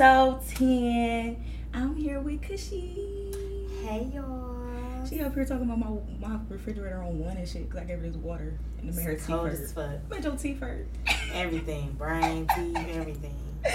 episode 0.00 0.40
10. 0.54 1.44
I'm 1.74 1.96
here 1.96 2.20
with 2.20 2.40
Kushi. 2.42 3.34
Hey 3.82 4.08
y'all. 4.14 5.04
She 5.08 5.20
up 5.22 5.34
here 5.34 5.44
talking 5.44 5.64
about 5.68 5.78
my, 5.78 6.28
my 6.28 6.38
refrigerator 6.48 7.02
on 7.02 7.18
one 7.18 7.36
and 7.36 7.48
shit 7.48 7.68
because 7.68 7.82
I 7.82 7.84
gave 7.84 7.98
her 7.98 8.06
this 8.06 8.14
water 8.14 8.56
and 8.78 8.90
it 8.90 8.94
made 8.94 9.04
her 9.04 9.14
tea 9.16 9.24
cold 9.26 9.50
first. 9.50 9.62
as 9.62 9.72
fuck. 9.72 10.08
Made 10.08 10.22
your 10.22 10.36
tea 10.36 10.54
first. 10.54 10.88
Everything, 11.32 11.90
brain, 11.98 12.46
teeth, 12.54 12.76
everything. 12.76 13.34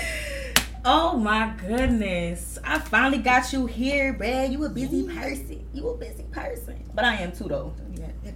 Oh 0.85 1.17
my 1.17 1.53
goodness. 1.65 2.57
I 2.61 2.77
finally 2.79 3.19
got 3.19 3.53
you 3.53 3.67
here, 3.67 4.13
bruh. 4.13 4.51
You 4.51 4.65
a 4.65 4.69
busy 4.69 5.03
person. 5.07 5.65
You 5.73 5.87
a 5.87 5.97
busy 5.97 6.23
person. 6.23 6.83
But 6.93 7.05
I 7.05 7.15
am 7.15 7.31
too, 7.31 7.47
though. 7.47 7.73
Yeah, 7.95 8.31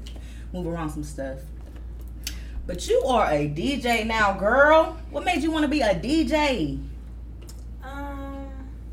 Move 0.54 0.68
around 0.68 0.92
some 0.92 1.04
stuff. 1.04 1.40
But 2.66 2.88
you 2.88 3.02
are 3.04 3.30
a 3.30 3.50
DJ 3.50 4.06
now, 4.06 4.32
girl. 4.32 4.98
What 5.10 5.26
made 5.26 5.44
you 5.44 5.52
want 5.52 5.64
to 5.64 5.68
be 5.70 5.82
a 5.82 5.94
DJ? 5.94 6.80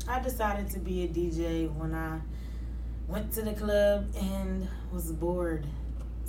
I 0.07 0.19
decided 0.19 0.69
to 0.71 0.79
be 0.79 1.03
a 1.03 1.07
DJ 1.07 1.73
when 1.75 1.93
I 1.95 2.19
went 3.07 3.31
to 3.33 3.41
the 3.41 3.53
club 3.53 4.07
and 4.19 4.67
was 4.91 5.11
bored. 5.11 5.65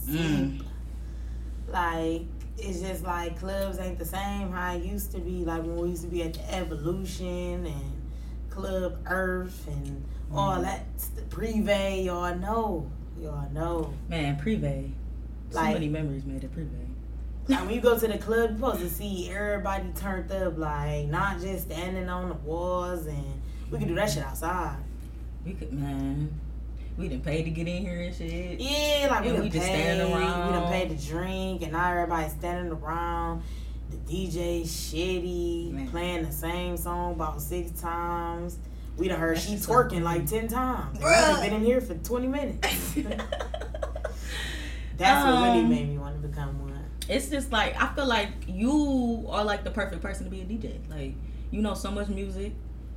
Mm. 0.09 0.63
Like 1.69 2.23
it's 2.59 2.81
just 2.81 3.03
like 3.05 3.39
clubs 3.39 3.79
ain't 3.79 3.99
the 3.99 4.05
same 4.05 4.51
how 4.51 4.75
it 4.75 4.83
used 4.85 5.13
to 5.13 5.19
be. 5.19 5.45
Like 5.45 5.63
when 5.63 5.77
we 5.77 5.89
used 5.91 6.03
to 6.03 6.09
be 6.09 6.23
at 6.23 6.35
the 6.35 6.55
Evolution 6.55 7.67
and 7.67 8.03
Club 8.51 8.99
Earth 9.07 9.67
and 9.69 10.05
all 10.33 10.57
Mm. 10.59 10.63
that 10.63 10.99
the 11.17 11.23
Privé. 11.23 12.05
Y'all 12.05 12.35
know, 12.35 12.91
y'all 13.21 13.51
know. 13.53 13.93
Man, 14.09 14.39
Privé. 14.41 14.93
So 15.51 15.63
many 15.63 15.89
memories 15.89 16.25
made 16.25 16.45
at 16.45 16.53
Privé. 16.53 16.87
Like 17.49 17.61
when 17.61 17.71
you 17.75 17.81
go 17.81 17.97
to 17.99 18.09
the 18.09 18.19
club, 18.19 18.51
you're 18.51 18.59
supposed 18.59 18.81
to 18.81 18.91
see 18.91 19.29
everybody 19.31 19.93
turned 19.95 20.33
up, 20.33 20.57
like 20.59 21.07
not 21.09 21.41
just 21.41 21.67
standing 21.67 22.09
on 22.09 22.29
the 22.31 22.35
walls, 22.37 23.07
and 23.07 23.36
we 23.71 23.79
could 23.79 23.89
do 23.89 23.95
that 23.97 24.11
shit 24.11 24.23
outside. 24.23 24.77
We 25.45 25.53
could, 25.55 25.73
man. 25.73 26.31
We 26.99 27.09
didn't 27.09 27.25
pay 27.25 27.43
to 27.43 27.51
get 27.51 27.69
in 27.69 27.83
here 27.83 28.01
and 28.01 28.15
shit. 28.15 28.59
Yeah, 28.59 29.09
like 29.11 29.25
we 29.25 29.31
done 29.33 29.43
we 29.43 29.49
just 29.51 29.67
standing 29.67 30.07
we 30.09 30.13
around. 30.15 30.53
done 30.53 30.73
paid 30.73 30.99
to 30.99 31.07
drink, 31.07 31.63
and 31.63 31.73
now 31.73 31.91
everybody's 31.93 32.33
standing 32.33 32.73
around. 32.73 33.43
The 33.91 33.97
DJ 33.99 34.63
shitty, 34.63 35.73
Man. 35.73 35.89
playing 35.89 36.25
the 36.25 36.33
same 36.33 36.77
song 36.77 37.13
about 37.13 37.41
six 37.43 37.71
times. 37.81 38.59
We 38.97 39.09
done 39.09 39.21
heard 39.21 39.37
That's 39.37 39.47
she 39.47 39.53
just 39.53 39.65
so 39.67 39.73
twerking 39.75 40.03
like 40.03 40.27
ten 40.27 40.49
times. 40.49 40.99
We 40.99 41.05
Bruh. 41.05 41.43
been 41.43 41.53
in 41.53 41.65
here 41.65 41.81
for 41.83 41.95
twenty 41.97 42.27
minutes. 42.29 42.95
That's 44.97 45.25
what 45.27 45.43
really 45.47 45.61
Um, 45.61 45.69
made 45.69 45.89
me 45.91 45.99
want 45.99 46.21
to 46.21 46.27
become 46.27 46.59
one. 46.63 46.73
it's 47.09 47.29
just 47.29 47.53
like 47.53 47.81
I 47.81 47.89
feel 47.95 48.07
like 48.07 48.29
you 48.49 49.27
are 49.29 49.45
like 49.45 49.65
the 49.65 49.71
perfect 49.71 50.01
person 50.03 50.25
to 50.25 50.31
be 50.31 50.41
a 50.41 50.45
DJ. 50.45 50.79
Like 50.89 51.15
you 51.51 51.61
know 51.61 51.75
so 51.75 51.91
much 51.91 52.09
music. 52.09 52.53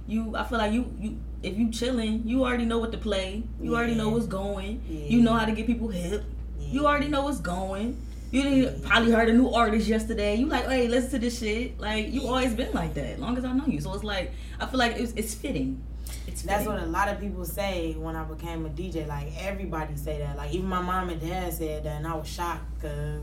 You 0.10 0.36
I 0.36 0.44
feel 0.44 0.58
like 0.58 0.74
you 0.74 0.92
you 1.00 1.18
if 1.44 1.58
you 1.58 1.72
chilling, 1.72 2.28
you 2.28 2.44
already 2.44 2.66
know 2.66 2.80
what 2.80 2.92
to 2.92 2.98
play. 2.98 3.44
You 3.62 3.76
already 3.76 3.96
know 3.96 4.10
what's 4.10 4.26
going. 4.26 4.82
Yeah. 4.90 5.06
You 5.08 5.22
know 5.22 5.34
how 5.34 5.46
to 5.46 5.52
get 5.52 5.68
people 5.68 5.88
hip. 5.90 6.24
You 6.60 6.88
already 6.88 7.08
know 7.08 7.24
what's 7.24 7.40
going. 7.40 7.96
You 8.32 8.72
probably 8.84 9.12
heard 9.12 9.30
a 9.30 9.34
new 9.34 9.50
artist 9.50 9.88
yesterday. 9.88 10.36
You 10.36 10.48
like, 10.48 10.66
hey, 10.68 10.88
listen 10.88 11.12
to 11.12 11.20
this 11.20 11.40
shit. 11.40 11.80
Like 11.80 12.12
you 12.12 12.28
always 12.28 12.54
been 12.54 12.74
like 12.74 12.94
that, 12.96 13.06
as 13.14 13.20
long 13.20 13.38
as 13.38 13.46
I 13.46 13.54
know 13.54 13.66
you. 13.68 13.80
So 13.82 13.94
it's 13.94 14.04
like 14.04 14.34
I 14.60 14.66
feel 14.66 14.80
like 14.80 14.98
it's, 14.98 15.14
it's 15.14 15.34
fitting. 15.34 15.82
It's 16.28 16.42
That's 16.42 16.64
fitting. 16.66 16.74
what 16.74 16.84
a 16.84 16.88
lot 16.88 17.08
of 17.10 17.20
people 17.20 17.46
say 17.46 17.94
when 17.94 18.16
I 18.16 18.24
became 18.24 18.66
a 18.66 18.70
DJ. 18.70 19.08
Like 19.08 19.32
everybody 19.40 19.96
say 19.96 20.20
that. 20.20 20.38
Like 20.38 20.52
even 20.54 20.68
my 20.68 20.82
mom 20.82 21.10
and 21.10 21.22
dad 21.22 21.54
said 21.54 21.84
that, 21.84 21.98
and 21.98 22.08
I 22.08 22.16
was 22.16 22.28
shocked 22.28 22.66
because 22.76 23.22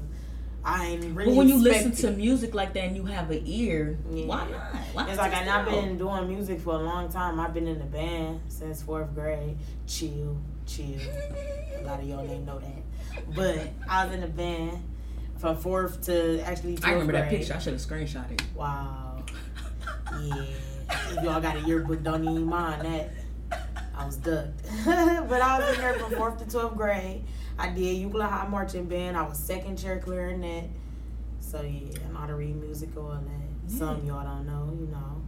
I 0.66 0.84
ain't 0.86 1.14
really. 1.16 1.30
But 1.30 1.36
when 1.36 1.48
you 1.48 1.56
listen 1.58 1.92
to 1.92 2.10
music 2.10 2.52
like 2.52 2.72
that 2.74 2.82
and 2.84 2.96
you 2.96 3.04
have 3.04 3.30
an 3.30 3.40
ear, 3.46 3.96
Yeah. 4.10 4.26
why 4.26 4.50
not? 4.50 4.74
Why 4.94 5.08
it's 5.08 5.16
like 5.16 5.32
I've 5.32 5.64
been 5.64 5.96
doing 5.96 6.26
music 6.26 6.60
for 6.60 6.74
a 6.74 6.78
long 6.78 7.08
time. 7.08 7.38
I've 7.38 7.54
been 7.54 7.68
in 7.68 7.78
the 7.78 7.84
band 7.84 8.40
since 8.48 8.82
fourth 8.82 9.14
grade. 9.14 9.56
Chill, 9.86 10.36
chill. 10.66 10.98
a 11.78 11.82
lot 11.84 12.00
of 12.00 12.08
y'all 12.08 12.28
ain't 12.28 12.44
know 12.44 12.58
that, 12.58 13.34
but 13.36 13.60
I 13.88 14.06
was 14.06 14.14
in 14.14 14.22
the 14.22 14.26
band 14.26 14.82
from 15.38 15.56
fourth 15.56 16.02
to 16.06 16.40
actually. 16.40 16.78
I 16.82 16.90
remember 16.90 17.12
that 17.12 17.30
picture. 17.30 17.54
I 17.54 17.58
should 17.58 17.74
have 17.74 17.82
screenshot 17.82 18.28
it. 18.32 18.42
Wow. 18.56 19.22
Yeah. 20.20 20.44
if 21.10 21.22
y'all 21.22 21.40
got 21.40 21.56
a 21.56 21.60
yearbook, 21.60 22.02
don't 22.02 22.24
even 22.24 22.44
mind 22.44 22.82
that. 22.82 23.10
I 23.96 24.04
was 24.04 24.16
ducked. 24.16 24.62
but 24.84 25.40
I 25.40 25.58
was 25.60 25.74
in 25.76 25.80
there 25.80 25.94
from 25.94 26.10
4th 26.12 26.38
to 26.38 26.44
12th 26.44 26.76
grade. 26.76 27.24
I 27.58 27.70
did 27.70 27.96
Euclid 27.96 28.26
High 28.26 28.46
Marching 28.48 28.84
Band. 28.86 29.16
I 29.16 29.22
was 29.22 29.38
second 29.38 29.78
chair 29.78 29.98
clarinet. 29.98 30.70
So 31.40 31.62
yeah, 31.62 31.98
I'm 32.08 32.14
how 32.14 32.26
to 32.26 32.34
read 32.34 32.56
music 32.56 32.90
all 32.96 33.08
that. 33.08 33.70
Some 33.70 34.04
y'all 34.06 34.24
don't 34.24 34.46
know, 34.46 34.76
you 34.78 34.86
know. 34.86 35.22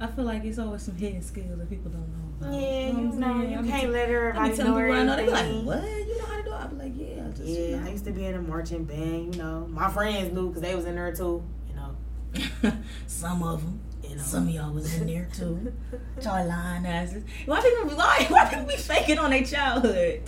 I 0.00 0.06
feel 0.06 0.24
like 0.24 0.44
it's 0.44 0.58
always 0.58 0.82
some 0.82 0.96
hidden 0.96 1.22
skills 1.22 1.58
that 1.58 1.68
people 1.68 1.90
don't 1.90 2.08
know. 2.08 2.46
about. 2.46 2.54
Yeah, 2.58 2.86
you 2.88 2.94
what 2.94 3.24
I'm 3.24 3.42
know, 3.42 3.48
you 3.48 3.58
I 3.58 3.62
can't 3.70 3.82
t- 3.82 3.88
let 3.88 4.02
I 4.02 4.08
be 4.08 4.10
everybody 4.10 4.56
telling 4.56 4.72
know 4.72 4.78
people 4.80 4.94
I 4.94 5.04
know. 5.04 5.16
They 5.16 5.24
be 5.24 5.30
like, 5.30 5.66
what? 5.66 5.84
You 6.06 6.18
know 6.18 6.24
how 6.24 6.36
to 6.38 6.42
do 6.42 6.50
it? 6.50 6.54
I 6.54 6.66
be 6.66 6.76
like, 6.76 6.92
yeah, 6.96 7.26
I 7.26 7.30
just, 7.30 7.44
Yeah, 7.44 7.58
you 7.60 7.82
I 7.84 7.88
used 7.90 8.04
to 8.06 8.12
be 8.12 8.24
in 8.24 8.34
a 8.34 8.40
marching 8.42 8.84
band, 8.84 9.34
you 9.34 9.42
know. 9.42 9.66
My 9.70 9.90
friends 9.90 10.32
knew 10.32 10.48
because 10.48 10.62
they 10.62 10.74
was 10.74 10.86
in 10.86 10.94
there 10.96 11.14
too, 11.14 11.42
you 11.68 11.74
know. 11.76 12.72
some 13.06 13.42
of 13.42 13.62
them. 13.62 13.80
You 14.10 14.16
know. 14.16 14.22
Some 14.22 14.48
of 14.48 14.54
y'all 14.54 14.72
was 14.72 14.92
in 14.96 15.06
there 15.06 15.28
too. 15.32 15.72
Y'all 16.22 16.44
lying 16.44 16.84
asses. 16.84 17.22
Why 17.46 17.60
people 17.60 17.84
be 17.90 17.94
why, 17.94 18.26
why 18.28 18.46
people 18.46 18.64
be 18.66 18.74
faking 18.76 19.20
on 19.20 19.30
their 19.30 19.44
childhood? 19.44 20.22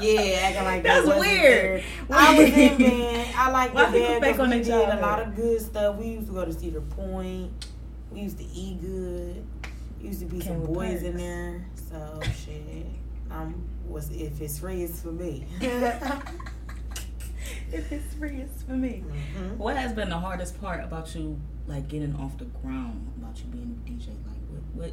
Yeah, 0.00 0.20
acting 0.44 0.64
like 0.64 0.82
That's 0.84 1.06
that 1.08 1.18
weird. 1.18 1.82
I 2.10 2.38
was 2.38 2.48
in 2.50 2.78
band. 2.78 3.34
I 3.36 3.50
like 3.50 3.70
the 3.70 3.74
Why 3.74 3.84
people 3.86 4.00
band 4.00 4.24
fake 4.24 4.38
on 4.38 4.50
their 4.50 4.62
did 4.62 4.88
a 4.88 5.00
lot 5.00 5.20
of 5.20 5.34
good 5.34 5.60
stuff. 5.60 5.96
We 5.96 6.06
used 6.10 6.28
to 6.28 6.32
go 6.32 6.44
to 6.44 6.52
Cedar 6.52 6.80
Point. 6.80 7.66
We 8.12 8.20
used 8.20 8.38
to 8.38 8.44
eat 8.44 8.80
good. 8.80 9.44
Used 10.00 10.20
to 10.20 10.26
be 10.26 10.38
Came 10.38 10.62
some 10.64 10.72
boys 10.72 11.02
in 11.02 11.16
there. 11.16 11.66
So 11.90 12.20
shit, 12.44 12.86
um, 13.32 13.64
was 13.88 14.10
if 14.12 14.40
it's 14.40 14.60
free, 14.60 14.84
it's 14.84 15.00
for 15.02 15.10
me. 15.10 15.44
if 15.60 16.22
it's 17.90 18.14
free, 18.14 18.42
it's 18.42 18.62
for 18.62 18.72
me. 18.72 19.02
Mhm. 19.36 19.56
What 19.56 19.76
has 19.76 19.92
been 19.92 20.08
the 20.08 20.18
hardest 20.18 20.60
part 20.60 20.84
about 20.84 21.12
you, 21.16 21.40
like 21.66 21.88
getting 21.88 22.14
off 22.16 22.38
the 22.38 22.44
ground, 22.44 23.12
about 23.18 23.38
you 23.38 23.44
being 23.46 23.80
a 23.84 23.90
DJ? 23.90 24.08
Like, 24.08 24.40
what 24.74 24.92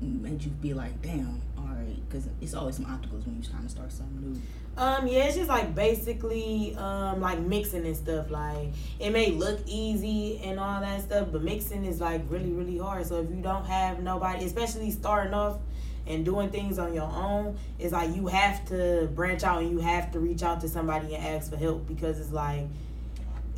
made 0.00 0.42
you 0.42 0.50
be 0.50 0.72
like, 0.72 1.02
damn, 1.02 1.42
all 1.58 1.64
right? 1.66 1.96
Because 2.08 2.28
it's 2.40 2.54
always 2.54 2.76
some 2.76 2.86
obstacles 2.86 3.26
when 3.26 3.36
you're 3.36 3.50
trying 3.50 3.64
to 3.64 3.68
start 3.68 3.92
something 3.92 4.32
new. 4.32 4.40
Um, 4.76 5.06
yeah, 5.06 5.24
it's 5.24 5.36
just 5.36 5.48
like 5.48 5.74
basically 5.74 6.74
um 6.76 7.20
like 7.20 7.38
mixing 7.40 7.84
and 7.86 7.96
stuff. 7.96 8.30
Like 8.30 8.68
it 8.98 9.10
may 9.10 9.32
look 9.32 9.60
easy 9.66 10.38
and 10.44 10.58
all 10.58 10.80
that 10.80 11.02
stuff, 11.02 11.28
but 11.32 11.42
mixing 11.42 11.84
is 11.84 12.00
like 12.00 12.22
really, 12.28 12.50
really 12.50 12.78
hard. 12.78 13.06
So 13.06 13.20
if 13.20 13.30
you 13.30 13.42
don't 13.42 13.66
have 13.66 14.00
nobody, 14.02 14.44
especially 14.44 14.90
starting 14.90 15.34
off 15.34 15.58
and 16.06 16.24
doing 16.24 16.50
things 16.50 16.78
on 16.78 16.94
your 16.94 17.10
own, 17.10 17.58
it's 17.78 17.92
like 17.92 18.14
you 18.14 18.28
have 18.28 18.66
to 18.68 19.08
branch 19.14 19.42
out 19.42 19.60
and 19.60 19.70
you 19.70 19.80
have 19.80 20.12
to 20.12 20.20
reach 20.20 20.42
out 20.42 20.60
to 20.62 20.68
somebody 20.68 21.14
and 21.14 21.24
ask 21.24 21.50
for 21.50 21.56
help 21.58 21.86
because 21.86 22.18
it's 22.18 22.32
like 22.32 22.66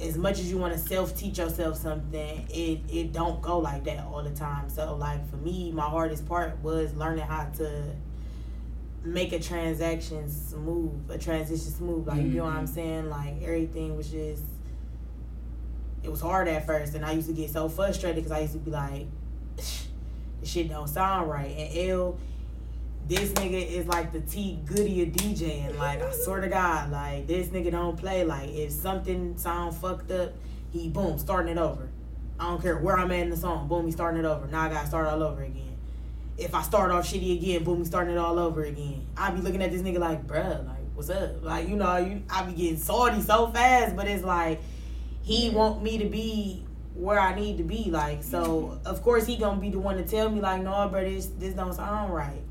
as 0.02 0.16
much 0.18 0.38
as 0.40 0.50
you 0.50 0.58
want 0.58 0.72
to 0.72 0.78
self 0.78 1.16
teach 1.16 1.38
yourself 1.38 1.76
something, 1.76 2.46
it 2.50 2.80
it 2.90 3.12
don't 3.12 3.40
go 3.40 3.58
like 3.58 3.84
that 3.84 4.04
all 4.04 4.22
the 4.22 4.30
time. 4.30 4.68
So 4.68 4.96
like 4.96 5.28
for 5.30 5.36
me, 5.36 5.70
my 5.72 5.88
hardest 5.88 6.26
part 6.26 6.58
was 6.62 6.92
learning 6.94 7.24
how 7.24 7.44
to 7.58 7.84
make 9.04 9.32
a 9.32 9.38
transaction 9.40 10.28
smooth, 10.30 11.10
a 11.10 11.18
transition 11.18 11.70
smooth. 11.72 12.06
Like 12.06 12.22
you 12.22 12.28
know 12.38 12.44
what 12.44 12.54
I'm 12.54 12.66
Mhm. 12.66 12.74
saying? 12.74 13.10
Like 13.10 13.42
everything 13.42 13.96
was 13.96 14.08
just 14.10 14.42
it 16.02 16.10
was 16.10 16.20
hard 16.20 16.48
at 16.48 16.66
first, 16.66 16.94
and 16.94 17.04
I 17.04 17.12
used 17.12 17.28
to 17.28 17.32
get 17.32 17.50
so 17.50 17.68
frustrated 17.68 18.16
because 18.16 18.32
I 18.32 18.40
used 18.40 18.54
to 18.54 18.58
be 18.58 18.72
like, 18.72 19.06
this 19.56 19.86
shit 20.42 20.68
don't 20.68 20.88
sound 20.88 21.30
right. 21.30 21.56
And 21.56 21.78
L, 21.90 22.18
this 23.08 23.32
nigga 23.32 23.66
is 23.66 23.86
like 23.86 24.12
the 24.12 24.20
T 24.20 24.60
Goody 24.64 25.02
of 25.02 25.08
DJ, 25.10 25.66
and 25.66 25.78
like 25.78 26.02
I 26.02 26.12
swear 26.12 26.40
to 26.40 26.48
God, 26.48 26.90
like 26.90 27.26
this 27.26 27.48
nigga 27.48 27.70
don't 27.70 27.96
play. 27.96 28.24
Like 28.24 28.50
if 28.50 28.72
something 28.72 29.36
sound 29.36 29.76
fucked 29.76 30.10
up, 30.10 30.32
he 30.70 30.88
boom 30.88 31.18
starting 31.18 31.56
it 31.56 31.58
over. 31.58 31.88
I 32.38 32.48
don't 32.48 32.62
care 32.62 32.78
where 32.78 32.98
I'm 32.98 33.10
at 33.12 33.20
in 33.20 33.30
the 33.30 33.36
song, 33.36 33.68
boom, 33.68 33.86
he 33.86 33.92
starting 33.92 34.24
it 34.24 34.26
over. 34.26 34.46
Now 34.46 34.62
I 34.62 34.68
gotta 34.68 34.86
start 34.86 35.06
all 35.06 35.22
over 35.22 35.42
again 35.42 35.72
if 36.38 36.54
I 36.54 36.62
start 36.62 36.90
off 36.90 37.06
shitty 37.06 37.38
again, 37.38 37.64
boom, 37.64 37.78
we 37.78 37.84
starting 37.84 38.14
it 38.14 38.18
all 38.18 38.38
over 38.38 38.64
again. 38.64 39.06
I 39.16 39.30
be 39.30 39.40
looking 39.40 39.62
at 39.62 39.70
this 39.70 39.82
nigga 39.82 39.98
like, 39.98 40.26
bruh, 40.26 40.66
like, 40.66 40.78
what's 40.94 41.10
up? 41.10 41.42
Like, 41.42 41.68
you 41.68 41.76
know, 41.76 41.96
you 41.96 42.22
I 42.30 42.42
be 42.44 42.52
getting 42.52 42.78
salty 42.78 43.20
so 43.20 43.48
fast, 43.48 43.96
but 43.96 44.06
it's 44.08 44.24
like 44.24 44.60
he 45.22 45.50
want 45.50 45.82
me 45.82 45.98
to 45.98 46.06
be 46.06 46.64
where 46.94 47.20
I 47.20 47.34
need 47.34 47.58
to 47.58 47.64
be. 47.64 47.90
Like, 47.90 48.22
so 48.22 48.44
mm-hmm. 48.44 48.86
of 48.86 49.02
course 49.02 49.26
he 49.26 49.36
gonna 49.36 49.60
be 49.60 49.70
the 49.70 49.78
one 49.78 49.96
to 49.96 50.04
tell 50.04 50.30
me 50.30 50.40
like, 50.40 50.62
no, 50.62 50.88
bro, 50.88 51.04
this 51.04 51.26
this 51.38 51.54
don't 51.54 51.74
sound 51.74 52.12
right. 52.14 52.41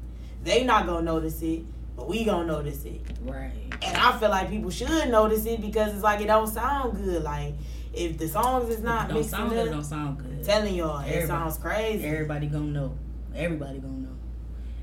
They 0.43 0.63
not 0.63 0.85
gonna 0.85 1.03
notice 1.03 1.41
it, 1.41 1.63
but 1.95 2.07
we 2.07 2.23
gonna 2.23 2.47
notice 2.47 2.83
it. 2.85 3.01
Right. 3.23 3.51
And 3.81 3.97
I 3.97 4.17
feel 4.17 4.29
like 4.29 4.49
people 4.49 4.69
should 4.69 5.09
notice 5.09 5.45
it 5.45 5.61
because 5.61 5.93
it's 5.93 6.03
like 6.03 6.21
it 6.21 6.27
don't 6.27 6.47
sound 6.47 6.97
good. 6.97 7.23
Like 7.23 7.53
if 7.93 8.17
the 8.17 8.27
songs 8.27 8.69
is 8.69 8.81
not 8.81 9.09
don't 9.09 9.17
mixing 9.17 9.31
sound 9.37 9.49
good. 9.49 9.67
It 9.67 9.71
don't 9.71 9.83
sound 9.83 10.17
good. 10.17 10.43
telling 10.43 10.75
y'all, 10.75 10.99
it 11.05 11.27
sounds 11.27 11.57
crazy. 11.57 12.05
Everybody 12.05 12.47
gonna 12.47 12.65
know. 12.65 12.97
Everybody 13.35 13.79
gonna 13.79 13.93
know. 13.93 14.15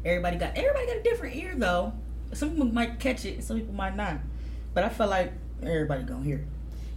Everybody 0.05 0.37
got 0.37 0.57
everybody 0.57 0.87
got 0.87 0.97
a 0.97 1.03
different 1.03 1.37
ear 1.37 1.55
though. 1.57 1.93
Some 2.33 2.51
people 2.51 2.67
might 2.67 3.01
catch 3.01 3.25
it, 3.25 3.43
some 3.43 3.59
people 3.59 3.75
might 3.75 3.97
not. 3.97 4.19
But 4.75 4.85
I 4.85 4.89
feel 4.91 5.09
like 5.09 5.33
everybody 5.63 6.05
gonna 6.05 6.25
hear 6.25 6.39
it. 6.39 6.47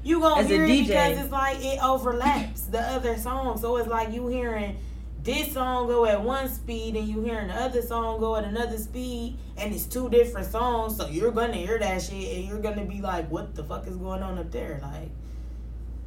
You 0.04 0.20
gonna 0.20 0.42
As 0.42 0.48
hear 0.48 0.66
it 0.66 0.70
DJ. 0.70 0.88
because 0.88 1.20
it's 1.20 1.32
like 1.32 1.64
it 1.64 1.82
overlaps 1.84 2.62
the 2.64 2.80
other 2.80 3.18
songs. 3.18 3.62
So 3.62 3.78
it's 3.78 3.88
like 3.88 4.12
you 4.14 4.28
hearing 4.28 4.78
this 5.24 5.54
song 5.54 5.88
go 5.88 6.06
at 6.06 6.22
one 6.22 6.50
speed 6.50 6.96
and 6.96 7.08
you 7.08 7.22
hearing 7.22 7.48
the 7.48 7.54
other 7.54 7.82
song 7.82 8.20
go 8.20 8.36
at 8.36 8.44
another 8.44 8.78
speed 8.78 9.38
and 9.58 9.74
it's 9.74 9.86
two 9.86 10.10
different 10.10 10.48
songs. 10.48 10.98
So 10.98 11.08
you're 11.08 11.32
gonna 11.32 11.54
hear 11.54 11.78
that 11.78 12.02
shit 12.02 12.38
and 12.38 12.48
you're 12.48 12.60
gonna 12.60 12.86
be 12.86 13.02
like, 13.02 13.30
what 13.30 13.54
the 13.56 13.64
fuck 13.64 13.86
is 13.88 13.98
going 13.98 14.24
on 14.24 14.40
up 14.40 14.52
there? 14.52 14.80
Like, 14.82 15.10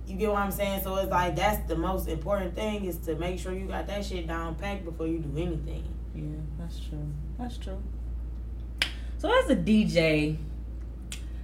you 0.06 0.16
get 0.16 0.30
what 0.30 0.38
I'm 0.38 0.50
saying? 0.50 0.82
So 0.82 0.96
it's 0.96 1.10
like 1.10 1.36
that's 1.36 1.66
the 1.68 1.76
most 1.76 2.08
important 2.08 2.56
thing 2.56 2.84
is 2.86 2.98
to 2.98 3.14
make 3.14 3.38
sure 3.38 3.52
you 3.52 3.66
got 3.66 3.86
that 3.86 4.04
shit 4.04 4.26
down 4.26 4.56
packed 4.56 4.84
before 4.84 5.06
you 5.06 5.18
do 5.18 5.40
anything. 5.40 5.84
Yeah, 6.14 6.22
that's 6.58 6.80
true. 6.80 7.08
That's 7.38 7.56
true. 7.56 7.82
So 9.18 9.32
as 9.42 9.48
a 9.48 9.56
DJ, 9.56 10.36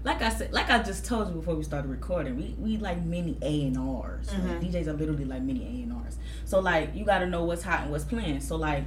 like 0.04 0.22
I 0.22 0.30
said, 0.30 0.52
like 0.52 0.70
I 0.70 0.82
just 0.82 1.04
told 1.04 1.28
you 1.28 1.34
before 1.34 1.54
we 1.54 1.62
started 1.64 1.88
recording, 1.90 2.36
we 2.36 2.54
we 2.58 2.76
like 2.78 3.02
mini 3.04 3.36
A 3.42 3.66
and 3.66 3.76
R's. 3.78 4.32
Like, 4.32 4.42
Mhm. 4.42 4.72
DJs 4.72 4.86
are 4.86 4.92
literally 4.94 5.24
like 5.24 5.42
mini 5.42 5.62
A 5.64 5.82
and 5.84 5.92
R's. 5.92 6.18
So 6.44 6.60
like 6.60 6.94
you 6.94 7.04
got 7.04 7.18
to 7.18 7.26
know 7.26 7.44
what's 7.44 7.62
hot 7.62 7.82
and 7.82 7.90
what's 7.90 8.04
playing. 8.04 8.40
So 8.40 8.56
like, 8.56 8.84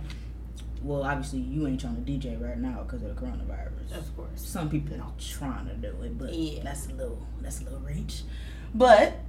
well, 0.82 1.04
obviously 1.04 1.40
you 1.40 1.68
ain't 1.68 1.80
trying 1.80 1.96
to 1.96 2.02
DJ 2.02 2.36
right 2.42 2.58
now 2.58 2.84
because 2.84 3.04
of 3.04 3.16
the 3.16 3.22
coronavirus. 3.22 3.98
Of 3.98 4.16
course. 4.16 4.30
Some 4.36 4.70
people 4.70 5.00
are 5.00 5.12
trying 5.20 5.68
to 5.68 5.76
do 5.76 5.96
it, 6.02 6.18
but 6.18 6.34
Yeah. 6.34 6.64
that's 6.64 6.88
a 6.88 6.94
little 6.94 7.20
that's 7.42 7.62
a 7.62 7.66
little 7.66 7.80
reach. 7.82 8.24
But 8.74 9.20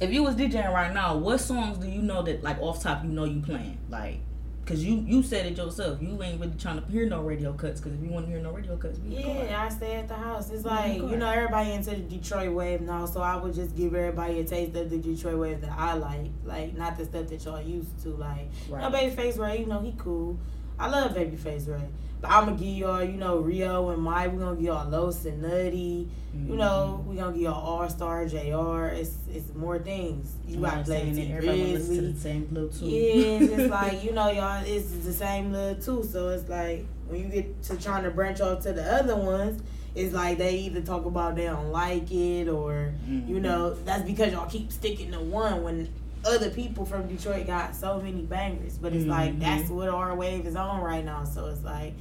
if 0.00 0.10
you 0.12 0.22
was 0.22 0.34
DJing 0.34 0.72
right 0.72 0.92
now, 0.94 1.16
what 1.16 1.38
songs 1.38 1.78
do 1.78 1.88
you 1.88 2.00
know 2.02 2.22
that 2.22 2.42
like 2.42 2.58
off 2.60 2.82
top 2.82 3.04
you 3.04 3.10
know 3.10 3.24
you 3.24 3.40
playing? 3.40 3.78
Like, 3.90 4.20
cause 4.66 4.82
you 4.82 5.04
you 5.06 5.22
said 5.22 5.46
it 5.46 5.56
yourself. 5.56 6.00
You 6.00 6.22
ain't 6.22 6.40
really 6.40 6.54
trying 6.58 6.80
to 6.80 6.86
hear 6.90 7.06
no 7.06 7.22
radio 7.22 7.52
cuts. 7.52 7.80
Cause 7.80 7.92
if 7.92 8.00
you 8.02 8.08
want 8.10 8.26
to 8.26 8.32
hear 8.32 8.40
no 8.40 8.52
radio 8.52 8.76
cuts, 8.76 8.98
Yeah, 9.06 9.64
I 9.64 9.68
stay 9.68 9.96
at 9.96 10.08
the 10.08 10.14
house. 10.14 10.50
It's 10.50 10.64
like 10.64 10.96
you 10.96 11.16
know 11.16 11.28
everybody 11.28 11.72
into 11.72 11.90
the 11.90 11.96
Detroit 11.96 12.52
wave 12.52 12.80
now, 12.80 13.06
so 13.06 13.20
I 13.20 13.36
would 13.36 13.54
just 13.54 13.76
give 13.76 13.94
everybody 13.94 14.40
a 14.40 14.44
taste 14.44 14.76
of 14.76 14.90
the 14.90 14.98
Detroit 14.98 15.38
wave 15.38 15.60
that 15.62 15.72
I 15.72 15.94
like, 15.94 16.30
like 16.44 16.76
not 16.76 16.96
the 16.96 17.04
stuff 17.04 17.28
that 17.28 17.44
y'all 17.44 17.60
used 17.60 17.98
to. 18.02 18.10
Like, 18.10 18.48
you 18.68 18.76
know, 18.76 18.90
Right. 18.90 19.16
Babyface 19.16 19.58
you 19.58 19.66
know 19.66 19.80
he 19.80 19.94
cool. 19.98 20.38
I 20.78 20.88
love 20.88 21.12
Babyface 21.14 21.68
Ray, 21.68 21.84
but 22.20 22.30
I'm 22.30 22.46
gonna 22.46 22.56
give 22.56 22.68
y'all, 22.68 23.02
you 23.02 23.16
know, 23.16 23.38
Rio 23.38 23.90
and 23.90 24.02
Mike. 24.02 24.32
We're 24.32 24.38
gonna 24.40 24.56
give 24.56 24.64
y'all 24.66 24.88
Los 24.88 25.24
and 25.24 25.42
Nutty. 25.42 26.08
Mm-hmm. 26.36 26.50
You 26.50 26.56
know, 26.56 27.04
we're 27.06 27.16
gonna 27.16 27.32
give 27.32 27.42
y'all 27.42 27.54
All 27.80 27.88
Star, 27.88 28.26
Jr. 28.26 28.86
It's 28.94 29.16
it's 29.32 29.54
more 29.54 29.78
things. 29.78 30.34
You 30.46 30.56
You 30.56 30.62
gotta 30.62 30.82
play 30.84 31.00
saying 31.02 31.14
T 31.16 31.24
that 31.26 31.34
everybody 31.36 31.72
to 31.72 32.00
the 32.12 32.18
same 32.18 32.46
Bluetooth. 32.46 32.80
Yeah, 32.82 33.38
it's 33.44 33.54
just 33.56 33.70
like 33.82 34.02
you 34.04 34.12
know, 34.12 34.30
y'all. 34.30 34.62
It's 34.66 34.90
the 35.04 35.12
same 35.12 35.52
little 35.52 35.80
too. 36.02 36.08
So 36.08 36.30
it's 36.30 36.48
like 36.48 36.86
when 37.06 37.20
you 37.20 37.28
get 37.28 37.62
to 37.64 37.76
trying 37.76 38.04
to 38.04 38.10
branch 38.10 38.40
off 38.40 38.62
to 38.62 38.72
the 38.72 38.82
other 38.82 39.16
ones, 39.16 39.62
it's 39.94 40.14
like 40.14 40.38
they 40.38 40.56
either 40.56 40.80
talk 40.80 41.04
about 41.04 41.36
they 41.36 41.44
don't 41.44 41.70
like 41.70 42.10
it 42.10 42.48
or 42.48 42.94
Mhm. 43.06 43.28
you 43.28 43.40
know 43.40 43.74
that's 43.74 44.02
because 44.04 44.32
y'all 44.32 44.48
keep 44.48 44.72
sticking 44.72 45.12
to 45.12 45.20
one 45.20 45.62
when 45.62 45.88
other 46.24 46.50
people 46.50 46.84
from 46.84 47.08
Detroit 47.08 47.46
got 47.46 47.74
so 47.74 48.00
many 48.00 48.22
bangers. 48.22 48.78
But 48.78 48.92
it's 48.92 49.06
like 49.06 49.34
Mhm. 49.34 49.40
that's 49.40 49.70
what 49.70 49.88
our 49.88 50.14
wave 50.14 50.46
is 50.46 50.56
on 50.56 50.80
right 50.82 51.04
now. 51.04 51.24
So 51.24 51.46
it's 51.46 51.62
like 51.64 51.94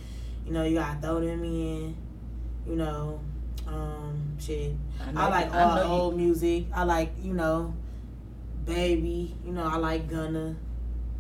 you 0.46 0.52
know 0.54 0.64
you 0.64 0.76
gotta 0.76 1.00
throw 1.02 1.20
them 1.20 1.44
in. 1.44 1.96
You 2.68 2.76
know, 2.76 3.20
um, 3.68 4.38
shit. 4.40 4.74
know- 5.12 5.22
I 5.22 5.30
like 5.30 5.54
I 5.54 5.64
all 5.64 5.76
know 5.76 5.84
you- 5.84 5.90
old 6.02 6.18
music. 6.18 6.66
I 6.74 6.84
like, 6.84 7.12
you 7.22 7.34
know, 7.34 7.74
baby. 8.66 9.36
You 9.46 9.54
know, 9.54 9.64
I 9.64 9.78
like 9.78 10.10
Gunna. 10.10 10.56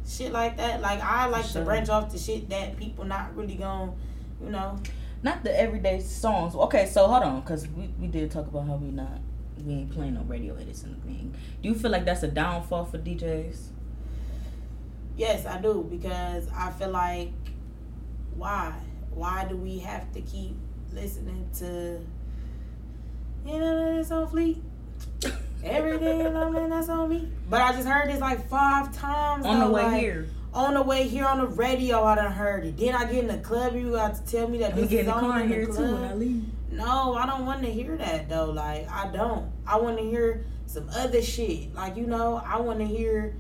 Shit 0.07 0.31
like 0.31 0.57
that. 0.57 0.81
Like 0.81 1.01
I 1.01 1.27
like 1.27 1.45
sure. 1.45 1.61
to 1.61 1.65
branch 1.65 1.89
off 1.89 2.11
to 2.11 2.17
shit 2.17 2.49
that 2.49 2.77
people 2.77 3.05
not 3.05 3.35
really 3.35 3.55
gonna, 3.55 3.91
you 4.43 4.49
know. 4.49 4.77
not 5.23 5.43
the 5.43 5.59
everyday 5.59 5.99
songs. 5.99 6.55
Okay, 6.55 6.87
so 6.87 7.05
hold 7.05 7.21
on, 7.21 7.39
cause 7.43 7.67
we, 7.77 7.87
we 7.99 8.07
did 8.07 8.31
talk 8.31 8.47
about 8.47 8.65
how 8.65 8.75
we 8.75 8.89
not 8.89 9.19
we 9.65 9.73
ain't 9.73 9.91
playing 9.91 10.15
no 10.15 10.21
radio 10.21 10.55
edits 10.55 10.83
and 10.83 11.01
thing. 11.03 11.35
Do 11.61 11.69
you 11.69 11.75
feel 11.75 11.91
like 11.91 12.05
that's 12.05 12.23
a 12.23 12.27
downfall 12.27 12.85
for 12.85 12.97
DJs? 12.97 13.67
Yes, 15.17 15.45
I 15.45 15.59
do 15.61 15.85
because 15.89 16.47
I 16.55 16.71
feel 16.71 16.89
like 16.89 17.31
why? 18.35 18.73
Why 19.13 19.45
do 19.47 19.55
we 19.57 19.79
have 19.79 20.11
to 20.13 20.21
keep 20.21 20.55
listening 20.93 21.49
to 21.59 21.99
you 23.45 23.59
know 23.59 23.95
that's 23.95 24.11
on 24.11 24.27
fleet? 24.27 24.61
Everything 25.63 26.25
on 26.25 26.53
man, 26.53 26.69
that's 26.69 26.89
on 26.89 27.09
me. 27.09 27.27
But 27.49 27.61
I 27.61 27.71
just 27.73 27.87
heard 27.87 28.09
this 28.09 28.19
like 28.19 28.47
five 28.49 28.95
times 28.95 29.45
On 29.45 29.59
the 29.59 29.67
way 29.67 29.83
like, 29.83 30.01
here, 30.01 30.27
on 30.53 30.73
the 30.73 30.81
way 30.81 31.07
here 31.07 31.25
on 31.25 31.39
the 31.39 31.47
radio, 31.47 32.03
I 32.03 32.15
done 32.15 32.31
heard 32.31 32.65
it. 32.65 32.77
Then 32.77 32.95
I 32.95 33.05
get 33.05 33.23
in 33.23 33.27
the 33.27 33.37
club, 33.37 33.75
you 33.75 33.91
got 33.91 34.15
to 34.15 34.31
tell 34.31 34.47
me 34.47 34.57
that 34.59 34.75
this 34.75 34.85
is 34.85 34.99
in 34.99 35.05
the 35.05 35.13
on 35.13 35.41
in 35.41 35.49
the 35.49 35.55
here 35.55 35.65
too 35.67 35.71
when 35.73 36.03
I 36.03 36.07
club. 36.07 36.19
leave. 36.19 36.45
No, 36.71 37.13
I 37.15 37.25
don't 37.25 37.45
want 37.45 37.61
to 37.63 37.71
hear 37.71 37.95
that 37.97 38.29
though. 38.29 38.51
Like 38.51 38.89
I 38.89 39.11
don't. 39.11 39.51
I 39.67 39.77
want 39.79 39.97
to 39.97 40.03
hear 40.03 40.45
some 40.65 40.89
other 40.95 41.21
shit. 41.21 41.73
Like 41.75 41.97
you 41.97 42.07
know, 42.07 42.41
I 42.45 42.59
want 42.59 42.79
to 42.79 42.85
hear 42.85 43.35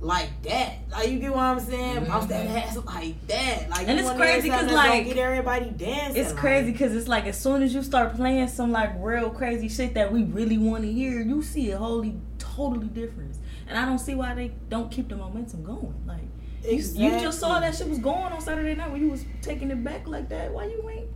like 0.00 0.42
that. 0.42 0.76
Like 0.90 1.08
you 1.08 1.18
get 1.18 1.30
what 1.30 1.42
I'm 1.42 1.60
saying? 1.60 2.04
Bounce 2.04 2.26
that 2.26 2.46
ass 2.46 2.76
like 2.84 3.26
that. 3.28 3.70
Like 3.70 3.86
Mm-hmm. 3.86 3.90
And 3.90 4.00
you 4.00 4.06
it's 4.06 4.16
crazy 4.16 4.48
'cause, 4.50 4.58
something 4.60 4.76
that's 4.76 4.88
gonna 4.88 4.98
like, 4.98 5.06
get 5.06 5.16
everybody 5.16 5.70
dancing. 5.70 6.20
It's 6.22 6.32
like, 6.32 6.38
crazy 6.40 6.72
because 6.72 6.94
it's 6.94 7.08
like 7.08 7.26
as 7.26 7.40
soon 7.40 7.62
as 7.62 7.74
you 7.74 7.82
start 7.82 8.14
playing 8.14 8.48
some 8.48 8.70
like 8.72 8.90
real 8.98 9.30
crazy 9.30 9.68
shit 9.68 9.94
that 9.94 10.12
we 10.12 10.24
really 10.24 10.58
want 10.58 10.84
to 10.84 10.92
hear, 10.92 11.22
you 11.22 11.42
see 11.42 11.70
a 11.70 11.78
wholly 11.78 12.16
totally 12.38 12.88
difference. 12.88 13.38
And 13.66 13.78
I 13.78 13.86
don't 13.86 13.98
see 13.98 14.14
why 14.14 14.34
they 14.34 14.52
don't 14.68 14.90
keep 14.90 15.08
the 15.08 15.16
momentum 15.16 15.64
going. 15.64 15.94
Like 16.06 16.20
you, 16.64 16.76
you 16.76 17.10
just 17.20 17.40
saw 17.40 17.60
that 17.60 17.74
shit 17.74 17.88
was 17.88 17.98
going 17.98 18.32
on 18.32 18.40
Saturday 18.42 18.74
night 18.74 18.90
when 18.90 19.00
you 19.00 19.10
was 19.10 19.24
taking 19.40 19.70
it 19.70 19.82
back 19.82 20.06
like 20.06 20.28
that. 20.28 20.52
Why 20.52 20.66
you 20.66 20.86
ain't? 20.90 21.08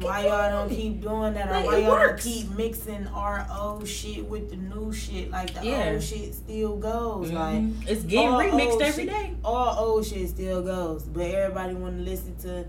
Why 0.00 0.26
y'all 0.26 0.50
don't 0.50 0.68
keep 0.74 1.02
doing 1.02 1.34
that? 1.34 1.48
Or 1.48 1.52
Like, 1.52 1.66
why 1.66 1.76
y'all 1.78 1.90
don't 1.90 1.98
works. 2.10 2.24
keep 2.24 2.50
mixing 2.56 3.06
our 3.08 3.46
old 3.54 3.86
shit 3.86 4.26
with 4.28 4.50
the 4.50 4.56
new 4.56 4.92
shit? 4.92 5.30
Like 5.30 5.52
the 5.54 5.66
Yeah. 5.66 5.90
old 5.92 6.02
shit 6.02 6.34
still 6.34 6.76
goes. 6.76 7.30
Like 7.30 7.56
Mhm. 7.56 7.74
it's 7.88 8.02
getting 8.04 8.30
remixed 8.30 8.80
every 8.80 9.04
shit- 9.04 9.12
day. 9.12 9.34
all 9.44 9.76
old 9.78 10.06
shit 10.06 10.28
still 10.30 10.62
goes, 10.62 11.02
but 11.04 11.22
everybody 11.22 11.74
want 11.74 11.98
to 11.98 12.02
listen 12.02 12.34
to 12.42 12.64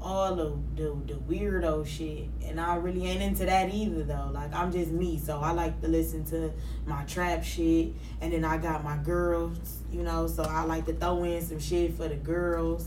all 0.00 0.38
of 0.38 0.76
the, 0.76 0.94
the 1.06 1.14
weirdo 1.28 1.84
shit, 1.84 2.28
and 2.46 2.60
I 2.60 2.76
really 2.76 3.06
ain't 3.06 3.22
into 3.22 3.44
that 3.46 3.74
either 3.74 4.04
though. 4.04 4.30
Like 4.32 4.54
I'm 4.54 4.70
just 4.70 4.92
me, 4.92 5.18
so 5.18 5.38
I 5.40 5.50
like 5.50 5.80
to 5.80 5.88
listen 5.88 6.24
to 6.26 6.52
my 6.86 7.02
trap 7.04 7.42
shit, 7.42 7.92
and 8.20 8.32
then 8.32 8.44
I 8.44 8.58
got 8.58 8.84
my 8.84 8.98
girls, 8.98 9.58
you 9.90 10.02
know, 10.04 10.28
so 10.28 10.44
I 10.44 10.62
like 10.64 10.86
to 10.86 10.92
throw 10.92 11.24
in 11.24 11.42
some 11.42 11.58
shit 11.58 11.94
for 11.94 12.06
the 12.06 12.14
girls. 12.14 12.86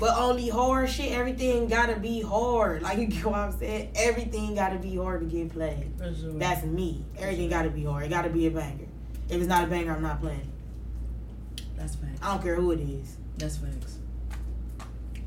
But 0.00 0.16
only 0.16 0.48
hard 0.48 0.88
shit, 0.88 1.12
everything 1.12 1.68
gotta 1.68 1.96
be 1.96 2.22
hard. 2.22 2.82
Like 2.90 2.98
you 2.98 3.06
get 3.06 3.24
what 3.26 3.34
I'm 3.34 3.52
saying? 3.52 3.90
Everything 3.94 4.54
gotta 4.54 4.78
be 4.78 4.96
hard 4.96 5.20
to 5.20 5.26
get 5.26 5.52
played. 5.52 5.92
That's 5.98 6.64
me. 6.64 7.04
Everything 7.18 7.50
gotta 7.50 7.68
be 7.68 7.84
hard. 7.84 8.04
It 8.06 8.08
gotta 8.08 8.30
be 8.30 8.46
a 8.46 8.50
banger. 8.50 8.86
If 9.28 9.36
it's 9.36 9.46
not 9.46 9.64
a 9.64 9.66
banger, 9.66 9.92
I'm 9.92 10.02
not 10.02 10.20
playing. 10.20 10.50
that's 11.76 11.94
facts. 11.94 12.18
I 12.22 12.32
don't 12.32 12.42
care 12.42 12.56
who 12.56 12.72
it 12.72 12.80
is. 12.80 13.16
That's 13.36 13.58
facts. 13.58 13.98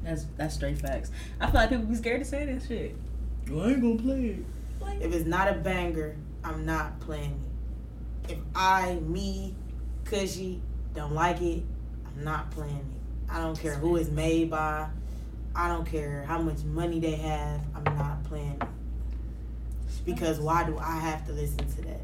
That's 0.03 0.25
that's 0.35 0.55
straight 0.55 0.79
facts. 0.79 1.11
I 1.39 1.45
feel 1.45 1.61
like 1.61 1.69
people 1.69 1.85
be 1.85 1.95
scared 1.95 2.21
to 2.21 2.25
say 2.25 2.45
that 2.45 2.63
shit. 2.67 2.95
Well, 3.49 3.65
I 3.65 3.71
ain't 3.71 3.81
gonna 3.81 3.95
play 4.01 4.25
it. 4.25 4.45
Like, 4.81 5.01
If 5.01 5.13
it's 5.13 5.25
not 5.25 5.47
a 5.47 5.53
banger, 5.53 6.15
I'm 6.43 6.65
not 6.65 6.99
playing 6.99 7.39
it. 8.27 8.33
If 8.33 8.37
I, 8.55 8.95
me, 8.95 9.53
Cushy, 10.03 10.61
don't 10.93 11.13
like 11.13 11.41
it, 11.41 11.63
I'm 12.05 12.23
not 12.23 12.51
playing 12.51 12.77
it. 12.77 13.02
I 13.29 13.39
don't 13.39 13.57
care 13.57 13.75
who 13.75 13.95
it's 13.97 14.09
made 14.09 14.49
by. 14.49 14.87
I 15.55 15.67
don't 15.67 15.85
care 15.85 16.23
how 16.27 16.39
much 16.39 16.63
money 16.63 16.99
they 16.99 17.15
have. 17.15 17.61
I'm 17.75 17.97
not 17.97 18.23
playing. 18.23 18.61
Because 20.05 20.39
why 20.39 20.63
do 20.63 20.77
I 20.77 20.97
have 20.99 21.25
to 21.27 21.33
listen 21.33 21.65
to 21.75 21.81
that? 21.83 22.01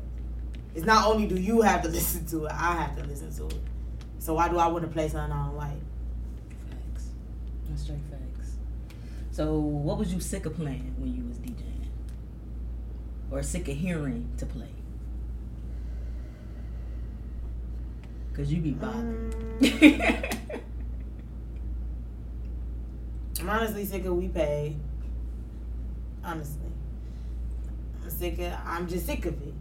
It's 0.76 0.86
not 0.86 1.08
only 1.08 1.28
do 1.28 1.36
you 1.36 1.62
have 1.62 1.82
to 1.84 1.90
listen 1.90 2.26
to 2.28 2.46
it, 2.46 2.52
I 2.52 2.76
have 2.76 2.96
to 2.98 3.04
listen 3.04 3.34
to 3.36 3.48
it. 3.48 3.62
So 4.20 4.34
why 4.34 4.50
do 4.50 4.58
I 4.58 4.68
want 4.68 4.84
to 4.86 4.92
play 4.92 5.08
something 5.10 5.32
I 5.32 5.46
don't 5.46 5.58
like? 5.58 5.80
Facts. 6.70 7.08
That's 7.70 7.82
straight 7.84 8.00
facts. 8.10 8.54
So, 9.32 9.58
what 9.58 9.98
was 9.98 10.14
you 10.14 10.20
sick 10.20 10.46
of 10.46 10.56
playing 10.56 10.94
when 10.98 11.16
you 11.16 11.24
was 11.26 11.38
DJing, 11.38 11.88
or 13.32 13.42
sick 13.42 13.70
of 13.70 13.78
hearing 13.78 14.30
to 14.38 14.46
play? 14.46 14.68
Cause 18.34 18.52
you 18.52 18.62
be 18.62 18.72
bobbing. 18.72 19.34
Mm, 19.60 20.60
I'm 23.39 23.50
honestly 23.50 23.86
sick 23.86 24.05
of 24.05 24.15
we 24.15 24.27
pay. 24.27 24.75
Honestly. 26.24 26.72
I'm 28.03 28.10
sick 28.10 28.39
of 28.39 28.53
I'm 28.65 28.88
just 28.88 29.05
sick 29.05 29.25
of 29.25 29.41
it. 29.41 29.53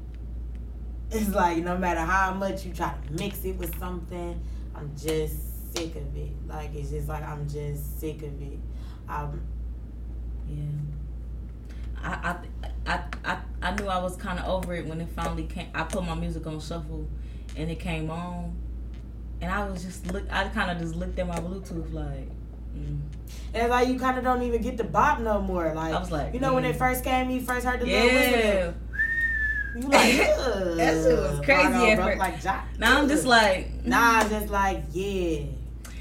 It's 1.11 1.31
like 1.35 1.59
no 1.59 1.79
matter 1.79 2.01
how 2.01 2.35
much 2.35 2.67
you 2.67 2.73
try 2.73 2.93
to 2.93 3.13
mix 3.13 3.45
it 3.45 3.57
with 3.57 3.79
something, 3.79 4.41
I'm 4.75 4.91
just 4.97 5.75
sick 5.77 5.95
of 5.97 6.17
it. 6.17 6.33
Like 6.47 6.75
it's 6.75 6.91
just 6.91 7.09
like 7.09 7.23
I'm 7.23 7.49
just 7.49 8.01
sick 8.01 8.23
of 8.23 8.43
it. 8.43 8.59
Um 9.09 9.41
yeah. 10.49 10.63
I, 12.03 12.37
I 12.87 12.93
I 12.93 13.05
I 13.25 13.39
I 13.63 13.75
knew 13.77 13.87
I 13.87 14.03
was 14.03 14.17
kind 14.17 14.39
of 14.39 14.47
over 14.47 14.75
it 14.75 14.87
when 14.87 15.01
it 15.01 15.09
finally 15.11 15.45
came. 15.45 15.69
I 15.75 15.85
put 15.85 16.05
my 16.05 16.15
music 16.15 16.47
on 16.47 16.61
shuffle, 16.61 17.09
and 17.57 17.71
it 17.71 17.81
came 17.81 18.11
on, 18.11 18.57
and 19.41 19.51
I 19.51 19.69
was 19.69 19.83
just 19.83 20.07
look. 20.13 20.25
I 20.31 20.49
kind 20.49 20.71
of 20.71 20.79
just 20.79 20.95
looked 20.95 21.19
at 21.19 21.27
my 21.27 21.39
Bluetooth 21.39 21.93
like. 21.93 22.29
Mm. 22.79 23.01
and 23.55 23.63
it's 23.63 23.71
like 23.71 23.89
you 23.89 23.99
kinda 23.99 24.23
don't 24.23 24.43
even 24.43 24.63
get 24.63 24.77
the 24.77 24.85
bop 24.85 25.21
no 25.21 25.41
more. 25.41 25.73
Like 25.75 25.93
I 25.95 25.99
was 25.99 26.11
like, 26.11 26.35
you 26.35 26.41
know 26.41 26.55
when 26.55 26.65
it 26.65 26.77
mm. 26.77 26.79
first 26.79 27.05
came, 27.05 27.31
you 27.31 27.41
first 27.41 27.67
heard 27.67 27.81
the 27.81 27.87
little 27.87 28.09
whistle. 28.09 28.75
You 29.77 29.83
like. 29.83 30.15
That 30.79 30.95
shit 31.03 31.19
was 31.19 31.41
crazy 31.45 31.91
at 31.91 31.99
first. 31.99 32.19
Like. 32.19 32.79
Now 32.79 32.99
I'm 32.99 33.09
just 33.09 33.25
like, 33.27 33.85
Nah, 33.85 34.29
just 34.29 34.49
like, 34.49 34.85
yeah. 34.93 35.41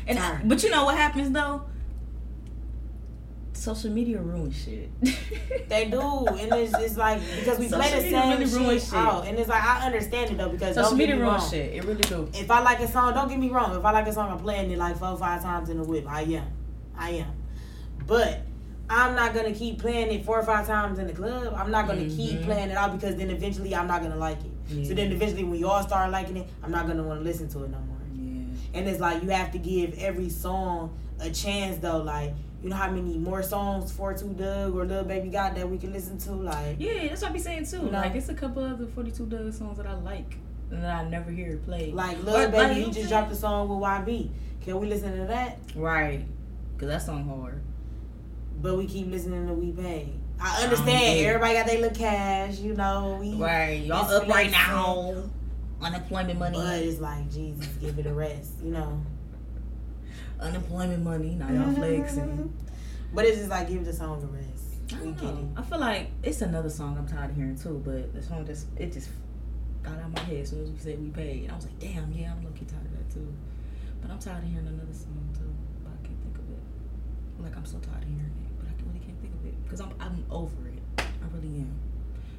and 0.08 0.18
Sorry. 0.18 0.40
but 0.46 0.64
you 0.64 0.70
know 0.70 0.86
what 0.86 0.96
happens 0.98 1.32
though? 1.32 1.64
Social 3.54 3.90
media 3.90 4.22
ruins 4.22 4.56
shit. 4.56 4.90
They 5.68 5.90
do, 5.90 6.00
and 6.28 6.54
it's, 6.54 6.74
it's 6.78 6.96
like 6.96 7.20
because 7.40 7.60
we 7.60 7.68
Social 7.68 7.84
play 7.84 8.02
the 8.02 8.10
same 8.10 8.64
really 8.64 8.80
shit, 8.80 8.94
out, 8.94 9.28
and 9.28 9.38
it's 9.38 9.50
like 9.50 9.64
I 9.64 9.86
understand 9.86 10.32
it 10.32 10.38
though 10.38 10.50
because 10.50 10.76
Social 10.76 10.92
don't 10.92 11.00
get 11.00 11.10
media 11.10 11.16
me 11.16 11.22
ruins 11.24 11.42
wrong. 11.42 11.52
shit. 11.52 11.74
It 11.74 11.84
really 11.84 12.04
do. 12.04 12.30
If 12.34 12.50
I 12.50 12.62
like 12.62 12.80
a 12.80 12.88
song, 12.88 13.14
don't 13.14 13.28
get 13.28 13.40
me 13.40 13.50
wrong. 13.50 13.76
If 13.76 13.84
I 13.84 13.92
like 13.92 14.08
a 14.08 14.14
song, 14.14 14.32
I'm 14.32 14.40
playing 14.40 14.72
it 14.72 14.78
like 14.78 14.98
four 14.98 15.10
or 15.10 15.18
five 15.18 15.42
times 15.42 15.70
in 15.70 15.80
a 15.80 15.84
whip. 15.84 16.06
I 16.08 16.22
am, 16.22 16.46
I 16.98 17.10
am, 17.12 17.32
but 18.06 18.42
I'm 18.90 19.16
not 19.16 19.34
gonna 19.34 19.52
keep 19.54 19.80
playing 19.80 20.12
it 20.12 20.26
four 20.26 20.40
or 20.40 20.44
five 20.44 20.66
times 20.66 20.98
in 21.00 21.08
the 21.08 21.14
club. 21.14 21.54
I'm 21.58 21.72
not 21.72 21.88
gonna 21.88 22.06
keep 22.06 22.40
Mhm. 22.40 22.44
playing 22.46 22.70
it 22.70 22.78
out 22.78 22.94
because 22.98 23.16
then 23.18 23.30
eventually 23.30 23.76
I'm 23.76 23.88
not 23.88 24.02
gonna 24.02 24.16
like 24.16 24.40
it. 24.40 24.52
Yeah. 24.70 24.88
So 24.88 24.94
then 24.94 25.12
eventually 25.12 25.44
when 25.44 25.60
y'all 25.60 25.84
start 25.84 26.10
liking 26.12 26.38
it, 26.38 26.48
I'm 26.64 26.72
not 26.72 26.88
gonna 26.88 27.04
want 27.04 27.20
to 27.20 27.24
listen 27.24 27.48
to 27.50 27.64
it 27.66 27.70
no 27.72 27.78
more. 27.80 27.98
Yeah. 28.16 28.44
And 28.80 28.88
it's 28.88 29.00
like 29.00 29.24
you 29.24 29.30
have 29.30 29.52
to 29.52 29.58
give 29.58 29.98
every 30.00 30.30
song 30.30 30.94
a 31.20 31.30
chance 31.30 31.78
though. 31.80 31.98
Like 31.98 32.34
you 32.64 32.70
know 32.70 32.76
how 32.76 32.90
many 32.90 33.18
more 33.18 33.44
songs 33.44 33.92
42 33.92 34.30
Dugg 34.34 34.74
or 34.76 34.86
Lil 34.86 35.04
Baby 35.04 35.30
got 35.30 35.54
that 35.56 35.70
we 35.70 35.78
can 35.78 35.92
listen 35.94 36.18
to. 36.20 36.32
Like 36.32 36.78
Yeah, 36.80 37.10
that's 37.10 37.22
what 37.22 37.32
I 37.32 37.34
be 37.34 37.40
saying 37.40 37.66
too. 37.66 37.78
You 37.78 37.84
know? 37.84 37.92
Like 37.92 38.16
it's 38.16 38.30
a 38.30 38.34
couple 38.34 38.64
other 38.64 38.86
42 38.88 39.26
Dugg 39.26 39.54
songs 39.54 39.78
that 39.78 39.86
I 39.88 39.94
like 39.96 40.38
and 40.72 40.82
that 40.84 40.96
I 41.06 41.10
never 41.10 41.30
hear 41.30 41.58
played. 41.66 41.94
like 41.94 42.18
Or, 42.20 42.24
Lil 42.24 42.34
like, 42.36 42.52
Baby, 42.52 42.80
you 42.80 42.86
he 42.88 42.92
just 42.94 43.10
dropped 43.10 43.32
a 43.32 43.36
song 43.36 43.68
with 43.70 43.80
YB. 43.80 44.30
Can 44.62 44.80
we 44.80 44.88
listen 44.88 45.18
to 45.18 45.26
that? 45.28 45.60
Right. 45.76 46.26
Cause 46.78 46.88
that 46.90 47.02
song 47.02 47.28
hard. 47.28 47.62
But 48.62 48.78
we 48.78 48.86
keep 48.88 49.10
listening 49.10 49.48
to 49.48 49.54
We 49.54 49.72
Pay. 49.72 50.14
I 50.40 50.62
I 50.62 50.64
understand 50.66 51.20
it. 51.20 51.24
everybody 51.26 51.54
got 51.56 51.66
their 51.66 51.80
little 51.82 51.98
cash, 51.98 52.60
you 52.60 52.74
know. 52.76 53.18
We 53.20 53.34
Right. 53.36 53.84
Y'all 53.84 54.10
up 54.12 54.28
right 54.28 54.52
now. 54.52 55.24
Unemployment 55.82 56.38
money. 56.40 56.58
but 56.58 56.80
it's 56.80 57.00
like 57.00 57.32
Jesus, 57.32 57.68
give 57.82 57.98
it 58.00 58.06
a 58.08 58.14
rest, 58.14 58.54
you 58.64 58.72
know. 58.72 59.02
Unemployment 60.40 61.04
money. 61.04 61.36
Now 61.36 61.52
y'all 61.52 61.74
flexing. 61.74 62.54
But 63.14 63.24
it's 63.24 63.38
just 63.38 63.50
like 63.50 63.70
give 63.70 63.86
the 63.86 63.94
song 63.94 64.22
a 64.22 64.28
rest. 64.28 64.66
I 64.94 65.02
We 65.06 65.12
get 65.14 65.24
it. 65.24 65.34
know. 65.34 65.50
I 65.56 65.62
feel 65.62 65.80
like 65.80 66.10
it's 66.24 66.42
another 66.42 66.70
song 66.70 66.98
I'm 66.98 67.08
tired 67.08 67.30
of 67.32 67.36
hearing 67.38 67.58
too, 67.58 67.82
but 67.86 68.14
the 68.14 68.22
song 68.22 68.46
just 68.46 68.68
it 68.76 68.92
just 68.92 69.10
got 69.82 69.94
out 69.98 70.06
of 70.06 70.14
my 70.14 70.20
head 70.22 70.42
as 70.42 70.50
soon 70.50 70.62
as 70.64 70.70
we 70.70 70.78
said 70.78 71.02
we 71.02 71.10
paid. 71.10 71.50
I 71.50 71.56
was 71.56 71.66
like, 71.66 71.80
damn, 71.80 72.12
yeah, 72.12 72.34
I'm 72.34 72.44
looking 72.44 72.68
tired 72.68 72.86
of 72.86 72.92
that 72.98 73.10
too. 73.14 73.34
But 74.02 74.12
I'm 74.12 74.20
tired 74.20 74.44
of 74.44 74.50
hearing 74.50 74.68
another 74.68 74.94
song 74.94 75.30
too. 75.34 75.50
But 75.84 75.94
I 75.94 76.06
can't 76.06 76.20
think 76.22 76.36
of 76.38 76.44
it. 76.52 76.60
Like 77.48 77.56
I'm 77.56 77.66
so 77.66 77.78
tired 77.78 78.04
of 78.04 78.10
hearing 78.10 78.26
it, 78.26 78.58
but 78.60 78.68
I 78.68 78.74
really 78.86 79.00
can't 79.00 79.18
think 79.22 79.34
of 79.34 79.46
it 79.46 79.64
because 79.64 79.80
I'm 79.80 79.94
I'm 80.02 80.26
over 80.30 80.68
it. 80.68 80.84
I 81.00 81.34
really 81.34 81.60
am. 81.60 81.80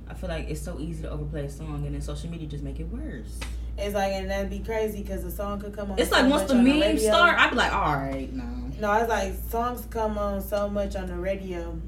I 0.06 0.12
feel 0.12 0.28
like 0.28 0.50
it's 0.50 0.60
so 0.60 0.78
easy 0.78 1.04
to 1.04 1.10
overplay 1.10 1.46
a 1.46 1.50
song, 1.50 1.86
and 1.86 1.94
then 1.94 2.02
social 2.02 2.28
media 2.28 2.46
just 2.46 2.62
make 2.62 2.78
it 2.78 2.88
worse. 2.88 3.40
It's 3.78 3.94
like 3.94 4.12
and 4.12 4.30
that'd 4.30 4.50
be 4.50 4.58
crazy 4.58 5.02
because 5.02 5.22
the 5.22 5.30
song 5.30 5.60
could 5.60 5.74
come 5.74 5.92
on. 5.92 5.98
It's 5.98 6.10
so 6.10 6.16
like 6.16 6.30
once 6.30 6.42
the 6.50 6.56
on 6.56 6.64
memes 6.64 6.80
radio. 6.80 7.10
start, 7.10 7.38
I'd 7.38 7.50
be 7.50 7.56
like, 7.56 7.72
all 7.72 7.94
right, 7.94 8.30
no. 8.30 8.44
No, 8.80 8.92
it's 8.92 9.08
like 9.08 9.32
songs 9.48 9.86
come 9.88 10.18
on 10.18 10.42
so 10.42 10.68
much 10.68 10.94
on 10.94 11.06
the 11.06 11.16
radio. 11.16 11.80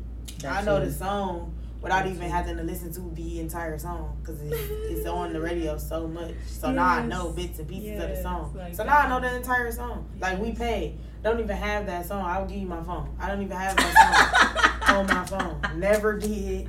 I 0.48 0.62
know 0.62 0.82
the 0.82 0.90
song 0.90 1.54
without 1.80 2.06
even 2.06 2.28
having 2.28 2.56
to 2.56 2.62
listen 2.62 2.92
to 2.92 3.00
the 3.14 3.40
entire 3.40 3.78
song 3.78 4.16
because 4.20 4.40
it's, 4.42 4.56
it's 4.90 5.06
on 5.06 5.32
the 5.32 5.40
radio 5.40 5.78
so 5.78 6.06
much. 6.06 6.34
So 6.46 6.70
now 6.70 6.86
I 6.86 7.06
know 7.06 7.30
bits 7.30 7.58
and 7.58 7.68
pieces 7.68 8.02
of 8.02 8.10
the 8.10 8.22
song. 8.22 8.54
like 8.56 8.74
so 8.74 8.84
now 8.84 8.98
I 8.98 9.08
know 9.08 9.20
the 9.20 9.34
entire 9.34 9.72
song. 9.72 10.08
Like 10.20 10.38
we 10.38 10.52
pay. 10.52 10.96
Don't 11.22 11.38
even 11.38 11.56
have 11.56 11.86
that 11.86 12.06
song. 12.06 12.24
I 12.24 12.38
will 12.38 12.46
give 12.46 12.58
you 12.58 12.66
my 12.66 12.82
phone. 12.82 13.14
I 13.18 13.28
don't 13.28 13.42
even 13.42 13.56
have 13.56 13.76
that 13.76 14.80
song 14.86 14.96
on 14.96 15.06
my 15.06 15.24
phone. 15.24 15.78
Never 15.78 16.18
did. 16.18 16.68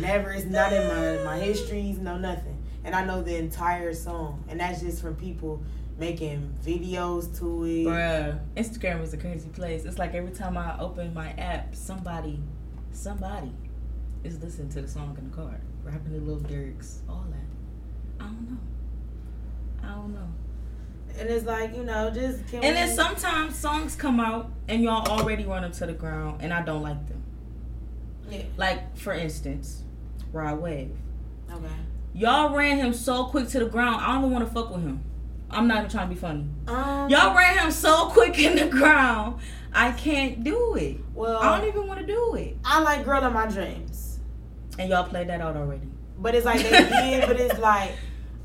Never. 0.00 0.32
It's 0.32 0.46
not 0.46 0.72
in 0.72 0.88
my 0.88 1.24
my 1.24 1.38
histories. 1.38 1.98
No 1.98 2.16
nothing. 2.16 2.62
And 2.84 2.94
I 2.94 3.04
know 3.04 3.22
the 3.22 3.36
entire 3.36 3.92
song. 3.94 4.44
And 4.48 4.60
that's 4.60 4.80
just 4.80 5.02
from 5.02 5.16
people 5.16 5.62
making 5.98 6.54
videos 6.64 7.38
to 7.38 7.64
it. 7.64 7.86
Bruh, 7.86 8.38
Instagram 8.54 9.02
is 9.02 9.14
a 9.14 9.16
crazy 9.16 9.48
place. 9.48 9.86
It's 9.86 9.98
like 9.98 10.14
every 10.14 10.32
time 10.32 10.58
I 10.58 10.78
open 10.78 11.14
my 11.14 11.30
app, 11.32 11.74
somebody, 11.74 12.38
somebody 12.92 13.50
is 14.26 14.42
listening 14.42 14.68
to 14.70 14.82
the 14.82 14.88
song 14.88 15.16
in 15.18 15.30
the 15.30 15.36
car, 15.36 15.60
rapping 15.84 16.12
the 16.12 16.18
little 16.18 16.42
lyrics, 16.48 17.00
all 17.08 17.24
that. 17.30 18.24
I 18.24 18.28
don't 18.28 18.50
know. 18.50 18.58
I 19.82 19.94
don't 19.94 20.14
know. 20.14 20.28
And 21.18 21.30
it's 21.30 21.46
like 21.46 21.74
you 21.74 21.84
know, 21.84 22.10
just 22.10 22.46
can 22.48 22.62
And 22.62 22.76
then 22.76 22.94
sometimes 22.94 23.56
songs 23.56 23.96
come 23.96 24.20
out 24.20 24.50
and 24.68 24.82
y'all 24.82 25.08
already 25.08 25.44
run 25.44 25.62
them 25.62 25.72
to 25.72 25.86
the 25.86 25.94
ground, 25.94 26.42
and 26.42 26.52
I 26.52 26.62
don't 26.62 26.82
like 26.82 27.06
them. 27.08 27.22
Yeah. 28.30 28.42
Like 28.56 28.96
for 28.96 29.12
instance, 29.12 29.82
Rod 30.32 30.60
Wave. 30.60 30.96
Okay. 31.50 31.66
Y'all 32.12 32.54
ran 32.54 32.78
him 32.78 32.92
so 32.92 33.24
quick 33.26 33.48
to 33.48 33.60
the 33.60 33.66
ground. 33.66 34.02
I 34.02 34.14
don't 34.14 34.24
even 34.24 34.30
want 34.32 34.48
to 34.48 34.52
fuck 34.52 34.70
with 34.70 34.82
him. 34.82 35.04
I'm 35.50 35.68
not 35.68 35.78
even 35.78 35.90
trying 35.90 36.08
to 36.08 36.14
be 36.14 36.20
funny. 36.20 36.46
Um. 36.66 37.08
Y'all 37.08 37.36
ran 37.36 37.58
him 37.58 37.70
so 37.70 38.08
quick 38.08 38.38
in 38.38 38.56
the 38.56 38.66
ground. 38.66 39.40
I 39.72 39.92
can't 39.92 40.42
do 40.42 40.74
it. 40.74 40.96
Well, 41.14 41.38
I 41.38 41.58
don't 41.58 41.68
even 41.68 41.86
want 41.86 42.00
to 42.00 42.06
do 42.06 42.34
it. 42.34 42.56
I 42.64 42.80
like 42.80 43.04
"Girl 43.04 43.24
in 43.24 43.32
My 43.32 43.46
Dreams," 43.46 43.95
And 44.78 44.90
y'all 44.90 45.04
played 45.08 45.28
that 45.28 45.40
out 45.40 45.56
already. 45.56 45.88
but 46.18 46.34
it's 46.34 46.44
like 46.46 46.60
they 46.62 46.70
did. 46.70 47.26
but 47.26 47.38
it's 47.40 47.58
like 47.58 47.92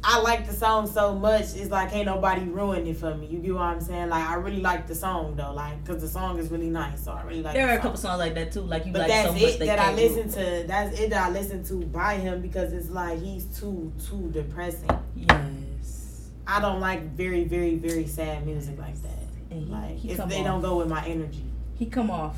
I 0.03 0.19
like 0.21 0.47
the 0.47 0.53
song 0.53 0.87
so 0.87 1.13
much. 1.13 1.55
It's 1.55 1.69
like 1.69 1.93
ain't 1.93 2.07
nobody 2.07 2.41
ruined 2.45 2.87
it 2.87 2.97
for 2.97 3.13
me. 3.13 3.27
You 3.27 3.37
get 3.39 3.53
what 3.53 3.61
I'm 3.61 3.79
saying? 3.81 4.09
Like 4.09 4.27
I 4.27 4.33
really 4.35 4.61
like 4.61 4.87
the 4.87 4.95
song 4.95 5.35
though, 5.35 5.53
like 5.53 5.83
because 5.83 6.01
the 6.01 6.07
song 6.07 6.39
is 6.39 6.49
really 6.49 6.69
nice. 6.71 7.03
So 7.03 7.11
I 7.11 7.21
really 7.23 7.43
like. 7.43 7.53
There 7.53 7.67
the 7.67 7.73
are 7.73 7.77
a 7.77 7.81
couple 7.81 7.97
songs 7.97 8.17
like 8.19 8.33
that 8.33 8.51
too. 8.51 8.61
Like 8.61 8.85
you 8.87 8.93
But 8.93 9.01
like 9.01 9.07
that's 9.09 9.27
so 9.27 9.33
much 9.33 9.41
it 9.43 9.59
that 9.59 9.79
I 9.79 9.93
listen 9.93 10.27
do. 10.27 10.33
to. 10.61 10.67
That's 10.67 10.99
it 10.99 11.09
that 11.11 11.27
I 11.27 11.31
listen 11.31 11.63
to 11.65 11.85
by 11.85 12.15
him 12.15 12.41
because 12.41 12.73
it's 12.73 12.89
like 12.89 13.19
he's 13.19 13.45
too 13.59 13.91
too 14.09 14.29
depressing. 14.31 14.89
Yes. 15.15 16.29
I 16.47 16.59
don't 16.59 16.79
like 16.79 17.03
very 17.15 17.43
very 17.43 17.75
very 17.75 18.07
sad 18.07 18.45
music 18.45 18.79
like 18.79 18.99
that. 19.03 19.19
And 19.51 19.65
he, 19.65 19.71
Like 19.71 19.97
he 19.97 20.09
if 20.11 20.17
they 20.27 20.39
off, 20.39 20.45
don't 20.45 20.61
go 20.61 20.77
with 20.77 20.87
my 20.87 21.05
energy. 21.05 21.45
He 21.75 21.85
come 21.85 22.09
off 22.09 22.37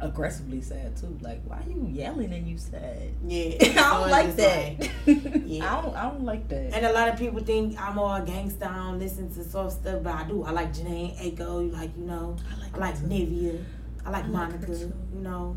aggressively 0.00 0.60
sad 0.60 0.96
too. 0.96 1.16
Like 1.20 1.40
why 1.44 1.58
are 1.58 1.70
you 1.70 1.86
yelling 1.90 2.32
and 2.32 2.46
you 2.46 2.58
sad? 2.58 3.14
Yeah, 3.26 3.56
I 3.60 4.00
don't 4.00 4.10
like 4.10 4.36
that. 4.36 4.90
yeah. 5.46 5.78
I 5.78 5.82
don't. 5.82 5.96
I 5.96 6.02
don't 6.10 6.24
like 6.24 6.48
that. 6.48 6.74
And 6.74 6.86
a 6.86 6.92
lot 6.92 7.08
of 7.08 7.18
people 7.18 7.40
think 7.40 7.80
I'm 7.80 7.98
all 7.98 8.20
gangsta. 8.20 8.70
I 8.70 8.76
don't 8.76 8.98
listen 8.98 9.32
to 9.34 9.44
soft 9.44 9.72
stuff, 9.80 10.02
but 10.02 10.12
I 10.12 10.24
do. 10.24 10.44
I 10.44 10.50
like 10.50 10.72
Jhené 10.72 11.16
Aiko, 11.18 11.72
like 11.72 11.96
you 11.96 12.04
know. 12.04 12.36
I 12.52 12.60
like. 12.60 12.76
I 12.76 12.78
like. 12.78 12.96
Nivea. 12.96 13.62
I 14.04 14.10
like 14.10 14.24
I 14.24 14.28
Monica. 14.28 14.66
too. 14.66 14.92
you 15.14 15.20
know. 15.20 15.56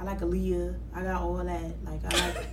I 0.00 0.04
like 0.04 0.20
Aaliyah. 0.20 0.78
I 0.94 1.02
got 1.02 1.20
all 1.20 1.36
that. 1.36 1.84
Like 1.84 2.00
I 2.04 2.28
like. 2.28 2.46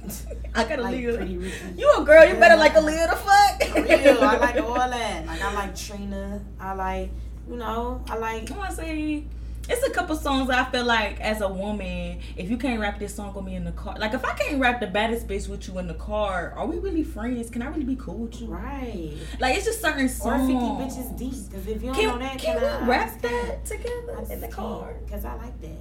I 0.56 0.64
got 0.66 0.80
a 0.80 0.82
like 0.82 0.96
Ricky. 0.96 1.40
You 1.78 1.94
a 1.98 2.04
girl? 2.04 2.26
You 2.26 2.36
better 2.36 2.58
like 2.58 2.74
Aaliyah. 2.74 3.10
The 3.10 3.16
fuck? 3.16 3.76
Real, 3.88 4.22
I 4.22 4.38
like 4.38 4.58
all 4.58 4.76
that. 4.76 5.26
Like 5.26 5.42
I 5.42 5.54
like 5.54 5.76
Trina. 5.76 6.42
I 6.60 6.74
like, 6.74 7.10
you 7.50 7.56
know, 7.56 8.04
I 8.10 8.18
like. 8.18 8.50
Want 8.50 8.70
to 8.72 8.76
say 8.76 9.24
it's 9.70 9.86
a 9.86 9.92
couple 9.92 10.16
songs 10.16 10.50
I 10.50 10.64
feel 10.66 10.86
like 10.86 11.20
as 11.20 11.42
a 11.42 11.48
woman, 11.48 12.20
if 12.36 12.50
you 12.50 12.58
can't 12.58 12.80
rap 12.80 13.00
this 13.00 13.14
song 13.16 13.34
with 13.34 13.44
me 13.46 13.56
in 13.56 13.66
the 13.66 13.72
car, 13.74 13.96
like 14.00 14.14
if 14.14 14.24
I 14.24 14.34
can't 14.34 14.60
rap 14.62 14.80
the 14.80 14.88
baddest 14.88 15.28
bitch 15.28 15.48
with 15.48 15.68
you 15.68 15.78
in 15.80 15.88
the 15.88 15.94
car, 15.96 16.54
are 16.56 16.66
we 16.66 16.78
really 16.80 17.04
friends? 17.04 17.50
Can 17.50 17.62
I 17.62 17.68
really 17.68 17.84
be 17.84 17.96
cool 17.96 18.16
with 18.20 18.42
you? 18.42 18.48
Right. 18.48 19.14
Like 19.40 19.56
it's 19.58 19.66
just 19.66 19.82
certain 19.82 20.08
songs. 20.10 20.50
Or 20.50 20.84
50 20.88 21.02
bitches 21.02 21.18
deep. 21.18 21.50
Because 21.50 21.68
if 21.68 21.82
you 21.82 21.88
don't 21.92 21.96
Can, 21.96 22.08
know 22.08 22.20
that, 22.20 22.40
can 22.40 22.60
can, 22.60 22.64
I 22.64 22.82
we 22.82 22.88
rap 22.90 23.08
understand? 23.10 23.50
that 23.50 23.66
together 23.66 24.26
in 24.34 24.42
the 24.42 24.48
car? 24.48 24.94
Because 25.06 25.26
I 25.26 25.36
like 25.36 25.62
that. 25.62 25.78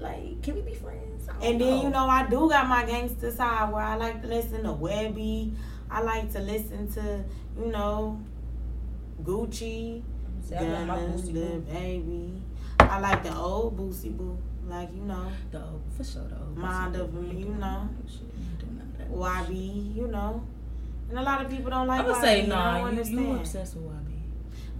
Like, 0.00 0.42
can 0.42 0.54
we 0.54 0.62
be 0.62 0.74
friends? 0.74 1.28
And 1.42 1.60
then 1.60 1.82
you 1.82 1.90
know 1.90 2.06
I 2.08 2.26
do 2.28 2.48
got 2.48 2.66
my 2.68 2.84
gangster 2.84 3.30
side 3.30 3.70
where 3.72 3.82
I 3.82 3.96
like 3.96 4.22
to 4.22 4.28
listen 4.28 4.62
to 4.64 4.70
Webbie. 4.70 5.54
I 5.90 6.00
like 6.02 6.32
to 6.32 6.40
listen 6.40 6.90
to 6.92 7.24
you 7.58 7.70
know 7.70 8.20
Gucci, 9.22 10.02
I 10.50 10.58
Gunna, 10.58 10.96
Boo. 10.96 11.60
Baby. 11.70 12.39
I 12.90 12.98
like 12.98 13.22
the 13.22 13.34
old 13.36 13.78
Boosie 13.78 14.16
Boo, 14.16 14.36
like 14.68 14.88
you 14.94 15.02
know 15.02 15.26
The 15.52 15.58
old, 15.64 15.82
for 15.96 16.04
sure, 16.04 16.22
the 16.28 16.36
old. 16.38 16.56
Mind 16.56 16.96
of 16.96 17.14
you 17.14 17.44
know. 17.50 17.58
none 17.58 17.88
of 17.98 18.04
that 18.04 18.12
shit. 18.12 18.22
We 18.36 18.42
ain't 18.44 18.58
doing 18.58 18.76
none 18.78 18.88
of 18.88 18.98
that 18.98 19.48
YB, 19.50 19.96
you 19.96 20.06
know. 20.08 20.42
And 21.08 21.18
a 21.18 21.22
lot 21.22 21.44
of 21.44 21.50
people 21.50 21.70
don't 21.70 21.86
like 21.86 22.00
I'm 22.00 22.06
gonna 22.06 22.18
YB. 22.18 22.22
say 22.22 22.42
I 22.42 22.46
nah. 22.46 22.90
don't 22.90 23.06
You, 23.10 23.20
you 23.20 23.36
obsessed 23.36 23.76
with 23.76 23.84
YB? 23.84 24.06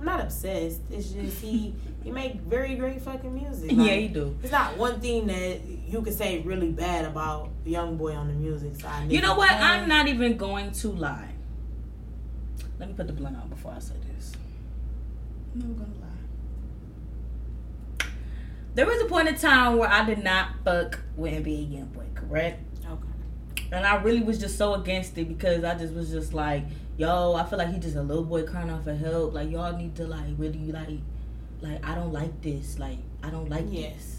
I'm 0.00 0.05
not 0.07 0.21
obsessed. 0.21 0.81
It's 0.90 1.11
just 1.11 1.40
he 1.40 1.75
he 2.02 2.11
make 2.11 2.40
very 2.40 2.75
great 2.75 3.00
fucking 3.02 3.35
music. 3.35 3.71
yeah, 3.73 3.95
he 3.95 4.09
do. 4.09 4.37
It's 4.43 4.50
not 4.50 4.76
one 4.76 5.00
thing 5.00 5.26
that 5.26 5.61
you 5.67 6.00
could 6.02 6.14
say 6.14 6.40
really 6.40 6.71
bad 6.73 7.05
about 7.05 7.50
Young 7.64 7.97
Boy 7.97 8.14
on 8.14 8.29
the 8.29 8.35
music 8.35 8.81
side. 8.81 9.12
You 9.12 9.21
know 9.21 9.35
what? 9.37 9.50
Nigga, 9.50 9.61
I'm 9.61 9.88
not 9.88 10.09
even 10.09 10.37
going 10.37 10.73
to 10.73 10.88
lie. 10.88 11.29
Let 12.79 12.88
me 12.88 12.95
put 12.95 13.07
the 13.09 13.12
blunt 13.12 13.37
on 13.37 13.49
before 13.50 13.73
I 13.73 13.79
say 13.79 13.95
this. 14.17 14.33
I'm 15.55 15.61
not 15.61 15.79
gonna 15.79 15.90
lie. 16.00 16.00
There 18.75 18.87
was 18.87 19.00
a 19.03 19.07
point 19.07 19.29
in 19.29 19.35
time 19.37 19.79
where 19.79 19.89
I 19.89 20.05
did 20.05 20.23
not 20.23 20.50
fuck 20.65 21.00
with 21.17 21.33
NBA 21.33 21.71
Youngboy, 21.73 22.15
correct? 22.15 22.62
Okay. 22.89 23.65
And 23.73 23.85
I 23.85 23.97
really 23.97 24.23
was 24.23 24.39
just 24.39 24.57
so 24.57 24.75
against 24.75 25.19
it 25.19 25.29
because 25.29 25.65
I 25.65 25.75
just 25.75 25.93
was 25.93 26.11
just 26.11 26.33
like, 26.33 26.65
yo, 26.97 27.35
I 27.35 27.45
feel 27.45 27.59
like 27.59 27.73
he 27.73 27.79
just 27.79 27.97
a 27.97 28.03
little 28.03 28.25
boy 28.25 28.45
crying 28.45 28.71
out 28.71 28.85
for 28.85 28.95
help. 28.95 29.35
Like 29.35 29.50
y'all 29.50 29.77
need 29.77 29.97
to 29.97 30.07
like 30.07 30.27
really 30.39 30.71
like, 30.73 30.89
like 31.61 31.85
I 31.85 31.95
don't 31.95 32.12
like 32.12 32.41
this. 32.43 32.79
Like 32.79 32.99
I 33.23 33.31
don't 33.31 33.49
like 33.50 33.67
Yes. 33.69 33.95
this. 33.97 34.17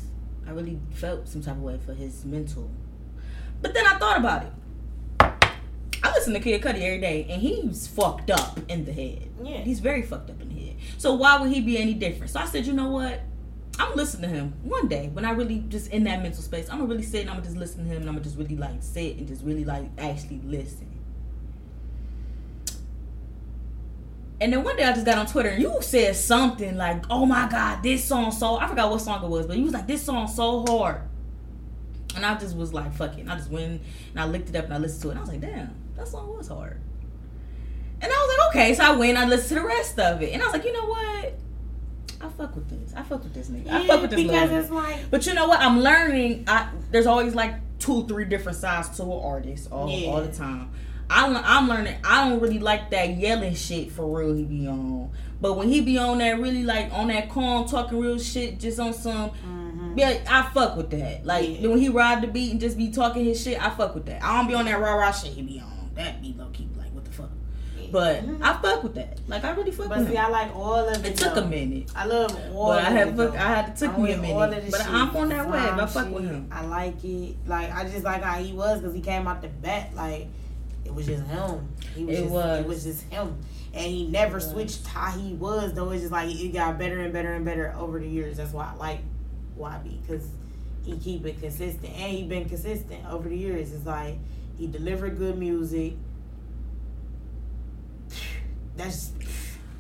I 0.48 0.52
really 0.52 0.80
felt 0.92 1.28
some 1.28 1.42
type 1.42 1.56
of 1.56 1.62
way 1.62 1.80
for 1.86 1.94
his 1.94 2.26
mental. 2.26 2.70
But 3.62 3.74
then 3.74 3.86
I 3.86 3.98
thought 4.00 4.18
about 4.18 4.44
it. 4.44 4.52
I 6.04 6.12
listen 6.16 6.34
to 6.34 6.40
Kid 6.40 6.62
Cudi 6.62 6.82
every 6.82 7.00
day, 7.00 7.28
and 7.30 7.42
he's 7.42 7.88
fucked 7.88 8.32
up 8.32 8.60
in 8.68 8.86
the 8.86 8.92
head. 8.92 9.30
Yeah. 9.44 9.60
He's 9.60 9.80
very 9.80 10.02
fucked 10.02 10.32
up 10.32 10.42
in 10.42 10.50
the 10.50 10.60
head. 10.66 10.76
So 10.98 11.14
why 11.14 11.40
would 11.40 11.52
he 11.52 11.62
be 11.62 11.78
any 11.78 11.94
different? 11.94 12.32
So 12.32 12.40
I 12.40 12.46
said, 12.46 12.66
you 12.66 12.74
know 12.74 12.90
what? 12.90 13.22
I'm 13.82 13.96
listening 13.96 14.30
to 14.30 14.36
him 14.36 14.54
one 14.64 14.88
day 14.88 15.10
when 15.12 15.26
I 15.26 15.32
really 15.32 15.64
just 15.68 15.92
in 15.92 16.04
that 16.04 16.22
mental 16.22 16.44
space. 16.44 16.70
I'm 16.70 16.78
gonna 16.78 16.90
really 16.90 17.04
sit 17.04 17.22
and 17.22 17.30
I'm 17.32 17.38
gonna 17.38 17.48
just 17.48 17.58
listen 17.58 17.84
to 17.84 17.90
him 17.90 18.02
and 18.02 18.10
I'm 18.10 18.16
gonna 18.16 18.24
just 18.24 18.38
really 18.38 18.56
like 18.56 18.82
sit 18.84 19.18
and 19.18 19.28
just 19.28 19.44
really 19.44 19.66
like 19.66 19.90
actually 19.98 20.40
listen. 20.46 20.88
And 24.40 24.54
then 24.54 24.64
one 24.64 24.76
day 24.76 24.84
I 24.84 24.92
just 24.92 25.06
got 25.06 25.18
on 25.18 25.26
Twitter 25.26 25.50
and 25.50 25.62
you 25.62 25.78
said 25.82 26.16
something 26.16 26.78
like, 26.78 27.04
"Oh 27.10 27.26
my 27.26 27.48
God, 27.48 27.82
this 27.82 28.04
song 28.04 28.32
so 28.32 28.58
I 28.58 28.68
forgot 28.68 28.92
what 28.92 29.02
song 29.02 29.24
it 29.24 29.30
was, 29.30 29.48
but 29.48 29.58
you 29.58 29.64
was 29.64 29.74
like, 29.74 29.88
this 29.88 30.04
song 30.04 30.28
so 30.28 30.64
hard." 30.68 31.02
And 32.16 32.26
I 32.26 32.38
just 32.38 32.56
was 32.56 32.74
like, 32.74 32.94
"Fuck 32.94 33.18
it." 33.18 33.22
And 33.22 33.32
I 33.32 33.38
just 33.38 33.50
went 33.50 33.82
and 34.12 34.20
I 34.20 34.26
looked 34.26 34.50
it 34.50 34.56
up 34.56 34.66
and 34.66 34.74
I 34.74 34.78
listened 34.78 35.02
to 35.04 35.08
it. 35.10 35.12
And 35.12 35.20
I 35.20 35.22
was 35.22 35.30
like, 35.32 35.42
"Damn, 35.42 35.76
that 35.96 36.08
song 36.08 36.38
was 36.38 36.48
hard." 36.48 36.80
And 38.00 38.12
I 38.12 38.16
was 38.16 38.38
like, 38.38 38.48
"Okay." 38.50 38.74
So 38.76 38.84
I 38.84 38.96
went 38.96 39.18
and 39.18 39.20
I 39.20 39.28
listened 39.28 39.50
to 39.50 39.56
the 39.56 39.66
rest 39.68 39.98
of 39.98 40.22
it, 40.22 40.34
and 40.34 40.42
I 40.42 40.46
was 40.46 40.54
like, 40.54 40.66
"You 40.66 40.74
know 40.74 40.86
what? 40.86 41.34
I 42.24 42.30
fuck 42.30 42.56
with 42.56 42.70
this. 42.70 42.94
I 42.96 43.04
fuck 43.04 43.24
with 43.24 43.34
this 43.34 43.50
nigga. 43.50 43.70
I 43.72 43.88
fuck 43.88 44.02
with 44.02 44.12
this 44.12 44.22
because 44.22 44.50
nigga." 44.50 44.62
it's 44.62 44.70
like 44.72 45.10
But 45.12 45.26
you 45.26 45.34
know 45.34 45.48
what? 45.48 45.60
I'm 45.62 45.80
learning. 45.82 46.44
I 46.48 46.70
there's 46.92 47.08
always 47.08 47.34
like 47.36 47.56
two, 47.80 48.06
three 48.08 48.26
different 48.26 48.58
sides 48.58 48.90
to 48.98 49.04
an 49.04 49.12
artist 49.24 49.70
all, 49.72 49.90
Yeah. 49.90 50.12
all 50.12 50.22
the 50.22 50.32
time. 50.32 50.72
I'm 51.10 51.36
I'm 51.38 51.68
learning. 51.68 51.96
I 52.04 52.30
don't 52.30 52.40
really 52.40 52.60
like 52.60 52.92
that 52.92 53.18
yelling 53.18 53.56
shit 53.56 53.92
for 53.92 54.06
real. 54.06 54.34
He 54.34 54.44
be 54.46 54.66
on, 54.68 55.12
but 55.42 55.54
when 55.58 55.68
he 55.68 55.82
be 55.82 55.98
on 55.98 56.20
that 56.20 56.40
really 56.40 56.64
like 56.64 56.90
on 56.94 57.08
that 57.08 57.30
calm 57.30 57.68
talking 57.68 58.00
real 58.00 58.18
shit, 58.20 58.60
just 58.60 58.80
on 58.80 58.94
some. 58.94 59.32
mhm. 59.32 59.98
Yeah, 59.98 60.20
I 60.30 60.44
fuck 60.54 60.78
with 60.78 60.90
that. 60.92 61.26
Like 61.26 61.60
Yeah. 61.62 61.68
when 61.68 61.80
he 61.80 61.90
ride 61.90 62.22
the 62.22 62.28
beat 62.28 62.52
and 62.52 62.62
just 62.62 62.78
be 62.78 62.90
talking 62.92 63.26
his 63.26 63.42
shit, 63.42 63.62
I 63.62 63.70
fuck 63.72 63.94
with 63.94 64.06
that. 64.06 64.24
I 64.24 64.38
don't 64.38 64.48
be 64.48 64.54
on 64.54 64.66
that 64.66 64.80
rah 64.80 64.94
rah 64.94 65.12
shit 65.12 65.32
he 65.34 65.42
be 65.42 65.60
on. 65.60 65.90
That 65.96 66.22
be 66.22 66.34
low 66.38 66.48
key 66.54 66.64
like 66.64 66.78
what 66.78 66.78
the 66.78 66.81
fuck. 66.81 66.81
But 67.92 68.24
Mhm. 68.26 68.42
I 68.42 68.54
fuck 68.62 68.84
with 68.84 68.96
that. 68.96 69.20
Like 69.28 69.44
I 69.44 69.52
really 69.52 69.72
fuck 69.72 69.90
But 69.90 70.00
with 70.00 70.08
see, 70.10 70.16
him. 70.16 70.26
I 70.26 70.30
like 70.30 70.56
all 70.56 70.76
of 70.88 71.06
it. 71.06 71.12
It 71.12 71.18
took 71.18 71.36
a 71.36 71.42
minute. 71.46 71.90
I 71.96 72.06
love 72.06 72.38
all 72.56 72.68
But 72.70 72.84
I 72.84 72.88
of 72.88 72.94
had 72.94 73.08
it, 73.10 73.16
fuck. 73.18 73.36
I 73.36 73.48
had 73.56 73.70
it 73.70 73.76
took 73.76 73.94
I'm 73.94 74.04
me 74.04 74.14
a 74.14 74.20
with 74.22 74.30
all 74.30 74.42
of 74.44 74.50
minute. 74.52 74.72
But 74.72 74.78
shit. 74.82 74.90
I'm 74.90 75.16
on 75.18 75.30
that 75.30 75.50
wave. 75.50 75.62
I 75.62 75.86
fuck 75.86 76.12
with 76.12 76.24
him. 76.26 76.48
I 76.52 76.66
like 76.66 77.04
it. 77.04 77.36
Like 77.48 77.74
I 77.74 77.84
just 77.90 78.04
like 78.04 78.22
how 78.24 78.42
he 78.42 78.54
was 78.54 78.80
because 78.80 78.96
he 78.96 79.02
came 79.02 79.28
out 79.28 79.42
the 79.42 79.48
bat 79.50 79.94
like 79.96 80.28
it 80.86 80.94
was 80.94 81.06
just 81.06 81.24
him. 81.28 81.68
He 81.96 82.06
was 82.06 82.18
It 82.18 82.22
just, 82.24 82.34
was. 82.34 82.60
It 82.62 82.68
was 82.68 82.84
just 82.84 83.02
him, 83.04 83.36
and 83.74 83.86
he 83.86 84.08
never 84.08 84.38
It 84.38 84.44
was. 84.44 84.50
switched 84.52 84.88
how 84.88 85.12
he 85.12 85.34
was. 85.34 85.74
Though 85.74 85.92
it's 85.92 86.02
just 86.02 86.12
like 86.12 86.30
it 86.34 86.54
got 86.54 86.80
better 86.80 87.00
and 87.00 87.14
better 87.14 87.34
and 87.34 87.46
better 87.46 87.74
over 87.78 88.00
the 88.00 88.08
years. 88.08 88.38
That's 88.38 88.52
why 88.54 88.72
I 88.74 88.78
like 88.78 89.00
YB 89.60 90.02
because 90.02 90.28
he 90.84 90.98
keep 90.98 91.26
it 91.28 91.40
consistent 91.40 91.94
and 91.94 92.12
he 92.12 92.24
been 92.24 92.50
consistent 92.50 93.06
over 93.10 93.30
the 93.30 93.38
years. 93.38 93.72
It's 93.74 93.86
like 93.86 94.18
he 94.58 94.66
delivered 94.68 95.18
good 95.18 95.38
music. 95.38 95.94
That's 98.76 99.12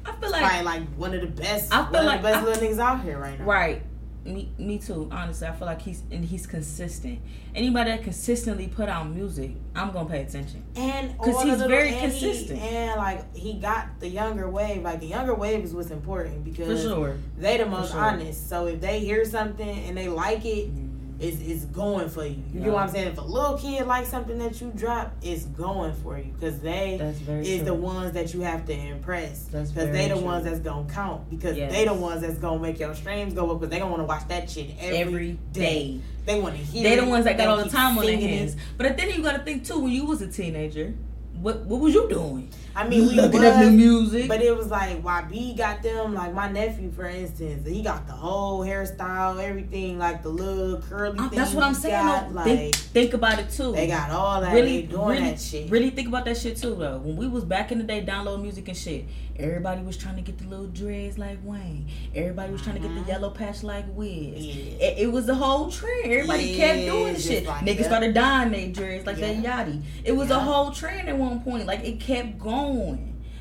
I 0.06 0.14
feel 0.14 0.32
like 0.32 0.42
probably 0.42 0.66
like 0.66 0.84
one 0.96 1.14
of 1.14 1.22
the 1.22 1.28
best. 1.28 1.74
I 1.74 1.84
feel 1.86 1.94
one 1.94 2.06
like- 2.06 2.18
of 2.18 2.24
the 2.24 2.30
best 2.30 2.42
I- 2.42 2.44
little 2.46 2.64
niggas 2.64 2.80
out 2.80 3.04
here 3.04 3.18
right 3.20 3.40
now. 3.40 3.46
Right. 3.46 3.84
Me, 4.24 4.52
me 4.60 4.78
too. 4.78 5.10
Honestly, 5.12 5.48
I 5.48 5.52
feel 5.52 5.66
like 5.66 5.82
he's 5.82 6.04
and 6.12 6.24
he's 6.24 6.46
consistent. 6.46 7.20
Anybody 7.56 7.90
that 7.90 8.04
consistently 8.04 8.68
put 8.68 8.88
out 8.88 9.10
music, 9.10 9.54
I'm 9.76 9.92
gonna 9.92 10.08
pay 10.08 10.22
attention. 10.22 10.64
And 10.76 11.18
because 11.18 11.42
he's 11.42 11.58
very 11.64 11.92
consistent. 11.94 12.62
and 12.62 12.98
like 13.00 13.36
he 13.36 13.54
got 13.54 14.00
the 14.00 14.08
younger 14.08 14.48
wave. 14.48 14.84
Like 14.84 15.00
the 15.00 15.08
younger 15.08 15.34
wave 15.34 15.64
is 15.64 15.74
what's 15.74 15.90
important 15.90 16.44
For 16.46 16.52
because 16.52 16.84
sure. 16.84 17.18
they 17.40 17.58
the 17.58 17.66
most 17.66 17.94
sure. 17.94 18.00
honest. 18.00 18.48
So 18.48 18.68
if 18.68 18.80
they 18.80 19.00
hear 19.00 19.26
something 19.26 19.68
and 19.68 19.98
they 19.98 20.08
like 20.08 20.46
it, 20.46 20.70
mm-hmm. 20.70 20.91
It's, 21.22 21.40
it's 21.42 21.66
going 21.66 22.10
for 22.10 22.26
you. 22.26 22.42
You 22.54 22.60
know 22.62 22.74
what 22.74 22.84
I'm 22.84 22.90
saying? 22.90 23.08
If 23.10 23.18
a 23.18 23.22
little 23.22 23.58
kid 23.58 23.86
likes 23.86 24.10
something 24.10 24.38
that 24.40 24.60
you 24.60 24.72
drop, 24.76 25.14
it's 25.22 25.46
going 25.46 25.94
for 25.96 26.18
you 26.18 26.34
because 26.34 26.60
they 26.60 26.98
That's 27.00 27.20
very 27.20 27.48
is 27.48 27.58
true. 27.58 27.66
the 27.66 27.74
ones 27.76 28.12
that 28.14 28.34
you 28.34 28.42
have 28.42 28.66
to 28.66 28.74
impress. 28.74 29.44
Because 29.46 29.74
they 29.74 30.08
the 30.08 30.16
true. 30.16 30.24
ones 30.24 30.46
that's 30.46 30.60
gonna 30.60 30.90
count. 30.92 31.30
Because 31.30 31.56
Yes. 31.56 31.72
they 31.72 31.86
the 31.86 31.94
ones 31.94 32.22
that's 32.22 32.38
gonna 32.40 32.60
make 32.60 32.80
your 32.80 32.96
streams 32.96 33.34
go 33.34 33.52
up. 33.52 33.60
Because 33.60 33.72
they 33.72 33.80
gonna 33.80 33.92
want 33.92 34.02
to 34.02 34.08
watch 34.08 34.28
that 34.30 34.50
shit 34.50 34.72
every, 34.80 34.98
every 34.98 35.40
day. 35.54 36.00
They 36.26 36.40
want 36.40 36.56
to 36.56 36.62
hear. 36.64 36.84
They 36.84 36.96
the 37.04 37.06
ones 37.10 37.26
that 37.26 37.38
got 37.38 37.48
all 37.50 37.58
the 37.64 37.70
time 37.70 37.98
on 37.98 38.06
their 38.06 38.16
singing 38.16 38.30
it. 38.30 38.38
hands. 38.40 38.56
But 38.78 38.98
then 38.98 39.10
you 39.12 39.22
gotta 39.22 39.44
think 39.44 39.66
too, 39.66 39.80
when 39.80 39.92
you 39.92 40.06
was 40.06 40.22
a 40.22 40.28
teenager, 40.28 40.94
what 41.40 41.62
what 41.66 41.80
was 41.82 41.94
you 41.94 42.08
doing? 42.10 42.50
I 42.76 42.88
mean, 42.88 43.08
we 43.08 43.14
looking 43.16 43.42
was, 43.42 43.50
up 43.50 43.60
new 43.66 43.72
music. 43.72 44.28
But 44.28 44.42
it 44.42 44.56
was 44.56 44.68
like 44.68 45.02
YB 45.04 45.58
got 45.58 45.84
them, 45.84 46.14
like 46.14 46.34
my 46.34 46.50
nephew, 46.50 46.92
for 46.92 47.06
instance, 47.06 47.68
he 47.68 47.82
got 47.82 48.08
the 48.08 48.14
whole 48.14 48.62
hairstyle, 48.62 49.44
everything, 49.44 50.00
like 50.00 50.24
the 50.24 50.30
little 50.30 50.82
curly 50.82 51.20
Uh, 51.20 51.28
that's 51.30 51.54
what 51.54 51.64
I'm 51.64 51.74
saying. 51.74 52.06
Got, 52.06 52.30
though. 52.30 52.36
like 52.36 52.46
think, 52.46 52.76
think 52.76 53.14
about 53.14 53.40
it 53.40 53.50
too. 53.50 53.74
they 53.74 53.88
got 53.88 54.10
all 54.12 54.42
that. 54.42 54.54
really 54.54 54.82
they 54.82 54.88
doing 54.88 55.08
really, 55.08 55.30
that 55.32 55.40
shit. 55.42 55.70
really 55.70 55.90
think 55.90 56.08
about 56.08 56.26
that 56.26 56.38
shit 56.38 56.58
too 56.58 56.76
though. 56.76 56.98
When 57.00 57.16
we 57.18 57.28
was 57.28 57.44
back 57.44 57.72
in 57.72 57.78
the 57.78 57.84
day 57.84 58.02
downloading 58.02 58.44
music 58.44 58.68
and 58.70 58.78
shit, 58.78 59.06
everybody 59.38 59.82
was 59.82 59.98
trying 59.98 60.16
to 60.16 60.22
get 60.22 60.38
the 60.38 60.46
little 60.46 60.68
dreads 60.68 61.18
like 61.18 61.40
Wayne. 61.44 61.88
Everybody 62.16 62.52
was 62.54 62.62
trying 62.62 62.82
to 62.82 62.88
get 62.88 62.94
the 62.96 63.02
yellow 63.12 63.32
patch 63.32 63.64
like 63.64 63.86
Wiz. 63.90 64.08
Yeah. 64.46 64.64
It, 64.88 64.98
it 65.00 65.12
was 65.12 65.28
a 65.28 65.36
whole 65.36 65.70
trend. 65.72 66.06
Everybody 66.12 66.44
Yeah, 66.46 66.58
kept 66.76 66.86
doing 66.86 67.14
the 67.16 67.20
shit. 67.20 67.46
like 67.46 67.66
Niggas 67.66 67.78
that. 67.80 67.86
started 67.86 68.14
dyeing 68.14 68.52
their 68.52 68.70
dreads 68.72 69.06
like 69.06 69.18
that 69.18 69.36
Yeah. 69.38 69.66
Yachty. 69.66 69.82
It 70.06 70.12
was 70.14 70.30
a 70.30 70.40
whole 70.40 70.72
trend 70.72 71.10
at 71.10 71.18
one 71.18 71.42
point. 71.42 71.66
Like 71.66 71.84
it 71.84 72.00
kept 72.00 72.40
going. 72.40 72.61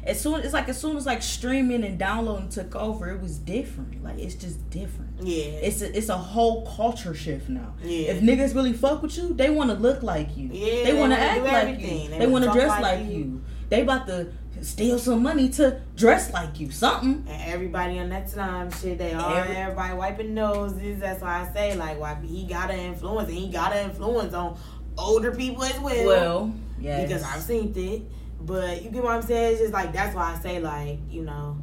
As 0.02 0.18
soon 0.18 0.40
it's 0.40 0.54
like 0.54 0.68
as 0.68 0.80
soon 0.80 0.96
as 0.96 1.04
like 1.04 1.22
streaming 1.22 1.84
and 1.84 1.98
downloading 1.98 2.48
took 2.48 2.74
over, 2.74 3.10
it 3.10 3.20
was 3.20 3.38
different. 3.38 4.02
Like 4.02 4.18
it's 4.18 4.34
just 4.34 4.68
different. 4.70 5.10
yeah. 5.20 5.44
It's 5.44 5.82
a, 5.82 5.96
it's 5.96 6.08
a 6.08 6.16
whole 6.16 6.66
culture 6.74 7.14
shift 7.14 7.48
now. 7.50 7.74
Yeah. 7.82 8.12
If 8.12 8.22
niggas 8.22 8.54
really 8.54 8.72
fuck 8.72 9.02
with 9.02 9.16
you, 9.18 9.34
they 9.34 9.50
want 9.50 9.70
to 9.70 9.76
look 9.76 10.02
like 10.02 10.36
you. 10.38 10.48
Yeah, 10.52 10.84
they 10.84 10.94
want 10.98 11.12
to 11.12 11.18
act 11.18 11.44
like 11.44 11.80
you. 11.80 12.08
They 12.08 12.18
They, 12.18 12.26
want 12.26 12.44
to 12.46 12.50
dress 12.52 12.70
like 12.70 12.80
like 13.00 13.06
you. 13.06 13.12
you. 13.12 13.42
They 13.68 13.82
about 13.82 14.06
to 14.06 14.32
steal 14.62 14.98
some 14.98 15.22
money 15.22 15.48
to 15.50 15.80
dress 15.96 16.32
like 16.32 16.58
you. 16.58 16.70
Something. 16.70 17.24
and 17.28 17.42
everybody 17.52 17.98
on 17.98 18.08
that 18.08 18.26
time 18.32 18.70
shit, 18.72 18.96
they 18.98 19.12
all 19.12 19.34
Every- 19.34 19.54
everybody 19.54 19.94
wiping 19.94 20.32
noses. 20.34 20.98
That's 21.00 21.20
why 21.20 21.46
I 21.46 21.52
say 21.52 21.76
like 21.76 22.00
why 22.00 22.16
he 22.24 22.46
got 22.46 22.70
an 22.70 22.80
influence 22.80 23.28
and 23.28 23.36
he 23.36 23.48
got 23.50 23.74
an 23.74 23.90
influence 23.90 24.32
on 24.32 24.58
older 24.96 25.30
people 25.30 25.62
as 25.62 25.78
well. 25.78 26.06
Well, 26.06 26.54
yeah. 26.80 27.02
because 27.02 27.22
I've 27.22 27.42
seen 27.42 27.72
it. 27.76 28.02
But 28.42 28.82
you 28.82 28.90
get 28.90 29.02
what 29.02 29.12
I'm 29.14 29.22
saying? 29.22 29.52
It's 29.52 29.60
just 29.60 29.72
like 29.72 29.92
that's 29.92 30.14
why 30.14 30.34
I 30.34 30.38
say 30.40 30.60
like 30.60 30.98
you 31.10 31.22
know. 31.22 31.56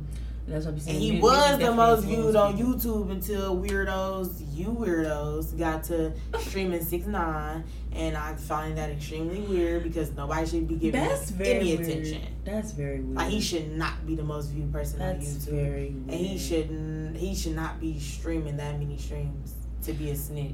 That's 0.47 0.63
what 0.65 0.75
I'm 0.75 0.79
saying. 0.79 0.95
And 0.95 1.03
he 1.03 1.19
was 1.19 1.59
the 1.59 1.73
most 1.73 2.05
viewed 2.05 2.35
on. 2.37 2.57
YouTube 2.57 3.11
until 3.11 3.57
weirdos, 3.57 4.41
you 4.55 4.67
weirdos, 4.67 5.57
got 5.59 5.83
to 5.85 6.13
streaming 6.39 6.81
six 6.85 7.05
nine, 7.05 7.65
and 7.91 8.15
I 8.15 8.33
find 8.35 8.77
that 8.77 8.89
extremely 8.89 9.41
weird 9.41 9.83
because 9.83 10.11
nobody 10.13 10.47
should 10.47 10.65
be 10.69 10.75
giving 10.75 11.01
That's 11.01 11.33
any 11.41 11.75
weird. 11.75 11.81
attention. 11.89 12.21
That's 12.45 12.71
very 12.71 13.01
weird. 13.01 13.15
Like 13.17 13.29
he 13.29 13.41
should 13.41 13.73
not 13.75 14.07
be 14.07 14.15
the 14.15 14.23
most 14.23 14.51
viewed 14.51 14.71
person 14.71 14.99
That's 14.99 15.17
on 15.17 15.33
YouTube, 15.33 15.45
very 15.51 15.89
weird. 15.89 15.95
and 15.95 16.13
he 16.13 16.37
shouldn't. 16.37 17.17
He 17.17 17.35
should 17.35 17.55
not 17.55 17.81
be 17.81 17.99
streaming 17.99 18.55
that 18.55 18.79
many 18.79 18.97
streams 18.97 19.53
to 19.83 19.91
be 19.91 20.11
a 20.11 20.15
snitch. 20.15 20.53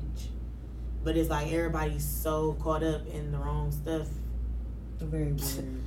But 1.03 1.17
it's 1.17 1.29
like 1.29 1.51
everybody's 1.53 2.03
so 2.03 2.53
caught 2.63 2.81
up 2.81 3.05
in 3.13 3.31
the 3.31 3.37
wrong 3.37 3.71
stuff. 3.71 4.07
Very 4.99 5.33
weird. 5.33 5.82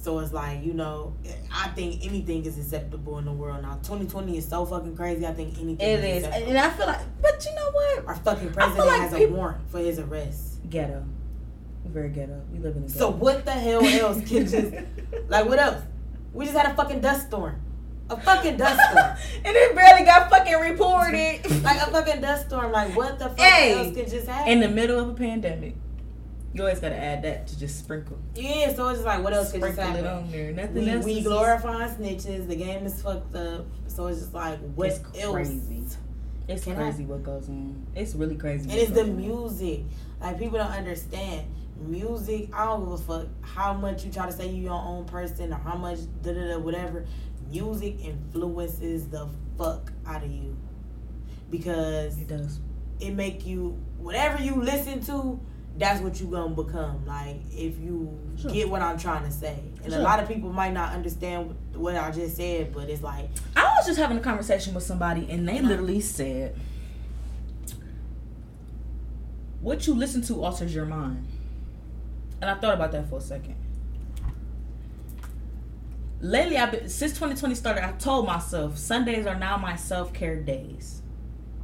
So 0.00 0.20
it's 0.20 0.32
like, 0.32 0.64
you 0.64 0.74
know, 0.74 1.14
I 1.52 1.68
think 1.70 2.04
anything 2.06 2.44
is 2.46 2.56
acceptable 2.56 3.18
in 3.18 3.24
the 3.24 3.32
world 3.32 3.62
now. 3.62 3.74
2020 3.82 4.38
is 4.38 4.48
so 4.48 4.64
fucking 4.64 4.96
crazy. 4.96 5.26
I 5.26 5.32
think 5.32 5.58
anything 5.58 5.80
It 5.86 6.04
is 6.04 6.24
is, 6.24 6.48
and 6.48 6.56
I 6.56 6.70
feel 6.70 6.86
like, 6.86 7.00
but 7.20 7.44
you 7.44 7.54
know 7.54 7.70
what? 7.72 8.06
Our 8.06 8.14
fucking 8.14 8.52
president 8.52 8.86
like 8.86 9.00
has 9.00 9.12
a 9.12 9.26
warrant 9.26 9.68
for 9.70 9.78
his 9.78 9.98
arrest. 9.98 10.60
Ghetto. 10.70 11.04
Very 11.84 12.10
ghetto. 12.10 12.40
We 12.52 12.58
live 12.60 12.76
in 12.76 12.84
a 12.84 12.86
ghetto. 12.86 12.98
So 12.98 13.10
what 13.10 13.44
the 13.44 13.50
hell 13.52 13.84
else 13.84 14.18
can 14.28 14.46
just 14.46 14.72
like 15.28 15.46
what 15.46 15.58
else? 15.58 15.82
We 16.32 16.44
just 16.44 16.56
had 16.56 16.70
a 16.70 16.74
fucking 16.74 17.00
dust 17.00 17.26
storm. 17.26 17.60
A 18.10 18.16
fucking 18.20 18.56
dust 18.56 18.80
storm. 18.90 19.16
and 19.44 19.56
it 19.56 19.74
barely 19.74 20.04
got 20.04 20.30
fucking 20.30 20.58
reported. 20.60 21.40
like 21.64 21.76
a 21.82 21.90
fucking 21.90 22.20
dust 22.20 22.46
storm. 22.46 22.70
Like 22.72 22.94
what 22.96 23.18
the 23.18 23.30
fuck 23.30 23.40
Hey, 23.40 23.72
else 23.74 23.94
could 23.96 24.08
just 24.08 24.28
happen? 24.28 24.52
in 24.52 24.60
the 24.60 24.68
middle 24.68 24.98
of 25.00 25.08
a 25.08 25.14
pandemic. 25.14 25.74
You 26.54 26.62
always 26.62 26.80
gotta 26.80 26.96
add 26.96 27.22
that 27.24 27.46
to 27.48 27.58
just 27.58 27.78
sprinkle. 27.78 28.18
yeah, 28.34 28.72
so 28.74 28.88
it's 28.88 28.98
just 28.98 29.04
like 29.04 29.22
what 29.22 29.32
else 29.34 29.52
could 29.52 29.60
just 29.60 29.74
Sprinkle 29.74 29.96
it 29.96 30.04
happen? 30.04 30.24
on 30.24 30.30
there. 30.32 30.52
Nothing 30.52 30.74
We, 30.84 30.90
else. 30.90 31.04
we 31.04 31.20
glorifying 31.22 31.90
snitches. 31.90 32.48
The 32.48 32.56
game 32.56 32.86
is 32.86 33.00
fucked 33.02 33.34
up. 33.36 33.66
So 33.86 34.06
it's 34.06 34.20
just 34.20 34.34
like 34.34 34.58
what 34.74 34.88
It's 34.88 35.00
else? 35.22 35.34
crazy. 35.34 35.82
It's 36.48 36.64
Can 36.64 36.72
I- 36.72 36.76
crazy 36.76 37.04
what 37.04 37.22
goes 37.22 37.48
on. 37.50 37.86
It's 37.94 38.14
really 38.14 38.36
crazy. 38.36 38.70
And 38.70 38.78
it's 38.80 38.90
the 38.92 39.02
on. 39.02 39.16
music. 39.18 39.82
Like 40.20 40.38
people 40.38 40.58
don't 40.58 40.70
understand. 40.72 41.46
Music, 41.80 42.48
I 42.52 42.64
don't 42.64 42.84
give 42.84 42.92
a 42.94 42.98
fuck 42.98 43.26
how 43.42 43.72
much 43.74 44.04
you 44.04 44.10
try 44.10 44.26
to 44.26 44.32
say 44.32 44.48
you 44.48 44.62
your 44.62 44.72
own 44.72 45.04
person 45.04 45.52
or 45.52 45.56
how 45.56 45.76
much 45.76 45.98
da 46.22 46.32
da 46.32 46.48
da 46.54 46.58
whatever. 46.58 47.04
Music 47.50 48.04
influences 48.04 49.06
the 49.08 49.28
fuck 49.58 49.92
out 50.06 50.24
of 50.24 50.30
you. 50.30 50.56
Because 51.50 52.18
It 52.20 52.28
does. 52.28 52.58
it 53.00 53.12
make 53.14 53.46
you 53.46 53.78
whatever 53.98 54.42
you 54.42 54.56
listen 54.62 55.00
to, 55.02 55.40
that's 55.78 56.00
what 56.02 56.20
you 56.20 56.26
gonna 56.26 56.54
become. 56.54 57.06
Like 57.06 57.36
if 57.52 57.78
you 57.78 58.18
Sure. 58.36 58.50
get 58.50 58.68
what 58.68 58.82
I'm 58.82 58.98
trying 58.98 59.24
to 59.24 59.30
say. 59.30 59.58
And 59.84 59.92
a 59.94 60.00
lot 60.00 60.20
of 60.20 60.28
people 60.28 60.52
might 60.52 60.72
not 60.72 60.92
understand 60.92 61.54
what 61.74 61.96
I 61.96 62.10
just 62.10 62.36
said, 62.36 62.72
but 62.74 62.88
it's 62.90 63.02
like 63.02 63.30
I 63.56 63.62
was 63.76 63.86
just 63.86 63.98
having 63.98 64.16
a 64.18 64.20
conversation 64.20 64.74
with 64.74 64.84
somebody, 64.84 65.28
and 65.30 65.48
they 65.48 65.60
literally 65.60 66.00
said, 66.00 66.54
"What 69.60 69.86
you 69.86 69.94
listen 69.94 70.22
to 70.22 70.44
alters 70.44 70.74
your 70.74 70.86
mind." 70.86 71.26
And 72.40 72.50
I 72.50 72.54
thought 72.54 72.74
about 72.74 72.92
that 72.92 73.08
for 73.08 73.18
a 73.18 73.20
second. 73.20 73.56
lately 76.20 76.56
I've 76.58 76.72
been 76.72 76.88
since 76.88 77.12
2020 77.12 77.54
started. 77.54 77.84
I 77.84 77.92
told 77.92 78.26
myself 78.26 78.76
Sundays 78.76 79.24
are 79.26 79.36
now 79.38 79.56
my 79.56 79.76
self 79.76 80.12
care 80.12 80.36
days. 80.40 81.02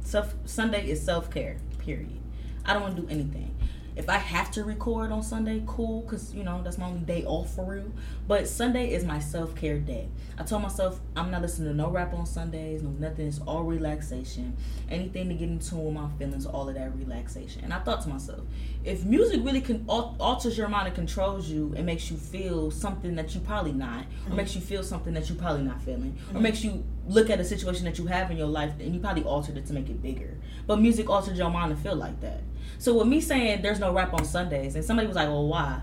Self 0.01 0.33
Sunday 0.45 0.89
is 0.89 1.01
self 1.03 1.29
care. 1.29 1.57
Period. 1.79 2.19
I 2.65 2.73
don't 2.73 2.81
want 2.81 2.95
to 2.95 3.01
do 3.01 3.07
anything. 3.09 3.54
If 3.95 4.09
I 4.09 4.17
have 4.17 4.51
to 4.51 4.63
record 4.63 5.11
on 5.11 5.23
Sunday, 5.23 5.63
cool, 5.65 6.01
cause 6.03 6.33
you 6.33 6.43
know 6.43 6.61
that's 6.61 6.77
my 6.77 6.87
only 6.87 7.01
day 7.01 7.23
off 7.25 7.55
for 7.55 7.65
real. 7.65 7.91
But 8.27 8.47
Sunday 8.47 8.91
is 8.93 9.05
my 9.05 9.19
self 9.19 9.55
care 9.55 9.79
day. 9.79 10.09
I 10.37 10.43
told 10.43 10.63
myself 10.63 10.99
I'm 11.15 11.31
not 11.31 11.41
listening 11.41 11.69
to 11.69 11.73
no 11.75 11.89
rap 11.89 12.13
on 12.13 12.25
Sundays, 12.25 12.83
no 12.83 12.89
nothing. 12.89 13.27
It's 13.27 13.39
all 13.39 13.63
relaxation. 13.63 14.57
Anything 14.89 15.29
to 15.29 15.35
get 15.35 15.47
in 15.47 15.59
tune 15.59 15.85
with 15.85 15.93
my 15.93 16.09
feelings, 16.19 16.45
all 16.45 16.67
of 16.67 16.75
that 16.75 16.93
relaxation. 16.95 17.63
And 17.63 17.73
I 17.73 17.79
thought 17.79 18.01
to 18.01 18.09
myself, 18.09 18.41
if 18.83 19.05
music 19.05 19.41
really 19.43 19.61
can 19.61 19.85
alters 19.87 20.57
your 20.57 20.67
mind 20.67 20.87
and 20.87 20.95
controls 20.95 21.47
you 21.47 21.73
and 21.77 21.85
makes 21.85 22.11
you 22.11 22.17
feel 22.17 22.71
something 22.71 23.15
that 23.15 23.33
you 23.33 23.39
probably 23.41 23.71
not, 23.71 24.03
mm-hmm. 24.03 24.33
or 24.33 24.35
makes 24.35 24.55
you 24.55 24.61
feel 24.61 24.83
something 24.83 25.13
that 25.13 25.29
you 25.29 25.35
probably 25.35 25.63
not 25.63 25.81
feeling, 25.81 26.11
mm-hmm. 26.11 26.37
or 26.37 26.41
makes 26.41 26.63
you 26.63 26.83
look 27.07 27.29
at 27.29 27.39
a 27.39 27.45
situation 27.45 27.85
that 27.85 27.97
you 27.97 28.07
have 28.07 28.29
in 28.29 28.37
your 28.37 28.47
life 28.47 28.73
and 28.79 28.93
you 28.93 28.99
probably 28.99 29.23
altered 29.23 29.57
it 29.57 29.65
to 29.67 29.73
make 29.73 29.89
it 29.89 30.01
bigger. 30.01 30.37
But 30.67 30.81
music 30.81 31.09
altered 31.09 31.37
your 31.37 31.49
mind 31.49 31.75
to 31.75 31.81
feel 31.81 31.95
like 31.95 32.19
that. 32.21 32.41
So 32.85 32.93
with 32.93 33.07
me 33.07 33.19
saying 33.19 33.63
there's 33.63 33.79
no 33.79 33.91
rap 33.91 34.13
on 34.13 34.23
Sundays, 34.25 34.75
and 34.75 34.85
somebody 34.85 35.07
was 35.07 35.15
like, 35.15 35.27
"Well, 35.27 35.47
why?" 35.47 35.81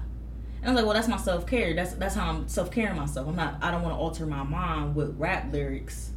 And 0.61 0.67
I 0.67 0.71
was 0.71 0.77
like, 0.77 0.85
"Well, 0.85 0.95
that's 0.95 1.09
my 1.09 1.17
self 1.17 1.49
care. 1.49 1.75
That's 1.75 1.95
that's 1.95 2.15
how 2.15 2.31
I'm 2.31 2.47
self 2.47 2.71
caring 2.71 2.97
myself. 2.97 3.27
I'm 3.27 3.35
not. 3.35 3.57
I 3.61 3.73
don't 3.73 3.83
want 3.83 3.93
to 3.93 3.99
alter 3.99 4.25
my 4.25 4.45
mind 4.45 4.95
with 4.95 5.19
rap 5.19 5.53
lyrics 5.53 6.13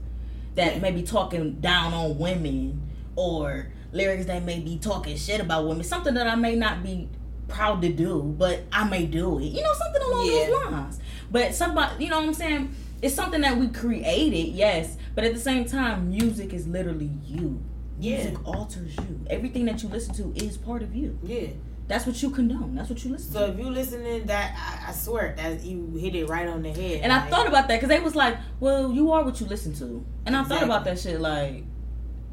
that 0.53 0.79
may 0.83 0.91
be 0.91 1.01
talking 1.01 1.53
down 1.53 1.95
on 1.95 2.19
women 2.19 2.87
or 3.15 3.71
lyrics 3.93 4.27
that 4.27 4.43
may 4.43 4.59
be 4.59 4.77
talking 4.77 5.17
shit 5.17 5.41
about 5.41 5.67
women. 5.67 5.83
Something 5.83 6.13
that 6.13 6.27
I 6.27 6.35
may 6.35 6.55
not 6.55 6.83
be 6.83 7.09
proud 7.47 7.81
to 7.81 7.89
do, 7.89 8.21
but 8.21 8.61
I 8.71 8.87
may 8.87 9.07
do 9.07 9.39
it. 9.39 9.45
You 9.45 9.63
know, 9.63 9.73
something 9.73 10.03
along 10.03 10.27
yeah. 10.27 10.45
those 10.45 10.65
lines. 10.65 10.99
But 11.31 11.55
somebody, 11.55 12.03
you 12.03 12.11
know 12.11 12.19
what 12.19 12.27
I'm 12.27 12.33
saying? 12.35 12.75
It's 13.01 13.15
something 13.15 13.41
that 13.41 13.57
we 13.57 13.69
created, 13.69 14.53
yes, 14.53 14.97
but 15.15 15.23
at 15.23 15.33
the 15.33 15.39
same 15.39 15.65
time, 15.65 16.11
music 16.11 16.53
is 16.53 16.67
literally 16.67 17.09
you. 17.25 17.59
Yeah. 18.05 18.17
Music 18.17 18.47
alters 18.47 18.95
you. 18.97 19.25
Everything 19.29 19.65
that 19.65 19.81
you 19.81 19.89
listen 19.89 20.13
to 20.15 20.33
is 20.43 20.57
part 20.57 20.83
of 20.83 20.95
you. 20.95 21.17
Yeah. 21.23 21.47
That's 21.87 22.05
what 22.05 22.21
you 22.21 22.29
condone. 22.31 22.75
That's 22.75 22.89
what 22.89 23.03
you 23.03 23.11
listen 23.11 23.31
so 23.31 23.47
to. 23.47 23.53
if 23.53 23.59
you 23.59 23.69
listening, 23.69 24.25
that 24.25 24.55
I, 24.57 24.89
I, 24.89 24.91
swear 24.91 25.35
that 25.37 25.63
you 25.63 25.95
hit 25.97 26.15
it 26.15 26.27
right 26.27 26.47
on 26.47 26.63
the 26.63 26.71
head. 26.71 27.01
And 27.01 27.11
like, 27.11 27.23
I 27.23 27.29
thought 27.29 27.47
about 27.47 27.67
that 27.67 27.75
because 27.75 27.89
they 27.89 27.99
was 27.99 28.15
like, 28.15 28.37
"Well, 28.59 28.91
you 28.91 29.11
are 29.11 29.23
what 29.23 29.39
you 29.39 29.45
listen 29.45 29.73
to," 29.75 30.03
and 30.25 30.35
exactly. 30.35 30.55
I 30.55 30.59
thought 30.59 30.65
about 30.65 30.85
that 30.85 30.97
shit 30.97 31.21
like, 31.21 31.63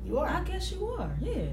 "You 0.06 0.18
are." 0.20 0.26
I 0.26 0.40
guess 0.40 0.72
you 0.72 0.86
are. 0.98 1.10
Yeah. 1.20 1.48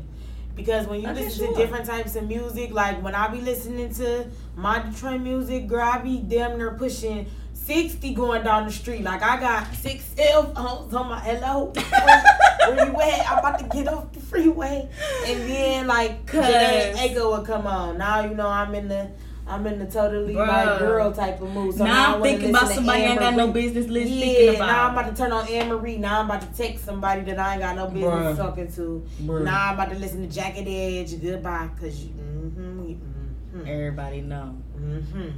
Because 0.56 0.88
when 0.88 1.02
you 1.02 1.10
I 1.10 1.14
listen 1.14 1.50
to 1.50 1.56
different 1.56 1.86
types 1.86 2.16
of 2.16 2.26
music, 2.26 2.72
like 2.72 3.02
when 3.04 3.16
I 3.16 3.28
be 3.28 3.42
listening 3.42 3.94
to 3.96 4.28
my 4.56 4.80
Detroit 4.80 5.20
music, 5.20 5.68
girl, 5.68 5.82
I 5.82 5.98
be 5.98 6.20
damn 6.20 6.58
near 6.58 6.72
pushing 6.72 7.26
60 7.54 8.14
going 8.14 8.44
down 8.44 8.66
the 8.66 8.72
street. 8.72 9.04
Like 9.04 9.22
I 9.22 9.40
got 9.40 9.74
six 9.76 10.06
cell 10.16 10.54
phones 10.54 10.94
on 10.94 11.08
my 11.08 11.20
hello. 11.20 11.74
you? 12.76 13.26
I'm 13.28 13.40
about 13.40 13.60
to 13.60 13.66
get 13.66 13.88
off 13.88 14.12
the 14.12 14.20
freeway. 14.20 14.90
And 15.26 15.50
then 15.50 15.88
like 15.88 16.26
Jhené 16.26 16.94
Aiko 16.96 17.38
would 17.38 17.48
come 17.48 17.68
on. 17.68 17.98
Now 17.98 18.22
you 18.22 18.36
know 18.36 18.48
I'm 18.48 18.74
in 18.76 18.88
the 18.88 19.10
I'm 19.50 19.66
in 19.66 19.80
the 19.80 19.88
totally 19.88 20.36
Bruh. 20.36 20.48
like 20.48 20.80
girl 20.80 21.12
type 21.12 21.42
of 21.42 21.52
mood. 21.52 21.76
So 21.76 21.84
now, 21.84 21.94
now 21.94 22.16
I'm 22.16 22.22
thinking 22.22 22.52
about 22.52 22.70
somebody 22.70 23.04
I 23.04 23.06
ain't 23.06 23.20
got 23.20 23.36
no 23.36 23.52
business 23.52 23.88
list 23.88 24.12
yeah, 24.12 24.22
thinking 24.22 24.56
about. 24.58 24.68
Now 24.68 24.88
I'm 24.88 24.94
about 24.94 25.10
to 25.10 25.16
turn 25.16 25.32
on 25.32 25.48
Anne 25.48 25.70
Marie. 25.70 25.98
Now 25.98 26.20
I'm 26.20 26.26
about 26.30 26.42
to 26.42 26.48
text 26.56 26.86
somebody 26.86 27.22
that 27.22 27.40
I 27.40 27.54
ain't 27.54 27.62
got 27.62 27.76
no 27.76 27.88
business 27.88 28.04
Bruh. 28.04 28.38
talking 28.38 28.72
to. 28.74 29.06
Bruh. 29.24 29.44
Now 29.44 29.70
I'm 29.70 29.74
about 29.74 29.90
to 29.90 29.98
listen 29.98 30.22
to 30.22 30.34
Jagged 30.34 30.68
Edge. 30.68 31.20
Goodbye, 31.20 31.70
cause 31.80 32.00
you. 32.00 32.12
Mm-hmm, 32.12 32.92
mm-hmm. 32.92 33.68
Everybody 33.68 34.22
know. 34.22 34.56
Mm-hmm. 34.78 35.30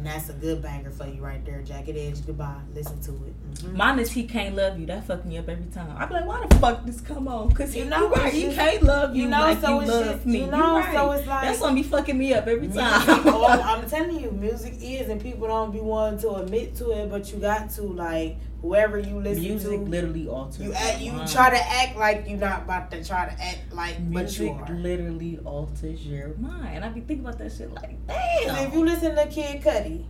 And 0.00 0.06
that's 0.06 0.30
a 0.30 0.32
good 0.32 0.62
banger 0.62 0.90
for 0.90 1.06
you 1.06 1.20
right 1.20 1.44
there. 1.44 1.60
Jagged 1.60 1.94
Edge, 1.94 2.24
goodbye. 2.24 2.56
Listen 2.74 2.98
to 3.02 3.10
it. 3.10 3.52
Mm-hmm. 3.52 3.76
Mine 3.76 3.98
is 3.98 4.10
He 4.10 4.24
Can't 4.24 4.56
Love 4.56 4.78
You. 4.78 4.86
That 4.86 5.06
fucked 5.06 5.26
me 5.26 5.36
up 5.36 5.46
every 5.46 5.66
time. 5.66 5.94
I 5.94 6.06
be 6.06 6.14
like, 6.14 6.24
why 6.24 6.46
the 6.46 6.54
fuck 6.56 6.86
this 6.86 7.02
come 7.02 7.28
on? 7.28 7.52
Cause 7.52 7.76
you 7.76 7.84
know, 7.84 8.08
right, 8.08 8.32
he 8.32 8.50
can't 8.54 8.82
love 8.82 9.14
you, 9.14 9.24
you 9.24 9.28
know, 9.28 9.40
like 9.40 9.60
so 9.60 9.78
you 9.78 9.86
love 9.86 10.06
just, 10.06 10.24
me. 10.24 10.40
You 10.40 10.46
know, 10.46 10.78
right. 10.78 10.94
so 10.94 11.10
it's 11.10 11.26
like 11.26 11.42
that's 11.42 11.60
gonna 11.60 11.74
be 11.74 11.82
fucking 11.82 12.16
me 12.16 12.32
up 12.32 12.46
every 12.46 12.68
time. 12.68 13.02
oh, 13.26 13.44
I'm 13.44 13.86
telling 13.90 14.18
you, 14.18 14.30
music 14.30 14.72
is, 14.80 15.10
and 15.10 15.20
people 15.20 15.48
don't 15.48 15.70
be 15.70 15.80
wanting 15.80 16.20
to 16.20 16.30
admit 16.36 16.76
to 16.76 16.92
it, 16.92 17.10
but 17.10 17.30
you 17.30 17.38
got 17.38 17.68
to 17.72 17.82
like 17.82 18.38
whoever 18.62 18.98
you 18.98 19.20
listen 19.20 19.42
music 19.42 19.70
to. 19.70 19.76
Music 19.78 19.90
literally 19.90 20.28
alters. 20.28 20.60
You 20.60 20.72
act, 20.72 21.00
you 21.00 21.12
mind. 21.12 21.30
try 21.30 21.50
to 21.50 21.72
act 21.72 21.96
like 21.96 22.24
you're 22.28 22.38
not 22.38 22.62
about 22.62 22.90
to 22.90 23.04
try 23.04 23.26
to 23.26 23.42
act 23.42 23.72
like, 23.72 24.00
music 24.00 24.56
but 24.56 24.68
you 24.68 24.74
are. 24.74 24.80
literally 24.80 25.38
alters 25.44 26.06
your 26.06 26.34
mind. 26.36 26.76
And 26.76 26.84
I 26.84 26.88
be 26.88 27.00
thinking 27.00 27.26
about 27.26 27.38
that 27.38 27.52
shit 27.52 27.72
like, 27.72 28.06
damn. 28.06 28.66
If 28.66 28.74
you 28.74 28.84
listen 28.84 29.14
to 29.16 29.26
Kid 29.26 29.62
Cudi 29.62 30.04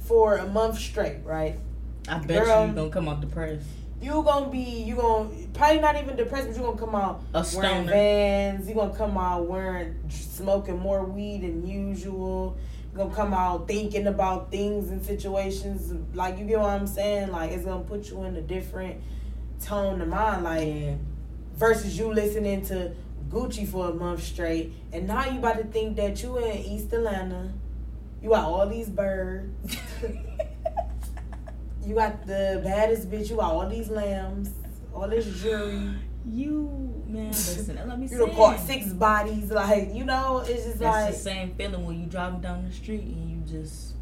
for 0.00 0.36
a 0.36 0.46
month 0.46 0.78
straight, 0.78 1.18
right? 1.24 1.58
I 2.08 2.18
bet 2.18 2.44
Girl, 2.44 2.66
you 2.68 2.72
gonna 2.72 2.90
come 2.90 3.08
out 3.08 3.20
depressed. 3.20 3.66
You 4.00 4.22
gonna 4.22 4.48
be 4.50 4.60
you 4.60 4.94
gonna 4.94 5.30
probably 5.54 5.80
not 5.80 5.96
even 5.96 6.16
depressed, 6.16 6.48
but 6.48 6.56
you 6.56 6.62
gonna 6.62 6.78
come 6.78 6.94
out 6.94 7.22
a 7.34 7.44
wearing 7.56 7.86
Vans. 7.86 8.68
You 8.68 8.74
gonna 8.74 8.94
come 8.94 9.16
out 9.16 9.46
wearing 9.46 9.96
smoking 10.08 10.78
more 10.78 11.04
weed 11.04 11.42
than 11.42 11.66
usual. 11.66 12.56
Gonna 12.96 13.14
come 13.14 13.34
out 13.34 13.68
thinking 13.68 14.06
about 14.06 14.50
things 14.50 14.90
and 14.90 15.04
situations 15.04 15.92
like 16.14 16.38
you 16.38 16.46
get 16.46 16.58
what 16.58 16.70
I'm 16.70 16.86
saying. 16.86 17.30
Like 17.30 17.52
it's 17.52 17.64
gonna 17.64 17.84
put 17.84 18.08
you 18.08 18.22
in 18.24 18.36
a 18.36 18.42
different 18.42 19.02
tone 19.62 20.00
of 20.00 20.08
mind. 20.08 20.44
Like 20.44 20.66
yeah. 20.66 20.94
versus 21.54 21.98
you 21.98 22.12
listening 22.12 22.64
to 22.66 22.92
Gucci 23.28 23.68
for 23.68 23.90
a 23.90 23.92
month 23.92 24.22
straight, 24.22 24.72
and 24.92 25.06
now 25.06 25.26
you 25.26 25.38
about 25.38 25.58
to 25.58 25.64
think 25.64 25.96
that 25.96 26.22
you 26.22 26.38
in 26.38 26.56
East 26.58 26.92
Atlanta 26.92 27.52
you 28.22 28.30
got 28.30 28.44
all 28.44 28.66
these 28.68 28.88
birds. 28.88 29.76
you 31.84 31.94
got 31.94 32.26
the 32.26 32.60
baddest 32.64 33.10
bitch. 33.10 33.30
You 33.30 33.36
got 33.36 33.52
all 33.52 33.68
these 33.68 33.88
lambs, 33.88 34.50
all 34.92 35.08
this 35.08 35.26
jewelry. 35.40 35.94
You 36.28 36.95
man, 37.06 37.28
listen. 37.28 37.80
Let 37.86 37.98
me. 37.98 38.08
you 38.08 38.18
done 38.18 38.34
caught 38.34 38.60
six 38.60 38.92
bodies. 38.92 39.50
Like 39.50 39.94
you 39.94 40.04
know, 40.04 40.38
it's 40.38 40.64
just 40.64 40.78
That's 40.78 40.96
like 40.96 41.12
the 41.12 41.18
same 41.18 41.54
feeling 41.54 41.84
when 41.84 42.00
you 42.00 42.06
driving 42.06 42.40
down 42.40 42.66
the 42.66 42.72
street 42.72 43.02
and 43.02 43.30
you 43.30 43.60
just 43.60 43.94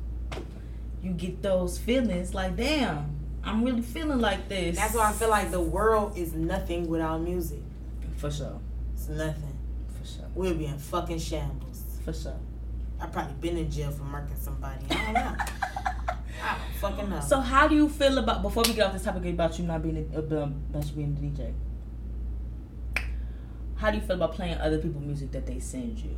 you 1.02 1.12
get 1.12 1.42
those 1.42 1.78
feelings. 1.78 2.34
Like 2.34 2.56
damn, 2.56 3.16
I'm 3.42 3.64
really 3.64 3.82
feeling 3.82 4.20
like 4.20 4.48
this. 4.48 4.76
That's 4.76 4.94
why 4.94 5.10
I 5.10 5.12
feel 5.12 5.30
like 5.30 5.50
the 5.50 5.60
world 5.60 6.16
is 6.16 6.32
nothing 6.32 6.88
without 6.88 7.20
music. 7.20 7.60
For 8.16 8.30
sure. 8.30 8.58
It's 8.94 9.08
nothing. 9.08 9.58
For 10.00 10.06
sure. 10.06 10.26
We'll 10.34 10.54
be 10.54 10.66
in 10.66 10.78
fucking 10.78 11.18
shambles. 11.18 11.84
For 12.04 12.12
sure. 12.12 12.38
I 13.00 13.06
probably 13.06 13.34
been 13.34 13.58
in 13.58 13.70
jail 13.70 13.90
for 13.90 14.04
murking 14.04 14.38
somebody. 14.38 14.84
I 14.90 14.94
don't 14.94 15.14
know. 15.14 15.36
I 16.42 16.58
don't 16.58 16.76
fucking 16.80 17.10
know. 17.10 17.20
So 17.20 17.40
how 17.40 17.68
do 17.68 17.74
you 17.74 17.88
feel 17.88 18.18
about 18.18 18.42
before 18.42 18.62
we 18.66 18.74
get 18.74 18.86
off 18.86 18.92
this 18.92 19.02
topic 19.02 19.26
about 19.26 19.58
you 19.58 19.64
not 19.66 19.82
being 19.82 20.10
a, 20.14 20.18
about 20.18 20.86
you 20.86 20.92
being 20.92 21.16
a 21.16 21.40
DJ? 21.40 21.52
How 23.85 23.90
do 23.90 23.99
you 23.99 24.03
feel 24.03 24.16
about 24.16 24.33
playing 24.33 24.57
other 24.57 24.79
people's 24.79 25.05
music 25.05 25.31
that 25.33 25.44
they 25.44 25.59
send 25.59 25.99
you? 25.99 26.16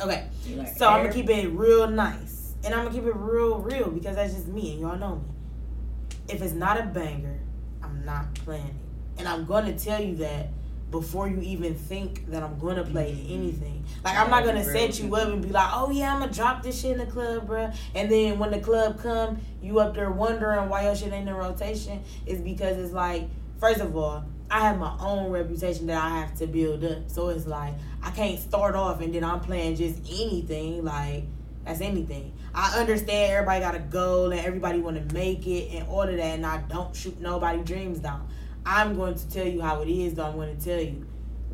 Okay, 0.00 0.26
like 0.56 0.68
so? 0.74 0.88
I'm 0.88 1.02
gonna 1.02 1.12
keep 1.12 1.28
it 1.28 1.48
real 1.48 1.86
nice, 1.86 2.54
and 2.64 2.74
I'm 2.74 2.86
gonna 2.86 2.96
keep 2.96 3.04
it 3.04 3.14
real, 3.14 3.58
real 3.58 3.90
because 3.90 4.16
that's 4.16 4.32
just 4.32 4.46
me, 4.46 4.72
and 4.72 4.80
y'all 4.80 4.96
know 4.96 5.16
me. 5.16 6.14
If 6.30 6.40
it's 6.40 6.54
not 6.54 6.80
a 6.80 6.84
banger, 6.84 7.38
I'm 7.82 8.06
not 8.06 8.34
playing 8.36 8.64
it, 8.64 9.18
and 9.18 9.28
I'm 9.28 9.44
gonna 9.44 9.78
tell 9.78 10.02
you 10.02 10.16
that 10.16 10.48
before 10.90 11.28
you 11.28 11.42
even 11.42 11.74
think 11.74 12.30
that 12.30 12.42
I'm 12.42 12.58
gonna 12.58 12.84
play 12.84 13.12
mm-hmm. 13.12 13.34
anything. 13.34 13.84
Like 14.02 14.16
I'm 14.16 14.30
not 14.30 14.42
gonna 14.46 14.64
set 14.64 14.98
you 14.98 15.14
up 15.16 15.28
and 15.28 15.42
be 15.42 15.50
like, 15.50 15.70
oh 15.74 15.90
yeah, 15.90 16.14
I'm 16.14 16.20
gonna 16.20 16.32
drop 16.32 16.62
this 16.62 16.80
shit 16.80 16.92
in 16.92 16.98
the 17.00 17.06
club, 17.12 17.48
bro. 17.48 17.70
And 17.94 18.10
then 18.10 18.38
when 18.38 18.50
the 18.50 18.60
club 18.60 18.98
come, 18.98 19.42
you 19.60 19.78
up 19.78 19.94
there 19.94 20.10
wondering 20.10 20.70
why 20.70 20.84
your 20.84 20.96
shit 20.96 21.12
ain't 21.12 21.28
in 21.28 21.34
rotation. 21.34 22.02
Is 22.24 22.40
because 22.40 22.78
it's 22.78 22.94
like, 22.94 23.28
first 23.58 23.80
of 23.80 23.94
all, 23.94 24.24
I 24.50 24.60
have 24.60 24.78
my 24.78 24.96
own 25.00 25.30
reputation 25.30 25.86
that 25.86 26.02
I 26.02 26.18
have 26.20 26.34
to 26.38 26.46
build 26.46 26.84
up. 26.84 27.08
So 27.08 27.28
it's 27.28 27.46
like 27.46 27.74
I 28.02 28.10
can't 28.10 28.38
start 28.38 28.74
off 28.74 29.00
and 29.00 29.14
then 29.14 29.24
I'm 29.24 29.40
playing 29.40 29.76
just 29.76 29.98
anything. 30.10 30.84
Like 30.84 31.24
that's 31.64 31.80
anything. 31.80 32.32
I 32.54 32.80
understand 32.80 33.32
everybody 33.32 33.60
got 33.60 33.74
a 33.74 33.78
goal 33.78 34.32
and 34.32 34.40
everybody 34.40 34.80
want 34.80 35.08
to 35.08 35.14
make 35.14 35.46
it 35.46 35.72
and 35.72 35.88
all 35.88 36.02
of 36.02 36.16
that, 36.16 36.20
and 36.20 36.44
I 36.44 36.58
don't 36.68 36.94
shoot 36.96 37.20
nobody 37.20 37.62
dreams 37.62 38.00
down. 38.00 38.28
I'm 38.66 38.96
going 38.96 39.14
to 39.14 39.30
tell 39.30 39.46
you 39.46 39.60
how 39.60 39.80
it 39.82 39.88
is, 39.88 40.14
though. 40.14 40.24
I'm 40.24 40.34
going 40.34 40.56
to 40.56 40.62
tell 40.62 40.80
you. 40.80 41.06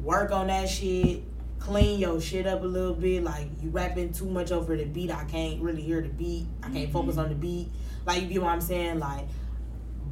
Work 0.03 0.31
on 0.31 0.49
that 0.49 0.69
shit. 0.69 1.23
Clean 1.59 1.99
your 1.99 2.21
shit 2.21 2.47
up 2.47 2.63
a 2.63 2.67
little 2.67 2.95
bit. 2.95 3.25
Like, 3.25 3.49
you 3.63 3.71
rapping 3.71 4.13
too 4.13 4.27
much 4.27 4.53
over 4.53 4.77
the 4.77 4.85
beat. 4.85 5.11
I 5.11 5.25
can't 5.25 5.61
really 5.61 5.83
hear 5.83 6.01
the 6.01 6.09
beat. 6.09 6.47
I 6.63 6.69
can't 6.69 6.77
mm-hmm. 6.77 6.93
focus 6.93 7.17
on 7.17 7.29
the 7.29 7.35
beat. 7.35 7.69
Like, 8.05 8.23
you 8.23 8.29
get 8.29 8.43
what 8.43 8.53
I'm 8.53 8.61
saying? 8.61 8.99
Like, 8.99 9.27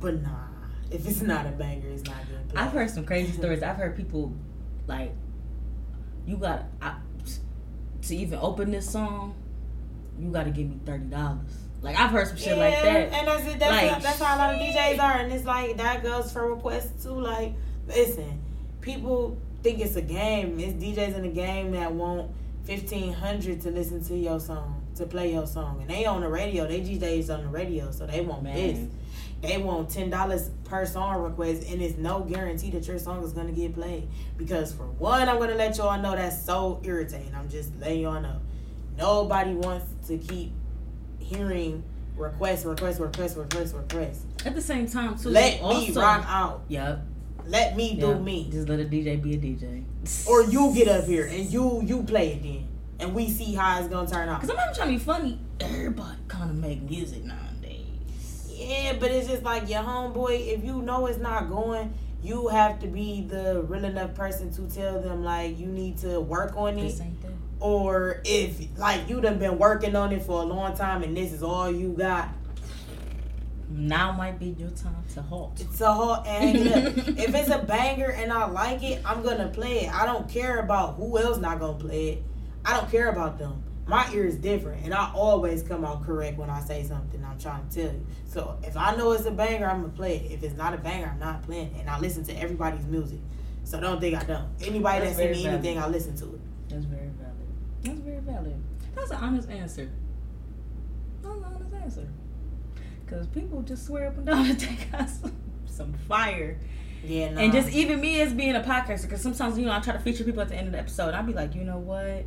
but 0.01 0.23
nah. 0.23 0.31
If 0.91 1.09
it's 1.09 1.23
not 1.23 1.47
a 1.47 1.51
banger, 1.51 1.89
it's 1.89 2.05
not 2.05 2.17
good. 2.29 2.57
I've 2.57 2.73
heard 2.73 2.91
some 2.91 3.05
crazy 3.05 3.33
stories. 3.33 3.63
I've 3.63 3.77
heard 3.77 3.97
people, 3.97 4.33
like, 4.87 5.13
you 6.27 6.37
got 6.37 6.65
I, 6.81 6.97
to 8.03 8.17
even 8.17 8.39
open 8.41 8.71
this 8.71 8.89
song, 8.89 9.35
you 10.19 10.31
got 10.31 10.45
to 10.45 10.51
give 10.51 10.69
me 10.69 10.79
$30. 10.85 11.39
Like 11.83 11.99
I've 11.99 12.11
heard 12.11 12.29
some 12.29 12.39
shit 12.39 12.57
yeah, 12.57 12.65
like 12.65 12.83
that. 12.83 13.13
And 13.13 13.29
that's 13.29 13.47
it. 13.47 13.59
That's, 13.59 13.93
like, 13.93 14.03
that's 14.03 14.19
how 14.19 14.37
a 14.37 14.39
lot 14.39 14.55
of 14.55 14.61
DJs 14.61 14.99
are, 14.99 15.19
and 15.19 15.31
it's 15.31 15.45
like 15.45 15.77
that 15.77 16.03
goes 16.03 16.33
for 16.33 16.55
requests 16.55 17.05
too. 17.05 17.11
Like, 17.11 17.53
listen, 17.87 18.41
people 18.81 19.37
think 19.63 19.81
it's 19.81 19.97
a 19.97 20.01
game. 20.01 20.59
It's 20.59 20.73
DJs 20.83 21.17
in 21.17 21.23
the 21.23 21.29
game 21.29 21.73
that 21.73 21.93
want 21.93 22.31
fifteen 22.65 23.13
hundred 23.13 23.61
to 23.63 23.71
listen 23.71 24.03
to 24.05 24.17
your 24.17 24.41
song. 24.41 24.83
to 24.97 25.07
play 25.07 25.33
your 25.33 25.47
song, 25.47 25.81
and 25.81 25.91
they 25.91 26.07
on 26.07 26.21
the 26.21 26.29
radio. 26.29 26.67
They 26.67 26.81
DJs 26.81 27.33
on 27.35 27.43
the 27.43 27.49
radio, 27.49 27.91
so 27.91 28.07
they 28.07 28.21
want 28.21 28.45
Man. 28.45 28.55
this. 28.57 28.79
They 29.47 29.59
want 29.59 29.91
ten 29.91 30.11
dollars 30.11 30.51
per 30.65 30.87
song 30.87 31.23
request, 31.23 31.69
and 31.71 31.83
it's 31.83 31.97
no 31.99 32.21
guarantee 32.21 32.71
that 32.71 32.87
your 32.87 32.99
song 32.99 33.23
is 33.23 33.33
gonna 33.33 33.53
get 33.53 33.75
played. 33.75 34.09
Because 34.37 34.73
for 34.73 34.85
one, 34.85 35.29
I'm 35.29 35.39
gonna 35.39 35.55
let 35.55 35.77
y'all 35.77 36.01
know 36.01 36.17
that's 36.17 36.43
so 36.45 36.81
irritating. 36.83 37.35
I'm 37.35 37.49
just 37.49 37.71
letting 37.81 38.01
y'all 38.01 38.21
know. 38.21 38.41
Nobody 38.97 39.55
wants 39.55 39.87
to 40.09 40.19
keep 40.19 40.53
hearing 41.19 41.83
requests, 42.17 42.65
requests, 42.65 43.01
requests, 43.01 43.37
requests, 43.37 43.73
requests. 43.73 44.25
At 44.47 44.55
the 44.55 44.63
same 44.63 44.89
time, 44.89 45.19
too. 45.19 45.31
Let 45.31 45.61
you 45.61 45.69
me 45.69 45.87
also- 45.89 46.01
rock 46.01 46.25
out. 46.29 46.63
Yep. 46.69 47.03
Let 47.47 47.77
me 47.77 47.97
do 47.97 48.09
yep. 48.09 48.21
me. 48.23 48.49
Just 48.51 48.69
let 48.69 48.81
a 48.81 48.85
DJ 48.85 49.21
be 49.21 49.35
a 49.35 49.39
DJ. 49.39 49.85
Or 50.27 50.43
you 50.45 50.73
get 50.75 50.89
up 50.89 51.05
here 51.05 51.27
and 51.27 51.53
you 51.53 51.83
you 51.85 52.03
play 52.03 52.33
it 52.33 52.43
then, 52.43 52.67
and 52.99 53.15
we 53.15 53.29
see 53.29 53.55
how 53.55 53.79
it's 53.81 53.89
gonna 53.89 54.09
turn 54.09 54.29
out. 54.29 54.41
Cause 54.41 54.49
I'm 54.49 54.57
not 54.57 54.75
trying 54.75 54.89
to 54.89 54.95
be 54.95 54.99
funny. 54.99 55.39
Everybody 55.61 56.19
kind 56.29 56.51
of 56.51 56.57
make 56.57 56.81
music 56.83 57.23
nowadays. 57.25 57.54
Yeah, 58.55 58.97
but 58.99 59.11
it's 59.11 59.29
just 59.29 59.43
like 59.43 59.69
your 59.69 59.83
homeboy. 59.83 60.55
If 60.55 60.65
you 60.65 60.81
know 60.83 61.07
it's 61.07 61.19
not 61.19 61.49
going, 61.51 61.93
you 62.23 62.49
have 62.49 62.79
to 62.81 62.87
be 62.87 63.27
the 63.29 63.63
real 63.69 63.85
enough 63.85 64.15
person 64.15 64.51
to 64.55 64.75
tell 64.75 65.01
them 65.01 65.25
like 65.25 65.59
you 65.59 65.67
need 65.67 65.99
to 65.99 66.21
work 66.21 66.57
on 66.57 66.79
it. 66.79 66.83
This 66.83 67.01
ain't 67.01 67.21
that. 67.23 67.33
Or 67.61 68.21
if 68.25 68.61
like 68.79 69.09
you 69.09 69.21
done 69.21 69.39
been 69.39 69.59
working 69.59 69.97
on 69.97 70.13
it 70.13 70.23
for 70.23 70.43
a 70.43 70.45
long 70.45 70.77
time 70.77 71.03
and 71.03 71.17
this 71.17 71.33
is 71.33 71.43
all 71.43 71.71
you 71.71 71.91
got, 71.91 72.29
Now 73.71 74.13
might 74.13 74.39
be 74.39 74.55
your 74.59 74.71
time 74.71 75.03
to 75.15 75.23
halt. 75.23 75.59
it's 75.61 75.81
a 75.81 75.93
whole 75.93 76.17
and 76.27 76.57
hang 76.59 76.67
it 76.67 76.99
up. 76.99 77.09
if 77.19 77.35
it's 77.35 77.49
a 77.51 77.59
banger 77.59 78.11
and 78.11 78.33
I 78.33 78.45
like 78.47 78.83
it, 78.83 79.03
I'm 79.05 79.23
gonna 79.23 79.49
play 79.49 79.87
it. 79.87 79.95
I 79.95 80.07
don't 80.07 80.29
care 80.29 80.61
about 80.61 80.95
who 80.97 81.19
else 81.19 81.39
not 81.39 81.59
gonna 81.59 81.79
play 81.79 82.09
it. 82.11 82.23
I 82.65 82.77
don't 82.77 82.91
care 82.91 83.09
about 83.09 83.39
them. 83.39 83.63
My 83.87 84.11
ear 84.13 84.25
is 84.25 84.37
different, 84.37 84.85
and 84.85 84.95
I 84.95 85.13
always 85.15 85.63
come 85.63 85.85
out 85.85 86.05
correct 86.07 86.39
when 86.39 86.49
I 86.49 86.61
say 86.61 86.85
something 86.85 87.23
I'm 87.23 87.39
trying 87.39 87.69
to 87.69 87.75
tell 87.75 87.93
you. 87.93 88.07
So 88.27 88.59
if 88.63 88.77
I 88.77 88.97
know 88.97 89.13
it's 89.13 89.27
a 89.27 89.31
banger, 89.31 89.69
I'm 89.69 89.83
gonna 89.83 89.93
play 89.93 90.17
it. 90.17 90.33
If 90.33 90.43
it's 90.43 90.57
not 90.57 90.73
a 90.73 90.79
banger, 90.79 91.11
I'm 91.13 91.19
not 91.19 91.43
playing 91.43 91.75
it. 91.75 91.81
And 91.81 91.91
I 91.91 91.99
listen 91.99 92.25
to 92.25 92.33
everybody's 92.33 92.87
music, 92.87 93.21
so 93.63 93.79
don't 93.81 94.01
think 94.01 94.17
I 94.17 94.25
don't. 94.25 94.49
Anybody 94.63 95.01
That's 95.01 95.17
that 95.17 95.23
send 95.23 95.35
very 95.35 95.35
me 95.35 95.47
anything, 95.47 95.79
I 95.79 95.89
listen 95.89 96.17
to 96.17 96.25
it. 96.25 96.41
That's 96.71 96.87
very 96.87 97.09
valid. 97.09 97.35
That's 97.83 97.99
very 97.99 98.21
valid. 98.21 98.63
That's 98.95 99.11
an 99.11 99.17
honest 99.19 99.51
answer. 99.51 99.91
That's 101.23 101.37
an 101.37 101.45
honest 101.45 101.75
answer. 101.75 102.09
Cause 103.07 103.27
people 103.27 103.61
just 103.63 103.85
swear 103.85 104.09
up 104.09 104.17
and 104.17 104.27
down 104.27 104.49
that 104.49 104.59
they 104.61 104.79
got 104.91 105.11
some, 105.11 105.37
some 105.67 105.93
fire. 106.09 106.59
Yeah, 107.05 107.35
nah. 107.35 107.43
And 107.43 107.53
just 107.53 107.69
even 107.71 108.01
me 108.01 108.21
as 108.23 108.33
being 108.33 108.57
a 108.57 108.61
podcaster, 108.61 109.03
because 109.03 109.21
sometimes 109.21 109.59
you 109.59 109.67
know 109.67 109.73
I 109.73 109.81
try 109.81 109.93
to 109.93 109.99
feature 109.99 110.25
people 110.25 110.41
at 110.41 110.49
the 110.49 110.57
end 110.57 110.69
of 110.69 110.73
the 110.73 110.79
episode. 110.79 111.13
I'd 111.13 111.27
be 111.27 111.35
like, 111.35 111.55
you 111.55 111.65
know 111.65 111.79
what? 111.79 112.25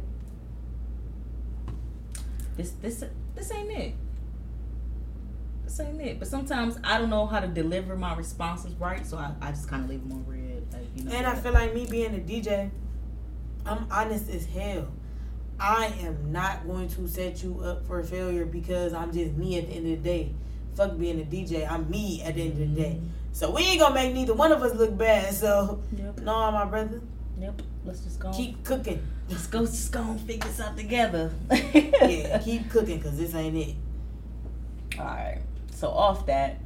This 2.58 2.72
this 2.82 3.04
this 3.36 3.52
ain't 3.54 3.72
it. 3.72 3.94
This 5.64 5.80
ain't 5.80 6.02
it. 6.02 6.20
But 6.20 6.28
sometimes 6.28 6.80
I 6.84 6.98
don't 6.98 7.10
know 7.10 7.26
how 7.28 7.40
to 7.40 7.48
deliver 7.48 7.96
my 7.96 8.16
responses 8.16 8.74
right, 8.76 9.06
so 9.06 9.18
I, 9.18 9.32
I 9.42 9.52
just 9.52 9.70
kind 9.70 9.84
of 9.84 9.90
leave 9.90 10.02
them 10.02 10.14
on 10.14 10.26
red. 10.28 10.66
Like 10.74 10.88
you 10.96 11.04
know. 11.04 11.12
And 11.16 11.28
I 11.28 11.36
feel 11.36 11.54
like 11.54 11.74
me 11.74 11.86
being 11.86 12.16
a 12.16 12.20
DJ, 12.20 12.70
I'm 13.66 13.86
honest 13.92 14.30
as 14.30 14.46
hell. 14.46 14.88
I 15.60 15.88
am 16.02 16.32
not 16.32 16.68
going 16.68 16.88
to 16.90 17.08
set 17.08 17.42
you 17.44 17.62
up 17.62 17.86
for 17.88 18.04
failure 18.04 18.46
because 18.46 18.94
I'm 18.94 19.12
just 19.12 19.34
me 19.34 19.58
at 19.58 19.68
the 19.68 19.74
end 19.74 19.92
of 19.92 20.04
the 20.04 20.10
day. 20.10 20.34
Fuck 20.76 20.98
being 21.00 21.20
a 21.20 21.26
DJ. 21.26 21.70
I'm 21.70 21.90
me 21.90 22.22
at 22.24 22.36
the 22.36 22.44
end 22.44 22.52
of 22.54 22.60
the 22.60 22.82
day. 22.82 22.98
Mm-hmm. 22.98 23.08
So 23.34 23.52
we 23.52 23.62
ain't 23.64 23.80
gonna 23.80 23.94
make 23.96 24.14
neither 24.14 24.34
one 24.34 24.52
of 24.52 24.62
us 24.64 24.74
look 24.76 24.98
bad. 24.98 25.34
So 25.34 25.82
Yep. 25.96 26.20
no, 26.22 26.52
my 26.52 26.66
brother, 26.66 27.02
Yep. 27.40 27.62
Let's 27.88 28.02
just 28.02 28.20
go. 28.20 28.32
keep 28.32 28.64
cooking. 28.64 29.02
Let's 29.30 29.48
go. 29.48 29.66
Just 29.66 29.92
go 29.92 30.02
and 30.02 30.20
figure 30.22 30.48
this 30.48 30.60
out 30.60 30.76
together. 30.78 31.32
Yeah, 31.52 32.38
keep 32.44 32.70
cooking 32.70 32.98
because 32.98 33.18
this 33.18 33.34
ain't 33.34 33.56
it. 33.56 33.76
All 35.00 35.06
right. 35.06 35.40
So 35.72 35.88
off 35.90 36.26
that, 36.28 36.58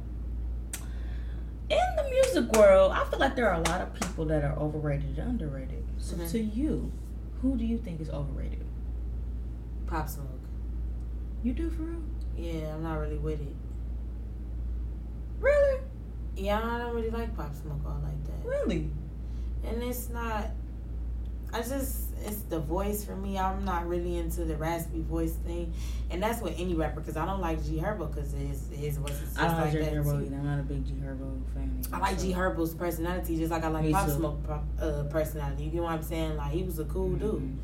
in 1.70 1.78
the 1.96 2.08
music 2.10 2.52
world, 2.56 2.92
I 2.92 3.04
feel 3.04 3.18
like 3.18 3.36
there 3.36 3.48
are 3.48 3.54
a 3.60 3.68
lot 3.68 3.80
of 3.80 3.94
people 3.94 4.24
that 4.26 4.44
are 4.44 4.58
overrated 4.58 5.18
and 5.18 5.30
underrated. 5.40 5.84
So 5.98 6.16
Mhm. 6.16 6.30
to 6.32 6.40
you, 6.40 6.90
who 7.40 7.56
do 7.56 7.64
you 7.64 7.78
think 7.78 8.00
is 8.00 8.10
overrated? 8.10 8.64
Pop 9.86 10.08
Smoke. 10.08 10.26
You 11.42 11.52
do 11.54 11.70
for 11.70 11.82
real? 11.82 12.02
Yeah, 12.36 12.74
I'm 12.74 12.82
not 12.82 12.98
really 12.98 13.18
with 13.18 13.40
it. 13.40 13.54
Really? 15.40 15.80
Yeah, 16.36 16.60
I 16.62 16.78
don't 16.78 16.94
really 16.94 17.10
like 17.10 17.36
Pop 17.36 17.54
Smoke 17.54 17.80
all 17.86 18.00
like 18.02 18.24
that. 18.24 18.48
Really? 18.48 18.90
and 19.64 19.80
it's 19.80 20.08
not 20.08 20.46
I 21.52 21.58
just 21.58 22.08
it's 22.24 22.42
the 22.42 22.60
voice 22.60 23.04
for 23.04 23.16
me. 23.16 23.36
I'm 23.38 23.64
not 23.64 23.86
really 23.88 24.16
into 24.16 24.44
the 24.44 24.56
raspy 24.56 25.00
voice 25.02 25.32
thing, 25.44 25.72
and 26.10 26.22
that's 26.22 26.40
with 26.40 26.54
any 26.58 26.74
rapper 26.74 27.00
because 27.00 27.16
I 27.16 27.26
don't 27.26 27.40
like 27.40 27.62
G 27.64 27.78
Herbo 27.78 28.14
because 28.14 28.32
his 28.32 28.68
his 28.72 28.96
voice 28.96 29.10
is 29.20 29.34
just 29.34 29.38
I 29.38 29.62
like 29.62 29.72
G 29.72 29.78
that. 29.78 29.92
Herbo 29.92 30.28
too. 30.28 30.34
I'm 30.34 30.44
not 30.44 30.60
a 30.60 30.62
big 30.62 30.86
G 30.86 30.92
Herbo 31.04 31.40
fan. 31.52 31.80
Either, 31.86 31.96
I 31.96 31.98
like 31.98 32.18
so- 32.18 32.26
G 32.26 32.32
Herbo's 32.32 32.74
personality 32.74 33.36
just 33.38 33.50
like 33.50 33.64
I 33.64 33.68
like 33.68 33.84
Me 33.84 33.92
Pop 33.92 34.06
too. 34.06 34.12
Smoke 34.12 34.46
pop- 34.46 34.64
uh, 34.80 35.02
personality. 35.10 35.64
You 35.64 35.72
know 35.78 35.82
what 35.82 35.92
I'm 35.92 36.02
saying? 36.02 36.36
Like 36.36 36.52
he 36.52 36.62
was 36.62 36.78
a 36.78 36.84
cool 36.84 37.10
dude. 37.14 37.34
Mhm. 37.42 37.56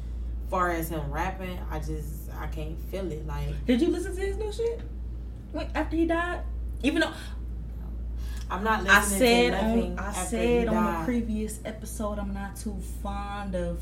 far 0.51 0.71
as 0.71 0.89
him 0.89 1.11
rapping, 1.13 1.59
I 1.71 1.79
just 1.79 2.31
I 2.39 2.47
can't 2.49 2.79
feel 2.91 3.11
it. 3.13 3.27
Like 3.27 3.65
Did 3.67 3.81
you 3.81 3.89
listen 3.89 4.15
to 4.17 4.21
his 4.21 4.37
new 4.37 4.53
shit? 4.53 4.81
Wait, 5.53 5.69
after 5.75 5.97
he 5.97 6.05
died? 6.07 6.41
Even 6.83 7.01
though 7.01 7.13
I'm 8.51 8.65
not 8.65 8.89
I 8.89 9.01
listening 9.01 9.19
said 9.19 9.51
to 9.51 9.63
nothing 9.67 9.99
on 9.99 10.05
I 10.05 10.13
said 10.13 10.69
on 10.69 11.01
the 11.01 11.05
previous 11.05 11.61
episode 11.65 12.19
I'm 12.19 12.33
not 12.33 12.57
too 12.57 12.77
fond 13.03 13.55
of 13.55 13.81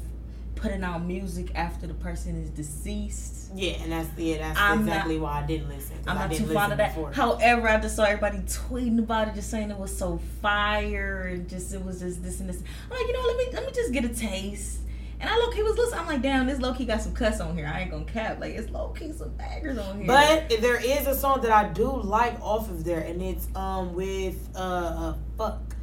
putting 0.56 0.82
out 0.82 1.04
music 1.04 1.54
after 1.54 1.86
the 1.86 1.94
person 1.94 2.34
is 2.42 2.50
deceased. 2.50 3.52
Yeah, 3.54 3.74
and 3.82 3.92
that's 3.92 4.08
yeah, 4.18 4.38
that's 4.38 4.58
I'm 4.58 4.80
exactly 4.80 5.18
why 5.18 5.42
I 5.42 5.46
didn't 5.46 5.68
listen. 5.68 5.96
I'm 6.06 6.16
I 6.16 6.20
not 6.22 6.30
didn't 6.30 6.48
too 6.48 6.54
fond 6.54 6.72
of 6.72 6.78
that. 6.78 6.94
before. 6.94 7.12
However, 7.12 7.68
I 7.68 7.78
just 7.78 7.94
saw 7.94 8.04
everybody 8.04 8.38
tweeting 8.38 8.98
about 8.98 9.28
it, 9.28 9.34
just 9.34 9.50
saying 9.50 9.70
it 9.70 9.78
was 9.78 9.96
so 9.96 10.18
fire 10.42 11.28
and 11.32 11.48
just 11.48 11.72
it 11.72 11.84
was 11.84 12.00
just 12.00 12.22
this 12.22 12.40
and 12.40 12.48
this. 12.48 12.62
I'm 12.90 12.90
like, 12.90 13.06
you 13.06 13.12
know, 13.12 13.20
let 13.26 13.36
me 13.36 13.46
let 13.52 13.66
me 13.66 13.72
just 13.72 13.92
get 13.92 14.04
a 14.04 14.08
taste. 14.08 14.80
And 15.18 15.30
I 15.30 15.36
low 15.38 15.50
key 15.50 15.62
was 15.62 15.76
listening. 15.78 16.00
I'm 16.00 16.06
like, 16.06 16.22
damn, 16.22 16.46
this 16.46 16.60
low 16.60 16.74
key 16.74 16.84
got 16.84 17.00
some 17.00 17.14
cuss 17.14 17.40
on 17.40 17.56
here. 17.56 17.66
I 17.72 17.80
ain't 17.80 17.90
gonna 17.90 18.04
cap. 18.04 18.38
Like 18.40 18.52
it's 18.54 18.70
low 18.70 18.88
key 18.88 19.12
some 19.12 19.30
baggers 19.30 19.78
on 19.78 19.98
here. 19.98 20.06
But 20.06 20.50
there 20.60 20.76
is 20.76 21.06
a 21.06 21.14
song 21.16 21.40
that 21.42 21.50
I 21.50 21.72
do 21.72 21.90
like 21.90 22.38
off 22.42 22.68
of 22.70 22.84
there, 22.84 23.00
and 23.00 23.22
it's 23.22 23.48
um 23.56 23.94
with 23.94 24.48
uh, 24.54 24.58
uh 24.58 25.14
fuck, 25.38 25.74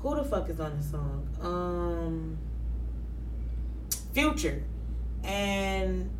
who 0.00 0.16
the 0.16 0.24
fuck 0.24 0.48
is 0.48 0.58
on 0.58 0.76
the 0.76 0.82
song? 0.82 1.28
Um, 1.40 2.38
Future, 4.12 4.62
and 5.22 6.10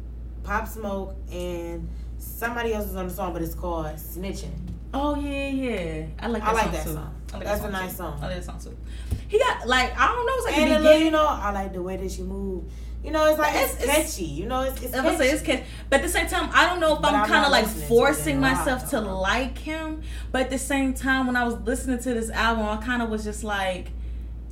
Pop 0.45 0.69
Smoke, 0.69 1.17
and 1.33 1.89
somebody 2.19 2.73
else 2.73 2.87
is 2.87 2.95
on 2.97 3.09
the 3.09 3.13
song, 3.15 3.33
but 3.33 3.43
it's 3.43 3.55
called 3.55 3.87
Snitching. 3.97 4.53
oh 4.95 5.17
yeah, 5.17 5.49
yeah, 5.49 6.07
I 6.21 6.29
like 6.29 6.43
that 6.43 6.49
I 6.51 6.53
like 6.53 6.63
song 6.65 6.73
that 6.73 6.85
too. 6.85 6.93
song. 6.93 7.15
Oh, 7.33 7.39
I 7.39 7.45
That's 7.45 7.61
that 7.61 7.69
a 7.69 7.73
nice 7.73 7.91
too. 7.93 7.97
song. 7.99 8.19
I 8.23 8.27
like 8.27 8.37
that 8.37 8.45
song 8.45 8.59
too. 8.61 8.77
He 9.29 9.39
got 9.39 9.67
like 9.67 9.99
I 9.99 10.07
don't 10.09 10.27
know, 10.27 10.33
it's 10.37 10.45
like 10.47 10.59
And 10.59 10.71
the 10.71 10.75
a 10.75 10.79
little, 10.79 10.83
beginning. 10.93 11.05
you 11.07 11.11
know, 11.13 11.27
I 11.27 11.53
like 11.53 11.73
the 11.73 11.83
way 11.83 11.97
that 11.97 12.11
she 12.11 12.23
move. 12.23 12.65
You 13.05 13.13
know, 13.13 13.25
it's 13.31 13.39
like 13.39 13.55
it's, 13.55 13.83
it's- 13.83 14.13
catchy. 14.13 14.25
You 14.25 14.47
know, 14.47 14.63
it's 14.63 14.83
it's 14.83 14.95
I'm 14.95 15.17
say 15.17 15.31
it's 15.31 15.41
catchy. 15.43 15.59
catchy. 15.63 15.71
But 15.89 16.01
at 16.01 16.03
the 16.03 16.09
same 16.11 16.27
time, 16.27 16.51
I 16.53 16.67
don't 16.67 16.81
know 16.81 16.97
if 16.97 17.01
But 17.03 17.15
I'm, 17.15 17.23
I'm 17.23 17.29
kind 17.29 17.45
of 17.47 17.51
like 17.53 17.65
to 17.65 17.71
forcing 17.71 18.41
while, 18.41 18.55
myself 18.55 18.91
to 18.91 19.01
like 19.01 19.57
him. 19.59 20.03
But 20.33 20.43
at 20.43 20.51
the 20.51 20.59
same 20.59 20.93
time, 20.93 21.27
when 21.27 21.37
I 21.37 21.45
was 21.45 21.55
listening 21.61 21.99
to 22.01 22.13
this 22.15 22.31
album, 22.31 22.67
I 22.67 22.77
kind 22.85 23.01
of 23.01 23.09
was 23.09 23.25
just 23.25 23.43
like, 23.45 23.91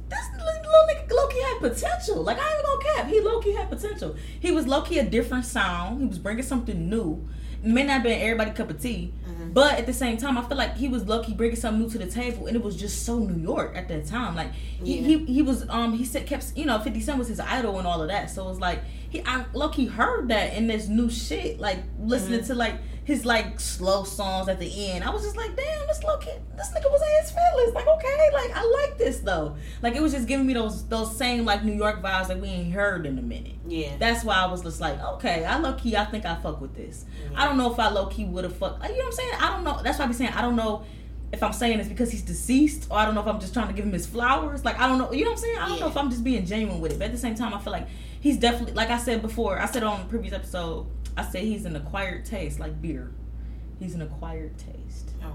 this 0.09 0.19
little 0.33 0.49
nigga 0.89 1.11
low 1.11 1.27
key 1.29 1.43
had 1.43 1.59
potential. 1.61 2.23
Like 2.23 2.39
I 2.41 2.55
ain't 2.57 2.65
gonna 2.65 2.95
cap, 2.95 3.07
he 3.09 3.21
low 3.21 3.41
key 3.41 3.53
had 3.55 3.69
potential. 3.69 4.17
He 4.41 4.51
was 4.53 4.67
low 4.67 4.81
key 4.83 4.99
a 4.99 5.05
different 5.05 5.45
sound. 5.45 6.01
He 6.01 6.07
was 6.07 6.19
bringing 6.19 6.45
something 6.45 6.89
new. 6.89 7.29
May 7.63 7.83
not 7.83 7.93
have 7.95 8.03
been 8.05 8.21
everybody 8.21 8.53
cup 8.53 8.71
of 8.71 8.81
tea, 8.81 9.13
Mhm. 9.29 9.53
but 9.53 9.75
at 9.79 9.87
the 9.87 9.93
same 9.93 10.17
time, 10.17 10.39
I 10.39 10.43
feel 10.43 10.57
like 10.57 10.77
he 10.77 10.87
was 10.89 11.07
lucky 11.07 11.35
bringing 11.35 11.57
something 11.57 11.83
new 11.83 11.91
to 11.91 11.99
the 11.99 12.07
table, 12.07 12.47
and 12.47 12.55
it 12.57 12.63
was 12.63 12.77
just 12.77 13.05
so 13.05 13.19
New 13.19 13.43
York 13.43 13.73
at 13.77 13.89
that 13.89 14.07
time. 14.07 14.37
Like 14.37 14.53
he, 14.55 14.99
Yeah. 14.99 15.07
he 15.09 15.25
he 15.25 15.43
was 15.43 15.65
um 15.69 15.93
he 15.99 16.05
said 16.05 16.27
kept 16.27 16.53
you 16.57 16.65
know 16.67 16.79
Fifty 16.79 17.01
Cent 17.01 17.19
was 17.19 17.29
his 17.29 17.41
idol 17.41 17.79
and 17.79 17.87
all 17.87 18.01
of 18.01 18.09
that. 18.09 18.31
So 18.31 18.47
it 18.47 18.49
was 18.51 18.61
like 18.61 18.81
he 19.11 19.23
I 19.25 19.45
low 19.53 19.69
key 19.69 19.87
heard 19.87 20.29
that 20.29 20.55
in 20.55 20.67
this 20.67 20.89
new 20.89 21.09
shit. 21.11 21.59
Like 21.61 21.79
listening 22.01 22.41
Mhm. 22.41 22.47
to 22.49 22.55
like 22.55 22.75
his 23.05 23.25
like 23.25 23.59
slow 23.59 24.05
songs 24.05 24.49
at 24.51 24.59
the 24.59 24.91
end. 24.91 25.03
I 25.03 25.09
was 25.09 25.23
just 25.23 25.35
like, 25.35 25.57
damn, 25.57 25.87
this 25.87 26.03
low 26.05 26.19
kid, 26.19 26.43
this 26.59 26.69
nigga 26.69 26.91
was 26.91 27.01
in 27.01 27.23
his 27.23 27.31
feelings. 27.31 27.75
Like 27.75 27.87
okay, 27.87 28.31
like 28.35 28.51
I 28.55 28.63
like 28.83 28.99
this 28.99 29.21
though. 29.21 29.57
Like 29.81 29.97
it 29.97 30.03
was 30.03 30.13
just 30.13 30.29
giving 30.29 30.47
me 30.47 30.53
those 30.53 30.87
those 30.89 31.17
same 31.17 31.47
like 31.47 31.65
New 31.65 31.73
York 31.73 32.03
vibes 32.03 32.29
that 32.29 32.39
we 32.39 32.49
ain't 32.49 32.75
heard 32.75 33.07
in 33.07 33.19
a 33.19 33.23
minute. 33.23 33.55
Yeah. 33.67 33.97
That's 33.99 34.25
why 34.25 34.35
I 34.35 34.47
was 34.47 34.63
just 34.63 34.81
like, 34.81 35.01
okay, 35.03 35.45
I 35.47 35.59
low 35.59 35.73
key, 35.73 35.97
I 35.97 36.05
think 36.05 36.27
I 36.27 36.35
fuck 36.37 36.61
with 36.61 36.75
this. 36.77 37.07
I 37.35 37.47
don't 37.47 37.57
know 37.57 37.73
if 37.73 37.79
I 37.79 37.89
low 37.89 38.07
key 38.07 38.27
would 38.27 38.45
have 38.45 38.57
fucked. 38.57 38.83
You 38.85 38.91
know 38.91 38.97
what 38.97 39.07
I'm 39.07 39.13
saying? 39.13 39.31
I 39.41 39.51
don't 39.53 39.65
know. 39.65 39.81
That's 39.83 39.99
why 39.99 40.05
I 40.05 40.09
be 40.09 40.15
saying 40.15 40.33
I 40.35 40.43
don't 40.43 40.57
know 40.57 40.85
if 41.33 41.43
I'm 41.43 41.53
saying 41.53 41.77
this 41.79 41.89
because 41.89 42.11
he's 42.11 42.23
deceased 42.23 42.89
or 42.91 42.99
I 42.99 43.05
don't 43.07 43.15
know 43.15 43.21
if 43.23 43.27
I'm 43.27 43.41
just 43.41 43.53
trying 43.55 43.69
to 43.69 43.75
give 43.75 43.85
him 43.87 43.93
his 43.93 44.07
flowers. 44.07 44.67
Like 44.67 44.79
I 44.79 44.87
don't 44.87 44.99
know. 44.99 45.13
You 45.13 45.25
know 45.25 45.31
what 45.31 45.39
I'm 45.39 45.43
saying? 45.45 45.59
I 45.59 45.69
don't 45.69 45.81
know 45.81 45.89
if 45.89 45.97
I'm 45.97 46.11
just 46.11 46.25
being 46.25 46.45
genuine 46.45 46.79
with 46.81 46.93
it. 46.93 46.99
But 46.99 47.07
at 47.07 47.13
the 47.13 47.19
same 47.19 47.35
time, 47.35 47.55
I 47.55 47.59
feel 47.59 47.73
like 47.73 47.89
he's 48.21 48.37
definitely 48.39 48.75
like 48.75 48.91
I 48.91 48.99
said 48.99 49.23
before. 49.23 49.59
I 49.59 49.67
said 49.67 49.83
on 49.83 50.01
the 50.01 50.07
previous 50.07 50.33
episode. 50.35 50.87
I 51.17 51.25
said 51.25 51.43
he's 51.43 51.65
an 51.65 51.75
acquired 51.75 52.25
taste, 52.25 52.61
like 52.61 52.81
beer. 52.81 53.11
He's 53.81 53.95
an 53.95 54.03
acquired 54.03 54.57
taste. 54.59 55.11
Okay. 55.21 55.35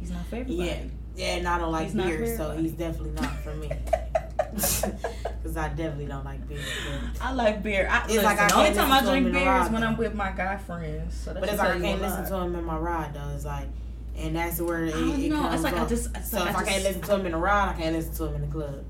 He's 0.00 0.10
not 0.10 0.24
for 0.26 0.36
everybody. 0.36 0.68
Yeah. 0.68 0.82
Yeah, 1.16 1.36
and 1.36 1.48
I 1.48 1.58
don't 1.58 1.72
like 1.72 1.86
He's 1.86 1.94
beer, 1.94 2.36
so 2.36 2.50
he's 2.50 2.72
definitely 2.72 3.12
not 3.12 3.38
for 3.40 3.54
me. 3.54 3.70
Because 5.42 5.56
I 5.56 5.68
definitely 5.68 6.06
don't 6.06 6.24
like 6.24 6.46
beer. 6.48 6.58
I 7.20 7.32
like 7.32 7.62
beer. 7.62 7.88
I, 7.90 7.98
It's 8.04 8.08
listen, 8.08 8.24
like 8.24 8.38
I 8.40 8.48
the 8.48 8.54
only 8.56 8.74
time 8.74 8.92
I 8.92 9.00
drink 9.02 9.32
beer 9.32 9.56
is 9.62 9.70
when 9.70 9.80
though. 9.80 9.86
I'm 9.86 9.96
with 9.96 10.14
my 10.14 10.32
guy 10.32 10.56
friends. 10.56 11.14
So 11.14 11.34
but 11.34 11.44
it's 11.44 11.58
like 11.58 11.76
I 11.76 11.80
can't 11.80 12.02
listen 12.02 12.26
to 12.26 12.36
him 12.38 12.54
in 12.56 12.64
my 12.64 12.76
ride 12.76 13.14
though. 13.14 13.30
It's 13.34 13.44
like, 13.44 13.68
and 14.16 14.34
that's 14.34 14.60
where 14.60 14.78
oh, 14.78 14.84
it, 14.84 14.88
I 14.88 14.98
don't 14.98 15.20
it 15.20 15.28
know. 15.30 15.36
comes 15.36 15.54
It's 15.54 15.62
like 15.62 15.76
I 15.76 15.86
just- 15.86 16.26
so 16.30 16.38
like 16.40 16.50
if 16.50 16.56
I 16.56 16.60
I, 16.60 16.64
can't 16.64 16.82
listen 16.82 17.02
to 17.02 17.14
him 17.14 17.26
in 17.26 17.32
the 17.32 17.38
ride, 17.38 17.68
I 17.70 17.72
can't 17.80 17.94
listen 17.94 18.14
to 18.14 18.24
him 18.26 18.34
in 18.36 18.40
the 18.42 18.46
club. 18.48 18.84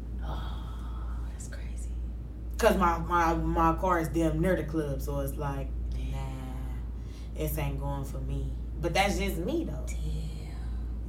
Cause 2.59 2.77
my 2.79 2.99
my 2.99 3.35
my 3.35 3.75
car 3.75 4.01
is 4.01 4.09
damn 4.09 4.41
near 4.41 4.57
the 4.57 4.65
club, 4.65 5.03
so 5.03 5.21
it's 5.21 5.37
like, 5.37 5.69
nah, 6.11 6.17
this 7.37 7.59
ain't 7.59 7.79
going 7.79 8.05
for 8.05 8.19
me. 8.21 8.51
But 8.81 8.95
that's 8.95 9.19
just 9.19 9.37
me 9.39 9.65
though. 9.65 9.85
Damn. 9.87 10.01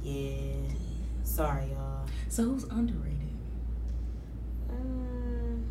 Yeah. 0.02 0.74
Sorry, 1.22 1.70
y'all. 1.70 2.06
So 2.28 2.42
who's 2.44 2.64
underrated? 2.64 3.18
Mm. 4.70 5.62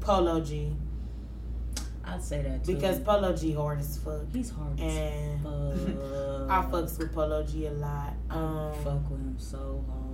Polo 0.00 0.40
G 0.40 0.74
I'd 2.12 2.22
say 2.22 2.42
that 2.42 2.64
too. 2.64 2.74
because 2.74 2.98
Polo 3.00 3.34
G 3.34 3.52
hard 3.52 3.78
as 3.80 3.96
fuck, 3.98 4.22
he's 4.32 4.50
hard. 4.50 4.78
as 4.80 4.96
and 4.96 5.42
fuck. 5.42 5.50
I 6.50 6.64
fucks 6.70 6.98
with 6.98 7.12
Polo 7.14 7.42
G 7.44 7.66
a 7.66 7.70
lot. 7.72 8.12
Um, 8.30 8.72
fuck 8.84 9.08
with 9.10 9.20
him 9.20 9.36
so 9.38 9.84
hard. 9.88 10.08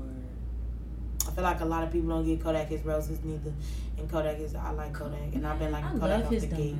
I 1.27 1.31
feel 1.33 1.45
like 1.45 1.61
a 1.61 1.65
lot 1.65 1.85
of 1.85 1.91
people 1.93 2.09
don't 2.11 2.25
get 2.25 2.41
Kodak 2.43 2.69
his 2.69 2.83
roses 2.85 3.19
neither, 3.25 3.53
and 3.99 4.11
Kodak 4.11 4.39
is 4.39 4.55
I 4.55 4.71
like 4.71 4.93
Kodak, 4.95 5.35
and 5.35 5.47
I've 5.47 5.59
been 5.59 5.73
like 5.73 5.85
I 5.85 5.91
Kodak 5.91 6.03
love 6.03 6.25
off 6.27 6.31
his 6.33 6.43
the 6.43 6.49
dumb 6.49 6.57
gate. 6.59 6.77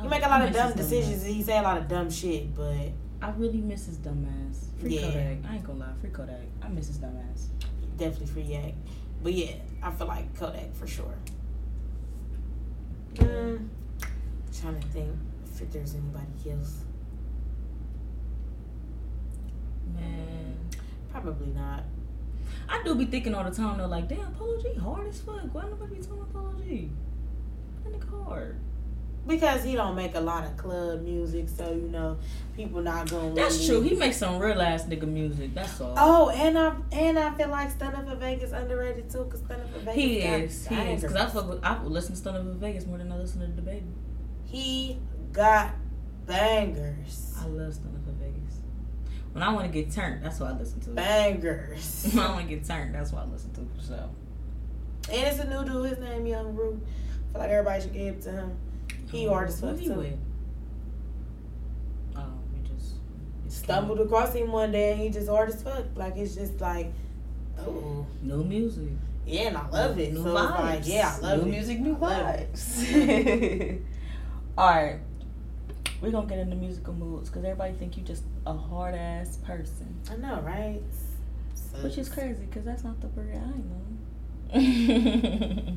He 0.00 0.06
I- 0.06 0.08
make 0.08 0.24
a 0.24 0.28
lot 0.28 0.42
of 0.42 0.52
dumb 0.52 0.72
decisions. 0.72 1.18
ass. 1.20 1.24
and 1.26 1.34
He 1.36 1.42
say 1.42 1.58
a 1.58 1.62
lot 1.62 1.76
of 1.78 1.86
dumb 1.88 2.10
shit, 2.10 2.54
but 2.54 2.88
I 3.22 3.30
really 3.36 3.60
miss 3.60 3.86
his 3.86 3.98
dumb 3.98 4.26
ass. 4.50 4.68
Free 4.80 4.96
Yeah. 4.98 5.02
Kodak. 5.02 5.38
I 5.50 5.54
ain't 5.56 5.64
gonna 5.64 5.78
lie. 5.78 5.92
Free 6.00 6.10
Kodak. 6.10 6.40
I 6.62 6.68
miss 6.68 6.88
his 6.88 6.96
dumb 6.98 7.16
ass. 7.30 7.48
definitely 7.96 8.26
free 8.26 8.42
yak. 8.42 8.74
But 9.22 9.32
yeah, 9.34 9.54
I 9.82 9.90
feel 9.92 10.08
like 10.08 10.36
Kodak 10.36 10.74
for 10.74 10.86
sure. 10.86 11.14
Mm, 13.14 13.68
trying 14.60 14.80
to 14.80 14.86
think 14.88 15.10
if 15.60 15.70
there's 15.72 15.94
anybody 15.94 16.50
else. 16.50 16.84
Man. 19.94 20.56
Probably 21.10 21.48
not. 21.48 21.84
I 22.68 22.82
do 22.82 22.94
be 22.94 23.04
thinking 23.04 23.34
all 23.34 23.44
the 23.44 23.54
time 23.54 23.78
though, 23.78 23.86
like, 23.86 24.08
damn, 24.08 24.32
Polo 24.34 24.60
G 24.60 24.74
hard 24.74 25.06
as 25.06 25.20
fuck. 25.20 25.54
Why 25.54 25.62
nobody 25.64 25.96
be 25.96 26.00
talking 26.02 26.20
about 26.22 26.32
Polo 26.32 26.54
G? 26.66 26.90
That 27.84 27.92
nigga 27.92 28.24
hard. 28.24 28.56
Because 29.26 29.64
he 29.64 29.74
don't 29.74 29.94
make 29.96 30.14
a 30.16 30.20
lot 30.20 30.44
of 30.44 30.54
club 30.58 31.00
music, 31.02 31.48
so 31.48 31.70
you 31.72 31.88
know 31.88 32.18
people 32.56 32.82
not 32.82 33.08
gonna. 33.10 33.34
That's 33.34 33.56
really- 33.56 33.66
true. 33.68 33.80
He 33.82 33.96
makes 33.96 34.18
some 34.18 34.38
real 34.38 34.60
ass 34.60 34.84
nigga 34.84 35.08
music. 35.08 35.54
That's 35.54 35.80
all. 35.80 35.94
Oh, 35.96 36.28
and 36.30 36.58
I 36.58 36.74
and 36.92 37.18
I 37.18 37.34
feel 37.34 37.48
like 37.48 37.72
Stunna 37.78 38.04
4 38.06 38.16
Vegas 38.16 38.52
underrated 38.52 39.08
too, 39.10 39.24
cause 39.30 39.40
Stunna 39.40 39.66
4 39.70 39.80
Vegas. 39.80 39.94
he 39.94 40.20
got 40.22 40.40
is. 40.40 40.66
He 40.66 40.74
is. 40.74 41.02
Cause 41.02 41.16
I 41.16 41.26
fuck 41.26 41.48
with, 41.48 41.64
I 41.64 41.82
listen 41.84 42.12
to 42.12 42.18
Stunner 42.18 42.40
in 42.40 42.58
Vegas 42.58 42.86
more 42.86 42.98
than 42.98 43.10
I 43.12 43.16
listen 43.16 43.40
to 43.40 43.62
DaBaby. 43.62 43.82
He 44.54 44.98
got 45.32 45.74
bangers, 46.26 47.34
I 47.40 47.46
love 47.46 47.72
Stunna 47.72 48.04
4 48.04 48.14
Vegas. 48.20 48.60
When 49.32 49.42
I 49.42 49.52
want 49.52 49.66
to 49.66 49.72
get 49.72 49.90
turned, 49.90 50.24
that's 50.24 50.38
what 50.38 50.50
I 50.52 50.58
listen 50.58 50.80
to. 50.82 50.90
bangers. 50.90 52.08
When 52.14 52.24
I 52.24 52.30
want 52.30 52.48
to 52.48 52.54
get 52.54 52.64
turned, 52.64 52.94
that's 52.94 53.10
what 53.12 53.22
I 53.22 53.26
listen 53.30 53.50
to. 53.54 53.66
So 53.82 54.10
And 55.12 55.26
it's 55.26 55.40
a 55.40 55.48
new 55.48 55.64
dude. 55.64 55.90
His 55.90 55.98
name 55.98 56.26
Young 56.26 56.54
Rue. 56.54 56.80
I 56.80 57.32
feel 57.32 57.40
like 57.40 57.50
everybody 57.50 57.82
should 57.82 57.92
give 57.92 58.14
it 58.14 58.22
to 58.22 58.30
him. 58.30 58.56
He 59.10 59.26
hard 59.26 59.48
as 59.48 59.60
fuck 59.60 59.76
he 59.76 59.86
too. 59.88 59.94
with? 59.94 60.12
Um, 62.14 62.22
oh, 62.24 62.38
we 62.52 62.60
just 62.68 62.94
we 63.42 63.48
just 63.48 63.64
Stumbled 63.64 63.98
across 64.00 64.34
him 64.34 64.52
one 64.52 64.70
day 64.70 64.92
and 64.92 65.00
he 65.00 65.08
just 65.10 65.28
hard 65.28 65.48
as 65.48 65.60
fuck. 65.62 65.84
Like 65.96 66.16
it's 66.16 66.34
just 66.36 66.60
like, 66.60 66.92
oh 67.58 68.06
New 68.22 68.44
music. 68.44 68.90
yeah, 69.26 69.48
and 69.48 69.56
I 69.56 69.68
love 69.68 69.98
it. 69.98 70.12
New 70.12 70.22
so 70.22 70.34
vibes. 70.34 70.60
like, 70.60 70.86
yeah, 70.86 71.12
I 71.16 71.20
love 71.20 71.40
new 71.42 71.48
it. 71.48 71.50
music, 71.50 71.80
new 71.80 71.96
vibes. 71.96 73.80
All 74.56 74.68
right, 74.68 75.00
we're 76.00 76.12
gonna 76.12 76.28
get 76.28 76.38
into 76.38 76.54
musical 76.54 76.94
moods 76.94 77.28
because 77.28 77.44
everybody 77.44 77.72
think 77.74 77.96
you 77.96 78.04
just 78.04 78.22
a 78.46 78.52
hard 78.52 78.94
ass 78.94 79.38
person, 79.38 80.00
I 80.10 80.16
know, 80.16 80.40
right? 80.42 80.80
which 81.82 81.98
is 81.98 82.08
crazy 82.08 82.44
because 82.44 82.64
that's 82.64 82.84
not 82.84 83.00
the 83.00 83.08
word 83.08 83.34
I 83.34 84.58
know. 84.58 85.76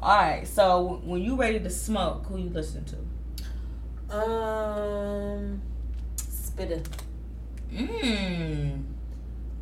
All 0.00 0.16
right, 0.16 0.46
so 0.46 1.00
when 1.04 1.22
you 1.22 1.36
ready 1.36 1.58
to 1.60 1.70
smoke, 1.70 2.26
who 2.26 2.36
you 2.36 2.50
listen 2.50 2.84
to? 2.84 4.14
Um, 4.14 5.62
Spitter. 6.16 6.82
Mmm. 7.72 8.84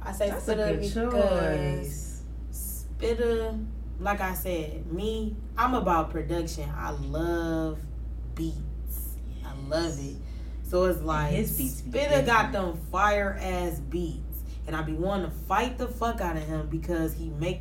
I 0.03 0.13
say 0.13 0.31
That's 0.31 0.43
Spitter 0.43 0.77
because. 0.79 2.23
Spitter, 2.51 3.55
like 4.01 4.21
I 4.21 4.35
said, 4.35 4.91
me, 4.93 5.37
I'm 5.57 5.75
about 5.75 6.11
production. 6.11 6.69
I 6.77 6.91
love 6.91 7.79
beats. 8.35 9.17
I 9.45 9.53
love 9.69 9.99
it. 9.99 10.17
So 10.65 10.85
it's 10.85 11.03
like 11.03 11.33
his 11.33 11.57
beats 11.57 11.83
be 11.83 12.01
got 12.25 12.53
them 12.53 12.79
fire 12.91 13.39
ass 13.41 13.79
beats, 13.79 14.41
and 14.67 14.75
I 14.75 14.83
be 14.83 14.95
wanting 14.95 15.27
to 15.27 15.37
fight 15.47 15.77
the 15.77 15.87
fuck 15.87 16.21
out 16.21 16.37
of 16.37 16.45
him 16.45 16.69
because 16.69 17.13
he 17.13 17.29
make 17.29 17.61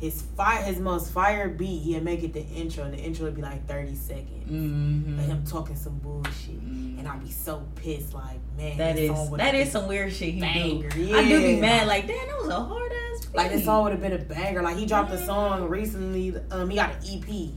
his 0.00 0.22
fire 0.22 0.62
his 0.62 0.78
most 0.78 1.12
fire 1.12 1.48
beat. 1.48 1.82
He'll 1.82 2.02
make 2.02 2.22
it 2.22 2.32
the 2.32 2.42
intro, 2.42 2.84
and 2.84 2.94
the 2.94 2.98
intro 2.98 3.26
would 3.26 3.34
be 3.34 3.42
like 3.42 3.66
30 3.66 3.94
seconds. 3.94 4.50
Mm-hmm. 4.50 5.18
Like 5.18 5.26
him 5.26 5.44
talking 5.44 5.76
some 5.76 5.98
bullshit, 5.98 6.60
and 6.60 7.06
I 7.06 7.16
be 7.16 7.30
so 7.30 7.64
pissed. 7.76 8.14
Like 8.14 8.40
man, 8.56 8.76
That 8.78 8.98
is 8.98 9.30
that 9.30 9.54
is 9.54 9.70
some 9.70 9.88
weird 9.88 10.12
shit 10.12 10.34
he 10.34 10.40
banger, 10.40 10.88
do. 10.88 11.16
I 11.16 11.28
do 11.28 11.40
be 11.40 11.60
mad 11.60 11.86
like, 11.86 12.06
damn, 12.06 12.26
that 12.26 12.38
was 12.38 12.48
a 12.48 12.60
hard 12.60 12.92
ass. 12.92 13.28
Like 13.34 13.50
this 13.52 13.64
song 13.64 13.84
would 13.84 13.92
have 13.92 14.00
been 14.00 14.12
a 14.12 14.18
banger. 14.18 14.62
Like 14.62 14.76
he 14.76 14.86
dropped 14.86 15.12
a 15.12 15.24
song 15.24 15.68
recently. 15.68 16.34
Um, 16.50 16.70
he 16.70 16.76
got 16.76 16.90
an 16.90 16.98
EP. 17.04 17.50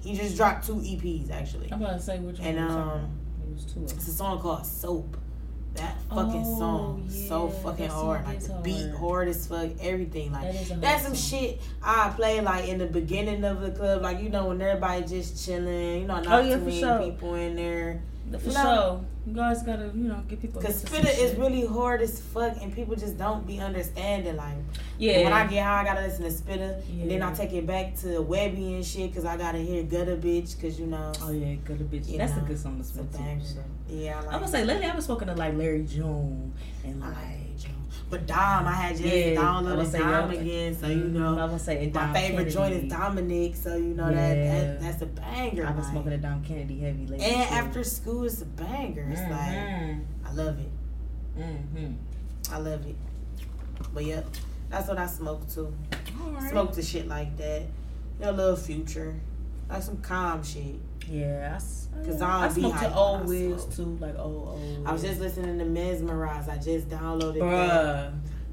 He 0.00 0.14
just 0.14 0.36
dropped 0.36 0.66
two 0.66 0.76
EPs 0.76 1.30
actually. 1.30 1.70
I'm 1.72 1.82
about 1.82 1.96
to 1.98 2.02
say 2.02 2.18
which 2.18 2.38
one. 2.38 2.46
And, 2.48 2.58
you 2.58 2.66
talking 2.66 2.80
um, 3.04 3.10
it 3.48 3.54
was 3.54 3.64
two 3.64 3.84
of 3.84 3.92
It's 3.92 4.08
a 4.08 4.12
song 4.12 4.40
called 4.40 4.66
Soap. 4.66 5.16
That 5.74 5.96
fucking 6.08 6.42
Oh, 6.44 6.58
song 6.58 7.08
so 7.10 7.48
fucking 7.50 7.86
that 7.88 7.92
hard. 7.92 8.24
Like 8.24 8.38
is 8.38 8.48
the 8.48 8.54
beat 8.54 8.86
hard. 8.90 8.96
hard 8.98 9.28
as 9.28 9.46
fuck. 9.46 9.70
Everything 9.80 10.32
like 10.32 10.42
That 10.52 10.54
is 10.54 10.68
that's 10.80 11.02
some 11.04 11.14
song. 11.14 11.40
shit 11.40 11.60
I 11.82 12.10
play 12.16 12.40
like 12.40 12.68
in 12.68 12.78
the 12.78 12.86
beginning 12.86 13.44
of 13.44 13.60
the 13.60 13.70
club. 13.70 14.02
Like 14.02 14.20
you 14.20 14.28
know 14.28 14.46
when 14.46 14.60
everybody 14.62 15.04
just 15.04 15.44
chilling. 15.44 16.00
You 16.02 16.06
know 16.08 16.20
not 16.20 16.26
Oh, 16.26 16.40
yeah, 16.40 16.56
too 16.56 16.64
many 16.64 16.80
sure. 16.80 16.98
people 17.02 17.34
in 17.34 17.54
there. 17.56 18.02
For 18.38 18.48
No. 18.48 18.52
sure, 18.52 19.00
you 19.26 19.32
guys 19.34 19.62
gotta 19.62 19.86
you 19.94 20.04
know 20.04 20.22
get 20.28 20.40
people. 20.42 20.60
Cause 20.60 20.80
Spitter 20.80 21.08
is 21.08 21.30
shit. 21.30 21.38
really 21.38 21.64
hard 21.66 22.02
as 22.02 22.20
fuck, 22.20 22.56
and 22.60 22.74
people 22.74 22.94
just 22.96 23.16
don't 23.16 23.46
be 23.46 23.58
understanding. 23.58 24.36
Like, 24.36 24.54
yeah. 24.98 25.24
when 25.24 25.32
I 25.32 25.46
get 25.46 25.64
high, 25.64 25.80
I 25.80 25.84
gotta 25.84 26.02
listen 26.02 26.24
to 26.24 26.30
Spitter, 26.30 26.80
and 26.90 27.10
then 27.10 27.22
I 27.22 27.32
take 27.34 27.52
it 27.52 27.66
back 27.66 27.96
to 28.00 28.06
Webbie 28.22 28.74
and 28.76 28.84
shit, 28.84 29.14
cause 29.14 29.24
I 29.24 29.36
gotta 29.36 29.58
hear 29.58 29.82
Gutter 29.82 30.16
Bitch, 30.16 30.60
cause 30.60 30.78
you 30.78 30.86
know, 30.86 31.12
oh 31.22 31.30
yeah, 31.30 31.54
gutter 31.64 31.84
bitch. 31.84 32.16
That's 32.16 32.36
a 32.36 32.40
good 32.40 32.58
song 32.58 32.74
to 32.74 32.80
it's 32.80 32.90
a 32.90 32.92
spin 32.94 33.06
banger. 33.06 33.40
too. 33.40 33.46
So. 33.46 33.60
yeah, 33.88 34.18
I 34.18 34.20
like. 34.20 34.26
I'm 34.34 34.40
gonna 34.40 34.48
say 34.48 34.64
lately 34.64 34.86
I've 34.86 34.92
been 34.94 35.02
smoking 35.02 35.28
to 35.28 35.34
like 35.34 35.54
Larry 35.54 35.84
June 35.84 36.52
and 36.84 37.00
like. 37.00 37.14
Like. 38.10 38.10
But 38.10 38.26
Dom, 38.26 38.66
I 38.66 38.72
had 38.72 38.96
just 38.96 39.04
Yeah, 39.14 39.40
I 39.40 39.60
was 39.60 39.66
downloaded 39.66 39.90
say, 39.92 39.98
Dom 39.98 40.32
yeah. 40.32 40.40
again, 40.40 40.76
so 40.78 40.86
you 40.86 40.92
I'm 41.04 41.12
know, 41.14 41.34
gonna 41.36 41.58
say 41.58 41.84
and 41.84 41.94
my 41.94 42.00
Dom 42.06 42.14
favorite 42.14 42.50
joint 42.50 42.72
is 42.74 42.90
Dominic, 42.90 43.56
so 43.56 43.76
you 43.76 43.94
know 43.94 44.12
that, 44.12 44.36
Yeah. 44.36 44.60
that 44.60 44.80
that's 44.80 45.02
a 45.02 45.06
banger. 45.06 45.66
I've 45.66 45.74
been 45.74 45.82
like. 45.84 45.92
smoking 45.92 46.12
a 46.12 46.18
Dom 46.18 46.42
Kennedy 46.44 46.78
heavy 46.80 47.06
lately. 47.06 47.26
And 47.26 47.48
too. 47.48 47.54
after 47.54 47.84
school, 47.84 48.24
it's 48.24 48.40
a 48.42 48.46
banger. 48.46 49.06
It's 49.10 49.20
like 49.20 49.30
Mhm. 49.30 50.00
I 50.24 50.32
love 50.32 50.58
it. 50.58 50.70
Mhm. 51.38 51.94
I 52.50 52.58
love 52.58 52.86
it. 52.86 52.96
But 53.92 54.04
yep, 54.04 54.26
that's 54.70 54.88
what 54.88 54.98
I 54.98 55.06
smoke 55.06 55.48
too. 55.48 55.72
Alright. 56.24 56.50
Smoke 56.50 56.72
the 56.74 56.82
shit 56.82 57.06
like 57.08 57.36
that. 57.36 57.62
You 58.18 58.24
know, 58.24 58.30
a 58.30 58.32
little 58.32 58.56
future. 58.56 59.14
Like 59.68 59.82
some 59.82 59.98
calm 59.98 60.42
shit. 60.42 60.76
Yeah, 61.10 61.52
'Cause 61.54 62.20
yeah. 62.20 62.26
I 62.26 62.38
I 62.38 62.46
don't 62.46 62.54
be 62.54 62.60
smoked 62.60 62.76
hyped 62.76 62.80
to 62.80 62.84
when 62.88 62.92
old 62.98 63.26
Wiz 63.28 63.64
too, 63.76 63.98
like 64.00 64.18
old 64.18 64.48
old. 64.48 64.82
I 64.86 64.92
was 64.92 65.02
just 65.02 65.20
listening 65.20 65.58
to 65.58 65.64
Mesmerize. 65.64 66.48
I 66.48 66.56
just 66.58 66.88
downloaded 66.88 67.34
that. 67.40 68.12
bruh. 68.12 68.12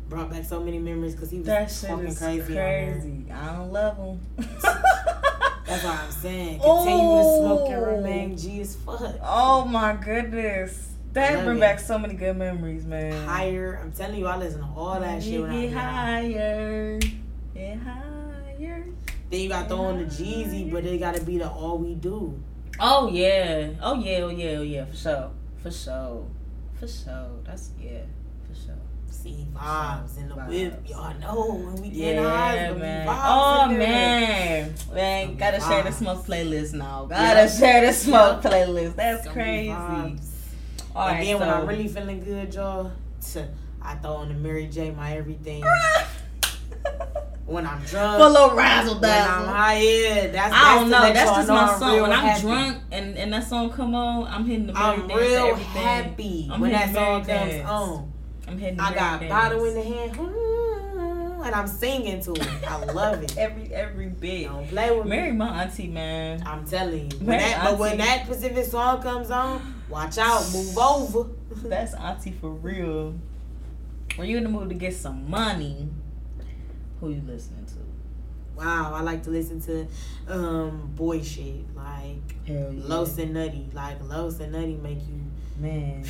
Brought 0.09 0.29
back 0.29 0.45
so 0.45 0.59
many 0.61 0.77
memories 0.77 1.13
because 1.15 1.31
he 1.31 1.39
was 1.39 1.47
That 1.47 1.69
shit 1.71 1.89
fucking 1.89 2.15
crazy. 2.15 2.53
crazy. 2.53 3.25
I 3.31 3.55
don't 3.55 3.71
love 3.73 3.97
him. 3.97 4.19
That's 4.37 5.83
what 5.83 5.95
I'm 5.99 6.11
saying. 6.11 6.59
Continue 6.59 7.17
to 7.17 7.37
smoke 7.41 7.69
and 7.69 7.83
Oh. 7.83 7.95
remain 7.95 8.37
G 8.37 8.61
as 8.61 8.75
fuck. 8.75 9.01
oh 9.23 9.65
my 9.65 9.93
goodness, 9.95 10.91
that 11.13 11.33
Love 11.35 11.45
bring 11.45 11.57
it. 11.57 11.61
back 11.61 11.79
so 11.79 11.97
many 11.97 12.13
good 12.13 12.37
memories, 12.37 12.85
man. 12.85 13.27
Higher. 13.27 13.79
I'm 13.81 13.91
telling 13.91 14.19
you, 14.19 14.27
I 14.27 14.37
listen 14.37 14.61
to 14.61 14.67
all 14.75 14.99
that 14.99 15.23
shit 15.23 15.41
when 15.41 15.49
I 15.49 15.61
get 15.61 15.69
get 15.71 15.77
higher, 15.77 16.99
get 17.55 17.77
higher. 17.79 18.04
Then 19.35 19.43
you 19.43 19.49
got 19.49 19.67
throw 19.67 19.79
on 19.81 19.97
the 19.97 20.05
Jeezy, 20.05 20.71
but 20.71 20.85
it 20.85 20.97
gotta 20.97 21.21
be 21.21 21.37
the 21.37 21.49
all 21.49 21.77
we 21.77 21.93
do. 21.95 22.41
Oh 22.79 23.09
yeah, 23.09 23.71
oh 23.81 23.95
yeah, 23.95 24.19
oh 24.19 24.29
yeah, 24.29 24.49
oh 24.51 24.61
yeah, 24.61 24.85
for 24.85 24.95
sure, 24.95 25.31
for 25.61 25.71
sure, 25.71 26.25
for 26.79 26.87
sure. 26.87 27.31
That's 27.43 27.71
yeah, 27.77 28.03
for 28.47 28.55
sure. 28.55 28.75
See 29.11 29.45
vibes 29.53 30.17
in 30.17 30.29
the 30.29 30.35
Vibes. 30.35 30.47
whip. 30.47 30.89
Y'all 30.89 31.19
know 31.19 31.53
when 31.53 31.75
we 31.81 31.89
get 31.89 32.15
Yeah, 32.15 32.23
high, 32.23 32.55
man. 32.55 32.69
gonna 32.69 32.79
be 32.79 33.11
vibes 33.11 33.25
Oh 33.25 33.67
man, 33.77 34.73
man, 34.93 35.35
gotta 35.35 35.59
share 35.59 35.83
the 35.83 35.91
smoke 35.91 36.25
playlist 36.25 36.71
now. 36.73 37.05
Gotta 37.07 37.49
share 37.49 37.85
the 37.85 37.91
smoke 37.91 38.41
Yeah. 38.41 38.49
playlist. 38.51 38.95
That's 38.95 39.25
It's 39.25 39.35
gonna 39.35 39.43
be 39.51 39.67
crazy. 39.67 40.19
All 40.95 41.09
and 41.09 41.17
right, 41.17 41.25
then 41.25 41.39
when 41.41 41.49
I'm 41.49 41.67
really 41.67 41.89
feeling 41.89 42.23
good, 42.23 42.53
y'all, 42.53 42.89
I 43.81 43.95
throw 43.95 44.11
on 44.13 44.29
the 44.29 44.33
Mary 44.35 44.67
J. 44.67 44.91
My 44.91 45.17
everything. 45.17 45.61
when 47.45 47.65
I'm 47.67 47.81
drunk. 47.83 48.19
For 48.19 48.25
a 48.25 48.29
little 48.29 48.55
razzle 48.55 48.95
when 48.99 49.11
I'm 49.11 49.17
dazzle. 49.19 49.47
high, 49.47 49.77
yeah. 49.81 50.27
That's, 50.27 50.35
I 50.35 50.49
that's 50.49 50.79
don't 50.81 50.89
know. 50.89 50.97
to 50.97 51.03
let 51.03 51.13
That's 51.13 51.29
just 51.31 51.47
know 51.47 51.53
my 51.55 51.77
song. 51.79 52.01
When 52.01 52.11
I'm 52.11 52.25
happy. 52.25 52.41
drunk 52.41 52.77
and, 52.91 53.17
and 53.17 53.33
that 53.33 53.47
song 53.47 53.69
come 53.71 53.95
on, 53.95 54.27
I'm 54.27 54.45
hitting 54.45 54.67
the 54.67 54.73
Mary 54.73 54.83
I'm 54.85 55.07
dance 55.07 55.21
real 55.21 55.55
happy 55.55 56.49
I'm 56.51 56.59
when 56.61 56.71
that 56.71 56.93
song 56.93 57.23
comes 57.25 57.53
on. 57.65 58.11
I'm 58.47 58.57
hitting 58.57 58.77
the 58.77 58.83
I 58.83 58.93
got 58.93 59.19
dance. 59.19 59.29
bottle 59.31 59.65
in 59.65 59.73
the 59.75 59.83
hand, 59.83 60.15
hmm, 60.15 61.41
and 61.43 61.55
I'm 61.55 61.67
singing 61.67 62.21
to 62.23 62.33
it. 62.33 62.47
I 62.67 62.83
love 62.85 63.21
it. 63.23 63.37
every 63.37 63.73
every 63.73 64.07
bit. 64.07 64.45
Don't 64.47 64.67
play 64.67 64.95
with 64.95 65.05
Marry 65.07 65.31
me. 65.31 65.37
my 65.37 65.63
auntie, 65.63 65.87
man. 65.87 66.43
I'm 66.45 66.65
telling 66.65 67.11
you. 67.11 67.17
When 67.19 67.37
that, 67.39 67.63
but 67.63 67.77
when 67.79 67.97
that 67.99 68.25
specific 68.25 68.65
song 68.65 69.01
comes 69.01 69.29
on, 69.31 69.61
watch 69.89 70.17
out, 70.17 70.43
move 70.53 70.77
over. 70.77 71.29
That's 71.67 71.93
auntie 71.93 72.31
for 72.31 72.49
real. 72.49 73.13
When 74.15 74.27
you 74.29 74.37
in 74.37 74.43
the 74.43 74.49
mood 74.49 74.69
to 74.69 74.75
get 74.75 74.95
some 74.95 75.29
money, 75.29 75.89
who 76.99 77.09
you 77.09 77.21
listening 77.25 77.65
to? 77.65 77.73
wow. 78.55 78.93
I 78.93 79.01
like 79.01 79.21
to 79.23 79.29
listen 79.31 79.59
to 79.63 79.85
um 80.29 80.91
boy 80.95 81.21
shit 81.21 81.65
like 81.75 82.35
yeah. 82.45 82.67
Los 82.71 83.17
and 83.17 83.33
Nutty. 83.33 83.69
Like 83.73 83.97
Los 84.07 84.39
and 84.39 84.53
Nutty 84.53 84.75
make 84.77 84.99
you. 85.07 85.21
Man. 85.59 86.03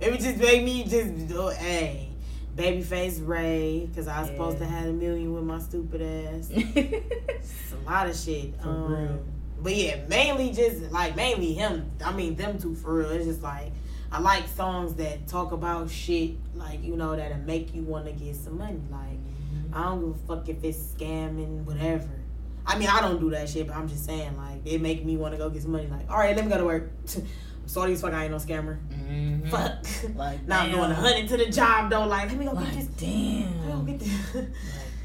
It 0.00 0.10
would 0.10 0.20
just 0.20 0.38
make 0.38 0.62
me 0.64 0.84
just 0.84 1.10
oh, 1.34 1.48
hey. 1.48 2.10
Babyface 2.54 3.26
Ray, 3.26 3.84
because 3.86 4.08
I 4.08 4.20
was 4.20 4.30
supposed 4.30 4.58
to 4.58 4.64
Yeah. 4.64 4.70
have 4.70 4.88
a 4.88 4.92
million 4.92 5.34
with 5.34 5.44
my 5.44 5.58
stupid 5.58 6.00
ass. 6.00 6.50
It's 6.54 7.72
a 7.72 7.90
lot 7.90 8.08
of 8.08 8.16
shit. 8.16 8.54
For 8.62 8.68
um, 8.68 8.92
real. 8.94 9.24
But 9.60 9.74
yeah, 9.74 9.96
mainly 10.08 10.52
just 10.52 10.90
like 10.92 11.16
mainly 11.16 11.52
him. 11.54 11.90
I 12.04 12.12
mean 12.12 12.36
them 12.36 12.58
two 12.58 12.74
for 12.74 12.94
real. 12.98 13.10
It's 13.10 13.26
just 13.26 13.42
like 13.42 13.72
I 14.10 14.20
like 14.20 14.48
songs 14.48 14.94
that 14.94 15.26
talk 15.26 15.52
about 15.52 15.90
shit 15.90 16.36
like 16.54 16.82
you 16.82 16.96
know 16.96 17.14
that'll 17.16 17.38
make 17.38 17.74
you 17.74 17.82
want 17.82 18.06
to 18.06 18.12
get 18.12 18.36
some 18.36 18.58
money. 18.58 18.80
Like 18.90 19.15
I 19.76 19.84
don't 19.84 20.00
give 20.00 20.22
a 20.24 20.26
fuck 20.26 20.48
if 20.48 20.64
it's 20.64 20.78
scamming, 20.78 21.64
whatever. 21.64 22.08
I 22.66 22.78
mean 22.78 22.88
I 22.88 23.00
don't 23.00 23.20
do 23.20 23.30
that 23.30 23.48
shit, 23.48 23.66
but 23.66 23.76
I'm 23.76 23.88
just 23.88 24.04
saying 24.04 24.36
like 24.36 24.62
it 24.64 24.80
make 24.80 25.04
me 25.04 25.16
want 25.16 25.34
to 25.34 25.38
go 25.38 25.50
get 25.50 25.62
some 25.62 25.72
money. 25.72 25.86
Like 25.86 26.10
all 26.10 26.16
right, 26.18 26.34
let 26.34 26.44
me 26.44 26.50
go 26.50 26.58
to 26.58 26.64
work. 26.64 26.90
I'm 27.16 27.68
sorry 27.68 27.92
as 27.92 28.00
fuck 28.00 28.12
I 28.12 28.22
ain't 28.24 28.32
no 28.32 28.38
scammer. 28.38 28.78
Mhm. 28.88 29.48
Fuck. 29.50 29.86
Like 30.16 30.46
now 30.46 30.60
I'm 30.62 30.70
damn. 30.72 30.90
hundred 30.92 31.28
to 31.28 31.36
the 31.36 31.50
job 31.50 31.90
though. 31.90 32.06
Like 32.06 32.28
let 32.28 32.38
me 32.38 32.44
go 32.46 32.54
get 32.54 32.72
this. 32.74 32.86
Damn. 32.86 33.68
Let 33.68 33.68
me 33.68 33.72
go 33.72 33.82
get 33.82 34.00
this. 34.00 34.34
Like 34.34 34.52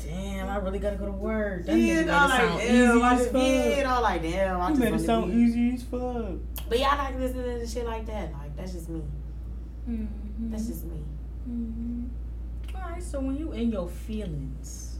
damn, 0.05 0.49
I 0.49 0.55
really 0.57 0.79
gotta 0.79 0.95
go 0.95 1.05
to 1.05 1.11
work. 1.11 1.65
That 1.65 1.77
Yeah, 1.77 1.95
nigga 1.95 2.01
and 2.01 2.11
I'm 2.11 2.29
it 2.29 2.49
like, 2.55 2.67
damn, 2.67 3.03
I 3.03 3.15
just 3.15 3.35
I'm 3.35 4.01
like, 4.01 4.21
damn, 4.21 4.61
I 4.61 4.69
You 4.69 4.75
just 4.75 4.79
made 4.79 4.93
it 4.93 5.05
sound 5.05 5.33
easy 5.33 5.73
as 5.75 5.83
fuck. 5.83 6.67
But 6.69 6.79
yeah, 6.79 6.89
I 6.91 6.95
like 6.97 7.19
listening 7.19 7.59
to 7.59 7.67
shit 7.67 7.85
like 7.85 8.05
that. 8.07 8.31
Like 8.33 8.55
that's 8.55 8.71
just 8.73 8.89
me. 8.89 9.01
Mm-hmm. 9.89 10.51
That's 10.51 10.67
just 10.67 10.85
me. 10.85 10.97
hmm 11.45 12.03
All 12.03 12.30
right, 12.89 13.03
so 13.03 13.19
when 13.19 13.37
you 13.37 13.51
in 13.53 13.71
your 13.71 13.87
feelings, 13.87 14.99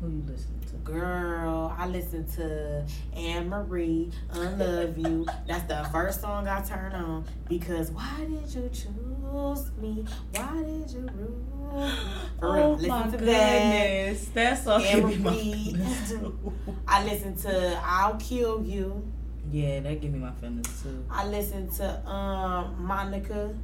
who 0.00 0.08
you 0.08 0.22
listening 0.26 0.60
to? 0.68 0.74
Girl, 0.90 1.74
I 1.78 1.86
listen 1.88 2.26
to 2.32 2.84
Ann 3.16 3.48
Marie, 3.48 4.10
Unlove 4.32 4.98
You. 4.98 5.26
That's 5.46 5.64
the 5.64 5.88
first 5.92 6.20
song 6.20 6.46
I 6.48 6.60
turn 6.62 6.92
on 6.92 7.24
because 7.48 7.90
why 7.90 8.10
did 8.20 8.52
you 8.54 8.68
choose 8.72 9.70
me? 9.80 10.04
Why 10.34 10.62
did 10.62 10.90
you 10.90 11.08
rule 11.14 11.86
me? 11.86 11.90
For 12.38 12.52
real, 12.54 12.62
oh 12.64 12.72
listen 12.72 12.88
my 12.88 13.06
that. 13.08 13.18
goodness, 13.18 14.28
that 14.28 14.68
Anne 14.68 14.82
give 15.00 15.04
me 15.08 15.16
my 15.16 15.30
Marie. 15.30 15.76
I 16.88 17.04
listen 17.04 17.36
to 17.36 17.80
I'll 17.82 18.16
Kill 18.16 18.62
You. 18.64 19.02
yeah, 19.50 19.80
that 19.80 20.00
give 20.00 20.12
me 20.12 20.18
my 20.18 20.32
feelings 20.32 20.82
too. 20.82 21.04
I 21.10 21.26
listen 21.26 21.68
to 21.76 22.06
um 22.08 22.76
Monica. 22.84 23.54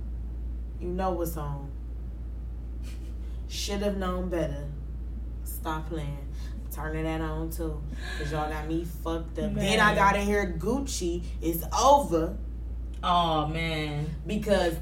You 0.81 0.89
know 0.89 1.11
what 1.11 1.29
song? 1.29 1.70
Should 3.51 3.83
have 3.83 3.97
known 3.99 4.31
better. 4.31 4.65
Stop 5.45 5.89
playing. 5.91 6.17
Turning 6.73 7.03
that 7.05 7.21
on 7.21 7.51
too. 7.51 7.83
Cause 8.19 8.31
y'all 8.31 8.49
got 8.49 8.67
me 8.69 8.85
fucked 8.85 9.39
up. 9.41 9.55
Then 9.55 9.81
I 9.81 9.95
gotta 9.95 10.21
hear 10.21 10.55
Gucci. 10.59 11.23
It's 11.43 11.65
over 11.79 12.37
Oh 13.03 13.47
man, 13.49 14.07
because 14.27 14.77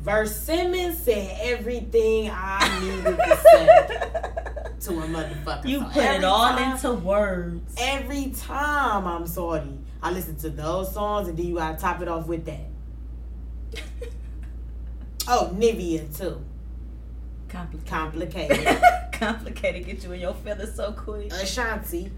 Verse 0.00 0.36
Simmonds 0.36 0.98
said 1.02 1.36
everything 1.40 2.30
I 2.30 2.80
needed 2.80 3.16
to 3.16 3.36
say 3.42 3.66
to 4.92 5.00
a 5.00 5.06
motherfucker. 5.08 5.66
you 5.66 5.80
So 5.80 5.86
put 5.86 6.04
it 6.04 6.24
all 6.24 6.50
time- 6.50 6.72
into 6.72 6.92
words. 6.92 7.74
Every 7.78 8.30
time 8.36 9.06
I'm 9.06 9.26
sorry, 9.26 9.78
I 10.02 10.10
listen 10.12 10.36
to 10.36 10.50
those 10.50 10.92
songs 10.94 11.26
and 11.28 11.36
then 11.38 11.46
you 11.46 11.56
gotta 11.56 11.78
top 11.78 12.00
it 12.00 12.06
off 12.08 12.26
with 12.28 12.44
that. 12.46 12.66
Oh, 15.26 15.50
Nivea 15.56 16.14
too. 16.16 16.44
Complicated. 17.54 17.86
Complicated. 17.86 18.82
Complicated. 19.12 19.86
Get 19.86 20.02
you 20.04 20.12
in 20.12 20.20
your 20.20 20.34
feelings 20.34 20.74
so 20.74 20.92
quick. 20.92 21.32
Ashanti. 21.32 22.10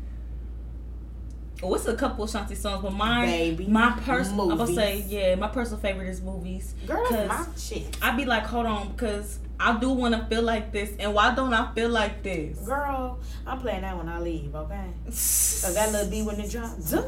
Oh, 1.63 1.75
it's 1.75 1.87
a 1.87 1.97
couple 1.97 2.25
of 2.25 2.31
Shanti 2.31 2.55
songs, 2.57 2.83
but 2.83 2.93
mine, 2.93 3.29
Baby. 3.29 3.67
my 3.67 3.99
personal, 4.05 4.51
I'm 4.53 4.59
gonna 4.59 4.75
say, 4.75 5.05
yeah, 5.09 5.37
my 5.37 5.49
personal 5.49 5.81
favorite 5.81 6.09
is 6.09 6.21
movies. 6.21 6.75
Girl, 6.87 7.07
that's 7.09 7.29
my 7.29 7.47
shit. 7.57 7.97
I 8.03 8.15
be 8.15 8.27
like, 8.27 8.45
hold 8.45 8.67
on, 8.67 8.93
because 8.93 9.39
I 9.59 9.79
do 9.79 9.89
want 9.91 10.15
to 10.15 10.27
feel 10.27 10.43
like 10.43 10.71
this, 10.71 10.93
and 10.99 11.15
why 11.15 11.35
don't 11.35 11.55
I 11.55 11.73
feel 11.73 11.89
like 11.89 12.23
this? 12.23 12.59
Girl, 12.59 13.19
I'm 13.47 13.59
playing 13.59 13.81
that 13.83 13.97
when 13.97 14.07
I 14.07 14.21
leave, 14.21 14.55
okay? 14.55 14.85
Cause 15.07 15.75
that 15.75 15.93
little 15.93 16.11
beat 16.11 16.25
when 16.25 16.41
it 16.41 16.51
drops. 16.51 16.93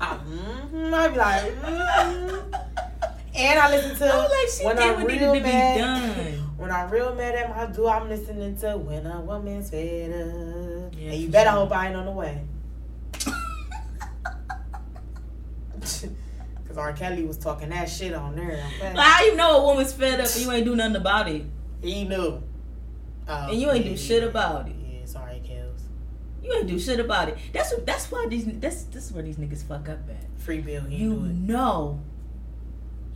I, 0.00 0.18
mm, 0.18 0.92
I 0.92 1.08
be 1.08 1.18
like, 1.18 1.62
mm. 1.62 2.87
And 3.38 3.58
I 3.58 3.70
listen 3.70 3.96
to 3.96 4.12
I'm 4.12 4.18
like, 4.30 4.48
she 4.48 4.64
when 4.64 4.78
I'm 4.78 4.94
what 4.94 5.06
needed 5.06 5.20
real 5.22 5.34
to 5.34 5.40
be 5.40 5.46
mad. 5.46 5.78
done. 5.78 6.34
When 6.58 6.70
I'm 6.72 6.90
real 6.90 7.14
mad 7.14 7.34
at 7.36 7.48
my 7.56 7.66
dude, 7.66 7.86
I'm 7.86 8.08
listening 8.08 8.56
to 8.58 8.76
When 8.76 9.06
a 9.06 9.20
Woman's 9.20 9.70
Fed 9.70 10.10
Up. 10.10 10.92
Yeah, 10.98 11.10
and 11.12 11.20
you 11.20 11.28
better 11.28 11.50
sure. 11.50 11.58
hope 11.60 11.72
I 11.72 11.86
ain't 11.88 11.96
on 11.96 12.06
the 12.06 12.10
way. 12.12 12.42
Cause 15.80 16.76
R. 16.76 16.92
Kelly 16.92 17.24
was 17.24 17.38
talking 17.38 17.70
that 17.70 17.88
shit 17.88 18.12
on 18.14 18.36
there. 18.36 18.62
Like, 18.82 18.96
how 18.96 19.24
you 19.24 19.36
know 19.36 19.58
a 19.62 19.64
woman's 19.66 19.92
fed 19.92 20.20
up 20.20 20.26
and 20.34 20.36
you 20.44 20.52
ain't 20.52 20.64
do 20.64 20.76
nothing 20.76 20.96
about 20.96 21.28
it? 21.28 21.44
He 21.80 22.04
knew. 22.04 22.42
Oh, 23.28 23.48
And 23.50 23.60
you 23.60 23.70
ain't 23.70 23.84
do 23.84 23.90
yeah, 23.92 23.96
shit 23.96 24.22
about 24.24 24.68
it. 24.68 24.74
Yeah, 24.84 25.04
sorry, 25.06 25.40
Kels. 25.46 25.80
You 26.42 26.52
ain't 26.54 26.66
do 26.66 26.78
shit 26.78 26.98
about 27.00 27.28
it. 27.30 27.38
That's 27.52 27.72
what. 27.72 27.86
That's 27.86 28.10
why 28.10 28.26
these. 28.28 28.46
That's 28.46 28.84
this 28.84 29.06
is 29.06 29.12
where 29.12 29.22
these 29.22 29.36
niggas 29.36 29.62
fuck 29.64 29.88
up 29.88 29.98
at. 30.10 30.40
Free 30.40 30.60
Bill, 30.60 30.82
he 30.84 30.96
You 31.04 31.12
it. 31.12 31.34
know. 31.34 32.00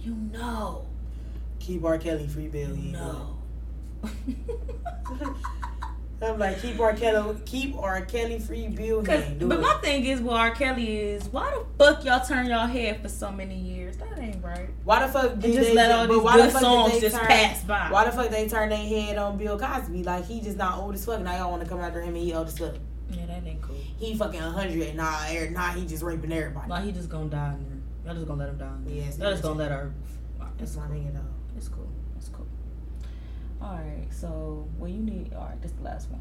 You 0.02 0.14
know. 0.32 0.86
Keep 1.60 1.84
R. 1.84 1.98
Kelly, 1.98 2.26
free 2.26 2.48
Bill, 2.48 2.74
You 2.76 2.92
know. 2.92 3.36
I'm 6.20 6.38
like, 6.38 6.62
keep 6.62 6.78
R. 6.78 6.92
Kelly, 6.94 7.36
keep 7.46 7.76
R. 7.76 8.00
Kelly, 8.02 8.38
free 8.38 8.68
Bill, 8.68 9.00
he 9.00 9.06
Cause, 9.06 9.22
ain't 9.24 9.40
do 9.40 9.48
but 9.48 9.58
it. 9.58 9.62
my 9.62 9.74
thing 9.82 10.04
is, 10.06 10.20
what 10.20 10.36
R. 10.38 10.50
Kelly 10.52 10.96
is, 11.00 11.24
why 11.26 11.50
the 11.50 11.64
fuck 11.84 12.04
y'all 12.04 12.24
turn 12.24 12.46
y'all 12.46 12.68
head 12.68 13.02
for 13.02 13.08
so 13.08 13.32
many 13.32 13.56
years? 13.58 13.96
That 13.96 14.16
ain't 14.20 14.42
right. 14.42 14.68
Why 14.84 15.04
the 15.04 15.12
fuck 15.12 15.38
did 15.40 15.52
just 15.54 15.70
they 15.70 15.74
let 15.74 15.90
all 15.90 16.06
but 16.06 16.14
these 16.14 16.22
why 16.22 16.36
the 16.36 16.42
good 16.44 16.52
did 16.52 16.60
songs 16.60 16.92
they 16.92 17.00
just 17.00 17.16
turn- 17.16 17.26
pass 17.26 17.64
by. 17.64 17.88
Why 17.90 18.04
the 18.04 18.12
fuck 18.12 18.30
they 18.30 18.48
turn 18.48 18.68
their 18.68 18.78
head 18.78 19.18
on 19.18 19.36
Bill 19.36 19.58
Cosby? 19.58 20.04
Like 20.04 20.24
he 20.26 20.40
just 20.40 20.56
not 20.56 20.78
old 20.78 20.94
as 20.94 21.04
fuck. 21.04 21.20
Now 21.22 21.36
y'all 21.36 21.50
want 21.50 21.64
to 21.64 21.68
come 21.68 21.80
after 21.80 22.00
him 22.00 22.14
and 22.14 22.22
he 22.24 22.32
old 22.34 22.46
as 22.46 22.56
fuck. 22.56 22.74
Yeah, 23.10 23.26
that 23.26 23.44
ain't 23.44 23.60
cool. 23.60 23.74
He 23.98 24.14
fucking 24.16 24.40
hundred 24.40 24.80
and 24.80 24.96
nah, 24.96 25.24
er- 25.34 25.50
nah, 25.50 25.72
he 25.72 25.84
just 25.86 26.04
raping 26.04 26.32
everybody. 26.32 26.70
Like 26.70 26.84
he 26.84 26.92
just 26.92 27.08
gonna 27.08 27.28
die 27.30 27.56
there. 27.58 27.71
Y'all 28.04 28.14
just 28.14 28.26
gonna 28.26 28.40
let 28.40 28.48
him 28.50 28.58
down. 28.58 28.84
Yes, 28.88 29.18
Y'all 29.18 29.30
just 29.30 29.42
gonna 29.42 29.58
let 29.58 29.70
her. 29.70 29.92
That's 30.58 30.62
It's 30.62 30.76
my 30.76 30.86
cool. 30.86 30.96
nigga 30.96 31.14
though. 31.14 31.56
It's 31.56 31.68
cool. 31.68 31.88
It's 32.16 32.28
cool. 32.28 32.46
All 33.60 33.74
right. 33.74 34.06
So 34.10 34.68
when 34.78 34.92
you 34.94 35.00
need, 35.00 35.32
all 35.34 35.46
right, 35.46 35.60
this 35.62 35.72
the 35.72 35.82
last 35.84 36.10
one. 36.10 36.20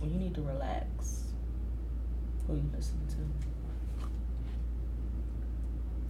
When 0.00 0.10
you 0.12 0.18
need 0.18 0.34
to 0.34 0.42
relax, 0.42 1.24
who 2.46 2.54
you 2.56 2.70
listening 2.74 3.06
to? 3.08 3.16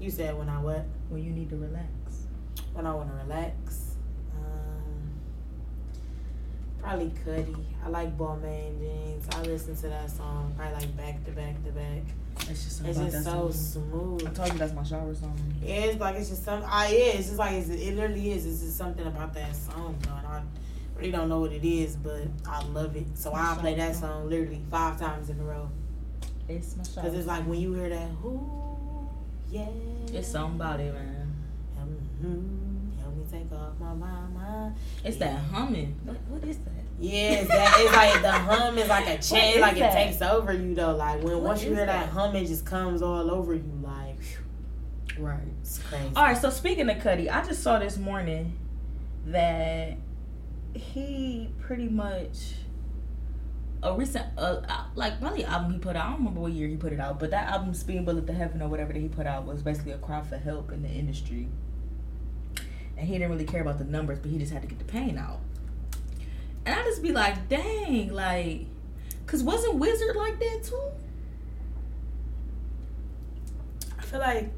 You 0.05 0.11
said 0.11 0.37
when 0.37 0.49
I 0.49 0.59
what? 0.61 0.85
When 1.09 1.23
you 1.25 1.31
need 1.31 1.49
to 1.51 1.57
relax. 1.57 1.87
When 2.73 2.85
I 2.87 2.95
want 2.95 3.09
to 3.11 3.17
relax. 3.25 3.95
Um, 4.37 5.11
probably 6.83 7.13
Cudi. 7.25 7.65
I 7.85 7.89
like 7.89 8.17
Balmain 8.19 8.79
Jeans. 8.81 9.27
I 9.33 9.43
listen 9.43 9.77
to 9.77 9.89
that 9.89 10.11
song 10.11 10.53
probably 10.57 10.75
like 10.75 10.97
back 10.97 11.25
to 11.25 11.31
back 11.31 11.63
to 11.65 11.71
back. 11.71 12.03
It's 12.49 12.65
just 12.65 12.85
It's 12.85 12.99
just 12.99 13.25
so 13.25 13.51
smooth. 13.51 14.27
I 14.27 14.31
told 14.31 14.53
you 14.53 14.59
that's 14.59 14.73
my 14.73 14.85
shower 14.85 15.15
song. 15.15 15.37
It's 15.63 16.01
like 16.01 16.17
it's 16.17 16.29
just 16.29 16.45
some. 16.45 16.63
I 16.67 16.89
yeah, 16.89 17.19
it's 17.19 17.27
just 17.27 17.39
like 17.39 17.53
it's, 17.55 17.69
it 17.69 17.95
literally 17.95 18.33
is. 18.33 18.47
It's 18.47 18.61
just 18.61 18.77
something 18.77 19.07
about 19.07 19.35
that 19.35 19.55
song, 19.57 19.97
though. 20.03 20.15
And 20.15 20.27
I 20.27 20.43
really 20.97 21.11
don't 21.11 21.29
know 21.29 21.41
what 21.41 21.53
it 21.53 21.65
is, 21.65 21.97
but 21.97 22.23
I 22.47 22.63
love 22.65 22.95
it. 22.97 23.07
So 23.15 23.33
I 23.35 23.57
play 23.59 23.75
that 23.75 23.97
song 23.97 24.29
literally 24.29 24.63
five 24.71 24.99
times 24.99 25.29
in 25.31 25.41
a 25.41 25.45
row. 25.45 25.69
It's 26.49 26.77
my 26.77 26.85
shower. 26.85 27.05
Cause 27.05 27.15
it's 27.15 27.27
like 27.27 27.45
when 27.47 27.61
you 27.61 27.73
hear 27.75 27.89
that, 27.89 28.11
ooh, 28.25 29.09
yeah. 29.51 29.67
It's 30.13 30.29
somebody, 30.29 30.85
man. 30.85 31.35
Mm-hmm. 32.23 33.01
Help 33.01 33.15
me 33.17 33.25
take 33.31 33.53
off 33.53 33.79
my 33.79 33.93
mama. 33.93 34.75
It's 35.05 35.19
that 35.19 35.39
humming. 35.53 35.95
What, 36.05 36.17
what 36.29 36.45
is 36.45 36.59
that? 36.59 36.86
Yeah, 36.99 37.33
it's 37.33 37.49
that 37.49 37.75
it's 37.79 37.93
like 37.95 38.23
the 38.23 38.33
hum 38.33 38.79
is 38.79 38.89
like 38.89 39.07
a 39.07 39.19
chain, 39.23 39.57
is 39.57 39.61
like 39.61 39.79
that? 39.79 39.93
it 39.93 40.05
takes 40.05 40.23
over 40.23 40.53
you 40.53 40.75
though. 40.75 40.95
Like 40.97 41.23
when 41.23 41.35
What 41.35 41.43
once 41.43 41.63
you 41.63 41.75
hear 41.75 41.85
that? 41.87 42.07
that? 42.07 42.09
hum, 42.11 42.35
it 42.37 42.47
just 42.47 42.65
comes 42.65 43.03
all 43.03 43.31
over 43.31 43.53
you. 43.55 43.81
Like, 43.83 44.19
phew, 44.21 44.45
Right. 45.23 45.41
it's 45.61 45.79
crazy. 45.79 46.11
All 46.17 46.25
right. 46.25 46.39
So 46.39 46.49
speaking 46.51 46.89
of 46.89 46.97
Cudi, 46.99 47.31
I 47.31 47.45
just 47.45 47.63
saw 47.63 47.79
this 47.79 47.99
morning 47.99 48.59
that 49.27 49.97
he 50.75 51.51
pretty 51.61 51.89
much 51.89 52.55
a 53.83 53.95
recent 53.95 54.25
uh, 54.39 54.63
uh, 54.69 54.85
like 54.95 55.21
probably 55.21 55.45
album 55.45 55.73
he 55.73 55.79
put 55.79 55.97
out. 55.97 56.07
I 56.07 56.09
don't 56.11 56.19
remember 56.21 56.41
what 56.41 56.53
year 56.53 56.67
he 56.69 56.77
put 56.77 56.93
it 56.95 57.01
out, 57.01 57.21
but 57.21 57.31
that 57.31 57.49
album 57.49 57.75
"Speed 57.75 58.07
Bullet 58.07 58.27
to 58.27 58.33
Heaven 58.33 58.63
or 58.63 58.69
whatever 58.69 58.93
that 58.95 58.99
he 58.99 59.09
put 59.09 59.27
out 59.27 59.45
was 59.45 59.63
basically 59.63 59.93
a 59.93 59.99
cry 59.99 60.23
for 60.23 60.39
help 60.39 60.73
in 60.73 60.83
the 60.83 60.89
industry. 60.89 61.49
And 62.97 63.07
he 63.07 63.13
didn't 63.19 63.31
really 63.31 63.45
care 63.45 63.61
about 63.61 63.77
the 63.79 63.85
numbers, 63.85 64.19
but 64.19 64.31
he 64.31 64.39
just 64.39 64.51
had 64.51 64.63
to 64.63 64.69
get 64.69 64.79
the 64.79 64.85
pain 64.87 65.19
out. 65.19 65.41
And 66.67 66.75
I 66.75 66.83
just 66.83 67.01
be 67.03 67.13
like, 67.13 67.49
dang, 67.49 68.13
like, 68.13 68.67
cause 69.27 69.43
wasn't 69.43 69.77
Wizard 69.77 70.17
like 70.17 70.39
that 70.41 70.65
too? 70.65 70.91
I 73.99 74.03
feel 74.03 74.21
like 74.21 74.51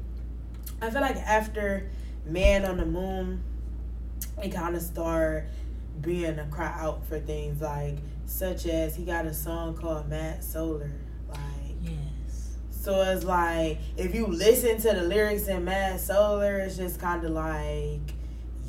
I 0.81 0.89
feel 0.89 1.01
like 1.01 1.17
after 1.17 1.89
Man 2.25 2.65
on 2.65 2.77
the 2.77 2.85
Moon, 2.85 3.43
it 4.41 4.49
kind 4.49 4.75
of 4.75 4.81
started 4.81 5.49
being 6.01 6.39
a 6.39 6.45
cry 6.47 6.73
out 6.79 7.05
for 7.05 7.19
things 7.19 7.61
like 7.61 7.97
such 8.25 8.65
as 8.65 8.95
he 8.95 9.03
got 9.03 9.25
a 9.25 9.33
song 9.33 9.75
called 9.75 10.07
Mad 10.09 10.43
Solar. 10.43 10.91
Like 11.29 11.39
Yes. 11.81 12.55
so 12.71 13.01
it's 13.01 13.23
like 13.25 13.79
if 13.97 14.15
you 14.15 14.25
listen 14.27 14.77
to 14.81 14.99
the 14.99 15.03
lyrics 15.03 15.47
in 15.47 15.65
Mad 15.65 15.99
Solar, 15.99 16.57
it's 16.59 16.77
just 16.77 16.99
kinda 16.99 17.29
like, 17.29 18.13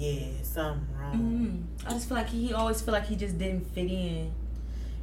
yeah, 0.01 0.27
something 0.43 0.87
wrong. 0.99 1.67
mm 1.83 1.87
I 1.87 1.91
just 1.93 2.09
feel 2.09 2.17
like 2.17 2.29
he, 2.29 2.53
always 2.53 2.81
feel 2.83 2.93
like 2.93 3.07
he 3.07 3.17
just 3.17 3.39
didn't 3.39 3.67
fit 3.75 3.91
in. 3.91 4.33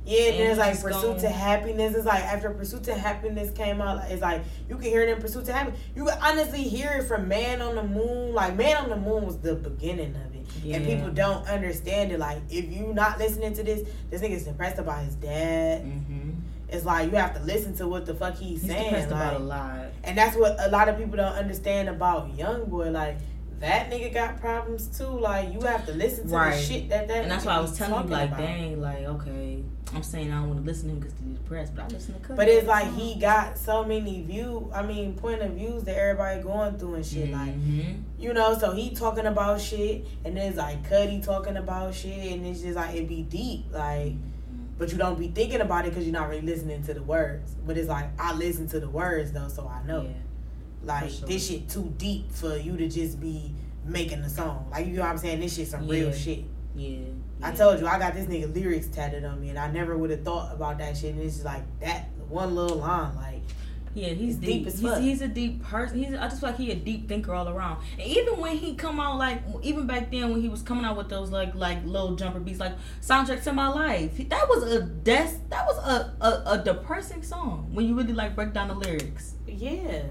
Yeah, 0.06 0.30
And 0.30 0.40
there's 0.40 0.58
like 0.58 0.82
Pursuit 0.82 1.02
gone- 1.02 1.20
to 1.20 1.30
Happiness. 1.30 1.94
It's 1.96 2.06
like 2.06 2.24
after 2.24 2.50
Pursuit 2.52 2.84
to 2.86 2.94
Happiness 2.96 3.52
came 3.52 3.82
out, 3.82 4.10
it's 4.10 4.22
like 4.22 4.42
you 4.70 4.76
can 4.76 4.86
hear 4.86 5.02
it 5.02 5.10
in 5.10 5.20
Pursuit 5.22 5.44
to 5.46 5.54
Happiness. 5.54 5.80
You 5.96 6.06
can 6.06 6.18
honestly 6.22 6.64
hear 6.64 6.92
it 7.00 7.04
from 7.08 7.28
Man 7.28 7.62
on 7.62 7.76
the 7.76 7.84
Moon. 7.84 8.34
Like 8.34 8.56
Man 8.56 8.78
on 8.78 8.90
the 8.90 8.96
Moon 8.96 9.26
was 9.26 9.38
the 9.40 9.56
beginning 9.56 10.16
of 10.16 10.34
it. 10.34 10.74
And 10.76 10.86
people 10.86 11.10
don't 11.12 11.46
understand 11.48 12.12
it. 12.14 12.20
Like 12.20 12.40
if 12.50 12.72
you 12.72 12.94
not 12.94 13.20
listening 13.20 13.54
to 13.56 13.64
this, 13.64 13.88
this 14.10 14.22
nigga's 14.22 14.48
impressed 14.48 14.80
about 14.80 15.04
his 15.04 15.16
dad. 15.16 15.84
Mm-hmm. 15.84 16.30
It's 16.70 16.86
like 16.86 17.12
you 17.12 17.18
have 17.18 17.34
to 17.36 17.44
listen 17.44 17.76
to 17.78 17.88
what 17.88 18.06
the 18.06 18.14
fuck 18.14 18.38
he's, 18.38 18.62
He's 18.62 18.72
saying. 18.72 18.86
depressed 18.86 19.08
about 19.12 19.36
a 19.42 19.44
lot. 19.44 19.86
and 20.06 20.18
that's 20.18 20.36
what 20.38 20.56
a 20.60 20.70
lot 20.70 20.88
of 20.90 20.98
people 20.98 21.18
don't 21.18 21.34
understand 21.36 21.90
about 21.90 22.34
Young 22.38 22.66
Boy. 22.70 22.90
Like 22.92 23.18
that 23.60 23.90
nigga 23.90 24.14
got 24.14 24.40
problems 24.40 24.88
too. 24.98 25.06
Like 25.06 25.54
you 25.54 25.62
have 25.62 25.86
to 25.88 25.94
listen 25.94 26.28
to 26.28 26.34
Right. 26.36 26.56
the 26.56 26.62
shit 26.62 26.90
that 26.90 27.08
that. 27.08 27.24
And 27.24 27.32
that's 27.32 27.46
why 27.46 27.54
I 27.54 27.60
was 27.60 27.76
telling 27.78 28.06
you, 28.06 28.12
like, 28.12 28.28
about. 28.30 28.40
dang, 28.40 28.82
like, 28.82 29.00
okay, 29.06 29.64
I'm 29.96 30.04
saying 30.04 30.32
I 30.32 30.36
don't 30.40 30.50
want 30.50 30.60
to 30.62 30.66
listen 30.66 30.90
to 30.90 30.94
him 30.96 31.00
because 31.00 31.14
he's 31.24 31.38
depressed, 31.38 31.76
but 31.76 31.86
I 31.86 31.88
listen 31.88 32.14
to 32.14 32.20
Cudi. 32.20 32.36
But 32.36 32.48
it's 32.50 32.68
like 32.68 32.94
he 32.94 33.16
got 33.20 33.58
so 33.58 33.84
many 33.84 34.22
view. 34.22 34.70
I 34.74 34.84
mean, 34.84 35.14
point 35.14 35.42
of 35.42 35.52
views 35.52 35.84
that 35.86 35.98
everybody 35.98 36.42
going 36.42 36.78
through 36.78 36.96
and 36.96 37.06
shit. 37.06 37.32
Like 37.32 37.56
Mhm. 37.60 38.02
you 38.20 38.34
know, 38.34 38.58
so 38.58 38.74
he 38.74 38.92
talking 38.94 39.26
about 39.26 39.60
shit, 39.62 40.06
and 40.26 40.36
then 40.38 40.50
it's 40.50 40.58
like 40.58 40.88
Cudi 40.90 41.24
talking 41.24 41.58
about 41.58 41.94
shit, 41.96 42.34
and 42.34 42.46
it's 42.46 42.62
just 42.62 42.76
like 42.76 42.96
it 42.96 43.08
be 43.08 43.24
deep, 43.24 43.66
like. 43.72 44.14
But 44.78 44.92
you 44.92 45.00
don't 45.00 45.18
be 45.18 45.30
thinking 45.30 45.62
about 45.62 45.88
it 45.88 45.90
because 45.90 46.04
you're 46.06 46.14
not 46.14 46.30
really 46.30 46.44
listening 46.44 46.84
to 46.84 46.94
the 46.94 47.02
words. 47.02 47.56
But 47.66 47.78
it's 47.80 47.90
like 47.90 48.06
I 48.20 48.36
listen 48.36 48.68
to 48.68 48.80
the 48.80 48.88
words 48.88 49.32
though, 49.32 49.48
so 49.48 49.68
I 49.68 49.82
know. 49.88 50.04
Yeah. 50.04 50.10
Like 50.88 51.10
sure. 51.12 51.28
this 51.28 51.48
shit 51.48 51.70
too 51.70 51.94
deep 51.98 52.32
for 52.32 52.58
you 52.58 52.76
to 52.78 52.88
just 52.88 53.20
be 53.20 53.54
making 53.86 54.20
a 54.20 54.30
song. 54.30 54.68
Like 54.72 54.88
you 54.88 54.94
know 54.94 55.02
what 55.02 55.10
I'm 55.12 55.18
saying? 55.18 55.40
This 55.40 55.56
shit 55.56 55.68
some 55.68 55.88
real 55.88 56.12
shit. 56.12 56.46
Yeah. 56.76 57.00
I 57.42 57.52
told 57.52 57.80
you 57.80 57.86
I 57.88 58.00
got 58.00 58.14
this 58.16 58.26
nigga 58.26 58.54
lyrics 58.54 58.88
tatted 58.88 59.24
on 59.24 59.40
me, 59.40 59.50
and 59.50 59.60
I 59.60 59.70
never 59.70 59.96
would 59.98 60.10
have 60.10 60.24
thought 60.24 60.54
about 60.54 60.80
that 60.80 60.98
shit. 60.98 61.14
And 61.14 61.22
it's 61.22 61.36
just 61.36 61.46
like 61.46 61.64
that 61.82 62.10
one 62.28 62.56
little 62.56 62.78
line, 62.78 63.16
like 63.16 63.42
Yeah, 63.94 64.10
he's 64.10 64.36
deep. 64.38 64.50
deep 64.50 64.68
as 64.68 64.80
he's, 64.80 64.90
fuck. 64.90 65.02
he's 65.02 65.22
a 65.22 65.28
deep 65.28 65.64
person. 65.64 65.98
He's 66.04 66.14
I 66.14 66.28
just 66.28 66.40
feel 66.42 66.50
like 66.50 66.58
he 66.58 66.72
a 66.72 66.76
deep 66.76 67.08
thinker 67.08 67.34
all 67.34 67.48
around. 67.48 67.84
And 68.00 68.08
even 68.08 68.40
when 68.40 68.58
he 68.58 68.76
come 68.76 69.00
out 69.00 69.18
like 69.18 69.42
even 69.64 69.88
back 69.88 70.12
then 70.12 70.32
when 70.32 70.42
he 70.42 70.50
was 70.50 70.62
coming 70.62 70.84
out 70.84 70.98
with 70.98 71.10
those 71.10 71.30
like 71.32 71.56
like 71.56 71.84
little 71.86 72.16
jumper 72.16 72.40
beats 72.40 72.60
like 72.60 72.74
soundtrack 73.02 73.44
to 73.44 73.54
my 73.54 73.68
life. 73.70 74.18
That 74.30 74.50
was 74.50 74.64
a 74.64 74.82
des- 74.82 75.40
that 75.50 75.66
was 75.68 75.78
a, 75.78 76.14
a 76.20 76.52
a 76.54 76.64
depressing 76.64 77.24
song 77.24 77.70
when 77.72 77.88
you 77.88 77.96
really 77.96 78.14
like 78.14 78.36
break 78.36 78.52
down 78.54 78.68
the 78.68 78.76
lyrics. 78.76 79.36
yeah. 79.48 80.04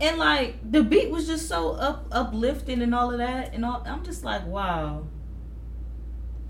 And 0.00 0.18
like 0.18 0.56
the 0.70 0.82
beat 0.82 1.10
was 1.10 1.26
just 1.26 1.48
so 1.48 1.72
up 1.72 2.06
uplifting 2.10 2.82
and 2.82 2.94
all 2.94 3.12
of 3.12 3.18
that 3.18 3.54
and 3.54 3.64
all 3.64 3.82
I'm 3.86 4.04
just 4.04 4.24
like 4.24 4.46
wow. 4.46 5.06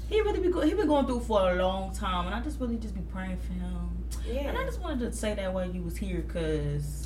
He 0.08 0.20
really 0.20 0.40
be 0.40 0.68
he 0.68 0.74
been 0.74 0.86
going 0.86 1.06
through 1.06 1.20
for 1.20 1.50
a 1.50 1.54
long 1.54 1.94
time 1.94 2.26
and 2.26 2.34
I 2.34 2.40
just 2.40 2.60
really 2.60 2.76
just 2.76 2.94
be 2.94 3.00
praying 3.00 3.38
for 3.38 3.52
him. 3.52 4.04
Yeah. 4.26 4.48
And 4.48 4.58
I 4.58 4.64
just 4.64 4.80
wanted 4.80 5.00
to 5.00 5.12
say 5.16 5.34
that 5.34 5.52
while 5.52 5.70
you 5.70 5.82
was 5.82 5.96
here 5.96 6.22
cause 6.22 7.01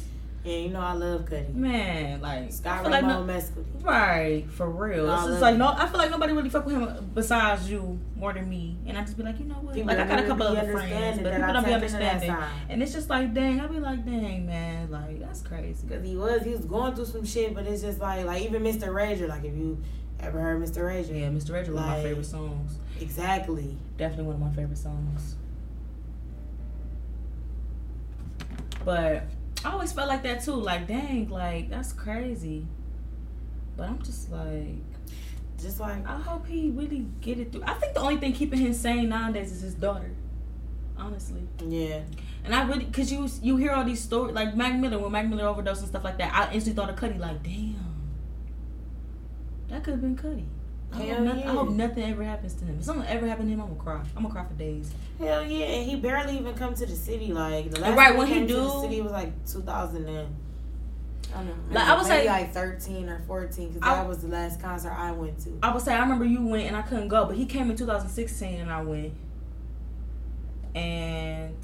Yeah, 0.46 0.58
you 0.58 0.68
know 0.68 0.80
I 0.80 0.92
love 0.92 1.24
Cudi. 1.24 1.52
Man, 1.54 2.20
like 2.20 2.52
Scott 2.52 2.78
I 2.78 2.82
feel 2.82 2.90
like 2.92 3.02
Ramon 3.02 3.26
no, 3.26 3.32
Mescudi. 3.32 3.84
right 3.84 4.44
for 4.48 4.70
real. 4.70 5.08
No, 5.08 5.14
it's 5.14 5.26
just 5.26 5.40
like 5.42 5.54
him. 5.54 5.58
no, 5.58 5.74
I 5.76 5.88
feel 5.88 5.98
like 5.98 6.10
nobody 6.12 6.32
really 6.34 6.50
fuck 6.50 6.64
with 6.64 6.76
him 6.76 7.10
besides 7.14 7.68
you 7.68 7.98
more 8.14 8.32
than 8.32 8.48
me, 8.48 8.76
and 8.86 8.96
I 8.96 9.02
just 9.02 9.16
be 9.16 9.24
like, 9.24 9.40
you 9.40 9.46
know 9.46 9.56
what? 9.56 9.74
People 9.74 9.88
like 9.88 9.98
I 9.98 10.06
got 10.06 10.20
a 10.20 10.26
couple 10.28 10.46
other 10.46 10.70
friends, 10.70 11.18
but 11.18 11.32
people 11.32 11.44
I 11.48 11.52
don't 11.52 11.64
be 11.64 11.70
tapped 11.70 11.82
into 11.82 11.98
that 11.98 12.14
understanding, 12.14 12.36
and 12.68 12.80
it's 12.80 12.92
just 12.92 13.10
like, 13.10 13.34
dang, 13.34 13.60
I 13.60 13.66
be 13.66 13.80
like, 13.80 14.06
dang, 14.06 14.46
man, 14.46 14.88
like 14.88 15.18
that's 15.18 15.42
crazy. 15.42 15.84
Cause 15.88 16.04
he 16.04 16.14
was 16.14 16.44
he 16.44 16.50
was 16.50 16.64
going 16.64 16.94
through 16.94 17.06
some 17.06 17.26
shit, 17.26 17.52
but 17.52 17.66
it's 17.66 17.82
just 17.82 17.98
like 17.98 18.24
like 18.24 18.42
even 18.42 18.62
Mr. 18.62 18.88
Rager, 18.90 19.28
like 19.28 19.42
if 19.42 19.56
you 19.56 19.82
ever 20.20 20.40
heard 20.40 20.62
Mr. 20.62 20.82
Rager. 20.84 21.18
Yeah, 21.18 21.28
Mr. 21.28 21.54
Reggie, 21.54 21.72
one 21.72 21.82
of 21.82 21.88
my 21.88 22.02
favorite 22.02 22.24
songs. 22.24 22.78
Exactly. 23.00 23.76
Definitely 23.98 24.26
one 24.26 24.36
of 24.36 24.40
my 24.42 24.52
favorite 24.52 24.78
songs. 24.78 25.34
But 28.84 29.24
I 29.64 29.72
always 29.72 29.92
felt 29.92 30.08
like 30.08 30.22
that 30.22 30.42
too. 30.42 30.52
Like, 30.54 30.86
dang, 30.86 31.28
like 31.28 31.70
that's 31.70 31.92
crazy. 31.92 32.66
But 33.76 33.88
I'm 33.88 34.02
just 34.02 34.30
like. 34.30 34.76
Just 35.60 35.80
like 35.80 36.06
I 36.06 36.18
hope 36.18 36.46
he 36.46 36.70
really 36.70 37.06
get 37.20 37.38
it 37.38 37.50
through. 37.50 37.62
I 37.64 37.74
think 37.74 37.94
the 37.94 38.00
only 38.00 38.18
thing 38.18 38.32
keeping 38.34 38.58
him 38.58 38.74
sane 38.74 39.08
nowadays 39.08 39.52
is 39.52 39.62
his 39.62 39.74
daughter. 39.74 40.10
Honestly, 40.98 41.42
yeah. 41.66 42.00
and 42.44 42.54
I 42.54 42.66
really, 42.66 42.86
cause 42.86 43.12
you 43.12 43.28
you 43.42 43.56
hear 43.58 43.72
all 43.72 43.84
these 43.84 44.02
stories 44.02 44.34
like 44.34 44.56
Mac 44.56 44.78
Miller 44.78 44.98
when 44.98 45.12
Mac 45.12 45.26
Miller 45.26 45.46
overdosed 45.46 45.80
and 45.80 45.88
stuff 45.90 46.04
like 46.04 46.16
that. 46.18 46.32
I 46.34 46.52
instantly 46.54 46.82
thought 46.82 46.90
of 46.90 46.96
Cudi. 46.96 47.18
Like, 47.18 47.42
damn, 47.42 47.76
that 49.68 49.84
could 49.84 49.92
have 49.92 50.00
been 50.00 50.16
Cudi. 50.16 50.44
I 50.96 50.98
hope, 50.98 51.08
Hell 51.08 51.24
nothing, 51.24 51.42
I 51.48 51.52
hope 51.52 51.68
nothing 51.70 52.04
ever 52.10 52.24
happens 52.24 52.54
to 52.54 52.64
him. 52.64 52.76
If 52.78 52.84
something 52.84 53.06
ever 53.08 53.26
happened 53.26 53.48
to 53.48 53.54
him, 53.54 53.60
I'm 53.60 53.68
gonna 53.68 53.80
cry. 53.80 54.00
I'm 54.16 54.22
gonna 54.22 54.34
cry 54.34 54.44
for 54.44 54.54
days. 54.54 54.90
Hell 55.18 55.44
yeah, 55.44 55.66
and 55.66 55.90
he 55.90 55.96
barely 55.96 56.38
even 56.38 56.54
come 56.54 56.74
to 56.74 56.86
the 56.86 56.94
city. 56.96 57.32
Like 57.32 57.70
the 57.70 57.80
last 57.80 57.96
Right, 57.96 58.08
time 58.08 58.16
when 58.18 58.26
he 58.26 58.34
came 58.34 58.46
to 58.48 58.54
do- 58.54 58.60
the 58.62 58.80
city 58.82 59.00
was 59.02 59.12
like 59.12 59.32
2000 59.46 60.06
and 60.08 60.28
I 61.34 61.38
don't 61.38 61.46
know. 61.48 61.54
Like, 61.74 61.84
I 61.88 61.94
would 61.96 62.06
maybe 62.08 62.22
say- 62.24 62.26
like 62.28 62.52
13 62.54 63.08
or 63.08 63.18
14 63.26 63.68
because 63.68 63.80
that 63.82 64.08
was 64.08 64.18
the 64.22 64.28
last 64.28 64.60
concert 64.60 64.92
I 64.92 65.12
went 65.12 65.38
to. 65.40 65.58
I 65.62 65.72
would 65.74 65.82
say 65.82 65.94
I 65.94 66.00
remember 66.00 66.24
you 66.24 66.46
went 66.46 66.66
and 66.68 66.76
I 66.76 66.82
couldn't 66.82 67.08
go, 67.08 67.26
but 67.26 67.36
he 67.36 67.46
came 67.46 67.70
in 67.70 67.76
2016 67.76 68.60
and 68.60 68.70
I 68.70 68.82
went. 68.82 69.12
And 70.74 71.56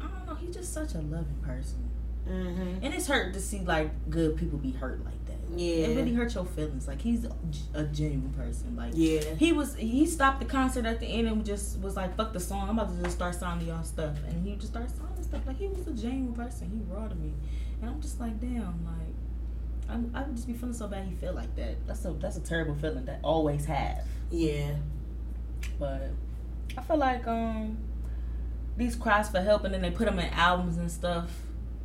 I 0.00 0.06
don't 0.06 0.26
know, 0.26 0.34
he's 0.34 0.54
just 0.54 0.72
such 0.72 0.94
a 0.94 0.98
loving 0.98 1.38
person. 1.42 1.88
Mm-hmm. 2.28 2.84
And 2.84 2.94
it's 2.94 3.06
hurt 3.08 3.32
to 3.34 3.40
see 3.40 3.60
like 3.60 3.90
good 4.10 4.36
people 4.36 4.58
be 4.58 4.70
hurt 4.72 5.04
like 5.04 5.14
that. 5.14 5.21
Yeah. 5.54 5.86
It 5.86 5.96
really 5.96 6.14
hurts 6.14 6.34
your 6.34 6.44
feelings. 6.44 6.86
Like 6.88 7.00
he's 7.00 7.24
a, 7.24 7.32
a 7.74 7.84
genuine 7.84 8.32
person. 8.32 8.76
Like 8.76 8.92
Yeah. 8.94 9.20
he 9.34 9.52
was 9.52 9.74
he 9.74 10.06
stopped 10.06 10.40
the 10.40 10.46
concert 10.46 10.86
at 10.86 11.00
the 11.00 11.06
end 11.06 11.28
and 11.28 11.44
just 11.44 11.78
was 11.80 11.96
like, 11.96 12.16
fuck 12.16 12.32
the 12.32 12.40
song, 12.40 12.68
I'm 12.68 12.78
about 12.78 12.94
to 12.96 13.02
just 13.02 13.16
start 13.16 13.34
signing 13.34 13.68
y'all 13.68 13.82
stuff. 13.82 14.16
And 14.28 14.46
he 14.46 14.54
just 14.56 14.68
started 14.68 14.90
signing 14.90 15.22
stuff. 15.22 15.42
Like 15.46 15.58
he 15.58 15.68
was 15.68 15.86
a 15.86 15.92
genuine 15.92 16.34
person. 16.34 16.70
He 16.70 16.80
raw 16.92 17.08
to 17.08 17.14
me. 17.14 17.32
And 17.80 17.90
I'm 17.90 18.00
just 18.00 18.18
like, 18.20 18.40
damn, 18.40 18.84
like 18.84 19.14
I, 19.88 20.20
I 20.20 20.22
would 20.22 20.36
just 20.36 20.46
be 20.46 20.54
feeling 20.54 20.74
so 20.74 20.86
bad 20.88 21.06
he 21.06 21.14
feel 21.14 21.34
like 21.34 21.54
that. 21.56 21.86
That's 21.86 22.04
a 22.04 22.12
that's 22.12 22.36
a 22.36 22.40
terrible 22.40 22.74
feeling 22.74 23.04
that 23.06 23.16
I 23.22 23.26
always 23.26 23.64
have. 23.66 24.04
Yeah. 24.30 24.76
But 25.78 26.10
I 26.78 26.82
feel 26.82 26.96
like 26.96 27.26
um 27.26 27.78
these 28.76 28.96
cries 28.96 29.28
for 29.28 29.40
help 29.40 29.64
and 29.64 29.74
then 29.74 29.82
they 29.82 29.90
put 29.90 30.06
them 30.06 30.18
in 30.18 30.32
albums 30.32 30.78
and 30.78 30.90
stuff. 30.90 31.30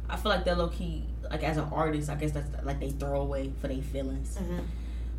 I 0.09 0.15
feel 0.15 0.29
like 0.31 0.45
they're 0.45 0.55
low 0.55 0.69
key 0.69 1.03
like 1.29 1.43
as 1.43 1.57
an 1.57 1.69
artist. 1.71 2.09
I 2.09 2.15
guess 2.15 2.31
that's 2.31 2.49
like 2.65 2.79
they 2.79 2.91
throw 2.91 3.21
away 3.21 3.51
for 3.61 3.67
their 3.67 3.81
feelings. 3.81 4.37
Mm-hmm. 4.39 4.59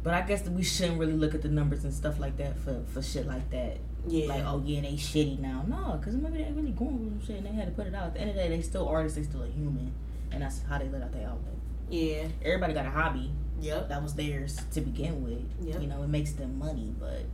But 0.02 0.14
I 0.14 0.22
guess 0.22 0.42
that 0.42 0.52
we 0.52 0.62
shouldn't 0.62 0.98
really 0.98 1.12
look 1.12 1.34
at 1.34 1.42
the 1.42 1.48
numbers 1.48 1.84
and 1.84 1.92
stuff 1.92 2.18
like 2.20 2.36
that 2.38 2.58
for 2.58 2.82
for 2.92 3.02
shit 3.02 3.26
like 3.26 3.50
that. 3.50 3.78
Yeah. 4.06 4.28
Like 4.28 4.44
oh 4.46 4.62
yeah 4.64 4.80
they 4.82 4.92
shitty 4.92 5.38
now. 5.40 5.64
No, 5.66 5.98
because 5.98 6.14
maybe 6.14 6.38
they 6.38 6.44
ain't 6.44 6.56
really 6.56 6.70
going 6.70 6.96
through 6.98 7.10
some 7.10 7.26
shit 7.26 7.36
and 7.36 7.46
they 7.46 7.52
had 7.52 7.66
to 7.66 7.72
put 7.72 7.86
it 7.86 7.94
out. 7.94 8.06
At 8.08 8.14
the 8.14 8.20
end 8.20 8.30
of 8.30 8.36
the 8.36 8.42
day, 8.42 8.48
they 8.48 8.62
still 8.62 8.88
artists. 8.88 9.18
They 9.18 9.24
still 9.24 9.42
a 9.42 9.48
human, 9.48 9.92
and 10.30 10.42
that's 10.42 10.62
how 10.62 10.78
they 10.78 10.88
let 10.88 11.02
out 11.02 11.12
their 11.12 11.26
outlet. 11.28 11.54
yeah. 11.90 12.28
Everybody 12.44 12.74
got 12.74 12.86
a 12.86 12.90
hobby 12.90 13.30
Yep. 13.60 13.88
that 13.88 14.00
was 14.00 14.14
theirs 14.14 14.56
to 14.72 14.80
begin 14.80 15.24
with. 15.24 15.42
Yep. 15.60 15.82
You 15.82 15.88
know, 15.88 16.02
it 16.04 16.08
makes 16.08 16.30
them 16.32 16.58
money, 16.60 16.94
but 16.98 17.24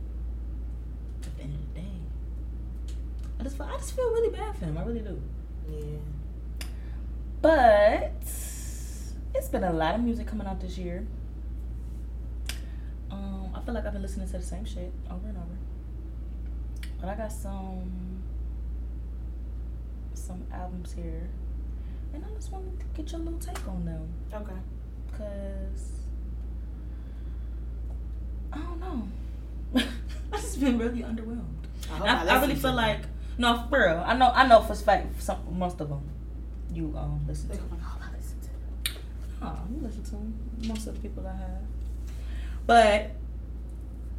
at 1.23 1.37
the 1.37 1.43
end 1.43 1.53
of 1.53 1.73
the 1.75 1.81
day, 1.81 1.87
I 3.39 3.43
just 3.43 3.57
feel, 3.57 3.67
I 3.67 3.77
just 3.77 3.95
feel 3.95 4.09
really 4.09 4.35
bad 4.35 4.55
for 4.57 4.65
him. 4.65 4.75
I 4.77 4.83
really 4.83 5.01
do. 5.01 5.21
Yeah. 5.69 6.65
But 7.41 8.23
it's 9.35 9.49
been 9.49 9.63
a 9.63 9.73
lot 9.73 9.95
of 9.95 10.01
music 10.01 10.27
coming 10.27 10.47
out 10.47 10.59
this 10.59 10.77
year. 10.77 11.05
Um, 13.11 13.49
I 13.53 13.59
feel 13.61 13.73
like 13.73 13.85
I've 13.85 13.93
been 13.93 14.01
listening 14.01 14.27
to 14.27 14.37
the 14.37 14.43
same 14.43 14.65
shit 14.65 14.91
over 15.09 15.27
and 15.27 15.37
over. 15.37 15.57
But 16.99 17.09
I 17.09 17.15
got 17.15 17.31
some 17.31 18.23
some 20.13 20.43
albums 20.51 20.93
here, 20.93 21.29
and 22.13 22.23
I 22.25 22.33
just 22.35 22.51
wanted 22.51 22.79
to 22.79 22.85
get 22.95 23.11
your 23.11 23.21
little 23.21 23.39
take 23.39 23.67
on 23.67 23.85
them. 23.85 24.07
Okay. 24.33 24.53
Cause 25.17 25.91
I 28.51 28.57
don't 28.57 28.79
know. 28.79 29.07
I 30.33 30.37
just 30.37 30.59
been 30.59 30.77
really 30.77 31.01
underwhelmed. 31.01 31.43
I, 31.91 32.05
I, 32.05 32.25
I 32.25 32.41
really 32.41 32.55
feel 32.55 32.73
like 32.73 33.01
no, 33.37 33.65
for 33.69 33.79
real. 33.79 34.03
I 34.05 34.15
know. 34.15 34.31
I 34.33 34.47
know 34.47 34.61
for 34.61 34.75
fact 34.75 35.21
some 35.21 35.37
most 35.51 35.81
of 35.81 35.89
them 35.89 36.09
you 36.73 36.93
um 36.97 37.25
listen 37.27 37.49
to. 37.49 37.57
Oh 39.45 39.49
my 39.49 39.55
God, 39.55 39.81
I 39.81 39.85
listen 39.85 40.03
to 40.03 40.11
them. 40.11 40.33
You 40.61 40.61
listen 40.61 40.61
to 40.61 40.65
'em. 40.65 40.67
most 40.69 40.87
of 40.87 40.95
the 40.95 41.01
people 41.01 41.27
I 41.27 41.35
have. 41.35 41.61
But 42.65 43.11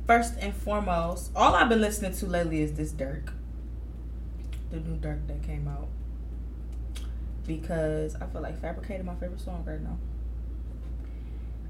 first 0.06 0.34
and 0.40 0.54
foremost, 0.54 1.30
all 1.34 1.54
I've 1.54 1.68
been 1.68 1.80
listening 1.80 2.12
to 2.14 2.26
lately 2.26 2.62
is 2.62 2.74
this 2.74 2.92
Durk, 2.92 3.30
the 4.70 4.78
new 4.80 4.96
Durk 4.96 5.26
that 5.26 5.42
came 5.42 5.66
out. 5.68 5.88
Because 7.46 8.16
I 8.16 8.26
feel 8.26 8.40
like 8.42 8.60
Fabricated 8.60 9.06
my 9.06 9.14
favorite 9.14 9.40
song 9.40 9.62
right 9.66 9.80
now, 9.80 9.98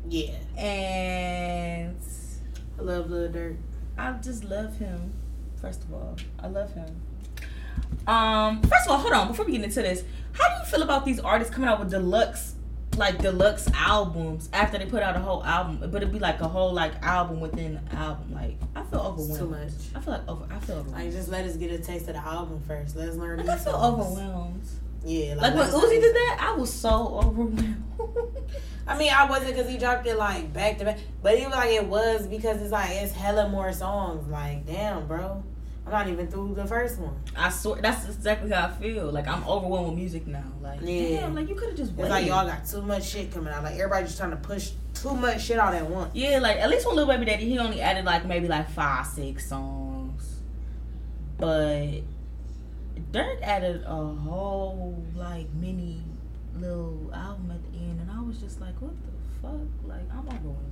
Yeah, 0.08 0.32
and 0.56 1.96
I 2.78 2.82
love 2.82 3.10
Lil 3.10 3.28
Durk. 3.30 3.56
I 3.98 4.12
just 4.22 4.44
love 4.44 4.76
him. 4.78 5.12
First 5.60 5.82
of 5.84 5.92
all, 5.94 6.16
I 6.38 6.46
love 6.48 6.72
him. 6.74 6.96
Um, 8.06 8.62
first 8.62 8.86
of 8.86 8.92
all, 8.92 8.98
hold 8.98 9.12
on. 9.14 9.28
Before 9.28 9.44
we 9.44 9.52
get 9.52 9.62
into 9.64 9.82
this, 9.82 10.04
how 10.32 10.48
do 10.48 10.54
you 10.60 10.70
feel 10.70 10.82
about 10.82 11.04
these 11.04 11.18
artists 11.20 11.52
coming 11.52 11.68
out 11.68 11.80
with 11.80 11.90
deluxe, 11.90 12.54
like 12.96 13.18
deluxe 13.18 13.68
albums 13.74 14.48
after 14.52 14.78
they 14.78 14.86
put 14.86 15.02
out 15.02 15.16
a 15.16 15.18
whole 15.20 15.44
album? 15.44 15.78
But 15.90 16.02
it'd 16.02 16.12
be 16.12 16.18
like 16.18 16.40
a 16.40 16.48
whole 16.48 16.72
like 16.72 16.94
album 17.02 17.40
within 17.40 17.74
the 17.90 17.96
album. 17.96 18.32
Like 18.34 18.56
I 18.74 18.82
feel 18.84 19.00
overwhelmed. 19.00 19.30
It's 19.30 19.38
too 19.38 19.46
much. 19.48 19.70
I 19.94 20.00
feel 20.00 20.12
like 20.14 20.28
over. 20.28 20.46
I 20.52 20.58
feel 20.60 20.76
overwhelmed. 20.76 21.04
Like, 21.04 21.12
just 21.12 21.28
let 21.28 21.44
us 21.44 21.56
get 21.56 21.70
a 21.70 21.78
taste 21.78 22.08
of 22.08 22.14
the 22.14 22.20
album 22.24 22.60
first. 22.66 22.96
Let's 22.96 23.16
learn 23.16 23.38
Like, 23.38 23.48
I 23.48 23.56
feel 23.62 23.72
songs. 23.72 24.00
overwhelmed. 24.16 24.62
Yeah, 25.04 25.34
Like 25.36 25.54
when 25.54 25.68
Uzi 25.68 26.00
did 26.00 26.14
that, 26.14 26.38
I 26.40 26.56
was 26.56 26.72
so 26.72 27.20
overwhelmed. 27.22 27.82
I 28.88 28.98
mean, 28.98 29.12
I 29.12 29.28
wasn't 29.28 29.54
because 29.54 29.70
he 29.70 29.78
dropped 29.78 30.06
it 30.06 30.16
like 30.16 30.52
back 30.52 30.78
to 30.78 30.84
back, 30.84 30.98
but 31.22 31.34
it 31.34 31.44
was 31.46 31.54
like 31.54 31.70
it 31.70 31.86
was 31.86 32.26
because 32.26 32.60
it's 32.60 32.72
like 32.72 32.90
it's 32.90 33.12
hella 33.12 33.48
more 33.48 33.72
songs. 33.72 34.26
Like, 34.28 34.66
damn, 34.66 35.06
bro, 35.06 35.44
I'm 35.86 35.92
not 35.92 36.08
even 36.08 36.26
through 36.26 36.54
the 36.56 36.66
first 36.66 36.98
one. 36.98 37.14
I 37.36 37.48
swear 37.48 37.80
that's 37.80 38.06
exactly 38.06 38.50
how 38.50 38.66
I 38.66 38.70
feel. 38.72 39.12
Like 39.12 39.28
I'm 39.28 39.44
overwhelmed 39.46 39.90
with 39.90 39.96
music 39.96 40.26
now. 40.26 40.42
Like 40.60 40.80
Yeah. 40.82 41.20
damn, 41.20 41.34
like 41.36 41.48
you 41.48 41.54
could 41.54 41.68
have 41.68 41.76
just 41.76 41.92
It's 41.96 42.08
like 42.08 42.26
y'all 42.26 42.44
got 42.44 42.66
too 42.66 42.82
much 42.82 43.08
shit 43.08 43.30
coming 43.32 43.52
out. 43.52 43.62
Like 43.62 43.74
everybody 43.74 44.04
just 44.06 44.18
trying 44.18 44.30
to 44.30 44.36
push 44.36 44.72
too 44.94 45.14
much 45.14 45.44
shit 45.44 45.58
out 45.58 45.74
at 45.74 45.88
once. 45.88 46.10
Yeah, 46.12 46.40
like 46.40 46.56
at 46.56 46.68
least 46.70 46.86
with 46.86 46.96
Lil 46.96 47.06
Baby 47.06 47.26
Daddy, 47.26 47.44
he 47.48 47.58
only 47.60 47.80
added 47.80 48.04
like 48.04 48.26
maybe 48.26 48.48
like 48.48 48.68
five, 48.70 49.06
six 49.06 49.48
songs. 49.48 50.40
But 51.38 52.00
Dirt 53.12 53.38
added 53.42 53.84
a 53.86 53.94
whole 53.94 55.04
like 55.14 55.52
mini 55.54 56.02
little 56.58 57.10
album 57.14 57.52
at 57.52 57.62
the 57.72 57.78
end, 57.78 58.00
and 58.00 58.10
I 58.10 58.20
was 58.22 58.38
just 58.38 58.60
like, 58.60 58.74
what 58.80 58.90
the 58.90 59.40
fuck? 59.40 59.60
Like 59.86 60.10
I'm 60.12 60.26
overwhelmed. 60.26 60.62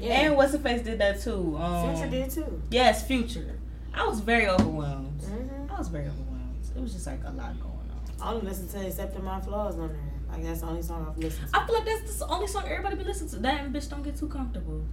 Yeah, 0.00 0.22
And 0.22 0.36
what's 0.36 0.52
the 0.52 0.58
face 0.58 0.82
did 0.82 0.98
that 1.00 1.20
too? 1.20 1.56
Um, 1.56 1.94
Future 1.94 2.10
did 2.10 2.30
too. 2.30 2.62
Yes, 2.70 3.06
Future. 3.06 3.58
I 3.94 4.06
was 4.06 4.20
very 4.20 4.48
overwhelmed. 4.48 5.20
hmm 5.22 5.72
I 5.72 5.78
was 5.78 5.88
very 5.88 6.06
overwhelmed. 6.06 6.64
It 6.76 6.80
was 6.80 6.92
just 6.92 7.06
like 7.06 7.20
a 7.24 7.30
lot 7.30 7.58
going 7.60 7.72
on. 7.72 8.00
I 8.20 8.32
only 8.32 8.46
listen 8.46 8.68
to 8.68 8.86
Accepting 8.86 9.24
My 9.24 9.40
Flaws 9.40 9.78
on 9.78 9.88
there. 9.88 9.98
Like 10.30 10.42
that's 10.44 10.60
the 10.60 10.66
only 10.66 10.82
song 10.82 11.06
I've 11.08 11.18
listened 11.18 11.50
to. 11.52 11.58
I 11.58 11.66
feel 11.66 11.74
like 11.76 11.84
that's 11.84 12.18
the 12.18 12.26
only 12.26 12.46
song 12.46 12.64
everybody 12.66 12.96
be 12.96 13.04
listening 13.04 13.30
to. 13.30 13.36
That 13.36 13.64
and 13.64 13.74
bitch 13.74 13.88
don't 13.90 14.02
get 14.02 14.16
too 14.18 14.28
comfortable. 14.28 14.84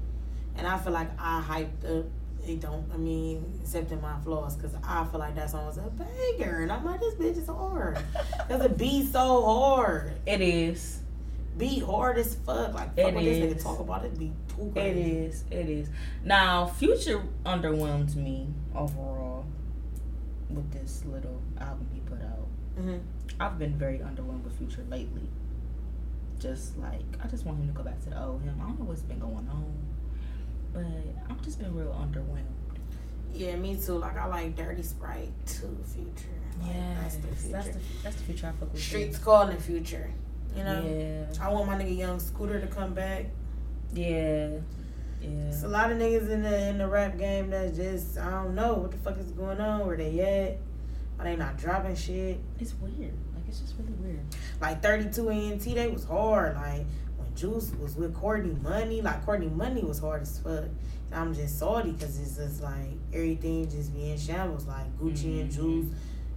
And 0.58 0.68
I 0.68 0.78
feel 0.78 0.94
like 0.94 1.10
I 1.20 1.42
hyped 1.42 2.00
up. 2.00 2.06
It 2.48 2.60
don't. 2.60 2.90
I 2.92 2.98
mean, 2.98 3.60
accepting 3.62 4.02
my 4.02 4.20
flaws 4.22 4.56
because 4.56 4.76
I 4.84 5.06
feel 5.06 5.20
like 5.20 5.36
that 5.36 5.52
song 5.52 5.68
was 5.68 5.78
a 5.78 5.82
banger, 5.82 6.62
and 6.64 6.72
I'm 6.72 6.84
like, 6.84 7.00
this 7.00 7.14
bitch 7.14 7.38
is 7.38 7.46
hard. 7.48 8.00
Cause 8.50 8.62
the 8.64 8.70
beat 8.70 9.12
so 9.12 9.44
hard, 9.46 10.14
It 10.26 10.42
is. 10.42 11.01
Beat 11.62 11.84
hard 11.84 12.18
as 12.18 12.36
fuck. 12.36 12.74
Like 12.74 12.90
fuck 12.96 12.98
It 12.98 13.14
what 13.14 13.24
this 13.24 13.38
nigga 13.54 13.64
talk 13.64 13.80
about 13.80 14.04
it, 14.06 14.18
be 14.20 14.32
too 14.56 14.68
It 14.68 14.74
crazy. 14.74 15.12
is. 15.12 15.44
It 15.52 15.70
is. 15.70 15.90
Now, 16.26 16.66
Future 16.66 17.24
underwhelmed 17.46 18.16
me 18.16 18.48
overall 18.76 19.46
with 20.50 20.70
this 20.74 21.04
little 21.06 21.42
album 21.60 21.88
he 21.94 22.00
put 22.02 22.22
out. 22.22 22.48
hmm 22.78 22.98
I've 23.40 23.58
been 23.58 23.78
very 23.78 24.00
underwhelmed 24.00 24.44
with 24.44 24.58
Future 24.58 24.84
lately. 24.90 25.30
Just 26.40 26.78
like 26.78 27.02
I 27.24 27.28
just 27.28 27.46
want 27.46 27.60
him 27.60 27.68
to 27.68 27.74
go 27.74 27.84
back 27.84 28.02
to 28.04 28.10
the 28.10 28.22
old 28.24 28.42
him. 28.42 28.60
I 28.62 28.66
don't 28.68 28.80
know 28.80 28.86
what's 28.86 29.02
been 29.04 29.20
going 29.20 29.48
on, 29.48 29.74
but 30.74 30.84
I've 31.30 31.42
just 31.44 31.60
been 31.60 31.74
real 31.76 31.94
underwhelmed. 31.94 32.46
Yeah, 33.34 33.56
me 33.56 33.78
too. 33.78 33.94
Like 34.00 34.18
I 34.18 34.26
like 34.26 34.56
Dirty 34.56 34.82
Sprite 34.82 35.32
too. 35.46 35.78
Future. 35.86 36.28
Like, 36.62 36.74
that's 37.02 37.16
the 37.16 37.28
future. 37.28 37.52
that's 37.54 37.68
the 37.70 37.80
that's 38.04 38.16
the 38.18 38.24
future 38.24 38.48
I 38.48 38.60
fuck 38.60 38.74
with. 38.74 38.82
Streets 38.82 39.18
calling 39.20 39.56
the 39.56 39.62
future. 39.62 40.10
You 40.56 40.64
know. 40.64 40.84
Yeah, 40.86 41.46
I 41.46 41.50
want 41.52 41.68
my 41.68 41.76
nigga 41.76 41.98
Young 41.98 42.20
Scooter 42.20 42.60
to 42.60 42.68
come 42.68 42.94
back. 42.94 43.28
yeah, 43.94 44.50
Yeah. 45.22 45.30
It's 45.50 45.64
a 45.64 45.68
lot 45.68 45.92
of 45.92 45.98
niggas 45.98 46.30
in 46.30 46.42
the 46.44 46.68
in 46.70 46.78
the 46.78 46.88
rap 46.88 47.18
game 47.18 47.50
that 47.52 47.76
just 47.76 48.18
I 48.18 48.30
don't 48.32 48.56
know 48.56 48.74
what 48.76 48.92
the 48.92 48.98
fuck 48.98 49.18
is 49.20 49.32
going 49.32 49.60
on. 49.62 49.86
Where 49.86 49.96
they 49.98 50.20
at? 50.20 50.58
Why 51.18 51.26
they 51.26 51.36
not 51.36 51.58
dropping 51.58 51.96
shit? 51.96 52.40
It's 52.60 52.74
weird. 52.76 53.14
Like 53.36 53.48
it's 53.48 53.60
just 53.60 53.76
really 53.80 53.94
weird. 53.94 54.20
Like 54.60 54.82
32 54.82 55.30
ENT, 55.30 55.64
they 55.64 55.88
was 55.88 56.04
hard. 56.06 56.56
Like 56.56 56.86
when 57.18 57.34
Juice 57.36 57.72
was 57.80 57.96
with 57.96 58.14
Courtney 58.16 58.56
Money, 58.62 59.02
like 59.02 59.24
Courtney 59.26 59.48
Money 59.50 59.84
was 59.84 60.00
hard 60.00 60.24
as 60.24 60.40
fuck. 60.40 60.66
And 61.12 61.20
I'm 61.20 61.34
just 61.36 61.60
salty 61.60 61.92
because 61.92 62.20
it's 62.20 62.36
just 62.38 62.62
like 62.64 62.98
everything 63.14 63.70
just 63.70 63.94
being 63.94 64.18
shambles. 64.18 64.66
Like 64.66 64.98
Gucci 65.00 65.42
and 65.42 65.50
Mhm. 65.52 65.56
Juice, 65.56 65.88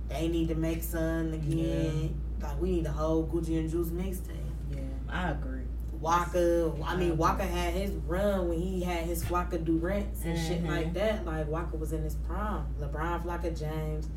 they 0.08 0.28
need 0.28 0.48
to 0.48 0.54
make 0.56 0.82
something 0.82 1.34
again. 1.34 2.20
Like 2.44 2.60
we 2.60 2.70
need 2.70 2.86
a 2.86 2.92
whole 2.92 3.26
Gucci 3.26 3.58
and 3.58 3.68
Juice 3.70 3.88
mixtape. 3.88 4.36
Yeah, 4.70 4.78
I 5.08 5.30
agree. 5.30 5.62
Waka, 6.00 6.72
I 6.84 6.96
mean 6.96 7.16
Waka 7.16 7.44
had 7.44 7.72
his 7.72 7.90
run 8.06 8.48
when 8.48 8.60
he 8.60 8.82
had 8.82 9.04
his 9.04 9.24
Flocka 9.24 9.64
Durants 9.64 10.24
and 10.24 10.38
shit 10.38 10.62
Mhm. 10.62 10.68
like 10.68 10.92
that. 10.94 11.24
Like 11.24 11.48
Waka 11.48 11.76
was 11.76 11.92
in 11.94 12.02
his 12.02 12.14
prime. 12.14 12.66
LeBron 12.80 13.24
Flocka 13.24 13.58
James, 13.58 14.08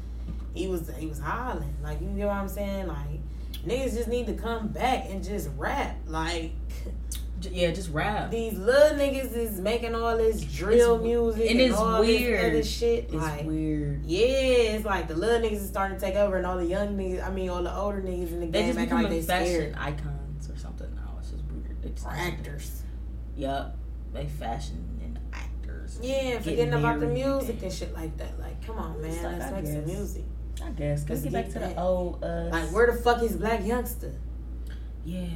he 0.54 0.68
was 0.68 0.92
he 0.98 1.08
was 1.08 1.20
hollering. 1.20 1.76
Like 1.82 2.02
you 2.02 2.08
get 2.10 2.28
what 2.28 2.36
I'm 2.36 2.50
saying? 2.50 2.88
Like 2.88 3.20
niggas 3.66 3.94
just 3.96 4.10
need 4.10 4.28
to 4.28 4.34
come 4.34 4.68
back 4.68 5.06
and 5.10 5.24
just 5.24 5.50
rap. 5.58 5.96
Like 6.08 6.52
Yeah, 7.42 7.72
just 7.72 7.92
rap. 7.92 8.32
these 8.32 8.58
little 8.58 8.98
niggas 8.98 9.36
is 9.36 9.60
making 9.60 9.94
all 9.94 10.18
this 10.18 10.42
drill 10.42 10.96
It's- 10.96 11.04
music 11.04 11.42
and 11.52 11.60
and, 11.60 11.70
it's 11.70 11.78
all 11.78 12.00
weird. 12.00 12.40
this 12.40 12.46
other 12.54 12.64
shit. 12.64 13.04
It's 13.06 13.14
like 13.14 13.46
weird. 13.46 14.06
yeah, 14.06 14.28
it's 14.28 14.86
like 14.86 15.08
the 15.08 15.16
little 15.16 15.40
niggas 15.48 15.58
is 15.62 15.68
starting 15.68 15.98
to 16.00 16.06
take 16.06 16.16
over, 16.16 16.38
and 16.38 16.46
all 16.46 16.58
the 16.58 16.66
young 16.66 16.98
niggas, 16.98 17.24
I 17.26 17.30
mean 17.30 17.50
all 17.50 17.62
the 17.62 17.76
older 17.76 18.02
niggas 18.02 18.32
in 18.32 18.40
the 18.40 18.48
They 18.48 18.62
game 18.64 18.68
just 18.74 18.80
become 18.80 19.04
like 19.04 19.12
they 19.12 19.22
fashion 19.22 19.48
scared. 19.54 19.76
icons 19.78 20.50
or 20.50 20.58
something 20.58 20.94
now. 20.96 21.16
It's 21.20 21.30
just 21.32 21.44
weird. 21.46 21.96
Just 21.96 22.06
Or 22.08 22.12
actors. 22.12 22.82
Yup. 23.36 23.78
They 24.14 24.26
fashion 24.26 25.00
and 25.04 25.20
actors. 25.34 26.00
Yeah, 26.02 26.16
Getting 26.40 26.42
forgetting 26.42 26.74
about 26.74 27.00
the 27.02 27.08
music 27.08 27.62
and 27.62 27.72
shit 27.72 27.94
like 27.94 28.18
that. 28.18 28.40
Like, 28.40 28.66
come 28.66 28.80
on, 28.80 29.00
man, 29.02 29.12
like, 29.24 29.40
let's 29.40 29.46
I 29.54 29.62
make 29.62 29.68
some 29.68 29.86
music. 29.86 30.24
I 30.66 30.70
guess. 30.72 31.00
Let's 31.08 31.10
Let's 31.10 31.24
get 31.24 31.34
back 31.34 31.50
to 31.54 31.60
the 31.60 31.80
old 31.80 32.24
us. 32.24 32.52
Like, 32.52 32.70
where 32.72 32.92
the 32.92 32.98
fuck 33.00 33.22
is 33.22 33.36
Black 33.36 33.62
Youngsta? 33.62 34.12
Yeah. 35.06 35.28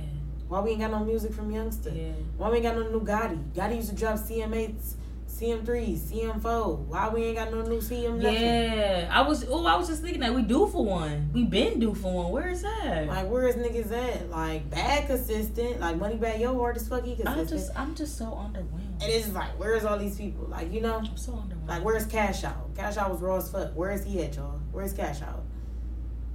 Why 0.51 0.59
we 0.59 0.71
ain't 0.71 0.81
got 0.81 0.91
no 0.91 0.99
music 0.99 1.31
from 1.33 1.49
Youngsta? 1.49 1.95
Yeah. 1.95 2.11
Why 2.35 2.49
we 2.49 2.57
ain't 2.57 2.65
got 2.65 2.75
no 2.75 2.83
new 2.89 2.99
Gotti? 2.99 3.41
Gotti 3.53 3.77
used 3.77 3.87
to 3.91 3.95
drop 3.95 4.15
CM8s, 4.15 4.95
CM3s, 5.29 5.99
CM4. 6.11 6.77
Why 6.87 7.07
we 7.07 7.23
ain't 7.23 7.37
got 7.37 7.51
no 7.51 7.61
new 7.61 7.77
CM 7.79 8.17
nothing? 8.17 8.33
Yeah. 8.33 9.09
I 9.09 9.21
was 9.21 9.45
oh, 9.47 9.65
I 9.65 9.77
was 9.77 9.87
just 9.87 10.01
thinking 10.01 10.19
that 10.19 10.35
we 10.35 10.41
do 10.41 10.67
for 10.67 10.83
one. 10.83 11.29
We 11.31 11.45
been 11.45 11.79
due 11.79 11.93
for 11.93 12.11
one. 12.13 12.31
Where 12.33 12.49
is 12.49 12.63
that? 12.63 13.07
Like, 13.07 13.29
where 13.29 13.47
is 13.47 13.55
niggas 13.55 13.93
at? 13.93 14.29
Like, 14.29 14.69
bad 14.69 15.07
consistent. 15.07 15.79
Like, 15.79 15.95
Moneybagg 15.97 16.41
Yo 16.41 16.53
hard 16.59 16.75
as 16.75 16.85
fuck, 16.85 17.05
he 17.05 17.15
consistent. 17.15 17.37
I'm 17.39 17.47
just 17.47 17.71
I'm 17.77 17.95
just 17.95 18.17
so 18.17 18.25
underwhelmed. 18.25 19.01
and 19.01 19.03
it's 19.03 19.23
just 19.23 19.33
like, 19.33 19.57
where's 19.57 19.85
all 19.85 19.97
these 19.97 20.17
people? 20.17 20.47
Like, 20.47 20.69
you 20.73 20.81
know? 20.81 20.97
I'm 20.97 21.15
so 21.15 21.31
underwhelmed. 21.31 21.69
Like, 21.69 21.85
where's 21.85 22.05
Cash 22.07 22.43
Out? 22.43 22.75
Cash 22.75 22.97
Out 22.97 23.09
was 23.09 23.21
raw 23.21 23.37
as 23.37 23.49
fuck. 23.49 23.73
Where 23.73 23.91
is 23.91 24.03
he 24.03 24.21
at, 24.21 24.35
y'all? 24.35 24.59
Where's 24.73 24.91
Cash 24.91 25.21
Out? 25.21 25.45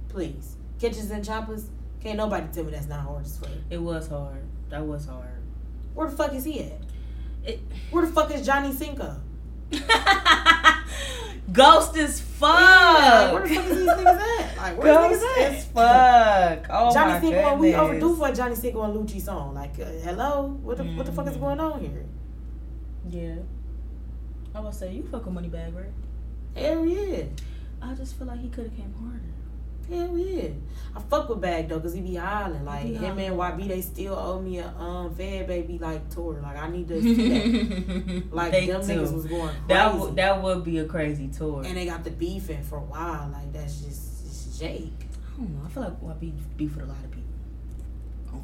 Please. 0.09 0.55
Kitchens 0.79 1.11
and 1.11 1.23
Choppers? 1.23 1.69
Can't 2.07 2.17
nobody 2.17 2.47
tell 2.53 2.63
me 2.63 2.71
that's 2.71 2.87
not 2.87 3.01
hard 3.01 3.25
as 3.25 3.37
fuck. 3.37 3.49
it 3.69 3.77
was 3.81 4.07
hard. 4.07 4.41
That 4.69 4.85
was 4.85 5.05
hard. 5.07 5.27
Where 5.93 6.09
the 6.09 6.15
fuck 6.15 6.33
is 6.33 6.45
he 6.45 6.61
at? 6.63 6.79
It 7.43 7.59
Where 7.91 8.05
the 8.05 8.11
fuck 8.13 8.31
is 8.33 8.45
Johnny 8.45 8.71
Cinco? 8.73 9.19
Ghost 11.51 11.95
as 11.97 12.19
fuck. 12.21 12.59
Yeah, 12.59 13.33
where 13.33 13.47
the 13.47 13.55
fuck 13.55 13.65
is 13.65 13.77
these 13.77 13.87
niggas 13.87 14.19
at? 14.41 14.57
Like, 14.57 14.77
where 14.77 14.93
Ghost 14.93 15.21
niggas 15.23 15.37
as 15.37 15.65
at? 15.65 15.73
fuck. 15.73 16.67
Oh 16.69 16.93
Johnny 16.93 17.11
my 17.13 17.19
Cinco, 17.21 17.55
we 17.55 17.73
overdue 17.75 18.15
for 18.15 18.27
a 18.29 18.33
Johnny 18.35 18.55
Cinco 18.55 18.81
and 18.83 18.93
Lucci 18.95 19.21
song. 19.21 19.53
Like, 19.53 19.79
uh, 19.79 19.85
hello, 20.03 20.57
what 20.61 20.77
the 20.77 20.83
what 20.83 21.05
the 21.05 21.11
fuck 21.11 21.27
is 21.27 21.35
Mhm. 21.35 21.39
going 21.41 21.59
on 21.59 21.79
here? 21.81 22.05
Yeah. 23.09 23.35
I 24.55 24.59
was 24.61 24.77
say 24.77 24.93
you 24.93 25.03
fuck 25.03 25.25
with 25.25 25.35
Moneybagg, 25.35 25.75
right? 25.75 25.91
Hell 26.55 26.85
yeah, 26.85 27.23
I 27.81 27.93
just 27.95 28.17
feel 28.17 28.27
like 28.27 28.39
he 28.39 28.49
could 28.49 28.65
have 28.65 28.75
came 28.75 28.93
harder. 28.99 29.21
Hell 29.89 30.17
yeah. 30.17 30.49
I 30.95 30.99
fuck 31.01 31.29
with 31.29 31.41
Bag 31.41 31.69
though, 31.69 31.79
cause 31.79 31.93
he 31.93 32.01
be 32.01 32.15
hollering. 32.15 32.65
Like 32.65 32.83
He 32.85 32.93
him 32.95 33.19
and. 33.19 33.35
YB, 33.35 33.67
they 33.67 33.81
still 33.81 34.15
owe 34.15 34.39
me 34.41 34.57
a 34.59 34.67
um 34.69 35.13
Fed 35.13 35.45
Baby 35.47 35.77
like 35.77 36.09
tour. 36.09 36.39
Like 36.41 36.57
I 36.57 36.69
need 36.69 36.87
to 36.87 37.01
see 37.03 37.29
that. 37.29 38.33
Like 38.33 38.51
They 38.51 38.65
them 38.67 38.81
do. 38.81 38.87
niggas 38.87 39.13
was 39.13 39.25
going 39.25 39.47
crazy. 39.49 39.61
That 39.67 39.95
would 39.95 40.15
that 40.15 40.41
would 40.41 40.63
be 40.63 40.79
a 40.79 40.85
crazy 40.85 41.27
tour. 41.27 41.63
and 41.65 41.77
they 41.77 41.85
got 41.85 42.03
the 42.03 42.09
beefing 42.11 42.63
for 42.63 42.77
a 42.77 42.81
while. 42.81 43.29
Like 43.31 43.53
that's 43.53 43.79
just 43.81 44.25
it's 44.25 44.57
Jake. 44.59 44.91
I 45.35 45.41
don't 45.41 45.53
know. 45.53 45.61
I 45.65 45.69
feel 45.69 45.83
like 45.83 46.01
YB 46.19 46.33
beef 46.57 46.75
with 46.75 46.85
a 46.85 46.87
lot 46.87 46.97
of 47.03 47.11
people. 47.11 47.23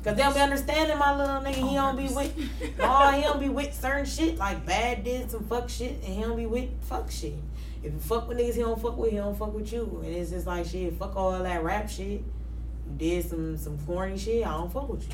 Cause 0.04 0.16
they 0.16 0.24
don't 0.24 0.34
be 0.34 0.40
understanding 0.42 0.98
my 0.98 1.16
little 1.16 1.36
nigga. 1.42 1.70
He 1.70 1.76
don't 1.76 1.96
be 1.96 2.08
with, 2.14 2.34
oh, 2.82 3.12
he 3.12 3.22
don't 3.22 3.40
be 3.40 3.50
with 3.50 3.74
certain 3.80 4.06
shit 4.06 4.38
like 4.38 4.66
bad 4.66 5.04
did 5.04 5.30
some 5.30 5.44
fuck 5.46 5.70
shit, 5.70 5.92
and 6.04 6.14
he 6.16 6.22
don't 6.22 6.36
be 6.36 6.46
with 6.46 6.70
fuck 6.84 7.10
shit. 7.12 7.36
If 7.84 7.92
you 7.94 8.00
fuck 8.00 8.28
with 8.30 8.38
niggas, 8.38 8.56
he 8.56 8.62
don't 8.62 8.82
fuck 8.82 8.98
with. 8.98 9.12
He 9.12 9.18
don't 9.18 9.38
fuck 9.38 9.54
with 9.54 9.72
you, 9.74 10.02
and 10.04 10.14
it's 10.14 10.30
just 10.32 10.48
like 10.48 10.66
shit. 10.66 10.94
Fuck 10.98 11.16
all 11.18 11.38
that 11.38 11.64
rap 11.64 11.90
shit. 11.90 12.22
You 12.22 12.94
did 12.98 13.26
some 13.30 13.58
some 13.58 13.78
corny 13.80 14.18
shit. 14.18 14.46
I 14.48 14.52
don't 14.52 14.72
fuck 14.72 14.88
with 14.90 15.04
you. 15.08 15.14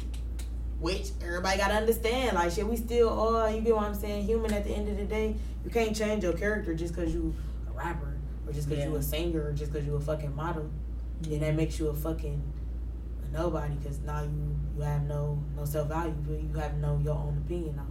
Which 0.80 1.09
everybody 1.22 1.57
gotta 1.57 1.74
understand. 1.74 2.36
Like 2.36 2.51
shit, 2.51 2.65
we 2.67 2.78
still 2.78 3.09
all 3.09 3.49
you 3.49 3.61
get 3.61 3.76
what 3.76 3.86
I'm 3.86 3.95
saying. 3.95 4.26
Human 4.26 4.53
at 4.53 4.63
the 4.63 4.72
end 4.72 4.88
of 4.88 4.97
the 4.97 5.05
day. 5.05 5.36
You 5.65 5.72
can't 5.72 5.95
change 5.95 6.24
your 6.24 6.34
character 6.34 6.74
just 6.74 6.95
cause 6.95 7.13
you 7.13 7.34
a 7.70 7.78
rapper 7.78 8.15
or 8.47 8.53
just 8.53 8.70
cause 8.70 8.78
Yeah. 8.78 8.86
you 8.88 8.95
a 8.95 9.01
singer 9.01 9.41
or 9.47 9.51
just 9.51 9.74
cause 9.74 9.84
you 9.84 9.95
a 9.95 9.99
fucking 9.99 10.36
model. 10.36 10.70
Then 11.22 11.39
that 11.41 11.55
makes 11.55 11.80
you 11.80 11.89
a 11.89 11.93
fucking 11.93 12.41
a 13.24 13.34
nobody 13.34 13.74
because 13.76 13.99
now 13.99 14.22
you 14.24 14.55
you 14.78 14.82
have 14.84 15.03
no 15.03 15.38
no 15.57 15.65
self 15.65 15.88
value. 15.89 16.13
but 16.26 16.41
You 16.41 16.53
have 16.61 16.76
no 16.78 16.97
your 17.03 17.15
own 17.15 17.41
opinion 17.45 17.76
now. 17.76 17.88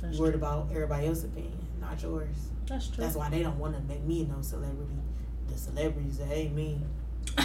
That's 0.00 0.16
You 0.16 0.22
worried 0.22 0.32
true. 0.32 0.40
about 0.40 0.68
everybody 0.72 1.06
else's 1.06 1.24
opinion, 1.24 1.63
not 1.84 2.02
yours. 2.02 2.36
That's 2.66 2.88
true. 2.88 3.04
That's 3.04 3.16
why 3.16 3.28
they 3.30 3.42
don't 3.42 3.58
want 3.58 3.74
to 3.76 3.82
make 3.82 4.02
me 4.04 4.24
no 4.24 4.40
celebrity. 4.42 4.94
The 5.48 5.56
celebrities 5.58 6.18
that 6.18 6.28
hate 6.28 6.52
me. 6.52 6.80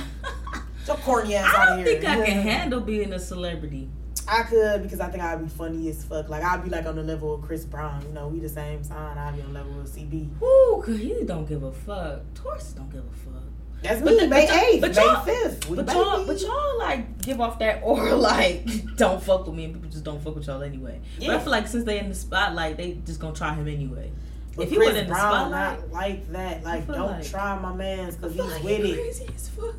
So 0.86 0.96
corny 0.96 1.36
ass 1.36 1.54
I 1.54 1.62
out 1.62 1.66
don't 1.68 1.80
of 1.82 1.86
here. 1.86 2.00
think 2.02 2.10
I 2.10 2.26
can 2.26 2.42
handle 2.42 2.80
being 2.82 3.14
a 3.14 3.20
celebrity. 3.20 3.90
I 4.28 4.42
could 4.44 4.82
because 4.82 5.00
I 5.00 5.10
think 5.10 5.22
I'd 5.22 5.40
be 5.44 5.48
funny 5.50 5.88
as 5.90 6.04
fuck. 6.04 6.30
Like 6.30 6.42
I'd 6.44 6.64
be 6.64 6.70
like 6.72 6.86
on 6.88 6.96
the 6.96 7.04
level 7.04 7.36
of 7.36 7.42
Chris 7.44 7.64
Brown. 7.66 8.02
You 8.08 8.14
know, 8.14 8.28
we 8.28 8.40
the 8.40 8.50
same 8.50 8.84
sign. 8.84 9.18
I'd 9.18 9.36
be 9.36 9.42
on 9.44 9.54
the 9.54 9.60
level 9.60 9.80
of 9.82 9.88
CB. 9.88 10.30
Woo, 10.40 10.82
cause 10.82 10.98
he 10.98 11.24
don't 11.26 11.48
give 11.48 11.62
a 11.62 11.72
fuck. 11.72 12.22
Taurus 12.34 12.72
don't 12.74 12.92
give 12.92 13.04
a 13.06 13.12
fuck. 13.18 13.44
That's 13.84 14.02
But 14.02 14.14
me. 14.14 14.20
the- 14.22 14.28
May 14.30 14.80
but 14.80 14.96
y'all- 14.96 15.22
eighth, 15.28 15.28
May 15.28 15.34
fifth. 15.34 15.76
But 15.76 15.94
y'all, 15.94 16.26
but 16.26 16.42
y'all 16.42 16.80
like 16.80 17.22
give 17.22 17.40
off 17.40 17.60
that 17.60 17.82
aura 17.84 18.16
like 18.32 18.96
don't 18.96 19.22
fuck 19.22 19.46
with 19.46 19.56
me, 19.56 19.66
and 19.66 19.74
people 19.76 19.90
just 19.92 20.04
don't 20.06 20.22
fuck 20.24 20.36
with 20.36 20.48
y'all 20.48 20.64
anyway. 20.64 21.02
But 21.20 21.30
I 21.30 21.40
feel 21.40 21.52
like 21.52 21.68
since 21.68 21.84
they 21.84 22.00
in 22.00 22.10
the 22.10 22.16
spotlight, 22.16 22.78
they 22.78 22.94
just 23.06 23.20
gonna 23.20 23.36
try 23.36 23.54
him 23.54 23.68
anyway. 23.68 24.12
But 24.56 24.64
if 24.64 24.70
he 24.72 24.76
Chris 24.76 24.90
wasn't 24.90 25.04
in 25.04 25.08
the 25.10 25.14
Brown 25.14 25.52
not 25.52 25.92
like 25.92 26.32
that. 26.32 26.64
Like 26.64 26.88
don't 26.88 27.00
like- 27.12 27.26
try 27.30 27.58
my 27.60 27.74
man's 27.74 28.16
because 28.16 28.34
he's 28.34 28.42
like 28.44 28.64
with 28.64 28.80
it. 28.86 28.94
crazy 28.96 29.28
as 29.36 29.50
fuck. 29.50 29.76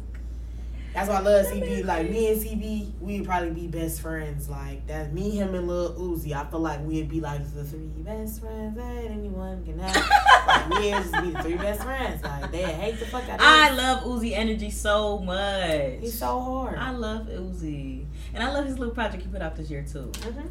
That's 0.93 1.09
why 1.09 1.17
I 1.17 1.21
love 1.21 1.45
That 1.45 1.55
CB. 1.55 1.85
Like 1.85 2.11
me 2.11 2.33
and 2.33 2.43
CB, 2.43 2.93
we'd 3.01 3.25
probably 3.25 3.51
be 3.51 3.69
best 3.69 4.01
friends. 4.01 4.49
Like 4.49 4.85
that, 4.89 5.13
me, 5.13 5.31
him, 5.31 5.55
and 5.55 5.69
Lil 5.69 5.95
Uzi. 5.95 6.33
I 6.33 6.45
feel 6.51 6.59
like 6.59 6.85
we'd 6.85 7.09
be 7.09 7.21
like 7.21 7.45
the 7.55 7.63
three 7.63 7.87
best 7.99 8.41
friends 8.41 8.77
that 8.77 9.05
anyone 9.05 9.65
can 9.65 9.79
have. 9.79 9.95
like 10.49 10.69
we'd 10.81 10.91
just 10.91 11.13
be 11.23 11.31
the 11.31 11.43
three 11.45 11.55
best 11.55 11.83
friends. 11.85 12.25
Like 12.25 12.51
they 12.51 12.63
hate 12.65 12.99
the 12.99 13.07
fuck 13.07 13.23
out 13.29 13.35
of 13.39 13.41
I 13.41 13.71
love 13.71 14.03
Uzi 14.03 14.33
energy 14.33 14.71
so 14.71 15.21
much. 15.21 16.01
He's 16.01 16.19
so 16.19 16.41
hard. 16.41 16.77
I 16.77 16.91
love 16.91 17.29
Uzi, 17.29 18.05
and 18.35 18.43
I 18.43 18.51
love 18.53 18.65
his 18.67 18.77
little 18.77 18.93
project 18.95 19.23
he 19.23 19.29
put 19.29 19.43
out 19.43 19.55
this 19.55 19.71
year 19.71 19.85
too, 19.89 20.11
Mhm. 20.13 20.49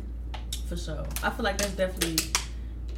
for 0.69 0.77
sure. 0.77 1.05
I 1.21 1.31
feel 1.31 1.43
like 1.43 1.57
that's 1.57 1.73
definitely 1.73 2.15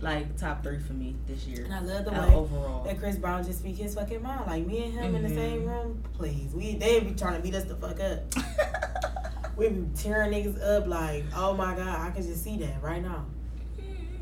like 0.01 0.35
top 0.37 0.63
three 0.63 0.79
for 0.79 0.93
me 0.93 1.15
this 1.27 1.45
year. 1.45 1.63
And 1.65 1.73
I 1.73 1.79
love 1.81 2.05
the 2.05 2.11
way 2.11 2.33
overall. 2.33 2.83
that 2.83 2.97
Chris 2.99 3.15
Brown 3.17 3.43
just 3.43 3.59
speak 3.59 3.77
his 3.77 3.93
fucking 3.95 4.21
mind. 4.23 4.47
Like 4.47 4.65
me 4.65 4.83
and 4.85 4.93
him 4.93 5.15
in 5.15 5.23
the 5.23 5.29
Mhm. 5.29 5.35
same 5.35 5.65
room, 5.65 6.03
please. 6.13 6.53
We 6.53 6.75
they 6.75 6.99
be 7.01 7.11
trying 7.13 7.35
to 7.37 7.41
beat 7.41 7.55
us 7.55 7.65
the 7.65 7.75
fuck 7.75 7.99
up. 7.99 8.21
We 9.57 9.67
be 9.69 9.85
tearing 9.95 10.31
niggas 10.31 10.59
up. 10.63 10.87
Like 10.87 11.23
oh 11.35 11.53
my 11.53 11.75
god, 11.75 11.87
I 12.07 12.09
can 12.11 12.23
just 12.23 12.43
see 12.43 12.57
that 12.57 12.81
right 12.81 13.03
now. 13.03 13.25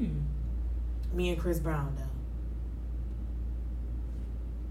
Mm. 0.02 0.24
Me 1.14 1.30
and 1.30 1.40
Chris 1.40 1.60
Brown 1.60 1.96
though. 1.98 2.04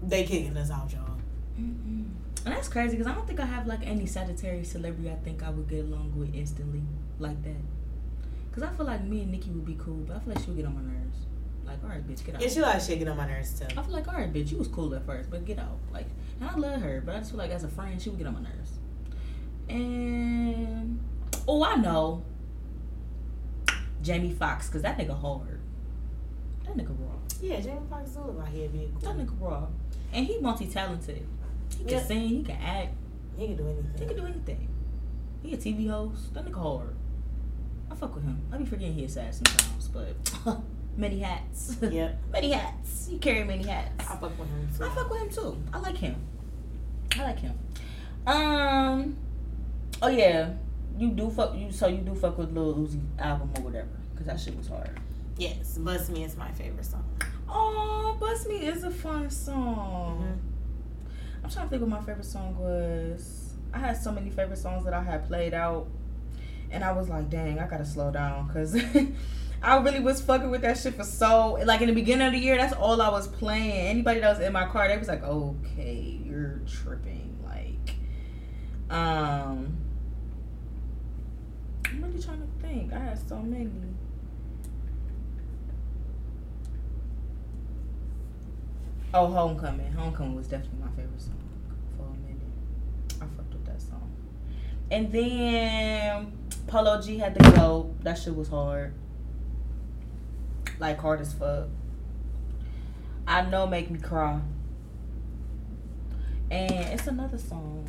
They 0.07 0.23
kicking 0.25 0.55
us 0.57 0.69
out, 0.71 0.91
y'all. 0.91 1.17
Mm-mm. 1.59 2.05
And 2.45 2.55
that's 2.55 2.67
crazy 2.69 2.95
because 2.97 3.07
I 3.11 3.15
don't 3.15 3.27
think 3.27 3.39
I 3.39 3.45
have 3.45 3.67
like 3.67 3.79
any 3.85 4.05
Sagittarius 4.05 4.71
celebrity 4.71 5.09
I 5.09 5.15
think 5.15 5.43
I 5.43 5.49
would 5.49 5.67
get 5.67 5.85
along 5.85 6.13
with 6.17 6.33
instantly 6.35 6.83
like 7.19 7.41
that. 7.43 7.55
Because 8.49 8.63
I 8.63 8.69
feel 8.75 8.85
like 8.85 9.03
me 9.03 9.21
and 9.21 9.31
Nikki 9.31 9.49
would 9.51 9.65
be 9.65 9.75
cool, 9.75 10.03
but 10.07 10.15
I 10.17 10.19
feel 10.19 10.33
like 10.33 10.43
she 10.43 10.47
would 10.49 10.57
get 10.57 10.65
on 10.65 10.75
my 10.75 10.81
nerves. 10.81 11.17
Like, 11.65 11.83
all 11.83 11.89
right, 11.89 12.05
bitch, 12.07 12.25
get 12.25 12.35
out. 12.35 12.41
Yeah, 12.41 12.47
she 12.49 12.61
like 12.61 12.81
shaking 12.81 13.07
on 13.07 13.15
my 13.17 13.27
nerves 13.27 13.59
too. 13.59 13.65
I 13.77 13.81
feel 13.83 13.91
like, 13.93 14.07
all 14.07 14.15
right, 14.15 14.31
bitch, 14.33 14.51
you 14.51 14.57
was 14.57 14.67
cool 14.67 14.93
at 14.95 15.05
first, 15.05 15.29
but 15.29 15.45
get 15.45 15.59
out. 15.59 15.77
Like, 15.93 16.07
and 16.39 16.49
I 16.49 16.55
love 16.55 16.81
her, 16.81 17.01
but 17.05 17.15
I 17.15 17.19
just 17.19 17.31
feel 17.31 17.37
like 17.37 17.51
as 17.51 17.63
a 17.63 17.67
friend, 17.67 18.01
she 18.01 18.09
would 18.09 18.17
get 18.17 18.27
on 18.27 18.33
my 18.33 18.41
nerves. 18.41 18.71
And 19.69 20.99
oh, 21.47 21.63
I 21.63 21.75
know, 21.75 22.23
Jamie 24.01 24.31
Foxx, 24.31 24.67
because 24.67 24.81
that 24.81 24.97
nigga 24.97 25.19
hard. 25.19 25.59
That 26.65 26.75
nigga 26.75 26.89
raw. 26.99 27.15
Yeah, 27.41 27.59
Jamie 27.59 27.81
Foxx 27.89 28.11
do 28.11 28.21
look 28.21 28.37
like 28.39 28.51
he'd 28.53 28.71
be 28.73 28.91
That 29.01 29.15
nigga 29.17 29.39
raw, 29.39 29.67
and 30.11 30.25
he 30.25 30.39
multi 30.39 30.65
talented. 30.67 31.25
He 31.77 31.83
can 31.83 31.93
Yeah. 31.93 32.03
sing, 32.03 32.27
he 32.29 32.43
can 32.43 32.57
act, 32.57 32.95
He 33.37 33.47
can 33.47 33.55
do 33.55 33.67
anything. 33.67 33.91
he 33.99 34.05
can 34.07 34.15
do 34.17 34.25
anything. 34.25 34.67
He 35.43 35.53
a 35.53 35.57
TV 35.57 35.87
host. 35.87 36.33
That 36.33 36.45
nigga 36.45 36.55
hard. 36.59 36.95
I 37.91 37.95
fuck 37.95 38.15
with 38.15 38.23
him. 38.23 38.41
I 38.51 38.57
be 38.57 38.65
forgetting 38.65 38.93
he 38.93 39.07
sad 39.07 39.33
sometimes, 39.33 39.87
but 39.87 40.61
many 40.97 41.19
hats. 41.19 41.77
Yep. 41.81 42.19
many 42.31 42.51
hats. 42.51 43.07
He 43.09 43.17
carry 43.17 43.43
many 43.43 43.65
hats. 43.65 43.91
I 44.09 44.15
fuck 44.15 44.37
with 44.37 44.47
him 44.49 44.69
too. 44.77 44.83
I 44.85 44.89
fuck 44.89 45.09
with 45.09 45.21
him 45.21 45.29
too. 45.29 45.57
I 45.73 45.79
like 45.79 45.97
him. 45.97 46.15
I 47.17 47.23
like 47.23 47.39
him. 47.39 47.57
Um. 48.27 49.17
Oh 50.01 50.07
yeah, 50.07 50.53
you 50.97 51.09
do 51.11 51.29
fuck 51.29 51.55
you. 51.55 51.71
So 51.71 51.87
you 51.87 51.97
do 51.99 52.13
fuck 52.15 52.37
with 52.37 52.53
Lil 52.53 52.75
Uzi 52.75 53.01
album 53.17 53.51
or 53.57 53.63
whatever, 53.63 53.89
cause 54.15 54.25
that 54.27 54.39
shit 54.39 54.55
was 54.57 54.67
hard. 54.67 54.99
Yes, 55.37 55.77
Bust 55.77 56.09
Me 56.11 56.23
is 56.23 56.35
my 56.37 56.51
favorite 56.51 56.85
song. 56.85 57.05
Oh, 57.47 58.15
Bust 58.19 58.47
Me 58.47 58.57
is 58.57 58.83
a 58.83 58.91
fun 58.91 59.29
song. 59.29 60.21
Mhm. 60.21 61.43
I'm 61.43 61.49
trying 61.49 61.65
to 61.65 61.69
think 61.69 61.81
what 61.81 61.89
my 61.89 62.01
favorite 62.01 62.25
song 62.25 62.57
was. 62.59 63.53
I 63.73 63.79
had 63.79 63.97
so 63.97 64.11
many 64.11 64.29
favorite 64.29 64.57
songs 64.57 64.83
that 64.85 64.93
I 64.93 65.01
had 65.01 65.27
played 65.27 65.53
out, 65.53 65.87
and 66.71 66.83
I 66.83 66.91
was 66.91 67.09
like, 67.09 67.29
dang, 67.29 67.59
I 67.59 67.67
gotta 67.67 67.85
slow 67.85 68.11
down, 68.11 68.49
cause. 68.49 68.79
I 69.61 69.77
really 69.79 69.99
was 69.99 70.21
fucking 70.21 70.49
with 70.49 70.61
that 70.61 70.77
shit 70.77 70.95
for 70.95 71.03
so 71.03 71.57
like 71.65 71.81
in 71.81 71.87
the 71.87 71.93
beginning 71.93 72.25
of 72.27 72.33
the 72.33 72.39
year. 72.39 72.55
That's 72.55 72.71
all 72.73 73.01
I 73.01 73.09
was 73.09 73.27
playing. 73.27 73.71
Anybody 73.71 74.21
that 74.21 74.29
was 74.29 74.39
in 74.39 74.53
my 74.53 74.65
car, 74.65 74.87
they 74.87 74.97
was 74.97 75.09
like, 75.09 75.21
"Okay, 75.21 76.17
you're 76.23 76.61
tripping." 76.65 77.37
Like, 77.43 77.95
um, 78.89 79.75
I'm 81.85 82.03
really 82.03 82.23
trying 82.23 82.39
to 82.39 82.47
think. 82.65 82.93
I 82.93 82.99
had 82.99 83.27
so 83.27 83.39
many. 83.39 83.69
Oh, 89.13 89.27
Homecoming. 89.27 89.91
Homecoming 89.91 90.35
was 90.35 90.47
definitely 90.47 90.79
my 90.81 90.91
favorite 90.91 91.19
song 91.19 91.33
for 91.97 92.03
a 92.03 92.11
minute. 92.11 92.37
I 93.15 93.25
fucked 93.35 93.53
with 93.53 93.65
that 93.65 93.81
song. 93.81 94.09
And 94.91 95.11
then 95.11 96.33
Polo 96.67 97.01
G 97.01 97.17
had 97.17 97.35
to 97.35 97.51
go. 97.51 97.93
That 98.01 98.17
shit 98.17 98.35
was 98.35 98.49
hard. 98.49 98.93
Like 100.79 100.99
hard 100.99 101.21
as 101.21 101.33
fuck. 101.33 101.67
I 103.27 103.41
know 103.43 103.67
make 103.67 103.91
me 103.91 103.99
cry. 103.99 104.39
And 106.49 106.71
it's 106.71 107.05
another 107.05 107.37
song 107.37 107.87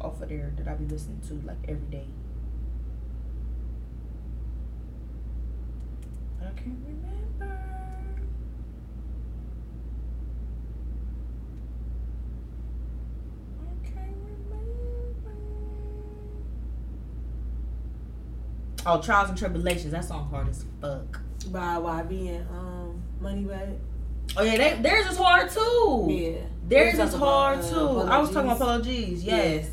off 0.00 0.22
of 0.22 0.28
there 0.30 0.52
that 0.56 0.66
I 0.66 0.74
be 0.74 0.86
listening 0.86 1.20
to 1.28 1.34
like 1.46 1.58
every 1.68 1.88
day. 1.88 2.06
I 6.40 6.50
can't 6.58 6.78
remember. 6.86 7.58
I 13.60 13.86
can't 13.86 14.16
remember. 14.24 14.68
Oh, 18.90 19.02
Trials 19.02 19.28
and 19.28 19.38
Tribulations. 19.38 19.92
That 19.92 20.04
song 20.04 20.30
hard 20.30 20.48
as 20.48 20.64
fuck. 20.80 21.20
By 21.50 21.76
YB 21.76 22.36
and 22.36 22.48
um 22.48 23.02
Moneybagg. 23.20 23.76
Oh 24.34 24.42
yeah, 24.42 24.56
they, 24.56 24.82
theirs 24.82 25.06
is 25.08 25.18
hard 25.18 25.50
too. 25.50 26.06
Yeah. 26.10 26.38
Theirs 26.66 26.98
is 26.98 27.12
hard 27.12 27.58
about, 27.58 27.70
uh, 27.70 28.04
too. 28.04 28.10
I 28.10 28.18
was 28.18 28.30
talking 28.30 28.50
about 28.50 28.58
Polo 28.58 28.80
G's. 28.80 29.22
Yes. 29.22 29.70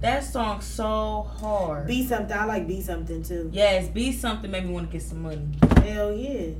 That 0.00 0.22
song 0.22 0.60
so 0.60 1.22
hard. 1.40 1.86
Be 1.86 2.06
something. 2.06 2.36
I 2.36 2.44
like 2.44 2.68
be 2.68 2.82
something 2.82 3.22
too. 3.22 3.48
yes, 3.54 3.88
be 3.88 4.12
something 4.12 4.50
made 4.50 4.66
me 4.66 4.72
want 4.72 4.90
to 4.90 4.92
get 4.92 5.02
some 5.02 5.22
money. 5.22 5.48
Hell 5.78 6.12
yeah. 6.12 6.50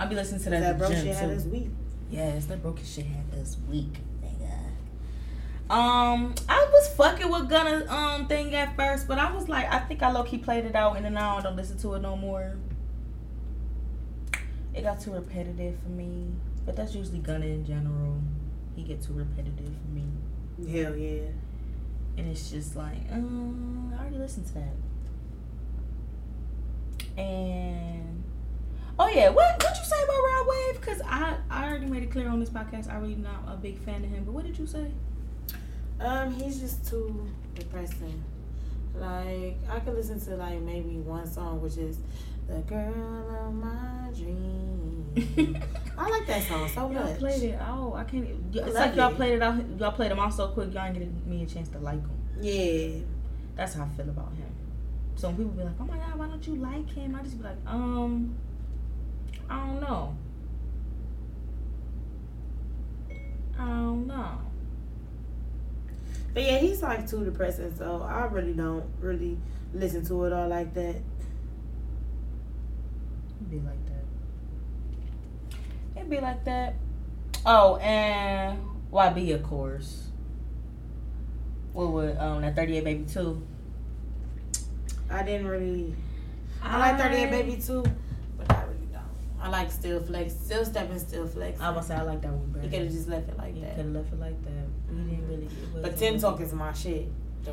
I'll 0.00 0.08
be 0.08 0.16
listening 0.16 0.42
to 0.42 0.50
That, 0.50 0.60
that, 0.60 0.78
broke 0.78 0.92
shit 0.92 1.14
had 1.14 1.30
us 1.30 1.44
weak. 1.44 1.68
Yes, 2.10 2.46
that 2.46 2.60
broken 2.60 2.84
shit 2.84 3.06
had 3.06 3.40
us 3.40 3.56
weak, 3.68 3.92
nigga. 4.24 5.72
Um, 5.72 6.34
I 6.48 6.68
was 6.72 6.79
fucking 6.96 7.30
with 7.30 7.48
Gunna 7.48 7.86
um 7.88 8.26
thing 8.26 8.54
at 8.54 8.76
first, 8.76 9.08
but 9.08 9.18
I 9.18 9.32
was 9.32 9.48
like, 9.48 9.70
I 9.72 9.78
think 9.80 10.02
I 10.02 10.10
low 10.10 10.22
key 10.24 10.38
played 10.38 10.64
it 10.64 10.74
out, 10.74 10.96
and 10.96 11.04
then 11.04 11.14
now 11.14 11.38
I 11.38 11.42
don't 11.42 11.56
listen 11.56 11.78
to 11.78 11.94
it 11.94 12.00
no 12.02 12.16
more. 12.16 12.56
It 14.74 14.82
got 14.82 15.00
too 15.00 15.12
repetitive 15.12 15.78
for 15.82 15.88
me, 15.88 16.28
but 16.64 16.76
that's 16.76 16.94
usually 16.94 17.18
Gunna 17.18 17.46
in 17.46 17.64
general. 17.64 18.20
He 18.76 18.82
get 18.84 19.02
too 19.02 19.12
repetitive 19.14 19.66
for 19.82 19.88
me, 19.94 20.04
Hell 20.70 20.96
yeah. 20.96 21.28
and 22.16 22.28
it's 22.30 22.50
just 22.50 22.76
like, 22.76 23.10
um, 23.10 23.92
I 23.96 24.02
already 24.02 24.18
listened 24.18 24.46
to 24.48 24.54
that. 24.54 24.74
And 27.16 28.22
oh 28.98 29.08
yeah, 29.08 29.28
what 29.30 29.62
what 29.62 29.76
you 29.76 29.84
say 29.84 30.02
about 30.04 30.14
Rod 30.16 30.46
Wave? 30.48 30.80
Because 30.80 31.02
I 31.04 31.36
I 31.50 31.68
already 31.68 31.86
made 31.86 32.02
it 32.04 32.10
clear 32.10 32.28
on 32.28 32.40
this 32.40 32.50
podcast. 32.50 32.90
I 32.90 32.98
really 32.98 33.16
not 33.16 33.44
a 33.48 33.56
big 33.56 33.78
fan 33.80 34.04
of 34.04 34.10
him. 34.10 34.24
But 34.24 34.32
what 34.32 34.46
did 34.46 34.58
you 34.58 34.66
say? 34.66 34.92
Um, 36.00 36.32
he's 36.32 36.60
just 36.60 36.86
too 36.88 37.26
depressing. 37.54 38.22
Like 38.94 39.56
I 39.70 39.80
could 39.84 39.94
listen 39.94 40.20
to 40.22 40.36
like 40.36 40.60
maybe 40.60 40.96
one 40.98 41.26
song, 41.26 41.60
which 41.60 41.76
is 41.76 41.98
"The 42.48 42.58
Girl 42.62 43.46
of 43.46 43.54
My 43.54 44.10
Dreams." 44.16 45.56
I 45.98 46.08
like 46.08 46.26
that 46.26 46.42
song 46.42 46.68
so 46.68 46.80
Y'all 46.90 47.04
much. 47.04 47.18
played 47.18 47.42
it. 47.42 47.58
Oh, 47.66 47.94
I 47.94 48.04
can't. 48.04 48.26
It's 48.52 48.56
love 48.66 48.74
like 48.74 48.96
y'all 48.96 49.10
it. 49.12 49.16
played 49.16 49.34
it 49.34 49.42
out. 49.42 49.62
Y'all 49.78 49.92
played 49.92 50.10
them 50.10 50.18
all 50.18 50.30
so 50.30 50.48
quick. 50.48 50.72
Y'all 50.74 50.84
ain't 50.84 50.94
getting 50.94 51.22
me 51.26 51.42
a 51.42 51.46
chance 51.46 51.68
to 51.70 51.78
like 51.78 52.00
them. 52.02 52.16
Yeah, 52.40 53.00
That's 53.54 53.74
how 53.74 53.84
I 53.84 53.88
feel 53.88 54.08
about 54.08 54.32
him. 54.34 54.46
So 55.16 55.28
people 55.30 55.52
be 55.52 55.62
like, 55.62 55.74
"Oh 55.78 55.84
my 55.84 55.96
god, 55.98 56.18
why 56.18 56.26
don't 56.28 56.46
you 56.46 56.56
like 56.56 56.90
him?" 56.90 57.14
I 57.14 57.22
just 57.22 57.36
be 57.38 57.44
like, 57.44 57.58
um, 57.66 58.34
I 59.48 59.58
don't 59.66 59.80
know. 59.80 60.16
I 63.58 63.66
don't 63.66 64.06
know. 64.06 64.38
But 66.34 66.42
yeah, 66.42 66.58
he's 66.58 66.82
like 66.82 67.08
too 67.08 67.24
depressing, 67.24 67.74
so 67.76 68.02
I 68.02 68.24
really 68.26 68.52
don't 68.52 68.84
really 69.00 69.38
listen 69.72 70.04
to 70.06 70.24
it 70.24 70.32
all 70.32 70.48
like 70.48 70.74
that. 70.74 70.96
It'd 73.36 73.50
be 73.50 73.60
like 73.60 73.86
that. 73.86 74.04
It'd 75.96 76.10
be 76.10 76.20
like 76.20 76.44
that. 76.44 76.74
Oh, 77.46 77.76
and 77.76 78.58
YB, 78.92 79.34
of 79.34 79.42
course. 79.42 80.08
What 81.72 81.92
would 81.92 82.16
um 82.18 82.42
that 82.42 82.56
38 82.56 82.84
baby 82.84 83.04
too? 83.04 83.46
I 85.10 85.22
didn't 85.22 85.48
really. 85.48 85.94
I 86.62 86.78
like 86.78 86.98
38 86.98 87.30
Baby 87.30 87.60
too, 87.60 87.84
but 88.36 88.50
I 88.52 88.62
really 88.64 88.86
don't. 88.92 89.02
I 89.40 89.48
like 89.48 89.70
Still 89.70 90.00
Flex, 90.00 90.34
Still 90.34 90.64
Stepping, 90.64 90.98
Still 90.98 91.26
Flex. 91.26 91.60
I 91.60 91.70
was 91.70 91.88
gonna 91.88 92.00
say 92.00 92.02
I 92.02 92.02
like 92.12 92.22
that 92.22 92.32
one 92.32 92.50
better. 92.52 92.64
You 92.64 92.70
could 92.70 92.82
have 92.82 92.92
just 92.92 93.08
left 93.08 93.28
it 93.28 93.38
like 93.38 93.54
that. 93.54 93.60
You 93.60 93.62
that. 93.62 93.76
could 93.76 93.84
have 93.86 93.94
left 93.94 94.12
it 94.12 94.20
like 94.20 94.42
that. 94.44 94.66
You 94.92 95.04
didn't 95.04 95.28
really. 95.28 95.46
It 95.46 95.69
But 95.82 95.96
Ten 95.96 96.18
Talk 96.18 96.40
is 96.40 96.52
my 96.52 96.72
shit. 96.72 97.08
Yeah. 97.44 97.52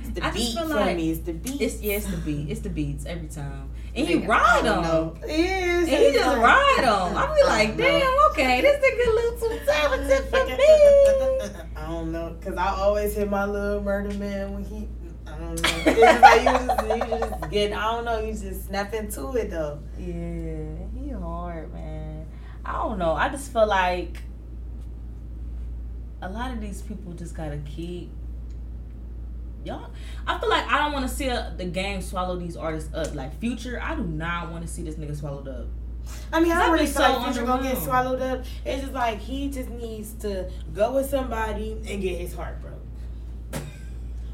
It's 0.00 0.10
the 0.14 0.24
I 0.24 0.30
beat 0.30 0.56
for 0.56 0.64
like 0.66 0.96
me. 0.96 1.10
It's 1.10 1.20
the 1.20 1.32
beat. 1.32 1.60
It's 1.60 1.80
yeah, 1.80 1.94
it's 1.96 2.06
the 2.06 2.16
beat. 2.18 2.48
It's 2.48 2.60
the 2.60 2.68
beats 2.70 3.06
every 3.06 3.28
time, 3.28 3.70
and 3.94 4.06
he 4.06 4.16
ride 4.16 4.64
them. 4.64 5.16
Yes, 5.26 5.88
And 5.88 5.88
he 5.88 6.12
just 6.12 6.36
ride 6.38 6.80
them. 6.82 7.16
I 7.16 7.34
be 7.34 7.42
like, 7.46 7.76
damn, 7.76 8.30
okay, 8.30 8.60
this 8.60 8.76
nigga 8.84 9.06
a 9.06 9.10
little 9.14 9.38
too 9.40 9.58
talented 9.66 10.24
for 10.28 10.46
me. 10.46 11.72
I 11.76 11.86
don't 11.88 12.12
know, 12.12 12.36
cause 12.40 12.56
I 12.56 12.68
always 12.68 13.14
hit 13.16 13.28
my 13.28 13.44
little 13.44 13.82
murder 13.82 14.14
man 14.16 14.54
when 14.54 14.64
he. 14.64 14.88
I 15.26 15.38
don't 15.38 15.60
know. 15.60 15.70
It's 15.86 16.00
just 16.00 16.22
like 16.22 16.40
you 16.40 16.66
just, 16.66 16.86
you 16.86 17.18
just 17.18 17.50
get. 17.50 17.72
I 17.72 17.82
don't 17.92 18.04
know. 18.04 18.20
You 18.20 18.32
just 18.32 18.66
snap 18.66 18.94
into 18.94 19.34
it 19.34 19.50
though. 19.50 19.80
Yeah, 19.98 20.04
he. 20.06 20.10
I 22.66 22.72
don't 22.72 22.98
know. 22.98 23.12
I 23.12 23.28
just 23.28 23.52
feel 23.52 23.66
like 23.66 24.18
a 26.20 26.28
lot 26.28 26.50
of 26.52 26.60
these 26.60 26.82
people 26.82 27.12
just 27.12 27.34
gotta 27.34 27.58
keep. 27.58 28.10
Y'all, 29.64 29.90
I 30.26 30.38
feel 30.38 30.48
like 30.48 30.66
I 30.66 30.78
don't 30.78 30.92
want 30.92 31.08
to 31.08 31.14
see 31.14 31.28
uh 31.30 31.50
the 31.56 31.64
game 31.64 32.02
swallow 32.02 32.36
these 32.36 32.56
artists 32.56 32.92
up. 32.92 33.14
Like 33.14 33.38
Future, 33.38 33.80
I 33.80 33.94
do 33.94 34.02
not 34.02 34.50
want 34.50 34.66
to 34.66 34.72
see 34.72 34.82
this 34.82 34.96
nigga 34.96 35.16
swallowed 35.16 35.46
up. 35.46 35.66
I 36.32 36.40
mean, 36.40 36.50
I 36.52 36.64
don't 36.64 36.72
really 36.72 36.86
feel 36.86 36.94
so 37.02 37.18
like 37.18 37.32
Future 37.32 37.46
gonna 37.46 37.62
get 37.62 37.78
swallowed 37.78 38.20
up. 38.20 38.44
It's 38.64 38.82
just 38.82 38.92
like 38.92 39.20
he 39.20 39.48
just 39.48 39.70
needs 39.70 40.12
to 40.14 40.50
go 40.74 40.94
with 40.94 41.08
somebody 41.08 41.80
and 41.88 42.02
get 42.02 42.18
his 42.18 42.34
heart 42.34 42.60
broke. 42.60 43.62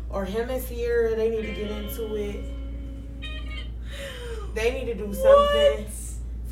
Or 0.08 0.24
him 0.24 0.48
and 0.48 0.66
Ciara, 0.66 1.16
they 1.16 1.30
need 1.30 1.42
to 1.42 1.52
get 1.52 1.70
into 1.70 2.14
it. 2.14 2.44
They 4.54 4.72
need 4.72 4.86
to 4.86 4.94
do 4.94 5.14
something 5.14 5.86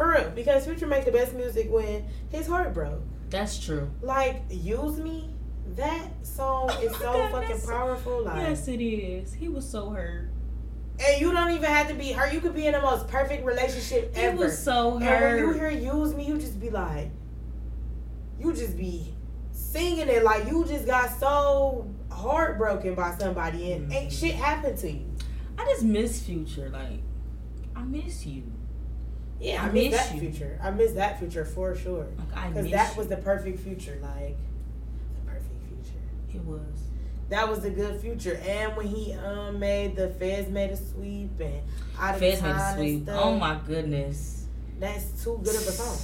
for 0.00 0.12
real 0.12 0.30
because 0.30 0.64
Future 0.64 0.86
make 0.86 1.04
the 1.04 1.12
best 1.12 1.34
music 1.34 1.70
when 1.70 2.06
his 2.30 2.46
heart 2.46 2.72
broke. 2.72 3.02
That's 3.28 3.58
true. 3.58 3.90
Like 4.00 4.42
"Use 4.48 4.98
Me," 4.98 5.28
that 5.76 6.08
song 6.26 6.70
oh 6.72 6.80
is 6.80 6.92
so 6.92 7.12
God, 7.12 7.32
fucking 7.32 7.60
powerful. 7.66 8.24
Like, 8.24 8.36
Yes, 8.36 8.66
it 8.66 8.82
is. 8.82 9.34
He 9.34 9.48
was 9.48 9.68
so 9.68 9.90
hurt. 9.90 10.30
and 10.98 11.20
you 11.20 11.32
don't 11.32 11.50
even 11.50 11.68
have 11.68 11.88
to 11.88 11.94
be 11.94 12.12
hurt. 12.12 12.32
You 12.32 12.40
could 12.40 12.54
be 12.54 12.66
in 12.66 12.72
the 12.72 12.80
most 12.80 13.08
perfect 13.08 13.44
relationship 13.44 14.16
He 14.16 14.22
ever. 14.22 14.38
was 14.38 14.62
so 14.62 14.98
hurt. 14.98 15.38
And 15.38 15.48
when 15.48 15.54
you 15.54 15.60
hear 15.60 15.70
"Use 15.70 16.14
Me," 16.14 16.24
you 16.24 16.38
just 16.38 16.58
be 16.58 16.70
like, 16.70 17.10
you 18.38 18.54
just 18.54 18.78
be 18.78 19.14
singing 19.52 20.08
it 20.08 20.24
like 20.24 20.46
you 20.46 20.64
just 20.64 20.86
got 20.86 21.10
so 21.20 21.86
heartbroken 22.10 22.94
by 22.94 23.14
somebody 23.18 23.72
and 23.72 23.92
ain't 23.92 24.10
mm-hmm. 24.10 24.26
shit 24.26 24.34
happened 24.34 24.78
to 24.78 24.90
you. 24.90 25.14
I 25.58 25.64
just 25.66 25.84
miss 25.84 26.22
Future. 26.22 26.70
Like, 26.70 27.02
I 27.76 27.82
miss 27.82 28.24
you. 28.24 28.49
Yeah, 29.40 29.62
I 29.64 29.68
I 29.68 29.70
miss 29.72 29.92
that 29.96 30.14
you. 30.14 30.20
future. 30.20 30.58
I 30.62 30.70
miss 30.70 30.92
that 30.92 31.18
future 31.18 31.44
for 31.44 31.74
sure. 31.74 32.04
Because 32.04 32.54
miss 32.64 32.72
that 32.72 32.92
you. 32.92 32.98
was 32.98 33.08
the 33.08 33.16
perfect 33.16 33.60
future. 33.60 33.98
Like, 34.02 34.36
the 35.14 35.30
perfect 35.30 35.62
future. 35.68 36.00
It 36.34 36.44
was. 36.44 36.60
That 37.30 37.48
was 37.48 37.64
a 37.64 37.70
good 37.70 38.00
future. 38.00 38.40
And 38.46 38.76
when 38.76 38.86
he 38.88 39.12
um 39.14 39.58
made 39.58 39.96
the 39.96 40.08
Feds 40.10 40.48
made 40.50 40.70
a 40.70 40.76
sweep 40.76 41.30
and 41.40 41.62
out 41.98 42.14
of 42.14 42.20
Feds 42.20 42.42
made 42.42 42.50
a 42.50 42.74
sweep. 42.74 43.02
stuff, 43.04 43.20
Oh 43.24 43.36
my 43.38 43.58
goodness. 43.66 44.46
that's 44.78 45.22
too 45.24 45.38
good 45.42 45.54
of 45.54 45.62
a 45.68 45.72
song. 45.72 45.96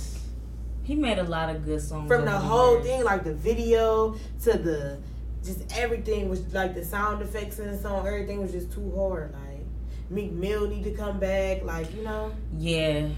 He 0.85 0.95
made 0.95 1.19
a 1.19 1.25
lot 1.25 1.55
of 1.55 1.65
good 1.65 1.81
songs. 1.83 2.07
From 2.09 2.25
the 2.25 2.31
whole 2.39 2.81
thing, 2.81 3.03
like 3.05 3.25
the 3.25 3.35
video 3.35 4.15
to 4.45 4.53
the 4.57 4.99
just 5.45 5.77
everything 5.77 6.29
was 6.29 6.41
like 6.55 6.75
the 6.75 6.85
sound 6.85 7.23
effects 7.23 7.59
in 7.59 7.71
the 7.71 7.77
song, 7.79 8.07
everything 8.07 8.41
was 8.41 8.53
just 8.53 8.73
too 8.73 8.93
hard. 8.97 9.33
Like 9.33 9.43
Meek 10.11 10.33
Mill 10.33 10.69
need 10.69 10.85
to 10.85 10.93
come 10.93 11.19
back, 11.19 11.63
like, 11.63 11.95
you 11.95 12.03
know. 12.03 12.33
Yeah. 12.57 13.09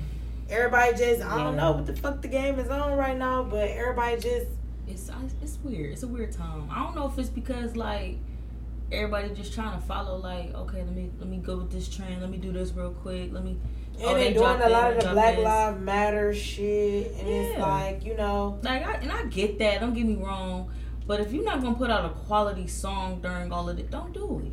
Everybody 0.49 0.97
just 0.97 1.23
I 1.23 1.43
don't 1.43 1.57
know 1.57 1.73
what 1.73 1.87
the 1.87 1.95
fuck 1.95 2.23
the 2.23 2.29
game 2.29 2.59
is 2.59 2.71
on 2.71 2.97
right 2.97 3.17
now, 3.19 3.43
but 3.43 3.69
everybody 3.69 4.17
just 4.17 4.47
It's 4.87 5.11
it's 5.43 5.59
weird. 5.63 5.93
It's 5.93 6.03
a 6.03 6.09
weird 6.09 6.33
time. 6.33 6.69
I 6.71 6.83
don't 6.83 6.97
know 6.97 7.07
if 7.07 7.19
it's 7.19 7.29
because 7.29 7.77
like 7.77 8.17
everybody 8.91 9.29
just 9.35 9.53
trying 9.53 9.79
to 9.79 9.87
follow 9.87 10.17
like 10.17 10.55
okay 10.55 10.79
let 10.79 10.95
me 10.95 11.11
let 11.19 11.29
me 11.29 11.37
go 11.37 11.59
with 11.59 11.71
this 11.71 11.89
trend 11.95 12.23
let 12.23 12.31
me 12.31 12.39
do 12.39 12.53
this 12.53 12.73
real 12.73 12.91
quick 12.91 13.31
let 13.33 13.45
me 13.45 13.51
and 13.51 14.03
Oh, 14.03 14.15
they, 14.15 14.29
they 14.29 14.33
doing 14.33 14.61
a 14.63 14.69
lot 14.69 14.93
of 14.93 15.03
the 15.03 15.11
Black. 15.11 15.37
Lives 15.39 15.81
Matter 15.81 16.33
shit, 16.33 17.13
and 17.19 17.29
it's 17.29 17.59
like 17.59 18.05
you 18.05 18.17
know, 18.17 18.59
like 18.63 18.87
I, 18.87 18.93
and 18.95 19.13
I 19.13 19.25
get 19.27 19.59
that 19.59 19.81
don't 19.81 19.93
get 19.93 20.07
me 20.07 20.17
wrong 20.17 20.71
but 21.07 21.21
if 21.21 21.33
you're 21.33 21.45
not 21.45 21.61
gonna 21.61 21.75
put 21.75 21.91
out 21.91 22.07
a 22.07 22.11
quality 22.11 22.67
song 22.67 23.21
during 23.21 23.53
all 23.53 23.69
of 23.69 23.79
it 23.79 23.91
don't 23.91 24.15
do 24.15 24.41
it 24.47 24.53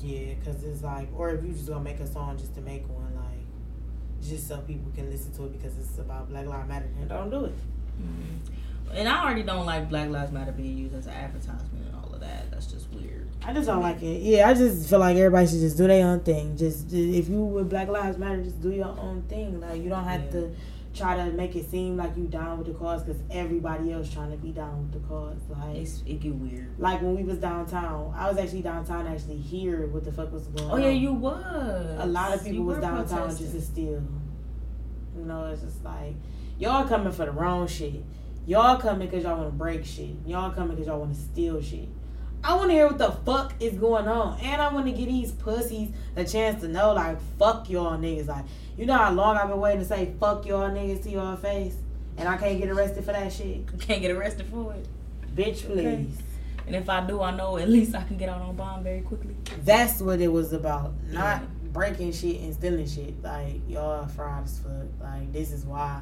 yeah, 0.00 0.34
because 0.34 0.62
it's 0.64 0.82
like, 0.82 1.08
or 1.16 1.30
if 1.30 1.42
you 1.44 1.52
just 1.52 1.68
gonna 1.68 1.80
make 1.80 2.00
a 2.00 2.06
song 2.06 2.36
just 2.38 2.54
to 2.54 2.60
make 2.60 2.88
one, 2.88 3.14
like, 3.14 4.26
just 4.28 4.48
so 4.48 4.58
people 4.58 4.90
can 4.94 5.10
listen 5.10 5.32
to 5.34 5.44
it 5.44 5.52
because 5.52 5.76
it's 5.78 5.98
about 5.98 6.28
Black 6.28 6.46
Lives 6.46 6.68
Matter, 6.68 6.88
then 6.98 7.08
don't 7.08 7.30
do 7.30 7.44
it. 7.46 7.54
Mm. 8.00 8.94
and 8.94 9.08
I 9.08 9.24
already 9.24 9.42
don't 9.42 9.64
like 9.66 9.88
Black 9.88 10.10
Lives 10.10 10.30
Matter 10.32 10.52
being 10.52 10.76
used 10.76 10.94
as 10.94 11.06
an 11.06 11.14
advertisement 11.14 11.86
and 11.86 11.96
all 11.96 12.12
of 12.12 12.20
that 12.20 12.50
that's 12.50 12.66
just 12.66 12.90
weird 12.92 13.26
I 13.44 13.52
just 13.54 13.66
don't 13.66 13.80
like 13.82 14.02
it. 14.02 14.20
Yeah, 14.22 14.48
I 14.48 14.54
just 14.54 14.88
feel 14.90 14.98
like 14.98 15.16
everybody 15.16 15.46
should 15.46 15.60
just 15.60 15.76
do 15.78 15.86
their 15.86 16.04
own 16.06 16.20
thing. 16.20 16.56
Just 16.56 16.92
if 16.92 17.28
you 17.28 17.40
with 17.42 17.70
Black 17.70 17.88
Lives 17.88 18.18
Matter, 18.18 18.42
just 18.42 18.60
do 18.60 18.70
your 18.72 18.86
own 18.98 19.22
thing. 19.28 19.60
Like 19.60 19.80
you 19.82 19.88
don't 19.88 20.04
have 20.04 20.24
Yeah. 20.24 20.30
to 20.32 20.50
try 20.96 21.16
to 21.16 21.32
make 21.32 21.54
it 21.54 21.70
seem 21.70 21.96
like 21.96 22.16
you 22.16 22.24
down 22.24 22.58
with 22.58 22.66
the 22.66 22.74
cause 22.74 23.02
because 23.02 23.20
everybody 23.30 23.92
else 23.92 24.12
trying 24.12 24.30
to 24.30 24.36
be 24.36 24.50
down 24.50 24.82
with 24.82 25.00
the 25.02 25.08
cause. 25.08 25.38
Like 25.48 25.76
it's, 25.76 26.02
it 26.06 26.20
get 26.20 26.34
weird 26.34 26.66
like 26.78 27.02
when 27.02 27.16
we 27.16 27.22
was 27.22 27.38
downtown, 27.38 28.14
I 28.16 28.28
was 28.28 28.38
actually 28.38 28.62
downtown 28.62 29.06
actually 29.06 29.38
hear 29.38 29.86
what 29.86 30.04
the 30.04 30.12
fuck 30.12 30.32
was 30.32 30.46
going 30.48 30.70
oh, 30.70 30.72
on. 30.72 30.72
oh 30.72 30.74
on. 30.76 30.82
yeah 30.82 30.88
you 30.90 31.12
was 31.12 31.44
a 31.98 32.06
lot 32.06 32.34
of 32.34 32.40
people 32.40 32.54
You 32.54 32.62
was 32.64 32.78
downtown 32.78 33.06
protesting. 33.06 33.46
just 33.46 33.58
to 33.58 33.72
steal. 33.72 34.02
You 35.16 35.24
know, 35.24 35.46
it's 35.46 35.62
just 35.62 35.82
like 35.84 36.14
y'all 36.58 36.86
coming 36.86 37.12
for 37.12 37.24
the 37.26 37.32
wrong 37.32 37.66
shit. 37.66 38.02
Y'all 38.46 38.78
coming 38.78 39.08
because 39.08 39.24
y'all 39.24 39.38
want 39.38 39.48
to 39.48 39.56
break 39.56 39.84
shit. 39.84 40.14
Y'all 40.24 40.52
coming 40.52 40.76
because 40.76 40.86
y'all 40.86 41.00
want 41.00 41.14
to 41.14 41.20
steal 41.20 41.60
shit. 41.60 41.88
I 42.48 42.54
want 42.54 42.70
to 42.70 42.74
hear 42.74 42.86
what 42.86 42.98
the 42.98 43.10
fuck 43.10 43.54
is 43.58 43.72
going 43.74 44.06
on, 44.06 44.38
and 44.40 44.62
I 44.62 44.72
want 44.72 44.86
to 44.86 44.92
give 44.92 45.08
these 45.08 45.32
pussies 45.32 45.90
a 46.14 46.22
chance 46.24 46.60
to 46.60 46.68
know, 46.68 46.92
like, 46.92 47.18
fuck 47.40 47.68
y'all 47.68 47.98
niggas. 47.98 48.28
Like, 48.28 48.44
you 48.78 48.86
know 48.86 48.94
how 48.96 49.10
long 49.12 49.36
I've 49.36 49.48
been 49.48 49.58
waiting 49.58 49.80
to 49.80 49.84
say 49.84 50.14
fuck 50.20 50.46
y'all 50.46 50.70
niggas 50.70 51.02
to 51.02 51.10
y'all 51.10 51.36
face, 51.36 51.74
and 52.16 52.28
I 52.28 52.36
can't 52.36 52.58
get 52.60 52.68
arrested 52.68 53.04
for 53.04 53.10
that 53.12 53.32
shit. 53.32 53.56
You 53.56 53.78
can't 53.80 54.00
get 54.00 54.12
arrested 54.12 54.46
for 54.46 54.72
it 54.74 54.86
Bitch, 55.34 55.66
please. 55.66 55.84
Okay. 55.84 56.06
and 56.68 56.76
if 56.76 56.88
I 56.88 57.04
do 57.06 57.20
I 57.20 57.34
know 57.36 57.56
at 57.58 57.68
least 57.68 57.94
I 57.96 58.02
can 58.04 58.16
get 58.16 58.28
out 58.28 58.40
on 58.40 58.54
bond 58.56 58.84
very 58.84 59.00
quickly 59.02 59.34
That's 59.64 60.00
what 60.00 60.20
it 60.20 60.28
was 60.28 60.52
about. 60.52 60.92
Not 61.08 61.42
Yeah. 61.42 61.46
breaking 61.72 62.12
shit 62.12 62.40
and 62.42 62.54
stealing 62.54 62.86
shit. 62.86 63.22
Like 63.22 63.60
y'all 63.68 64.06
fried 64.06 64.44
as 64.44 64.58
fuck. 64.60 64.86
Like 65.02 65.32
this 65.32 65.52
is 65.52 65.64
why 65.66 66.00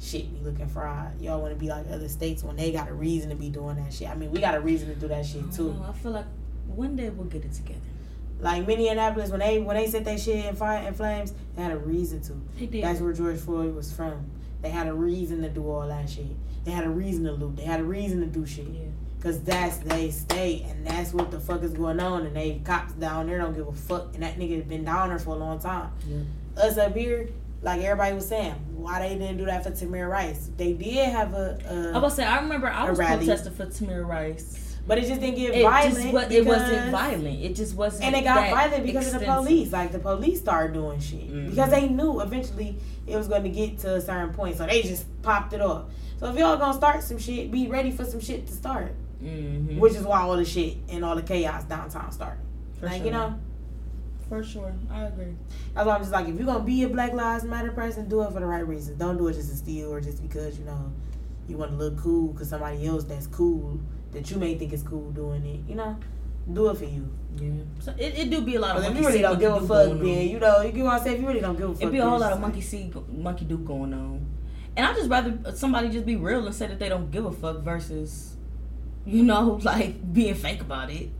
shit 0.00 0.32
be 0.32 0.40
looking 0.44 0.66
fried. 0.68 1.20
Y'all 1.20 1.40
want 1.40 1.52
to 1.52 1.58
be 1.58 1.68
like 1.68 1.86
other 1.90 2.08
states 2.08 2.42
when 2.42 2.56
they 2.56 2.72
got 2.72 2.88
a 2.88 2.94
reason 2.94 3.30
to 3.30 3.36
be 3.36 3.48
doing 3.50 3.76
that 3.76 3.92
shit. 3.92 4.08
I 4.08 4.14
mean, 4.14 4.30
we 4.30 4.40
got 4.40 4.54
a 4.54 4.60
reason 4.60 4.88
to 4.88 4.94
do 4.94 5.08
that 5.08 5.24
shit 5.26 5.50
too. 5.52 5.72
know, 5.74 5.86
I 5.88 5.92
feel 5.92 6.12
like 6.12 6.26
one 6.66 6.96
day 6.96 7.10
we'll 7.10 7.26
get 7.26 7.44
it 7.44 7.52
together 7.52 7.80
Like 8.40 8.66
Minneapolis, 8.66 9.30
when 9.30 9.40
they 9.40 9.58
when 9.58 9.76
they 9.76 9.86
set 9.86 10.04
that 10.06 10.20
shit 10.20 10.44
in 10.44 10.56
fire 10.56 10.86
and 10.86 10.96
flames, 10.96 11.32
they 11.54 11.62
had 11.62 11.72
a 11.72 11.78
reason 11.78 12.20
to. 12.22 12.40
they 12.58 12.66
did 12.66 12.84
That's 12.84 13.00
where 13.00 13.12
George 13.12 13.38
Floyd 13.38 13.74
was 13.74 13.92
from. 13.92 14.30
They 14.62 14.70
had 14.70 14.86
a 14.86 14.94
reason 14.94 15.42
to 15.42 15.48
do 15.48 15.68
all 15.70 15.86
that 15.88 16.08
shit. 16.08 16.26
They 16.64 16.70
had 16.70 16.84
a 16.84 16.90
reason 16.90 17.24
to 17.24 17.32
loot. 17.32 17.56
They 17.56 17.64
had 17.64 17.80
a 17.80 17.84
reason 17.84 18.20
to 18.20 18.26
do 18.26 18.46
shit. 18.46 18.66
yeah 18.66 18.80
Cause 19.22 19.40
that's 19.42 19.78
they 19.78 20.10
state 20.10 20.64
and 20.68 20.86
that's 20.86 21.14
what 21.14 21.30
the 21.30 21.40
fuck 21.40 21.62
is 21.62 21.72
going 21.72 21.98
on 21.98 22.26
and 22.26 22.36
they 22.36 22.60
cops 22.62 22.92
down 22.92 23.26
there 23.26 23.38
don't 23.38 23.54
give 23.54 23.66
a 23.66 23.72
fuck 23.72 24.12
and 24.12 24.22
that 24.22 24.36
nigga 24.38 24.66
been 24.68 24.84
down 24.84 25.08
there 25.08 25.18
for 25.18 25.30
a 25.30 25.38
long 25.38 25.58
time. 25.58 25.90
Yeah. 26.06 26.18
Us 26.62 26.76
up 26.76 26.94
here, 26.94 27.28
like 27.64 27.80
everybody 27.82 28.14
was 28.14 28.28
saying, 28.28 28.54
why 28.76 29.00
they 29.08 29.16
didn't 29.16 29.38
do 29.38 29.46
that 29.46 29.64
for 29.64 29.70
Tamir 29.70 30.08
Rice? 30.08 30.50
They 30.56 30.74
did 30.74 31.08
have 31.10 31.34
a. 31.34 31.58
a 31.68 31.96
I 31.96 31.98
was 31.98 32.14
say 32.14 32.24
I 32.24 32.40
remember 32.40 32.68
I 32.68 32.88
was 32.88 32.98
rally. 32.98 33.24
protesting 33.26 33.54
for 33.54 33.66
Tamir 33.66 34.06
Rice. 34.06 34.76
but 34.86 34.98
it 34.98 35.06
just 35.06 35.20
didn't 35.22 35.36
get 35.36 35.54
It 35.54 35.62
violent. 35.62 35.94
just 35.96 36.12
was, 36.12 36.30
it 36.30 36.44
wasn't 36.44 36.90
violent. 36.92 37.40
It 37.42 37.54
just 37.56 37.74
wasn't. 37.74 38.04
And 38.04 38.14
it 38.14 38.22
got 38.24 38.50
violent 38.50 38.84
because 38.84 39.14
of 39.14 39.20
the 39.20 39.26
police. 39.26 39.72
Like 39.72 39.92
the 39.92 39.98
police 39.98 40.40
started 40.40 40.74
doing 40.74 41.00
shit 41.00 41.26
Mhm. 41.32 41.50
because 41.50 41.70
they 41.70 41.88
knew 41.88 42.20
eventually 42.20 42.76
it 43.06 43.16
was 43.16 43.26
going 43.26 43.44
to 43.44 43.48
get 43.48 43.78
to 43.78 43.94
a 43.94 44.00
certain 44.00 44.34
point, 44.34 44.56
so 44.58 44.66
they 44.66 44.82
just 44.82 45.06
popped 45.22 45.54
it 45.54 45.62
off. 45.62 45.84
So 46.20 46.26
if 46.30 46.36
y'all 46.38 46.56
gonna 46.58 46.74
start 46.74 47.02
some 47.02 47.18
shit, 47.18 47.50
be 47.50 47.66
ready 47.66 47.90
for 47.90 48.04
some 48.04 48.20
shit 48.20 48.46
to 48.46 48.52
start. 48.52 48.94
Mhm. 49.22 49.78
Which 49.78 49.94
is 49.94 50.02
why 50.04 50.20
all 50.20 50.36
the 50.36 50.44
shit 50.44 50.76
and 50.90 51.02
all 51.02 51.16
the 51.16 51.22
chaos 51.22 51.64
downtown 51.64 52.12
started. 52.12 52.40
For 52.78 52.86
like 52.86 52.96
sure. 52.98 53.06
you 53.06 53.10
know, 53.12 53.34
For 54.28 54.42
sure, 54.42 54.72
I 54.90 55.04
agree. 55.04 55.34
that's 55.74 55.86
why 55.86 55.94
I'm 55.94 56.00
just 56.00 56.12
like, 56.12 56.26
if 56.28 56.36
you're 56.36 56.46
gonna 56.46 56.64
be 56.64 56.82
a 56.82 56.88
Black 56.88 57.12
Lives 57.12 57.44
Matter 57.44 57.72
person, 57.72 58.08
do 58.08 58.22
it 58.22 58.32
for 58.32 58.40
the 58.40 58.46
right 58.46 58.66
reasons. 58.66 58.98
Don't 58.98 59.18
do 59.18 59.28
it 59.28 59.34
just 59.34 59.50
to 59.50 59.56
steal 59.56 59.92
or 59.92 60.00
just 60.00 60.22
because 60.22 60.58
you 60.58 60.64
know 60.64 60.92
you 61.48 61.58
want 61.58 61.72
to 61.72 61.76
look 61.76 61.98
cool 61.98 62.32
because 62.32 62.48
somebody 62.48 62.86
else 62.86 63.04
that's 63.04 63.26
cool 63.26 63.78
that 64.12 64.30
you 64.30 64.38
may 64.38 64.54
think 64.54 64.72
is 64.72 64.82
cool 64.82 65.10
doing 65.10 65.44
it. 65.44 65.60
You 65.68 65.76
know, 65.76 65.98
do 66.52 66.70
it 66.70 66.78
for 66.78 66.84
you. 66.84 67.10
Yeah. 67.36 67.50
So 67.80 67.94
it, 67.98 68.18
it 68.18 68.30
do 68.30 68.40
be 68.40 68.54
a 68.54 68.60
lot 68.60 68.76
of 68.76 68.82
if 68.82 68.88
monkey 68.88 69.00
you 69.00 69.06
really 69.06 69.18
see, 69.18 69.22
don't 69.22 69.38
give 69.38 69.52
a 69.52 69.60
fuck, 69.60 69.98
then 69.98 70.28
you 70.28 70.38
know, 70.38 70.60
you 70.62 70.72
get 70.72 70.84
what 70.84 70.94
I'm 70.94 71.02
saying. 71.02 71.16
If 71.16 71.20
you 71.22 71.28
really 71.28 71.40
don't 71.40 71.56
give 71.56 71.70
a 71.70 71.72
fuck, 71.74 71.82
It'd 71.82 71.92
be 71.92 71.98
a 71.98 72.08
whole 72.08 72.18
lot 72.18 72.32
of 72.32 72.40
monkey 72.40 72.60
see, 72.60 72.92
monkey 73.08 73.44
do 73.44 73.58
going 73.58 73.92
on. 73.92 74.26
And 74.76 74.86
I 74.86 74.92
just 74.94 75.08
rather 75.08 75.54
somebody 75.54 75.88
just 75.90 76.06
be 76.06 76.16
real 76.16 76.44
and 76.46 76.54
say 76.54 76.66
that 76.66 76.78
they 76.78 76.88
don't 76.88 77.10
give 77.10 77.26
a 77.26 77.32
fuck 77.32 77.58
versus, 77.58 78.36
you 79.04 79.22
know, 79.22 79.60
like 79.62 80.12
being 80.12 80.34
fake 80.34 80.60
about 80.60 80.90
it. 80.90 81.10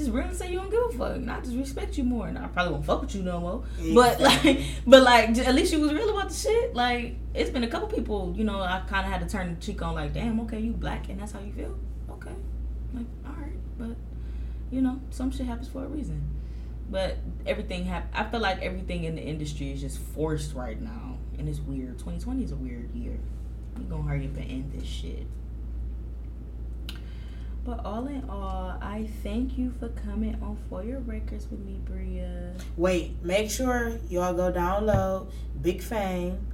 Just 0.00 0.12
really 0.12 0.34
say 0.34 0.50
you 0.50 0.58
don't 0.58 0.70
give 0.70 0.80
a 0.80 0.98
fuck, 0.98 1.16
and 1.16 1.30
I 1.30 1.40
just 1.40 1.54
respect 1.54 1.98
you 1.98 2.04
more, 2.04 2.26
and 2.26 2.38
I 2.38 2.46
probably 2.46 2.72
won't 2.72 2.86
fuck 2.86 3.02
with 3.02 3.14
you 3.14 3.22
no 3.22 3.38
more. 3.38 3.64
But 3.94 4.18
like, 4.20 4.60
but 4.86 5.02
like, 5.02 5.36
at 5.38 5.54
least 5.54 5.72
you 5.72 5.80
was 5.80 5.92
real 5.92 6.08
about 6.10 6.30
the 6.30 6.34
shit. 6.34 6.74
Like, 6.74 7.16
it's 7.34 7.50
been 7.50 7.64
a 7.64 7.68
couple 7.68 7.88
people, 7.88 8.32
you 8.36 8.44
know, 8.44 8.60
I 8.60 8.82
kind 8.88 9.04
of 9.04 9.12
had 9.12 9.20
to 9.20 9.28
turn 9.28 9.54
the 9.54 9.60
cheek 9.60 9.82
on, 9.82 9.94
like, 9.94 10.14
damn, 10.14 10.40
okay, 10.40 10.58
you 10.58 10.72
black, 10.72 11.08
and 11.10 11.20
that's 11.20 11.32
how 11.32 11.40
you 11.40 11.52
feel. 11.52 11.78
Okay, 12.12 12.32
like, 12.94 13.04
all 13.26 13.32
right, 13.40 13.52
but 13.78 13.94
you 14.70 14.80
know, 14.80 15.00
some 15.10 15.30
shit 15.30 15.46
happens 15.46 15.68
for 15.68 15.84
a 15.84 15.88
reason. 15.88 16.22
But 16.90 17.18
everything 17.46 17.84
hap- 17.84 18.10
I 18.14 18.24
feel 18.24 18.40
like 18.40 18.62
everything 18.62 19.04
in 19.04 19.14
the 19.16 19.22
industry 19.22 19.70
is 19.70 19.80
just 19.82 19.98
forced 19.98 20.54
right 20.54 20.80
now, 20.80 21.18
and 21.38 21.46
it's 21.48 21.60
weird. 21.60 21.98
2020 21.98 22.42
is 22.42 22.52
a 22.52 22.56
weird 22.56 22.90
year. 22.94 23.18
We 23.76 23.84
gonna 23.84 24.02
hurry 24.02 24.26
up 24.26 24.36
and 24.36 24.50
end 24.50 24.72
this 24.72 24.88
shit. 24.88 25.26
But 27.64 27.84
all 27.84 28.06
in 28.06 28.28
all, 28.30 28.78
I 28.80 29.08
thank 29.22 29.58
you 29.58 29.72
for 29.78 29.88
coming 29.90 30.34
on 30.42 30.56
For 30.68 30.82
Your 30.82 31.00
Records 31.00 31.46
with 31.50 31.60
me, 31.60 31.78
Bria. 31.84 32.54
Wait, 32.76 33.22
make 33.22 33.50
sure 33.50 33.98
y'all 34.08 34.32
go 34.32 34.50
download 34.50 35.30
Big 35.60 35.82
Fame, 35.82 36.46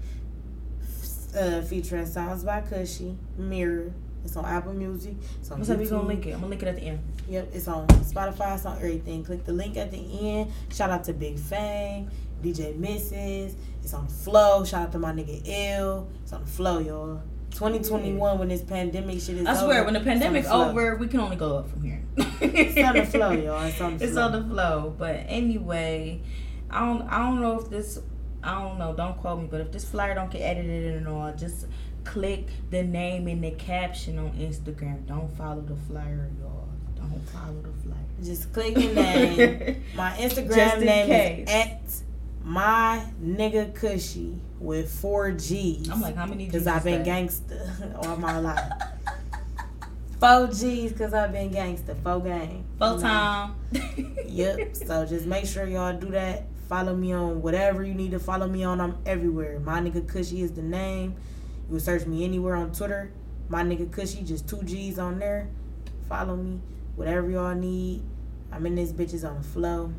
uh, 1.39 1.61
featuring 1.63 2.07
Sounds 2.07 2.43
by 2.43 2.61
Cushy, 2.61 3.17
Mirror. 3.39 3.93
It's 4.25 4.37
on 4.37 4.45
Apple 4.45 4.73
Music. 4.73 5.15
It's 5.39 5.51
on 5.53 5.59
What's 5.59 5.71
up? 5.71 5.79
We 5.79 5.87
gonna 5.89 6.09
link 6.09 6.27
it. 6.27 6.33
I'm 6.33 6.41
gonna 6.41 6.51
link 6.51 6.63
it 6.65 6.69
at 6.69 6.77
the 6.77 6.83
end. 6.83 6.99
Yep, 7.29 7.51
it's 7.55 7.69
on 7.69 7.87
Spotify. 7.87 8.57
It's 8.57 8.67
on 8.67 8.77
everything. 8.79 9.25
Click 9.25 9.45
the 9.45 9.53
link 9.53 9.77
at 9.77 9.93
the 9.93 9.99
end. 9.99 10.51
Shout 10.73 10.91
out 10.91 11.05
to 11.05 11.13
Big 11.13 11.39
Fame, 11.39 12.11
DJ 12.43 12.77
Mrs. 12.77 13.55
It's 13.85 13.95
on 13.95 14.09
the 14.09 14.13
flow. 14.13 14.65
Shout 14.65 14.83
out 14.83 14.93
to 14.93 14.99
my 14.99 15.13
nigga 15.13 15.41
Ill. 15.45 16.09
It's 16.25 16.33
on 16.33 16.41
the 16.41 16.51
flow, 16.51 16.81
y'all. 16.81 17.23
2021 17.57 18.39
when 18.39 18.49
this 18.49 18.63
pandemic 18.63 19.21
shit 19.21 19.37
is 19.39 19.47
I 19.47 19.53
over. 19.53 19.61
swear, 19.65 19.85
when 19.85 19.95
the 19.95 20.01
it's 20.01 20.09
pandemic's 20.09 20.49
over, 20.49 20.97
we 20.97 21.09
can 21.09 21.21
only 21.21 21.37
go 21.37 21.59
up 21.59 21.71
from 21.71 21.83
here. 21.83 22.03
It's 22.41 22.79
on 22.87 22.97
the 22.97 23.07
flow, 23.07 23.31
y'all. 23.33 23.63
It's 23.65 23.81
on 23.81 23.97
the 23.99 24.05
It's 24.05 24.13
flow. 24.13 24.23
on 24.27 24.33
the 24.33 24.43
flow. 24.55 24.95
But 24.99 25.25
anyway, 25.29 26.21
I 26.71 26.81
don't 26.81 27.03
I 27.09 27.19
don't 27.19 27.41
know 27.41 27.59
if 27.61 27.71
this 27.71 27.99
I 28.43 28.61
don't 28.61 28.79
know, 28.79 28.95
don't 28.95 29.17
quote 29.19 29.41
me, 29.41 29.49
but 29.51 29.61
if 29.61 29.73
this 29.73 29.85
flyer 29.85 30.15
don't 30.15 30.31
get 30.31 30.41
edited 30.43 30.95
and 30.97 31.09
all, 31.09 31.33
just 31.33 31.67
click 32.05 32.47
the 32.71 32.83
name 32.83 33.27
in 33.27 33.41
the 33.41 33.51
caption 33.53 34.19
on 34.19 34.31
Instagram. 34.33 35.07
Don't 35.07 35.35
follow 35.37 35.63
the 35.63 35.75
flyer, 35.89 36.31
y'all. 36.41 36.69
Don't 36.95 37.29
follow 37.31 37.61
the 37.63 37.73
flyer. 37.83 37.97
Just 38.23 38.53
click 38.53 38.75
the 38.75 38.93
name. 38.93 39.85
My 39.97 40.11
Instagram 40.13 40.79
in 40.79 40.85
name 40.87 41.07
case. 41.07 41.49
is 41.49 41.55
at 41.55 42.03
my 42.45 43.05
nigga 43.21 43.75
Cushy 43.75 44.39
with 44.61 44.91
four 44.91 45.33
G's. 45.33 45.89
I'm 45.89 46.01
like, 46.01 46.17
how 46.17 46.27
many 46.27 46.47
Because 46.47 46.67
I've 46.67 46.85
been 46.85 46.99
that? 46.99 47.05
gangster 47.05 47.95
all 48.03 48.17
my 48.17 48.39
life. 48.39 48.73
Four 50.19 50.47
G's 50.47 50.93
because 50.93 51.13
I've 51.13 51.31
been 51.31 51.51
gangster. 51.51 51.95
Four 51.95 52.21
game. 52.21 52.65
Full 52.79 52.99
time. 52.99 53.55
Yep. 54.27 54.77
So 54.77 55.07
just 55.07 55.27
make 55.27 55.47
sure 55.47 55.67
y'all 55.67 55.99
do 55.99 56.11
that. 56.11 56.45
Follow 56.69 56.95
me 56.95 57.13
on 57.13 57.41
whatever 57.43 57.83
you 57.85 57.95
need 57.95 58.11
to 58.13 58.19
follow 58.19 58.47
me 58.49 58.65
on. 58.65 58.81
I'm 58.81 58.97
everywhere. 59.07 59.61
My 59.61 59.81
nigga 59.81 60.07
Cushy 60.07 60.43
is 60.43 60.53
the 60.53 60.63
name. 60.63 61.15
You 61.69 61.77
can 61.77 61.81
search 61.81 62.07
me 62.07 62.25
anywhere 62.25 62.55
on 62.57 62.73
Twitter. 62.73 63.13
My 63.49 63.63
nigga 63.63 63.91
Cushy, 63.91 64.23
just 64.23 64.49
two 64.49 64.63
G's 64.63 64.99
on 64.99 65.19
there. 65.19 65.49
Follow 66.09 66.37
me. 66.37 66.61
Whatever 66.97 67.31
y'all 67.31 67.55
need. 67.55 68.03
I'm 68.53 68.65
in 68.67 68.75
this 68.75 68.93
bitches 68.93 69.27
on 69.29 69.37
the 69.37 69.43
flow. 69.47 69.93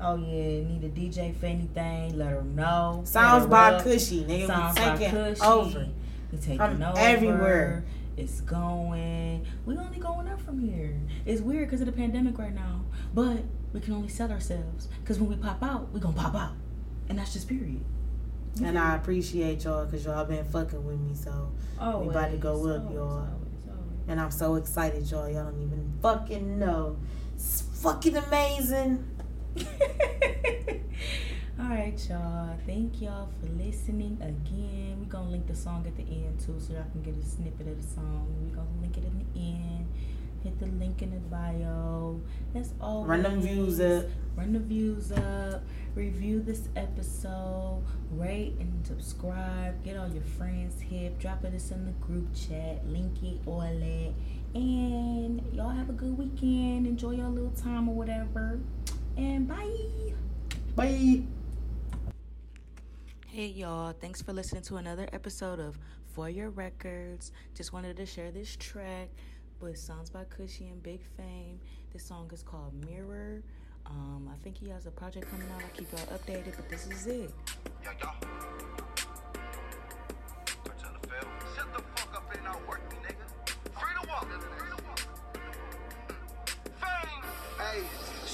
Oh 0.00 0.16
yeah, 0.16 0.62
need 0.62 0.84
a 0.84 0.88
DJ 0.90 1.34
for 1.36 1.46
anything? 1.46 2.18
Let 2.18 2.30
her 2.30 2.42
know. 2.42 3.02
Sounds 3.04 3.44
her 3.44 3.48
by 3.48 3.72
up. 3.74 3.82
Cushy, 3.82 4.24
nigga. 4.24 4.46
Sounds 4.46 4.78
we 4.78 4.84
by 4.84 5.10
Cushy. 5.10 5.42
over. 5.42 5.88
We 6.32 6.38
taking 6.38 6.60
I'm 6.60 6.82
over. 6.82 6.98
everywhere. 6.98 7.84
It's 8.16 8.40
going. 8.42 9.46
We 9.64 9.76
only 9.76 9.98
going 9.98 10.28
up 10.28 10.40
from 10.40 10.58
here. 10.58 10.98
It's 11.24 11.40
weird 11.40 11.68
because 11.68 11.80
of 11.80 11.86
the 11.86 11.92
pandemic 11.92 12.38
right 12.38 12.54
now, 12.54 12.82
but 13.14 13.38
we 13.72 13.80
can 13.80 13.94
only 13.94 14.08
sell 14.08 14.30
ourselves. 14.30 14.88
Because 15.00 15.18
when 15.18 15.30
we 15.30 15.36
pop 15.36 15.62
out, 15.62 15.92
we 15.92 16.00
gonna 16.00 16.16
pop 16.16 16.34
out, 16.34 16.52
and 17.08 17.18
that's 17.18 17.32
just 17.32 17.48
period. 17.48 17.84
You 18.58 18.66
And 18.66 18.78
I 18.78 18.96
appreciate 18.96 19.64
y'all 19.64 19.84
because 19.84 20.04
y'all 20.04 20.24
been 20.24 20.44
fucking 20.46 20.84
with 20.84 20.98
me. 20.98 21.14
So, 21.14 21.52
always, 21.78 22.10
about 22.10 22.30
to 22.30 22.36
go 22.38 22.68
up, 22.68 22.90
y'all. 22.90 23.10
always, 23.10 23.30
and 24.08 24.20
I'm 24.20 24.30
so 24.30 24.54
excited, 24.54 25.10
y'all. 25.10 25.28
Y'all 25.28 25.50
don't 25.50 25.62
even 25.62 25.92
fucking 26.00 26.58
know. 26.58 26.96
It's 27.34 27.64
fucking 27.82 28.16
amazing. 28.16 29.06
All 31.58 31.68
right, 31.68 31.98
y'all. 32.08 32.56
Thank 32.66 33.00
y'all 33.00 33.30
for 33.40 33.46
listening 33.52 34.18
again. 34.20 34.98
We're 35.00 35.10
gonna 35.10 35.30
link 35.30 35.46
the 35.46 35.54
song 35.54 35.84
at 35.86 35.96
the 35.96 36.02
end 36.02 36.38
too, 36.40 36.56
so 36.58 36.74
y'all 36.74 36.84
can 36.92 37.02
get 37.02 37.16
a 37.16 37.24
snippet 37.24 37.66
of 37.66 37.80
the 37.80 37.94
song. 37.94 38.26
We're 38.42 38.56
gonna 38.56 38.68
link 38.82 38.98
it 38.98 39.04
in 39.04 39.18
the 39.18 39.40
end. 39.40 39.86
Hit 40.44 40.58
the 40.58 40.66
link 40.66 41.00
in 41.00 41.10
the 41.10 41.16
bio. 41.16 42.20
That's 42.52 42.70
all. 42.80 43.06
Run 43.06 43.22
them 43.22 43.40
views 43.40 43.80
up. 43.80 44.04
Run 44.36 44.52
the 44.52 44.58
views 44.58 45.10
up. 45.10 45.62
Review 45.94 46.42
this 46.42 46.68
episode. 46.76 47.82
Rate 48.10 48.56
and 48.60 48.86
subscribe. 48.86 49.82
Get 49.82 49.96
all 49.96 50.08
your 50.08 50.22
friends 50.22 50.82
hip. 50.82 51.18
Drop 51.18 51.44
it 51.44 51.54
in 51.54 51.86
the 51.86 51.92
group 51.92 52.34
chat. 52.34 52.86
Link 52.86 53.22
it, 53.22 53.40
all 53.46 53.60
that. 53.60 54.12
And 54.54 55.42
y'all 55.54 55.70
have 55.70 55.88
a 55.88 55.94
good 55.94 56.18
weekend. 56.18 56.86
Enjoy 56.86 57.12
your 57.12 57.28
little 57.28 57.50
time 57.50 57.88
or 57.88 57.94
whatever. 57.94 58.60
And 59.16 59.48
bye. 59.48 60.12
Bye. 60.74 61.22
Hey 63.26 63.46
y'all, 63.46 63.92
thanks 63.92 64.20
for 64.20 64.32
listening 64.32 64.62
to 64.64 64.76
another 64.76 65.08
episode 65.12 65.58
of 65.58 65.78
For 66.14 66.28
Your 66.28 66.50
Records. 66.50 67.32
Just 67.54 67.72
wanted 67.72 67.96
to 67.96 68.06
share 68.06 68.30
this 68.30 68.56
track 68.56 69.08
with 69.60 69.78
Songs 69.78 70.10
by 70.10 70.24
Cushy 70.24 70.68
and 70.68 70.82
Big 70.82 71.00
Fame. 71.16 71.60
This 71.92 72.06
song 72.06 72.30
is 72.32 72.42
called 72.42 72.74
Mirror. 72.84 73.42
Um, 73.86 74.30
I 74.32 74.36
think 74.42 74.58
he 74.58 74.68
has 74.68 74.86
a 74.86 74.90
project 74.90 75.30
coming 75.30 75.48
out. 75.54 75.62
I'll 75.62 75.68
keep 75.70 75.90
y'all 75.92 76.18
updated, 76.18 76.56
but 76.56 76.68
this 76.68 76.86
is 76.86 77.06
it. 77.06 77.30
Yo, 77.84 77.90
yo. 78.00 78.08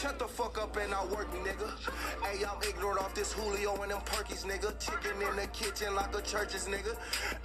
Cartel 0.03 0.27
of 0.27 0.31
Phil. 0.31 0.43
Shut 0.43 0.43
the 0.43 0.43
fuck 0.43 0.59
up 0.59 0.77
and 0.77 0.95
I 0.95 1.05
work 1.07 1.31
nigga. 1.33 1.53
Free 1.53 1.53
to 1.53 1.63
walk. 1.63 1.63
Free 1.63 1.63
to 1.63 1.67
walk. 1.67 1.73
Fame. 1.73 1.73
Hey, 1.73 1.79
shut 1.79 1.79
the 1.79 1.79
fuck 1.79 1.79
up 1.79 1.87
and 1.87 1.91
not 1.91 1.91
work 1.91 2.03
me, 2.03 2.19
nigga. 2.21 2.23
Hey, 2.23 2.45
I'm 2.45 2.63
ignorant 2.63 3.01
off 3.01 3.15
this 3.15 3.33
Julio 3.33 3.83
and 3.83 3.91
them 3.91 4.01
perkies, 4.01 4.45
nigga. 4.45 4.71
Chicken 4.79 5.23
in 5.23 5.37
the 5.37 5.47
kitchen 5.49 5.95
like 5.95 6.17
a 6.17 6.23
church's 6.23 6.69
nigga. 6.69 6.97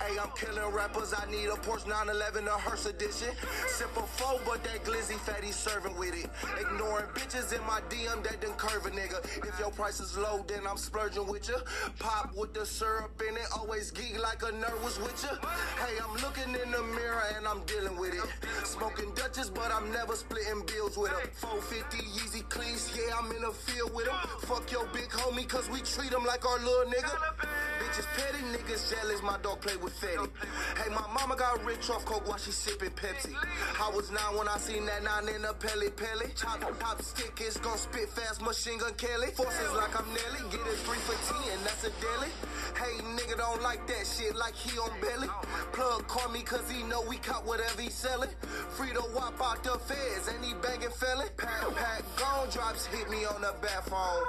Hey, 0.02 0.18
I'm 0.20 0.30
killing 0.36 0.74
rappers. 0.74 1.14
I 1.14 1.30
need 1.30 1.48
a 1.48 1.58
Porsche 1.58 1.88
911, 1.88 2.48
a 2.48 2.52
hearse 2.52 2.86
edition. 2.86 3.30
Sip 3.68 3.96
a 3.98 4.02
four, 4.02 4.40
but 4.46 4.64
that 4.64 4.84
glizzy 4.84 5.18
fatty 5.20 5.52
serving 5.52 5.96
with 5.98 6.16
it. 6.16 6.30
Ignoring 6.60 7.08
bitches 7.14 7.54
in 7.54 7.62
my 7.66 7.82
DM 7.90 8.24
that 8.24 8.42
done 8.42 8.54
curve 8.58 8.86
a 8.86 8.92
nigga. 8.92 9.24
If 9.48 9.60
your 9.60 9.72
price 9.72 10.00
is 10.00 10.18
low, 10.18 10.44
then 10.48 10.66
I'm 10.68 10.78
splurging 10.78 11.28
with 11.28 11.48
you. 11.50 11.58
Pop 12.00 12.36
with 12.36 12.54
the 12.54 12.66
syrup 12.66 13.22
in 13.28 13.36
it, 13.36 13.48
always 13.56 13.92
geek 13.92 14.20
like 14.22 14.42
a 14.44 14.52
nerd 14.52 14.84
was 14.84 15.00
with 15.00 15.22
you. 15.24 15.38
Hey, 15.84 15.98
I'm 16.04 16.16
looking 16.22 16.56
in 16.56 16.72
the 16.72 16.84
mirror 16.96 17.24
and 17.36 17.48
I'm 17.48 17.64
dealing 17.66 17.98
with 17.98 18.14
it. 18.14 18.26
Smoking 18.66 19.12
Dutchess, 19.16 19.50
but 19.50 19.72
I'm 19.72 19.92
never 19.92 20.16
splitting 20.16 20.64
bills 20.66 20.98
with 20.98 21.12
them. 21.12 21.30
450 21.36 21.98
Yeezy 21.98 22.47
cleats, 22.50 22.94
yeah, 22.96 23.16
I'm 23.18 23.32
in 23.32 23.42
the 23.42 23.52
field 23.52 23.94
with 23.94 24.06
them. 24.06 24.16
Fuck 24.42 24.72
your 24.72 24.86
big 24.94 25.10
homie, 25.10 25.48
cause 25.48 25.70
we 25.70 25.80
treat 25.82 26.12
him 26.12 26.24
like 26.26 26.46
our 26.46 26.60
little 26.60 26.92
nigga. 26.92 27.67
Bitches 27.88 28.08
petty, 28.18 28.44
niggas 28.52 28.92
jealous, 28.92 29.22
my 29.24 29.38
dog 29.42 29.62
play 29.62 29.78
with 29.78 29.96
Fetty. 30.02 30.28
Hey, 30.76 30.90
my 30.90 31.08
mama 31.14 31.38
got 31.38 31.64
rich 31.64 31.90
off 31.90 32.04
coke 32.04 32.28
while 32.28 32.38
she 32.38 32.52
sipping 32.52 32.90
Pepsi. 32.90 33.34
I 33.80 33.90
was 33.96 34.12
nine 34.12 34.36
when 34.38 34.48
I 34.50 34.58
seen 34.58 34.86
that 34.88 35.04
nine 35.04 35.34
in 35.34 35.46
a 35.46 35.54
pelly 35.54 35.90
pelly. 35.92 36.28
Chop, 36.36 36.60
pop 36.80 37.02
stick, 37.02 37.40
it's 37.40 37.58
gon' 37.58 37.78
spit 37.78 38.10
fast, 38.10 38.42
machine 38.42 38.78
gun 38.78 38.94
Kelly. 38.96 39.28
Forces 39.28 39.72
like 39.74 39.98
I'm 39.98 40.06
Nelly, 40.08 40.44
get 40.52 40.68
it 40.68 40.80
three 40.84 41.00
for 41.08 41.16
ten, 41.32 41.64
that's 41.64 41.86
a 41.86 41.92
deli. 42.04 42.28
Hey, 42.76 43.00
nigga 43.16 43.38
don't 43.38 43.62
like 43.64 43.88
that 43.88 44.06
shit 44.06 44.36
like 44.36 44.56
he 44.56 44.78
on 44.78 44.92
belly. 45.00 45.30
Plug 45.72 46.06
call 46.08 46.30
me 46.30 46.42
cause 46.42 46.70
he 46.70 46.84
know 46.84 47.02
we 47.08 47.16
caught 47.18 47.46
whatever 47.46 47.82
he 47.82 47.90
selling. 47.90 48.30
Free 48.76 48.92
to 48.92 49.04
wop 49.16 49.40
out 49.42 49.64
the 49.64 49.80
feds 49.80 50.28
and 50.28 50.44
he 50.44 50.54
banging 50.62 50.92
felon. 50.92 51.30
Pack, 51.38 51.74
pack, 51.76 52.04
gone 52.18 52.50
drops 52.50 52.86
hit 52.88 53.10
me 53.10 53.24
on 53.24 53.42
the 53.42 53.56
back 53.62 53.84
phone. 53.88 54.24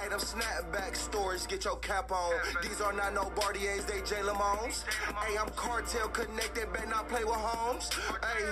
Hey, 0.00 0.08
them 0.08 0.20
snapback 0.20 0.94
stories, 0.94 1.46
get 1.48 1.64
your 1.64 1.76
cap 1.78 2.12
on. 2.12 2.32
These 2.62 2.80
are 2.80 2.92
not 3.00 3.14
no 3.14 3.30
Bartiers, 3.30 3.84
they 3.86 4.00
Jay 4.02 4.20
Lamones. 4.20 4.84
Hey, 5.24 5.38
I'm 5.38 5.48
cartel 5.56 6.08
connected, 6.08 6.70
better 6.72 6.86
not 6.86 7.08
play 7.08 7.24
with 7.24 7.34
homes. 7.34 7.88
Hey, 8.20 8.44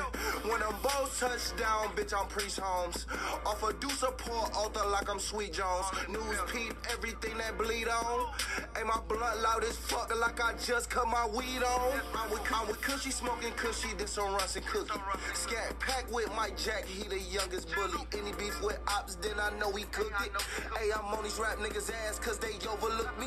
when 0.48 0.60
them 0.60 0.74
both 0.82 1.20
touch 1.20 1.54
down, 1.58 1.88
bitch, 1.94 2.14
I'm 2.18 2.26
Priest 2.28 2.58
Holmes. 2.58 3.06
Off 3.44 3.62
a 3.62 3.74
do 3.74 3.90
support 3.90 4.50
author 4.56 4.88
like 4.88 5.10
I'm 5.10 5.18
Sweet 5.18 5.52
Jones. 5.52 5.86
News 6.08 6.38
peep, 6.50 6.72
everything 6.90 7.36
that 7.36 7.58
bleed 7.58 7.88
on. 7.88 8.32
Hey, 8.74 8.84
my 8.84 8.98
blunt 9.06 9.42
loud 9.42 9.64
as 9.64 9.76
fuck 9.76 10.08
like 10.18 10.42
I 10.42 10.54
just 10.64 10.88
cut 10.88 11.06
my 11.08 11.26
weed 11.26 11.62
on. 11.62 12.00
I'm 12.16 12.30
with, 12.30 12.42
I'm 12.50 12.66
with 12.68 12.80
Cushy, 12.80 13.10
smoking 13.10 13.52
Cushy, 13.52 13.92
this 13.98 14.16
on 14.16 14.32
Russ 14.32 14.56
and 14.56 14.64
Cookie. 14.64 14.98
Scat 15.34 15.78
pack 15.78 16.10
with 16.10 16.30
Mike 16.34 16.56
Jack, 16.56 16.86
he 16.86 17.06
the 17.06 17.20
youngest 17.20 17.68
bully. 17.74 18.06
Any 18.16 18.32
beef 18.32 18.62
with 18.62 18.78
ops, 18.88 19.16
then 19.16 19.38
I 19.38 19.50
know 19.58 19.72
he 19.72 19.84
cooked 19.84 20.24
it. 20.24 20.32
Hey, 20.78 20.90
I'm 20.90 21.04
on 21.12 21.24
these 21.24 21.38
rap 21.38 21.58
niggas' 21.58 21.92
ass 22.08 22.18
cause 22.18 22.38
they 22.38 22.54
overlook 22.66 23.18
me. 23.20 23.26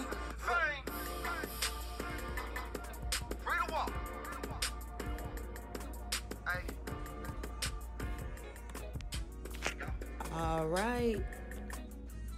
All 10.34 10.66
right. 10.66 11.22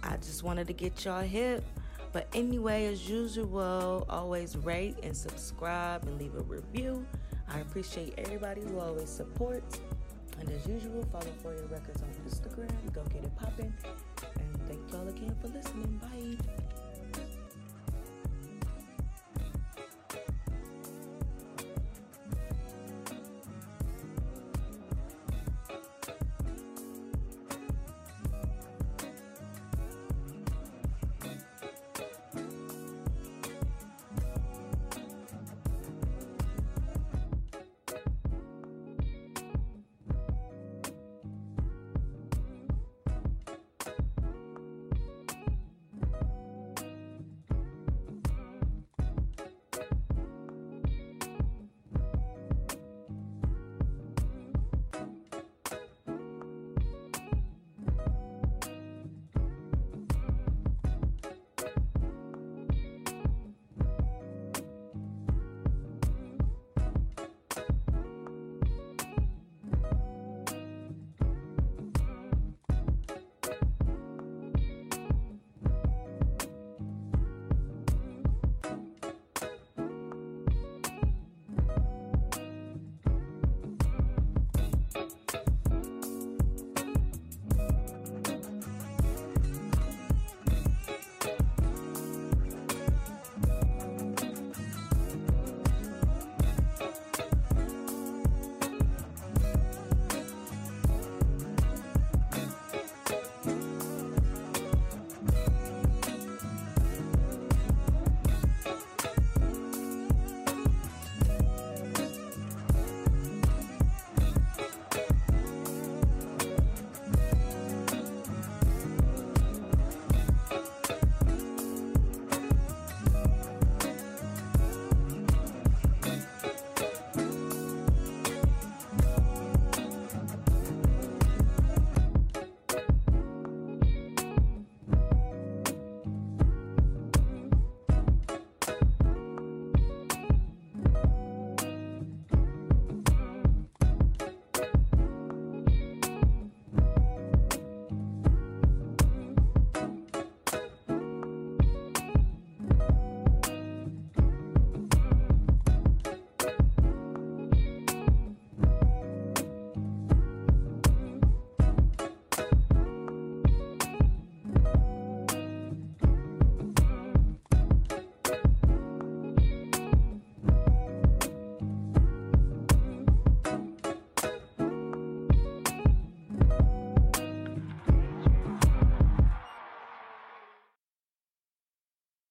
I 0.02 0.16
just 0.16 0.42
wanted 0.42 0.66
to 0.66 0.72
get 0.72 1.04
y'all 1.04 1.22
hip. 1.22 1.64
But 2.12 2.28
anyway, 2.34 2.86
as 2.86 3.08
usual, 3.08 4.06
always 4.08 4.56
rate 4.56 4.96
and 5.02 5.16
subscribe 5.16 6.04
and 6.04 6.18
leave 6.18 6.34
a 6.36 6.42
review. 6.42 7.06
I 7.48 7.60
appreciate 7.60 8.14
everybody 8.18 8.60
who 8.60 8.78
always 8.78 9.08
supports. 9.08 9.80
And 10.40 10.48
as 10.50 10.66
usual, 10.66 11.04
follow 11.12 11.32
For 11.42 11.54
Your 11.54 11.66
Records 11.66 12.02
on 12.02 12.08
Instagram. 12.28 12.92
Go 12.92 13.02
get 13.04 13.24
it 13.24 13.36
popping. 13.36 13.72
And 14.38 14.68
thank 14.68 14.92
y'all 14.92 15.08
again 15.08 15.34
for 15.40 15.48
listening. 15.48 16.00